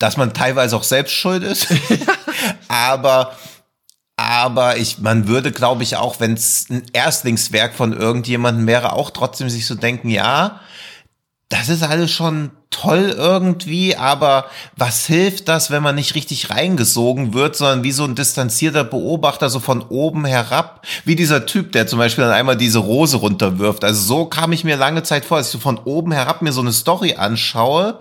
dass 0.00 0.16
man 0.16 0.34
teilweise 0.34 0.76
auch 0.76 0.82
selbst 0.82 1.12
schuld 1.12 1.44
ist. 1.44 1.68
aber 2.68 3.36
aber 4.32 4.78
ich, 4.78 4.98
man 4.98 5.28
würde, 5.28 5.52
glaube 5.52 5.82
ich, 5.82 5.96
auch, 5.96 6.18
wenn 6.18 6.32
es 6.32 6.70
ein 6.70 6.84
Erstlingswerk 6.94 7.74
von 7.74 7.92
irgendjemandem 7.92 8.66
wäre, 8.66 8.94
auch 8.94 9.10
trotzdem 9.10 9.50
sich 9.50 9.66
so 9.66 9.74
denken, 9.74 10.08
ja, 10.08 10.60
das 11.50 11.68
ist 11.68 11.82
alles 11.82 12.10
schon 12.10 12.50
toll 12.70 13.14
irgendwie, 13.14 13.94
aber 13.94 14.46
was 14.74 15.06
hilft 15.06 15.48
das, 15.48 15.70
wenn 15.70 15.82
man 15.82 15.96
nicht 15.96 16.14
richtig 16.14 16.48
reingesogen 16.48 17.34
wird, 17.34 17.56
sondern 17.56 17.82
wie 17.82 17.92
so 17.92 18.04
ein 18.04 18.14
distanzierter 18.14 18.84
Beobachter 18.84 19.50
so 19.50 19.60
von 19.60 19.82
oben 19.82 20.24
herab, 20.24 20.86
wie 21.04 21.14
dieser 21.14 21.44
Typ, 21.44 21.72
der 21.72 21.86
zum 21.86 21.98
Beispiel 21.98 22.24
dann 22.24 22.32
einmal 22.32 22.56
diese 22.56 22.78
Rose 22.78 23.18
runterwirft. 23.18 23.84
Also 23.84 24.00
so 24.00 24.24
kam 24.24 24.52
ich 24.52 24.64
mir 24.64 24.78
lange 24.78 25.02
Zeit 25.02 25.26
vor, 25.26 25.36
dass 25.36 25.48
ich 25.48 25.52
so 25.52 25.58
von 25.58 25.76
oben 25.76 26.10
herab 26.10 26.40
mir 26.40 26.52
so 26.52 26.62
eine 26.62 26.72
Story 26.72 27.16
anschaue, 27.18 27.98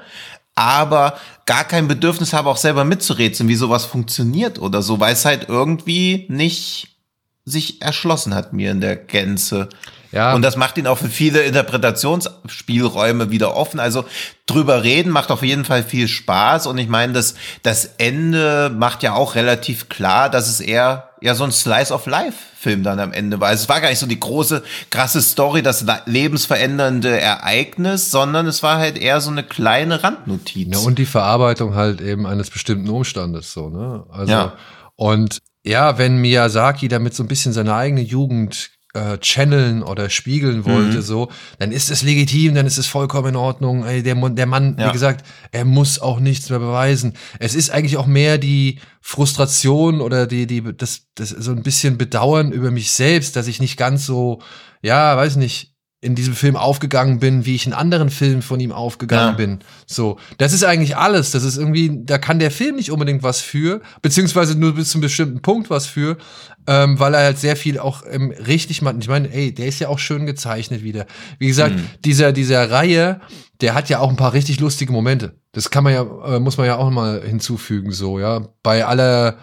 aber 0.55 1.17
gar 1.45 1.63
kein 1.63 1.87
Bedürfnis 1.87 2.33
habe, 2.33 2.49
auch 2.49 2.57
selber 2.57 2.83
mitzurätseln, 2.83 3.49
wie 3.49 3.55
sowas 3.55 3.85
funktioniert 3.85 4.59
oder 4.59 4.81
so, 4.81 4.99
weil 4.99 5.13
es 5.13 5.25
halt 5.25 5.47
irgendwie 5.49 6.25
nicht 6.29 6.97
sich 7.45 7.81
erschlossen 7.81 8.35
hat 8.35 8.53
mir 8.53 8.71
in 8.71 8.81
der 8.81 8.95
Gänze. 8.95 9.69
Ja. 10.11 10.33
Und 10.33 10.41
das 10.41 10.57
macht 10.57 10.77
ihn 10.77 10.87
auch 10.87 10.97
für 10.97 11.09
viele 11.09 11.41
Interpretationsspielräume 11.41 13.31
wieder 13.31 13.55
offen. 13.55 13.79
Also 13.79 14.05
drüber 14.45 14.83
reden 14.83 15.11
macht 15.11 15.31
auf 15.31 15.43
jeden 15.43 15.65
Fall 15.65 15.83
viel 15.83 16.07
Spaß. 16.07 16.67
Und 16.67 16.77
ich 16.77 16.87
meine, 16.89 17.13
das, 17.13 17.35
das 17.63 17.85
Ende 17.97 18.71
macht 18.75 19.03
ja 19.03 19.13
auch 19.13 19.35
relativ 19.35 19.89
klar, 19.89 20.29
dass 20.29 20.47
es 20.47 20.59
eher 20.59 21.09
ja 21.21 21.35
so 21.35 21.43
ein 21.43 21.51
Slice 21.51 21.93
of 21.93 22.05
Life 22.07 22.37
Film 22.61 22.83
dann 22.83 22.99
am 22.99 23.11
Ende 23.11 23.39
war. 23.39 23.47
Also 23.47 23.63
es 23.63 23.69
war 23.69 23.81
gar 23.81 23.89
nicht 23.89 23.97
so 23.99 24.05
die 24.05 24.19
große, 24.19 24.61
krasse 24.91 25.21
Story, 25.21 25.63
das 25.63 25.83
lebensverändernde 26.05 27.19
Ereignis, 27.19 28.11
sondern 28.11 28.45
es 28.45 28.61
war 28.61 28.77
halt 28.77 28.99
eher 28.99 29.19
so 29.19 29.31
eine 29.31 29.43
kleine 29.43 30.03
Randnotiz. 30.03 30.67
Ja, 30.71 30.79
und 30.79 30.99
die 30.99 31.07
Verarbeitung 31.07 31.73
halt 31.73 32.01
eben 32.01 32.27
eines 32.27 32.51
bestimmten 32.51 32.87
Umstandes, 32.89 33.51
so, 33.51 33.69
ne? 33.69 34.03
Also, 34.11 34.31
Ja. 34.31 34.53
und 34.95 35.39
ja, 35.63 35.97
wenn 35.97 36.17
Miyazaki 36.17 36.87
damit 36.87 37.15
so 37.15 37.23
ein 37.23 37.27
bisschen 37.27 37.53
seine 37.53 37.73
eigene 37.73 38.01
Jugend 38.01 38.69
äh, 38.93 39.17
channeln 39.19 39.83
oder 39.83 40.09
spiegeln 40.09 40.65
wollte, 40.65 40.97
Mhm. 40.97 41.01
so, 41.01 41.31
dann 41.59 41.71
ist 41.71 41.89
es 41.91 42.01
legitim, 42.01 42.55
dann 42.55 42.65
ist 42.65 42.77
es 42.77 42.87
vollkommen 42.87 43.29
in 43.29 43.35
Ordnung. 43.37 43.85
Ey, 43.85 44.03
der, 44.03 44.15
der 44.15 44.45
Mann, 44.45 44.75
Ja. 44.77 44.89
wie 44.89 44.91
gesagt, 44.91 45.25
er 45.51 45.63
muss 45.65 45.99
auch 45.99 46.19
nichts 46.19 46.49
mehr 46.49 46.59
beweisen. 46.59 47.13
Es 47.39 47.55
ist 47.55 47.69
eigentlich 47.69 47.95
auch 47.97 48.07
mehr 48.07 48.37
die 48.37 48.79
Frustration 49.01 50.01
oder 50.01 50.25
die, 50.27 50.47
die, 50.47 50.61
das, 50.75 51.03
das 51.15 51.29
so 51.29 51.51
ein 51.51 51.63
bisschen 51.63 51.97
Bedauern 51.97 52.51
über 52.51 52.71
mich 52.71 52.91
selbst, 52.91 53.35
dass 53.35 53.47
ich 53.47 53.59
nicht 53.61 53.77
ganz 53.77 54.05
so, 54.05 54.41
ja, 54.81 55.15
weiß 55.15 55.35
nicht, 55.35 55.70
in 56.03 56.15
diesem 56.15 56.33
Film 56.33 56.55
aufgegangen 56.55 57.19
bin, 57.19 57.45
wie 57.45 57.53
ich 57.53 57.67
in 57.67 57.73
anderen 57.73 58.09
Filmen 58.09 58.41
von 58.41 58.59
ihm 58.59 58.71
aufgegangen 58.71 59.33
Ja. 59.33 59.37
bin. 59.37 59.59
So, 59.85 60.17
das 60.39 60.51
ist 60.51 60.63
eigentlich 60.63 60.97
alles. 60.97 61.29
Das 61.29 61.43
ist 61.43 61.57
irgendwie, 61.57 61.91
da 62.03 62.17
kann 62.17 62.39
der 62.39 62.49
Film 62.49 62.75
nicht 62.75 62.91
unbedingt 62.91 63.21
was 63.21 63.39
für, 63.39 63.81
beziehungsweise 64.01 64.57
nur 64.57 64.73
bis 64.73 64.89
zu 64.89 64.97
einem 64.97 65.03
bestimmten 65.03 65.41
Punkt 65.43 65.69
was 65.69 65.85
für, 65.85 66.17
ähm, 66.65 66.99
weil 66.99 67.13
er 67.13 67.23
halt 67.25 67.37
sehr 67.37 67.55
viel 67.55 67.77
auch 67.77 68.01
ähm, 68.09 68.31
richtig 68.31 68.81
macht. 68.81 68.95
Ich 68.99 69.07
meine, 69.09 69.31
ey, 69.31 69.53
der 69.53 69.67
ist 69.67 69.79
ja 69.79 69.89
auch 69.89 69.99
schön 69.99 70.25
gezeichnet 70.25 70.81
wieder. 70.81 71.05
Wie 71.37 71.47
gesagt, 71.47 71.75
dieser 72.03 72.31
dieser 72.31 72.71
Reihe, 72.71 73.21
der 73.61 73.75
hat 73.75 73.87
ja 73.89 73.99
auch 73.99 74.09
ein 74.09 74.15
paar 74.17 74.33
richtig 74.33 74.59
lustige 74.59 74.91
Momente. 74.91 75.35
Das 75.51 75.69
kann 75.69 75.83
man 75.83 75.93
ja, 75.93 76.01
äh, 76.25 76.39
muss 76.39 76.57
man 76.57 76.65
ja 76.65 76.77
auch 76.77 76.89
mal 76.89 77.21
hinzufügen, 77.23 77.91
so 77.91 78.19
ja. 78.19 78.47
Bei 78.63 78.85
aller, 78.85 79.37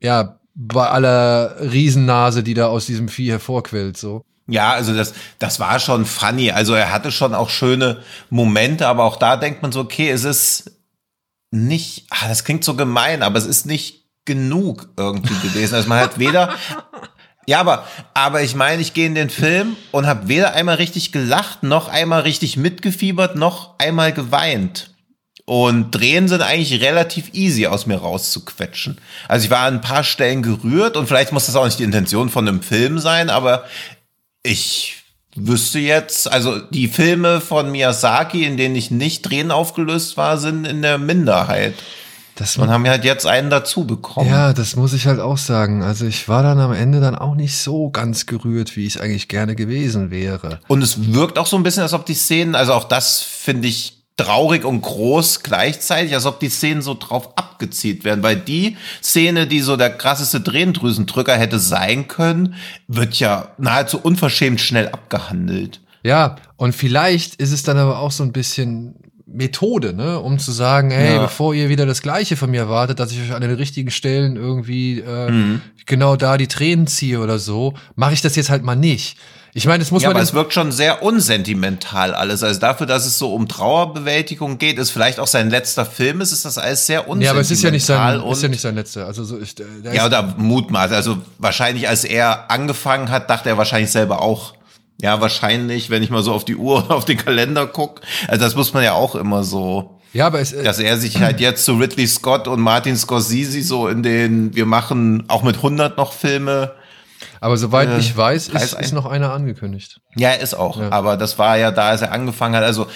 ja, 0.00 0.38
bei 0.54 0.86
aller 0.88 1.56
Riesennase, 1.60 2.44
die 2.44 2.54
da 2.54 2.66
aus 2.68 2.86
diesem 2.86 3.08
Vieh 3.08 3.30
hervorquellt, 3.30 3.96
so. 3.96 4.22
Ja, 4.48 4.72
also 4.72 4.94
das, 4.94 5.12
das 5.38 5.60
war 5.60 5.78
schon 5.78 6.06
funny. 6.06 6.50
Also 6.50 6.72
er 6.74 6.90
hatte 6.90 7.12
schon 7.12 7.34
auch 7.34 7.50
schöne 7.50 8.02
Momente, 8.30 8.86
aber 8.86 9.04
auch 9.04 9.16
da 9.16 9.36
denkt 9.36 9.62
man 9.62 9.72
so, 9.72 9.80
okay, 9.80 10.10
es 10.10 10.24
ist 10.24 10.72
nicht, 11.50 12.06
ah, 12.10 12.28
das 12.28 12.44
klingt 12.44 12.64
so 12.64 12.74
gemein, 12.74 13.22
aber 13.22 13.38
es 13.38 13.46
ist 13.46 13.66
nicht 13.66 14.06
genug 14.24 14.88
irgendwie 14.96 15.34
gewesen. 15.46 15.74
Also 15.74 15.88
man 15.88 16.00
hat 16.00 16.18
weder, 16.18 16.54
ja, 17.46 17.60
aber, 17.60 17.86
aber 18.14 18.42
ich 18.42 18.54
meine, 18.54 18.80
ich 18.80 18.94
gehe 18.94 19.06
in 19.06 19.14
den 19.14 19.30
Film 19.30 19.76
und 19.90 20.06
habe 20.06 20.28
weder 20.28 20.54
einmal 20.54 20.76
richtig 20.76 21.12
gelacht, 21.12 21.62
noch 21.62 21.88
einmal 21.88 22.22
richtig 22.22 22.56
mitgefiebert, 22.56 23.36
noch 23.36 23.78
einmal 23.78 24.12
geweint. 24.12 24.94
Und 25.44 25.92
Drehen 25.92 26.28
sind 26.28 26.42
eigentlich 26.42 26.82
relativ 26.82 27.32
easy 27.32 27.66
aus 27.66 27.86
mir 27.86 27.96
rauszuquetschen. 27.96 28.98
Also 29.28 29.46
ich 29.46 29.50
war 29.50 29.60
an 29.60 29.76
ein 29.76 29.80
paar 29.80 30.04
Stellen 30.04 30.42
gerührt 30.42 30.94
und 30.98 31.06
vielleicht 31.06 31.32
muss 31.32 31.46
das 31.46 31.56
auch 31.56 31.64
nicht 31.64 31.78
die 31.78 31.84
Intention 31.84 32.28
von 32.28 32.46
einem 32.46 32.60
Film 32.60 32.98
sein, 32.98 33.30
aber 33.30 33.64
ich 34.48 35.04
wüsste 35.36 35.78
jetzt, 35.78 36.30
also 36.30 36.58
die 36.58 36.88
Filme 36.88 37.40
von 37.40 37.70
Miyazaki, 37.70 38.44
in 38.44 38.56
denen 38.56 38.74
ich 38.74 38.90
nicht 38.90 39.24
Tränen 39.24 39.52
aufgelöst 39.52 40.16
war, 40.16 40.38
sind 40.38 40.64
in 40.64 40.82
der 40.82 40.98
Minderheit. 40.98 41.74
Das 42.34 42.56
Und 42.56 42.70
haben 42.70 42.86
halt 42.86 43.04
jetzt 43.04 43.26
einen 43.26 43.50
dazu 43.50 43.84
bekommen. 43.84 44.30
Ja, 44.30 44.52
das 44.52 44.76
muss 44.76 44.92
ich 44.92 45.08
halt 45.08 45.18
auch 45.18 45.38
sagen. 45.38 45.82
Also 45.82 46.06
ich 46.06 46.28
war 46.28 46.44
dann 46.44 46.60
am 46.60 46.72
Ende 46.72 47.00
dann 47.00 47.16
auch 47.16 47.34
nicht 47.34 47.56
so 47.56 47.90
ganz 47.90 48.26
gerührt, 48.26 48.76
wie 48.76 48.86
ich 48.86 48.94
es 48.94 49.00
eigentlich 49.00 49.26
gerne 49.26 49.56
gewesen 49.56 50.12
wäre. 50.12 50.60
Und 50.68 50.82
es 50.82 51.12
wirkt 51.12 51.36
auch 51.36 51.48
so 51.48 51.56
ein 51.56 51.64
bisschen, 51.64 51.82
als 51.82 51.94
ob 51.94 52.06
die 52.06 52.14
Szenen, 52.14 52.54
also 52.54 52.74
auch 52.74 52.84
das 52.84 53.20
finde 53.22 53.66
ich 53.66 53.97
traurig 54.18 54.64
und 54.66 54.82
groß 54.82 55.42
gleichzeitig, 55.42 56.12
als 56.14 56.26
ob 56.26 56.40
die 56.40 56.50
Szenen 56.50 56.82
so 56.82 56.92
drauf 56.94 57.30
abgezielt 57.36 58.04
werden, 58.04 58.22
weil 58.22 58.36
die 58.36 58.76
Szene, 59.02 59.46
die 59.46 59.60
so 59.60 59.76
der 59.76 59.90
krasseste 59.90 60.42
Tränendrüsendrücker 60.44 61.34
hätte 61.36 61.58
sein 61.58 62.06
können, 62.08 62.54
wird 62.88 63.14
ja 63.18 63.48
nahezu 63.56 63.98
unverschämt 63.98 64.60
schnell 64.60 64.88
abgehandelt. 64.88 65.80
Ja, 66.02 66.36
und 66.56 66.74
vielleicht 66.74 67.36
ist 67.36 67.52
es 67.52 67.62
dann 67.62 67.78
aber 67.78 67.98
auch 68.00 68.12
so 68.12 68.22
ein 68.24 68.32
bisschen 68.32 68.94
Methode, 69.30 69.92
ne, 69.92 70.18
um 70.20 70.38
zu 70.38 70.52
sagen, 70.52 70.90
hey, 70.90 71.14
Ja. 71.16 71.22
bevor 71.22 71.54
ihr 71.54 71.68
wieder 71.68 71.84
das 71.86 72.00
Gleiche 72.02 72.36
von 72.36 72.50
mir 72.50 72.60
erwartet, 72.60 72.98
dass 72.98 73.12
ich 73.12 73.20
euch 73.20 73.32
an 73.34 73.42
den 73.42 73.50
richtigen 73.54 73.90
Stellen 73.90 74.36
irgendwie 74.36 75.00
äh, 75.00 75.30
Mhm. 75.30 75.60
genau 75.86 76.16
da 76.16 76.38
die 76.38 76.46
Tränen 76.48 76.86
ziehe 76.86 77.20
oder 77.20 77.38
so, 77.38 77.74
mache 77.94 78.14
ich 78.14 78.22
das 78.22 78.36
jetzt 78.36 78.48
halt 78.50 78.62
mal 78.64 78.74
nicht. 78.76 79.18
Ich 79.58 79.66
meine, 79.66 79.80
das 79.80 79.90
muss 79.90 80.02
Ja, 80.02 80.10
man 80.10 80.16
aber 80.18 80.22
es 80.22 80.34
wirkt 80.34 80.54
schon 80.54 80.70
sehr 80.70 81.02
unsentimental 81.02 82.14
alles. 82.14 82.44
Also 82.44 82.60
dafür, 82.60 82.86
dass 82.86 83.04
es 83.06 83.18
so 83.18 83.34
um 83.34 83.48
Trauerbewältigung 83.48 84.58
geht, 84.58 84.78
ist 84.78 84.90
vielleicht 84.90 85.18
auch 85.18 85.26
sein 85.26 85.50
letzter 85.50 85.84
Film 85.84 86.20
ist, 86.20 86.30
ist 86.30 86.44
das 86.44 86.58
alles 86.58 86.86
sehr 86.86 87.08
unsentimental. 87.08 87.24
ja, 87.24 87.30
aber 87.32 87.40
es 87.40 87.50
ist 87.50 87.62
ja 87.64 87.70
nicht 87.72 87.84
sein, 87.84 88.20
ist 88.20 88.42
ja 88.42 88.48
nicht 88.48 88.60
sein 88.60 88.76
letzter. 88.76 89.06
Also 89.06 89.24
so 89.24 89.36
ich, 89.40 89.56
der 89.56 89.66
Ja, 89.92 90.06
oder 90.06 90.22
Mutmaß. 90.36 90.92
Also 90.92 91.18
wahrscheinlich, 91.38 91.88
als 91.88 92.04
er 92.04 92.52
angefangen 92.52 93.10
hat, 93.10 93.28
dachte 93.30 93.48
er 93.48 93.58
wahrscheinlich 93.58 93.90
selber 93.90 94.22
auch. 94.22 94.54
Ja, 95.02 95.20
wahrscheinlich, 95.20 95.90
wenn 95.90 96.04
ich 96.04 96.10
mal 96.10 96.22
so 96.22 96.32
auf 96.32 96.44
die 96.44 96.54
Uhr 96.54 96.84
und 96.84 96.90
auf 96.92 97.04
den 97.04 97.18
Kalender 97.18 97.66
guck. 97.66 98.00
Also 98.28 98.44
das 98.44 98.54
muss 98.54 98.72
man 98.72 98.84
ja 98.84 98.92
auch 98.92 99.16
immer 99.16 99.42
so, 99.42 99.98
ja, 100.12 100.28
aber 100.28 100.40
es, 100.40 100.52
äh, 100.52 100.62
dass 100.62 100.78
er 100.78 100.98
sich 100.98 101.18
halt 101.20 101.40
jetzt 101.40 101.64
zu 101.64 101.72
Ridley 101.74 102.06
Scott 102.06 102.46
und 102.46 102.60
Martin 102.60 102.96
Scorsese 102.96 103.62
so 103.62 103.88
in 103.88 104.04
den, 104.04 104.54
wir 104.54 104.66
machen 104.66 105.24
auch 105.26 105.42
mit 105.42 105.56
100 105.56 105.96
noch 105.96 106.12
Filme. 106.12 106.72
Aber 107.40 107.56
soweit 107.56 107.88
äh, 107.88 107.98
ich 107.98 108.16
weiß, 108.16 108.48
ist, 108.48 108.74
ist 108.74 108.92
noch 108.92 109.06
einer 109.06 109.32
angekündigt. 109.32 110.00
Ja, 110.16 110.30
er 110.30 110.40
ist 110.40 110.54
auch. 110.54 110.80
Ja. 110.80 110.90
Aber 110.92 111.16
das 111.16 111.38
war 111.38 111.56
ja 111.56 111.70
da, 111.70 111.88
als 111.88 112.02
er 112.02 112.12
angefangen 112.12 112.56
hat. 112.56 112.64
Also 112.64 112.86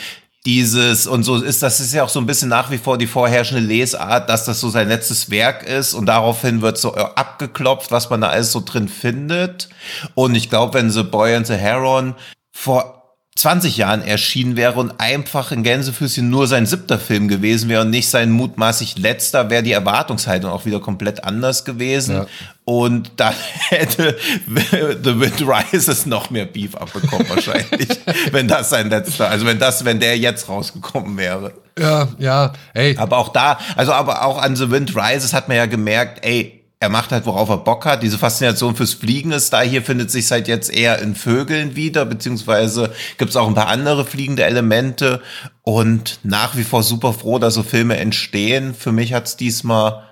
dieses 0.44 1.06
und 1.06 1.22
so 1.22 1.36
ist 1.36 1.62
das 1.62 1.78
ist 1.78 1.94
ja 1.94 2.02
auch 2.02 2.08
so 2.08 2.18
ein 2.18 2.26
bisschen 2.26 2.48
nach 2.48 2.70
wie 2.72 2.78
vor 2.78 2.98
die 2.98 3.06
vorherrschende 3.06 3.62
Lesart, 3.62 4.28
dass 4.28 4.44
das 4.44 4.60
so 4.60 4.70
sein 4.70 4.88
letztes 4.88 5.30
Werk 5.30 5.62
ist 5.62 5.94
und 5.94 6.06
daraufhin 6.06 6.62
wird 6.62 6.78
so 6.78 6.94
abgeklopft, 6.94 7.92
was 7.92 8.10
man 8.10 8.20
da 8.20 8.28
alles 8.28 8.50
so 8.50 8.60
drin 8.60 8.88
findet. 8.88 9.68
Und 10.14 10.34
ich 10.34 10.50
glaube, 10.50 10.74
wenn 10.74 10.90
The 10.90 11.04
Boy 11.04 11.36
and 11.36 11.46
the 11.46 11.54
Heron 11.54 12.16
vor 12.50 13.01
20 13.34 13.78
Jahren 13.78 14.02
erschienen 14.02 14.56
wäre 14.56 14.78
und 14.78 15.00
einfach 15.00 15.52
in 15.52 15.62
Gänsefüßchen 15.62 16.28
nur 16.28 16.46
sein 16.46 16.66
siebter 16.66 16.98
Film 16.98 17.28
gewesen 17.28 17.70
wäre 17.70 17.80
und 17.80 17.90
nicht 17.90 18.10
sein 18.10 18.30
mutmaßlich 18.30 18.98
letzter, 18.98 19.48
wäre 19.48 19.62
die 19.62 19.72
Erwartungshaltung 19.72 20.50
auch 20.50 20.66
wieder 20.66 20.80
komplett 20.80 21.24
anders 21.24 21.64
gewesen. 21.64 22.16
Ja. 22.16 22.26
Und 22.66 23.12
dann 23.16 23.32
hätte 23.70 24.18
The 24.46 25.18
Wind 25.18 25.40
Rises 25.40 26.04
noch 26.04 26.28
mehr 26.28 26.44
Beef 26.44 26.74
abbekommen 26.74 27.26
wahrscheinlich, 27.30 27.88
wenn 28.32 28.48
das 28.48 28.68
sein 28.68 28.90
letzter, 28.90 29.30
also 29.30 29.46
wenn 29.46 29.58
das, 29.58 29.86
wenn 29.86 29.98
der 29.98 30.18
jetzt 30.18 30.50
rausgekommen 30.50 31.16
wäre. 31.16 31.54
Ja, 31.78 32.08
ja, 32.18 32.52
ey. 32.74 32.96
Aber 32.98 33.16
auch 33.16 33.30
da, 33.30 33.58
also 33.76 33.92
aber 33.92 34.26
auch 34.26 34.42
an 34.42 34.56
The 34.56 34.70
Wind 34.70 34.94
Rises 34.94 35.32
hat 35.32 35.48
man 35.48 35.56
ja 35.56 35.64
gemerkt, 35.64 36.22
ey, 36.22 36.61
er 36.82 36.88
macht 36.88 37.12
halt, 37.12 37.26
worauf 37.26 37.48
er 37.48 37.58
Bock 37.58 37.86
hat. 37.86 38.02
Diese 38.02 38.18
Faszination 38.18 38.74
fürs 38.74 38.92
Fliegen 38.92 39.30
ist 39.30 39.52
da. 39.52 39.60
Hier 39.60 39.82
findet 39.82 40.10
sich 40.10 40.28
halt 40.32 40.48
jetzt 40.48 40.68
eher 40.68 40.98
in 40.98 41.14
Vögeln 41.14 41.76
wieder, 41.76 42.04
beziehungsweise 42.04 42.92
gibt 43.18 43.30
es 43.30 43.36
auch 43.36 43.46
ein 43.46 43.54
paar 43.54 43.68
andere 43.68 44.04
fliegende 44.04 44.42
Elemente. 44.42 45.22
Und 45.62 46.18
nach 46.24 46.56
wie 46.56 46.64
vor 46.64 46.82
super 46.82 47.12
froh, 47.12 47.38
dass 47.38 47.54
so 47.54 47.62
Filme 47.62 47.98
entstehen. 47.98 48.74
Für 48.74 48.90
mich 48.90 49.12
hat 49.12 49.28
es 49.28 49.36
diesmal 49.36 50.02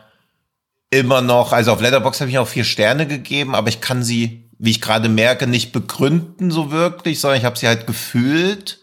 immer 0.91 1.23
noch, 1.23 1.53
also 1.53 1.73
auf 1.73 1.81
Letterbox 1.81 2.21
habe 2.21 2.31
ich 2.31 2.39
auch 2.39 2.47
vier 2.47 2.62
Sterne 2.62 3.09
gegeben, 3.09 3.57
aber 3.57 3.68
ich 3.68 3.81
kann 3.81 4.05
sie, 4.05 4.49
wie 4.61 4.71
ich 4.71 4.81
gerade 4.81 5.09
merke, 5.09 5.49
nicht 5.49 5.73
begründen 5.73 6.53
so 6.53 6.71
wirklich, 6.71 7.18
sondern 7.18 7.41
ich 7.41 7.45
habe 7.45 7.59
sie 7.59 7.66
halt 7.66 7.89
gefühlt. 7.89 8.79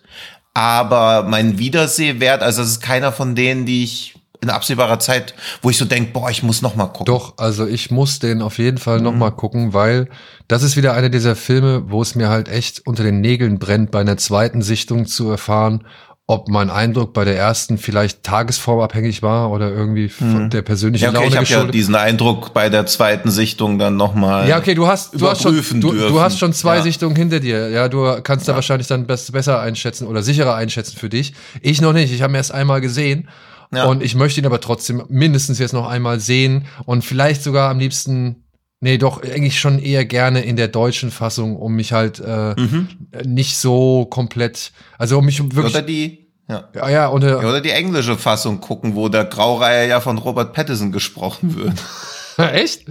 Aber 0.54 1.24
mein 1.24 1.58
Wiedersehwert, 1.58 2.44
also 2.44 2.64
es 2.64 2.68
ist 2.68 2.82
keiner 2.82 3.14
von 3.14 3.34
denen, 3.34 3.66
die 3.66 3.86
ich 3.86 4.17
in 4.42 4.50
absehbarer 4.50 5.00
Zeit, 5.00 5.34
wo 5.62 5.70
ich 5.70 5.78
so 5.78 5.86
denke, 5.86 6.12
boah, 6.12 6.30
ich 6.30 6.44
muss 6.44 6.62
noch 6.62 6.76
mal 6.76 6.88
gucken. 6.88 7.06
Doch, 7.06 7.34
also 7.38 7.66
ich 7.66 7.92
muss 7.92 8.20
den 8.20 8.42
auf 8.42 8.58
jeden 8.58 8.78
Fall 8.78 8.98
mhm. 8.98 9.04
noch 9.04 9.16
mal 9.16 9.32
gucken, 9.32 9.74
weil 9.74 10.10
das 10.48 10.64
ist 10.64 10.78
wieder 10.78 10.94
einer 10.94 11.10
dieser 11.10 11.36
Filme, 11.36 11.90
wo 11.90 12.02
es 12.02 12.16
mir 12.16 12.30
halt 12.30 12.48
echt 12.48 12.86
unter 12.86 13.04
den 13.04 13.22
Nägeln 13.22 13.60
brennt, 13.60 13.92
bei 13.92 14.02
einer 14.02 14.18
zweiten 14.18 14.62
Sichtung 14.62 15.06
zu 15.06 15.30
erfahren, 15.30 15.86
ob 16.30 16.50
mein 16.50 16.70
Eindruck 16.70 17.14
bei 17.14 17.24
der 17.24 17.38
ersten 17.38 17.78
vielleicht 17.78 18.22
tagesformabhängig 18.24 19.24
war 19.24 19.50
oder 19.50 19.72
irgendwie 19.72 20.10
von 20.10 20.44
mhm. 20.44 20.50
der 20.50 20.62
persönlichen 20.62 21.06
ja, 21.06 21.10
okay, 21.12 21.30
Laune 21.30 21.44
Ich 21.44 21.54
habe 21.54 21.66
ja 21.68 21.72
diesen 21.72 21.96
Eindruck 21.96 22.54
bei 22.54 22.68
der 22.68 22.86
zweiten 22.86 23.32
Sichtung 23.32 23.80
dann 23.80 23.96
noch 23.96 24.14
mal 24.14 24.46
Ja, 24.48 24.58
okay, 24.58 24.76
du 24.76 24.88
hast 24.88 25.20
du 25.20 25.26
hast 25.26 25.42
schon 25.42 25.56
du, 25.80 25.94
du, 25.94 26.20
hast 26.20 26.38
schon 26.38 26.52
zwei 26.52 26.78
ja. 26.78 26.82
Sichtungen 26.84 27.16
hinter 27.16 27.40
dir. 27.40 27.70
Ja, 27.70 27.88
du 27.88 28.22
kannst 28.24 28.46
ja. 28.46 28.52
da 28.52 28.56
wahrscheinlich 28.56 28.88
dann 28.88 29.08
besser 29.08 29.62
einschätzen 29.62 30.06
oder 30.06 30.22
sicherer 30.22 30.56
einschätzen 30.56 30.98
für 30.98 31.08
dich. 31.08 31.34
Ich 31.62 31.80
noch 31.80 31.94
nicht. 31.94 32.12
Ich 32.12 32.22
habe 32.22 32.34
ihn 32.34 32.36
erst 32.36 32.54
einmal 32.54 32.82
gesehen 32.82 33.30
ja. 33.74 33.86
Und 33.86 34.02
ich 34.02 34.16
möchte 34.16 34.40
ihn 34.40 34.46
aber 34.46 34.62
trotzdem 34.62 35.04
mindestens 35.10 35.60
jetzt 35.60 35.74
noch 35.74 35.88
einmal 35.88 36.20
sehen 36.20 36.66
und 36.86 37.04
vielleicht 37.04 37.44
sogar 37.44 37.70
am 37.70 37.80
liebsten 37.80 38.44
Nee, 38.80 39.00
doch, 39.00 39.24
eigentlich 39.24 39.60
schon 39.60 39.80
eher 39.80 40.06
gerne 40.06 40.42
in 40.42 40.56
der 40.56 40.68
deutschen 40.68 41.10
Fassung, 41.10 41.56
um 41.56 41.74
mich 41.74 41.94
halt 41.94 42.20
äh, 42.20 42.54
mhm. 42.56 42.88
nicht 43.26 43.58
so 43.58 44.06
komplett, 44.06 44.72
also 45.00 45.18
um 45.18 45.26
mich 45.26 45.42
wirklich. 45.42 45.74
Oder 45.74 45.82
die, 45.82 46.28
ja. 46.48 46.70
Ja, 46.76 46.90
ja, 46.90 47.08
und, 47.08 47.24
ja, 47.24 47.40
oder 47.40 47.60
die 47.60 47.72
englische 47.72 48.18
Fassung 48.18 48.62
gucken, 48.62 48.96
wo 48.96 49.10
der 49.10 49.26
Graureiher 49.26 49.88
ja 49.88 50.00
von 50.00 50.20
Robert 50.20 50.54
Pattinson 50.54 50.92
gesprochen 50.92 51.56
wird. 51.56 51.74
Echt? 52.54 52.86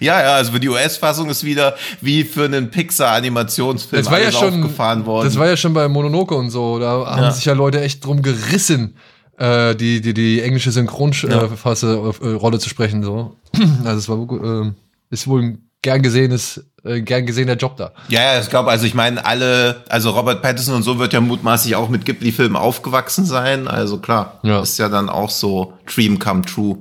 Ja, 0.00 0.20
ja, 0.20 0.34
also 0.34 0.50
für 0.50 0.58
die 0.58 0.68
US-Fassung 0.68 1.30
ist 1.30 1.44
wieder 1.44 1.76
wie 2.00 2.24
für 2.24 2.46
einen 2.46 2.72
Pixar-Animationsfilm 2.72 4.02
das 4.02 4.10
war 4.10 4.20
ja 4.20 4.32
schon, 4.32 4.64
aufgefahren 4.64 5.06
worden. 5.06 5.26
Das 5.26 5.38
war 5.38 5.46
ja 5.46 5.56
schon 5.56 5.74
bei 5.74 5.86
Mononoke 5.86 6.34
und 6.34 6.50
so, 6.50 6.80
da 6.80 7.06
haben 7.06 7.30
sich 7.30 7.44
ja 7.44 7.52
Leute 7.52 7.80
echt 7.80 8.04
drum 8.04 8.20
gerissen, 8.20 8.96
äh, 9.38 9.74
die, 9.74 10.00
die, 10.00 10.14
die 10.14 10.40
englische 10.42 10.70
Synchronrolle 10.72 12.56
äh, 12.56 12.58
zu 12.58 12.68
sprechen. 12.68 13.02
So. 13.02 13.36
Also 13.84 13.98
es 13.98 14.08
war 14.08 14.64
äh, 14.66 14.72
ist 15.10 15.26
wohl 15.28 15.42
ein 15.42 15.70
gern 15.82 16.02
gesehenes, 16.02 16.64
äh, 16.82 17.00
gern 17.02 17.26
gesehener 17.26 17.54
Job 17.54 17.76
da. 17.76 17.92
Ja, 18.08 18.34
ja, 18.34 18.40
ich 18.40 18.48
glaube, 18.48 18.70
also 18.70 18.86
ich 18.86 18.94
meine, 18.94 19.24
alle, 19.24 19.84
also 19.88 20.10
Robert 20.10 20.42
Pattinson 20.42 20.74
und 20.74 20.82
so 20.82 20.98
wird 20.98 21.12
ja 21.12 21.20
mutmaßlich 21.20 21.76
auch 21.76 21.88
mit 21.88 22.04
Ghibli-Filmen 22.04 22.56
aufgewachsen 22.56 23.26
sein. 23.26 23.68
Also 23.68 23.98
klar, 23.98 24.40
ja. 24.42 24.60
ist 24.62 24.78
ja 24.78 24.88
dann 24.88 25.08
auch 25.08 25.30
so 25.30 25.74
Dream 25.86 26.18
come 26.18 26.42
true. 26.42 26.78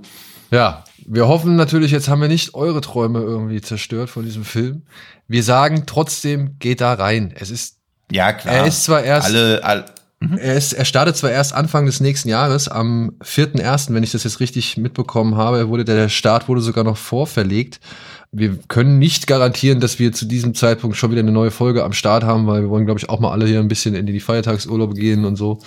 Ja, 0.51 0.84
wir 1.06 1.28
hoffen 1.28 1.56
natürlich, 1.56 1.91
jetzt 1.91 2.08
haben 2.08 2.22
wir 2.22 2.30
nicht 2.30 2.56
eure 2.56 2.82
Träume 2.82 3.20
irgendwie 3.20 3.62
zerstört 3.62 4.10
von 4.10 4.24
diesem 4.24 4.45
Film. 4.45 4.84
Wir 5.28 5.43
sagen 5.43 5.84
trotzdem, 5.86 6.58
geht 6.60 6.82
da 6.82 6.93
rein. 6.93 7.34
Es 7.38 7.49
ist 7.49 7.78
ja 8.12 8.32
klar. 8.34 8.56
Er 8.56 8.66
ist 8.66 8.84
zwar 8.84 9.04
erst 9.04 9.28
alle, 9.28 9.64
alle 9.64 9.86
Mhm. 10.30 10.38
Er, 10.38 10.55
ist, 10.55 10.74
er 10.74 10.86
startet 10.86 11.17
zwar 11.17 11.32
erst 11.32 11.53
Anfang 11.53 11.86
des 11.86 11.99
nächsten 11.99 12.30
Jahres, 12.30 12.67
am 12.67 13.13
4.1., 13.24 13.93
wenn 13.93 14.03
ich 14.03 14.11
das 14.11 14.24
jetzt 14.24 14.39
richtig 14.39 14.78
mitbekommen 14.78 15.36
habe, 15.36 15.67
wurde 15.67 15.86
der 15.86 16.09
Start 16.09 16.47
wurde 16.47 16.61
sogar 16.61 16.84
noch 16.84 16.97
vorverlegt. 16.97 17.80
Wir 18.32 18.57
können 18.67 18.97
nicht 18.97 19.28
garantieren, 19.28 19.80
dass 19.80 19.99
wir 19.99 20.11
zu 20.11 20.26
diesem 20.26 20.55
Zeitpunkt 20.55 20.97
schon 20.97 21.11
wieder 21.11 21.19
eine 21.19 21.32
neue 21.32 21.51
Folge 21.51 21.84
am 21.84 21.93
Start 21.93 22.24
haben, 22.24 22.47
weil 22.47 22.63
wir 22.63 22.69
wollen, 22.69 22.86
glaube 22.86 22.99
ich, 22.99 23.09
auch 23.09 23.19
mal 23.19 23.32
alle 23.32 23.45
hier 23.45 23.59
ein 23.59 23.67
bisschen 23.67 23.93
in 23.93 24.05
die 24.05 24.19
Feiertagsurlaube 24.19 24.95
gehen 24.95 25.26
und 25.26 25.36
so. 25.36 25.59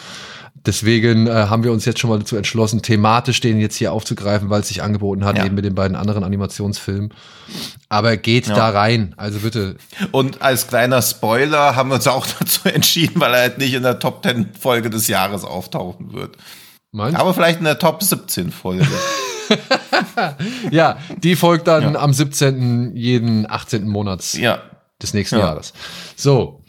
Deswegen 0.64 1.26
äh, 1.26 1.30
haben 1.30 1.62
wir 1.64 1.72
uns 1.72 1.84
jetzt 1.84 2.00
schon 2.00 2.10
mal 2.10 2.18
dazu 2.18 2.36
entschlossen, 2.36 2.82
thematisch 2.82 3.40
den 3.40 3.60
jetzt 3.60 3.76
hier 3.76 3.92
aufzugreifen, 3.92 4.50
weil 4.50 4.60
es 4.60 4.68
sich 4.68 4.82
angeboten 4.82 5.24
hat, 5.24 5.36
ja. 5.38 5.44
eben 5.44 5.54
mit 5.54 5.64
den 5.64 5.74
beiden 5.74 5.96
anderen 5.96 6.24
Animationsfilmen. 6.24 7.12
Aber 7.88 8.16
geht 8.16 8.48
ja. 8.48 8.54
da 8.54 8.70
rein, 8.70 9.14
also 9.16 9.38
bitte. 9.40 9.76
Und 10.10 10.42
als 10.42 10.66
kleiner 10.66 11.02
Spoiler 11.02 11.76
haben 11.76 11.90
wir 11.90 11.96
uns 11.96 12.06
auch 12.08 12.26
dazu 12.38 12.68
entschieden, 12.68 13.20
weil 13.20 13.34
er 13.34 13.40
halt 13.40 13.58
nicht 13.58 13.74
in 13.74 13.82
der 13.82 13.98
Top 13.98 14.22
10 14.24 14.54
Folge 14.58 14.90
des 14.90 15.08
Jahres 15.08 15.44
auftauchen 15.44 16.12
wird. 16.12 16.36
Meinst? 16.90 17.18
Aber 17.18 17.34
vielleicht 17.34 17.58
in 17.58 17.64
der 17.64 17.78
Top 17.78 18.02
17 18.02 18.50
Folge. 18.50 18.86
ja, 20.70 20.98
die 21.18 21.36
folgt 21.36 21.68
dann 21.68 21.94
ja. 21.94 22.00
am 22.00 22.12
17. 22.12 22.96
jeden 22.96 23.48
18. 23.48 23.86
Monats 23.86 24.34
ja. 24.34 24.62
des 25.00 25.14
nächsten 25.14 25.38
Jahres. 25.38 25.72
So. 26.16 26.62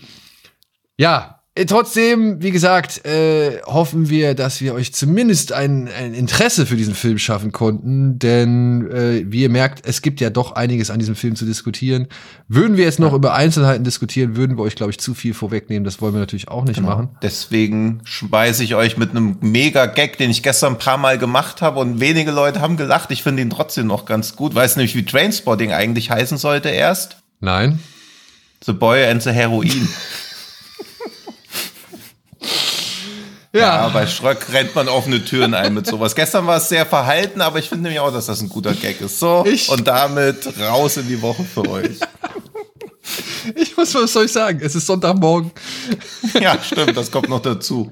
Ja, 0.97 1.36
trotzdem, 1.66 2.41
wie 2.41 2.51
gesagt, 2.51 3.05
äh, 3.05 3.62
hoffen 3.66 4.10
wir, 4.10 4.36
dass 4.36 4.62
wir 4.62 4.74
euch 4.74 4.93
zumindest 4.93 5.53
ein, 5.53 5.88
ein 5.88 6.14
Interesse 6.14 6.66
für 6.66 6.76
diesen 6.76 6.93
Film 6.93 7.18
schaffen 7.18 7.51
konnten, 7.51 8.20
denn 8.20 8.89
äh, 8.91 9.26
wie 9.28 9.41
ihr 9.41 9.49
merkt, 9.49 9.88
es 9.88 10.01
gibt 10.01 10.22
ja 10.22 10.30
doch 10.30 10.51
einiges 10.51 10.91
an 10.91 10.99
diesem 10.99 11.16
Film 11.16 11.36
zu 11.36 11.45
diskutieren. 11.45 12.08
Würden 12.47 12.78
wir 12.78 12.84
jetzt 12.84 12.99
noch 12.99 13.12
ja. 13.12 13.18
über 13.18 13.34
Einzelheiten 13.34 13.84
diskutieren, 13.84 14.36
würden 14.36 14.58
wir 14.58 14.64
euch, 14.64 14.76
glaube 14.76 14.91
ich, 14.91 14.99
zu 14.99 15.14
viel 15.14 15.34
vorwegnehmen. 15.34 15.84
Das 15.84 15.99
wollen 16.01 16.14
wir 16.14 16.20
natürlich 16.20 16.47
auch 16.47 16.64
nicht 16.64 16.78
genau. 16.78 16.89
machen. 16.89 17.10
Deswegen 17.22 18.01
speise 18.03 18.64
ich 18.64 18.76
euch 18.76 18.97
mit 18.97 19.12
einem 19.12 19.38
Mega-Gag, 19.41 20.18
den 20.18 20.30
ich 20.30 20.43
gestern 20.43 20.74
ein 20.74 20.80
paar 20.80 20.97
Mal 20.97 21.18
gemacht 21.18 21.62
habe 21.62 21.80
und 21.80 21.99
wenige 21.99 22.32
Leute 22.32 22.62
haben 22.62 22.78
gelacht. 22.78 23.10
Ich 23.12 23.24
finde 23.24 23.41
ihn 23.41 23.49
trotzdem 23.49 23.88
noch 23.88 24.05
ganz 24.05 24.36
gut. 24.36 24.53
Weißt 24.53 24.76
du 24.76 24.80
nämlich, 24.80 24.95
wie 24.95 25.05
Trainspotting 25.05 25.72
eigentlich 25.72 26.12
heißen 26.12 26.38
sollte 26.38 26.70
erst? 26.70 27.18
Nein. 27.39 27.80
The 28.64 28.74
Boy 28.74 29.05
and 29.05 29.24
the 29.24 29.32
Heroin. 29.32 29.88
Ja. 33.53 33.59
ja, 33.59 33.88
bei 33.89 34.05
Schröck 34.05 34.51
rennt 34.51 34.75
man 34.75 34.88
offene 34.88 35.23
Türen 35.23 35.53
ein 35.53 35.73
mit 35.73 35.88
sowas. 35.88 36.15
Gestern 36.15 36.45
war 36.45 36.57
es 36.57 36.69
sehr 36.69 36.85
verhalten, 36.85 37.41
aber 37.41 37.59
ich 37.59 37.69
finde 37.69 37.83
nämlich 37.83 37.99
auch, 37.99 38.11
dass 38.11 38.27
das 38.27 38.41
ein 38.41 38.49
guter 38.49 38.73
Gag 38.73 39.01
ist. 39.01 39.19
So, 39.19 39.45
ich 39.47 39.69
und 39.69 39.88
damit 39.88 40.47
raus 40.59 40.97
in 40.97 41.07
die 41.07 41.21
Woche 41.21 41.43
für 41.43 41.67
euch. 41.67 41.99
Ich 43.55 43.75
muss, 43.77 43.93
was 43.95 44.11
soll 44.11 44.25
ich 44.25 44.31
sagen? 44.31 44.59
Es 44.61 44.75
ist 44.75 44.85
Sonntagmorgen. 44.85 45.51
Ja, 46.39 46.57
stimmt, 46.61 46.97
das 46.97 47.09
kommt 47.09 47.29
noch 47.29 47.41
dazu. 47.41 47.91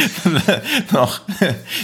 noch. 0.92 1.20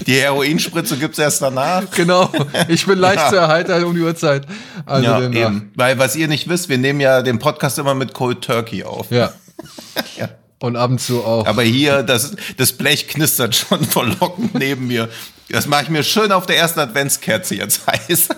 Die 0.06 0.14
Heroinspritze 0.14 0.96
gibt's 0.96 1.18
erst 1.18 1.42
danach. 1.42 1.90
Genau. 1.90 2.30
Ich 2.68 2.86
bin 2.86 2.98
leicht 2.98 3.24
ja. 3.24 3.28
zu 3.30 3.36
erhalten 3.36 3.84
um 3.84 3.94
die 3.94 4.02
Uhrzeit. 4.02 4.46
Also 4.84 5.04
ja, 5.04 5.20
eben. 5.20 5.72
Weil, 5.74 5.98
was 5.98 6.14
ihr 6.16 6.28
nicht 6.28 6.48
wisst, 6.48 6.68
wir 6.68 6.78
nehmen 6.78 7.00
ja 7.00 7.22
den 7.22 7.38
Podcast 7.38 7.78
immer 7.78 7.94
mit 7.94 8.14
Cold 8.14 8.42
Turkey 8.42 8.84
auf. 8.84 9.10
Ja. 9.10 9.32
ja. 10.16 10.28
Und 10.66 10.76
ab 10.76 10.90
und 10.90 11.00
zu 11.00 11.24
auch. 11.24 11.46
Aber 11.46 11.62
hier, 11.62 12.02
das, 12.02 12.34
das 12.56 12.72
Blech 12.72 13.08
knistert 13.08 13.54
schon 13.54 13.84
verlockend 13.84 14.54
neben 14.54 14.88
mir. 14.88 15.08
Das 15.48 15.66
mache 15.66 15.84
ich 15.84 15.88
mir 15.88 16.02
schön 16.02 16.32
auf 16.32 16.46
der 16.46 16.56
ersten 16.56 16.80
Adventskerze 16.80 17.54
jetzt 17.54 17.86
heiß. 17.86 18.28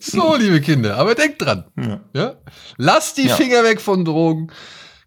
So, 0.00 0.36
liebe 0.36 0.60
Kinder, 0.60 0.96
aber 0.96 1.14
denkt 1.14 1.42
dran. 1.42 1.64
Ja. 1.76 2.00
ja? 2.14 2.34
Lasst 2.76 3.18
die 3.18 3.26
ja. 3.26 3.36
Finger 3.36 3.62
weg 3.64 3.80
von 3.80 4.04
Drogen. 4.04 4.50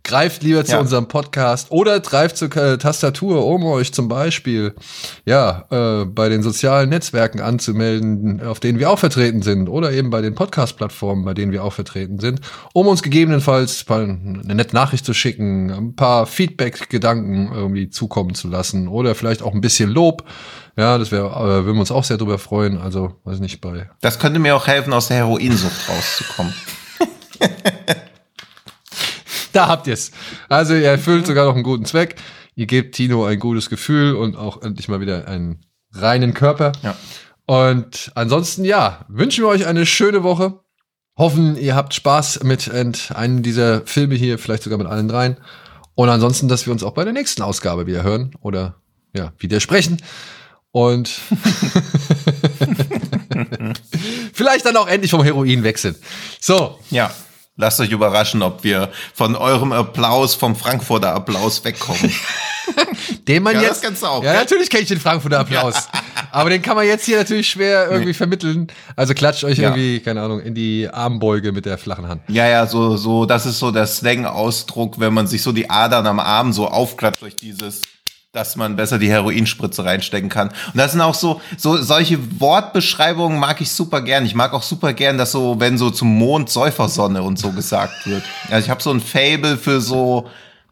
Greift 0.03 0.43
lieber 0.43 0.65
zu 0.65 0.73
ja. 0.73 0.79
unserem 0.79 1.07
Podcast 1.07 1.69
oder 1.69 1.99
greift 1.99 2.37
zur 2.37 2.49
Tastatur, 2.49 3.45
um 3.45 3.63
euch 3.65 3.93
zum 3.93 4.07
Beispiel 4.07 4.73
ja 5.25 5.65
äh, 5.69 6.05
bei 6.05 6.29
den 6.29 6.41
sozialen 6.43 6.89
Netzwerken 6.89 7.39
anzumelden, 7.39 8.41
auf 8.41 8.59
denen 8.59 8.79
wir 8.79 8.89
auch 8.89 8.99
vertreten 8.99 9.41
sind, 9.41 9.69
oder 9.69 9.91
eben 9.91 10.09
bei 10.09 10.21
den 10.21 10.33
Podcast-Plattformen, 10.33 11.23
bei 11.23 11.33
denen 11.33 11.51
wir 11.51 11.63
auch 11.63 11.73
vertreten 11.73 12.19
sind, 12.19 12.41
um 12.73 12.87
uns 12.87 13.03
gegebenenfalls 13.03 13.85
eine 13.89 14.55
nette 14.55 14.75
Nachricht 14.75 15.05
zu 15.05 15.13
schicken, 15.13 15.71
ein 15.71 15.95
paar 15.95 16.25
Feedback-Gedanken 16.25 17.51
irgendwie 17.53 17.89
zukommen 17.89 18.33
zu 18.33 18.47
lassen 18.47 18.87
oder 18.87 19.15
vielleicht 19.15 19.43
auch 19.43 19.53
ein 19.53 19.61
bisschen 19.61 19.89
Lob. 19.89 20.23
Ja, 20.77 20.97
das 20.97 21.11
wäre, 21.11 21.27
äh, 21.27 21.65
würden 21.65 21.75
wir 21.75 21.81
uns 21.81 21.91
auch 21.91 22.05
sehr 22.05 22.17
darüber 22.17 22.39
freuen. 22.39 22.77
Also, 22.77 23.15
weiß 23.25 23.39
nicht, 23.39 23.61
bei. 23.61 23.89
Das 24.01 24.19
könnte 24.19 24.39
mir 24.39 24.55
auch 24.55 24.67
helfen, 24.67 24.93
aus 24.93 25.09
der 25.09 25.17
Heroinsucht 25.17 25.89
rauszukommen. 25.89 26.53
Da 29.53 29.67
habt 29.67 29.87
ihr 29.87 29.93
es. 29.93 30.11
Also 30.49 30.73
ihr 30.73 30.87
erfüllt 30.87 31.27
sogar 31.27 31.45
noch 31.45 31.55
einen 31.55 31.63
guten 31.63 31.85
Zweck. 31.85 32.15
Ihr 32.55 32.67
gebt 32.67 32.95
Tino 32.95 33.25
ein 33.25 33.39
gutes 33.39 33.69
Gefühl 33.69 34.15
und 34.15 34.35
auch 34.35 34.61
endlich 34.61 34.87
mal 34.87 35.01
wieder 35.01 35.27
einen 35.27 35.65
reinen 35.93 36.33
Körper. 36.33 36.71
Ja. 36.83 36.95
Und 37.45 38.11
ansonsten, 38.15 38.63
ja, 38.63 39.05
wünschen 39.09 39.43
wir 39.43 39.49
euch 39.49 39.65
eine 39.65 39.85
schöne 39.85 40.23
Woche. 40.23 40.59
Hoffen, 41.17 41.57
ihr 41.57 41.75
habt 41.75 41.93
Spaß 41.93 42.43
mit 42.43 42.71
einem 42.71 43.43
dieser 43.43 43.81
Filme 43.85 44.15
hier, 44.15 44.39
vielleicht 44.39 44.63
sogar 44.63 44.77
mit 44.77 44.87
allen 44.87 45.07
dreien. 45.07 45.37
Und 45.95 46.09
ansonsten, 46.09 46.47
dass 46.47 46.65
wir 46.65 46.73
uns 46.73 46.83
auch 46.83 46.93
bei 46.93 47.03
der 47.03 47.13
nächsten 47.13 47.41
Ausgabe 47.41 47.87
wieder 47.87 48.03
hören 48.03 48.33
oder 48.41 48.75
ja, 49.13 49.33
wieder 49.37 49.59
sprechen. 49.59 49.97
Und 50.71 51.09
vielleicht 54.33 54.65
dann 54.65 54.77
auch 54.77 54.87
endlich 54.87 55.11
vom 55.11 55.23
Heroin 55.23 55.63
wechseln. 55.63 55.95
So. 56.39 56.79
Ja. 56.89 57.11
Lasst 57.61 57.79
euch 57.79 57.91
überraschen, 57.91 58.41
ob 58.41 58.63
wir 58.63 58.89
von 59.13 59.35
eurem 59.35 59.71
Applaus, 59.71 60.33
vom 60.33 60.55
Frankfurter 60.55 61.13
Applaus 61.13 61.63
wegkommen. 61.63 62.11
den 63.27 63.43
man 63.43 63.53
ja, 63.53 63.61
jetzt. 63.61 63.83
Das 63.83 63.99
du 63.99 64.05
auch, 64.07 64.23
ja, 64.23 64.33
natürlich 64.33 64.69
kenne 64.71 64.81
ich 64.81 64.87
den 64.89 64.99
Frankfurter 64.99 65.39
Applaus. 65.41 65.75
Aber 66.31 66.49
den 66.49 66.63
kann 66.63 66.75
man 66.75 66.87
jetzt 66.87 67.05
hier 67.05 67.17
natürlich 67.17 67.47
schwer 67.49 67.85
irgendwie 67.85 68.07
Nee. 68.07 68.13
vermitteln. 68.13 68.67
Also 68.95 69.13
klatscht 69.13 69.43
euch 69.43 69.59
Ja. 69.59 69.65
irgendwie, 69.69 69.99
keine 69.99 70.21
Ahnung, 70.23 70.39
in 70.41 70.55
die 70.55 70.89
Armbeuge 70.91 71.51
mit 71.51 71.65
der 71.67 71.77
flachen 71.77 72.07
Hand. 72.07 72.23
Ja, 72.29 72.47
ja, 72.47 72.65
so, 72.65 72.97
so, 72.97 73.25
das 73.27 73.45
ist 73.45 73.59
so 73.59 73.69
der 73.69 73.85
Slang-Ausdruck, 73.85 74.99
wenn 74.99 75.13
man 75.13 75.27
sich 75.27 75.43
so 75.43 75.51
die 75.51 75.69
Adern 75.69 76.07
am 76.07 76.19
Arm 76.19 76.53
so 76.53 76.67
aufklatscht 76.67 77.21
durch 77.21 77.35
dieses, 77.35 77.81
dass 78.31 78.55
man 78.55 78.77
besser 78.77 78.97
die 78.97 79.09
Heroinspritze 79.09 79.83
reinstecken 79.83 80.29
kann. 80.29 80.49
Und 80.49 80.77
das 80.77 80.93
sind 80.93 81.01
auch 81.01 81.15
so, 81.15 81.41
so, 81.57 81.75
solche 81.77 82.39
Wortbeschreibungen 82.39 83.37
mag 83.39 83.59
ich 83.59 83.71
super 83.71 84.01
gern. 84.01 84.25
Ich 84.25 84.35
mag 84.35 84.53
auch 84.53 84.63
super 84.63 84.93
gern, 84.93 85.17
dass 85.17 85.33
so, 85.33 85.59
wenn 85.59 85.77
so 85.77 85.89
zum 85.89 86.17
Mond 86.17 86.49
Säufersonne 86.49 87.23
und 87.23 87.37
so 87.37 87.51
gesagt 87.51 88.07
wird. 88.07 88.23
Also 88.49 88.65
ich 88.65 88.69
habe 88.69 88.81
so 88.81 88.91
ein 88.91 89.01
Fable 89.01 89.57
für 89.57 89.81
so, 89.81 90.29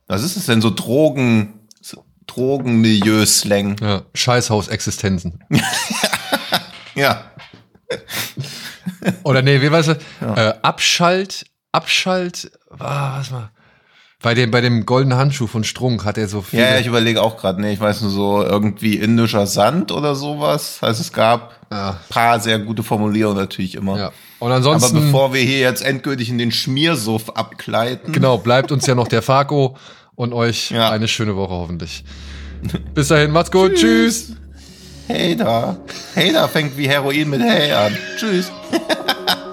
was 0.07 0.23
ist 0.23 0.37
es 0.37 0.45
denn, 0.45 0.61
so 0.61 0.69
Drogen, 0.69 1.59
so 1.81 2.05
Drogenmilieu-Slang. 2.27 3.75
Ja, 3.81 4.03
Scheißhaus-Existenzen. 4.13 5.43
Ja. 6.95 7.31
Oder 9.23 9.41
nee, 9.41 9.61
wie 9.61 9.71
weiß 9.71 9.89
ich? 9.89 9.97
Äh, 10.21 10.53
Abschalt, 10.61 11.45
Abschalt, 11.71 12.51
ah, 12.77 13.19
was 13.19 13.31
mal. 13.31 13.51
Bei 14.21 14.33
dem, 14.33 14.51
bei 14.51 14.59
dem 14.59 14.85
goldenen 14.85 15.17
Handschuh 15.17 15.47
von 15.47 15.63
Strunk 15.63 16.03
hat 16.03 16.17
er 16.17 16.27
so 16.27 16.41
viel. 16.41 16.59
Ja, 16.59 16.71
ja, 16.73 16.79
ich 16.79 16.87
überlege 16.87 17.21
auch 17.21 17.37
gerade, 17.37 17.61
nee, 17.61 17.71
ich 17.71 17.79
weiß 17.79 18.01
nur 18.01 18.11
so 18.11 18.43
irgendwie 18.43 18.95
indischer 18.95 19.47
Sand 19.47 19.93
oder 19.93 20.13
sowas. 20.13 20.79
Also 20.81 20.99
es 21.01 21.13
gab 21.13 21.53
Ja. 21.71 21.97
paar 22.09 22.41
sehr 22.41 22.59
gute 22.59 22.83
Formulierungen 22.83 23.37
natürlich 23.37 23.75
immer. 23.75 23.97
ja. 23.97 24.11
Und 24.39 24.47
Aber 24.47 24.55
ansonsten, 24.55 24.99
bevor 25.05 25.33
wir 25.33 25.41
hier 25.41 25.59
jetzt 25.59 25.81
endgültig 25.81 26.29
in 26.29 26.37
den 26.37 26.51
Schmiersuff 26.51 27.29
abgleiten. 27.29 28.11
genau, 28.11 28.37
bleibt 28.37 28.73
uns 28.73 28.85
ja 28.87 28.95
noch 28.95 29.07
der 29.07 29.21
Farko 29.21 29.77
und 30.15 30.33
euch 30.33 30.71
Ja. 30.71 30.89
eine 30.89 31.07
schöne 31.07 31.37
Woche 31.37 31.53
hoffentlich. 31.53 32.03
Bis 32.93 33.07
dahin, 33.07 33.31
macht's 33.31 33.51
gut, 33.51 33.75
tschüss. 33.75 34.33
Hey 35.07 35.35
da. 35.37 35.77
Hey 36.13 36.33
da 36.33 36.49
fängt 36.49 36.75
wie 36.77 36.89
Heroin 36.89 37.29
mit 37.29 37.41
Hey 37.41 37.71
an. 37.71 37.95
Tschüss. 38.17 38.51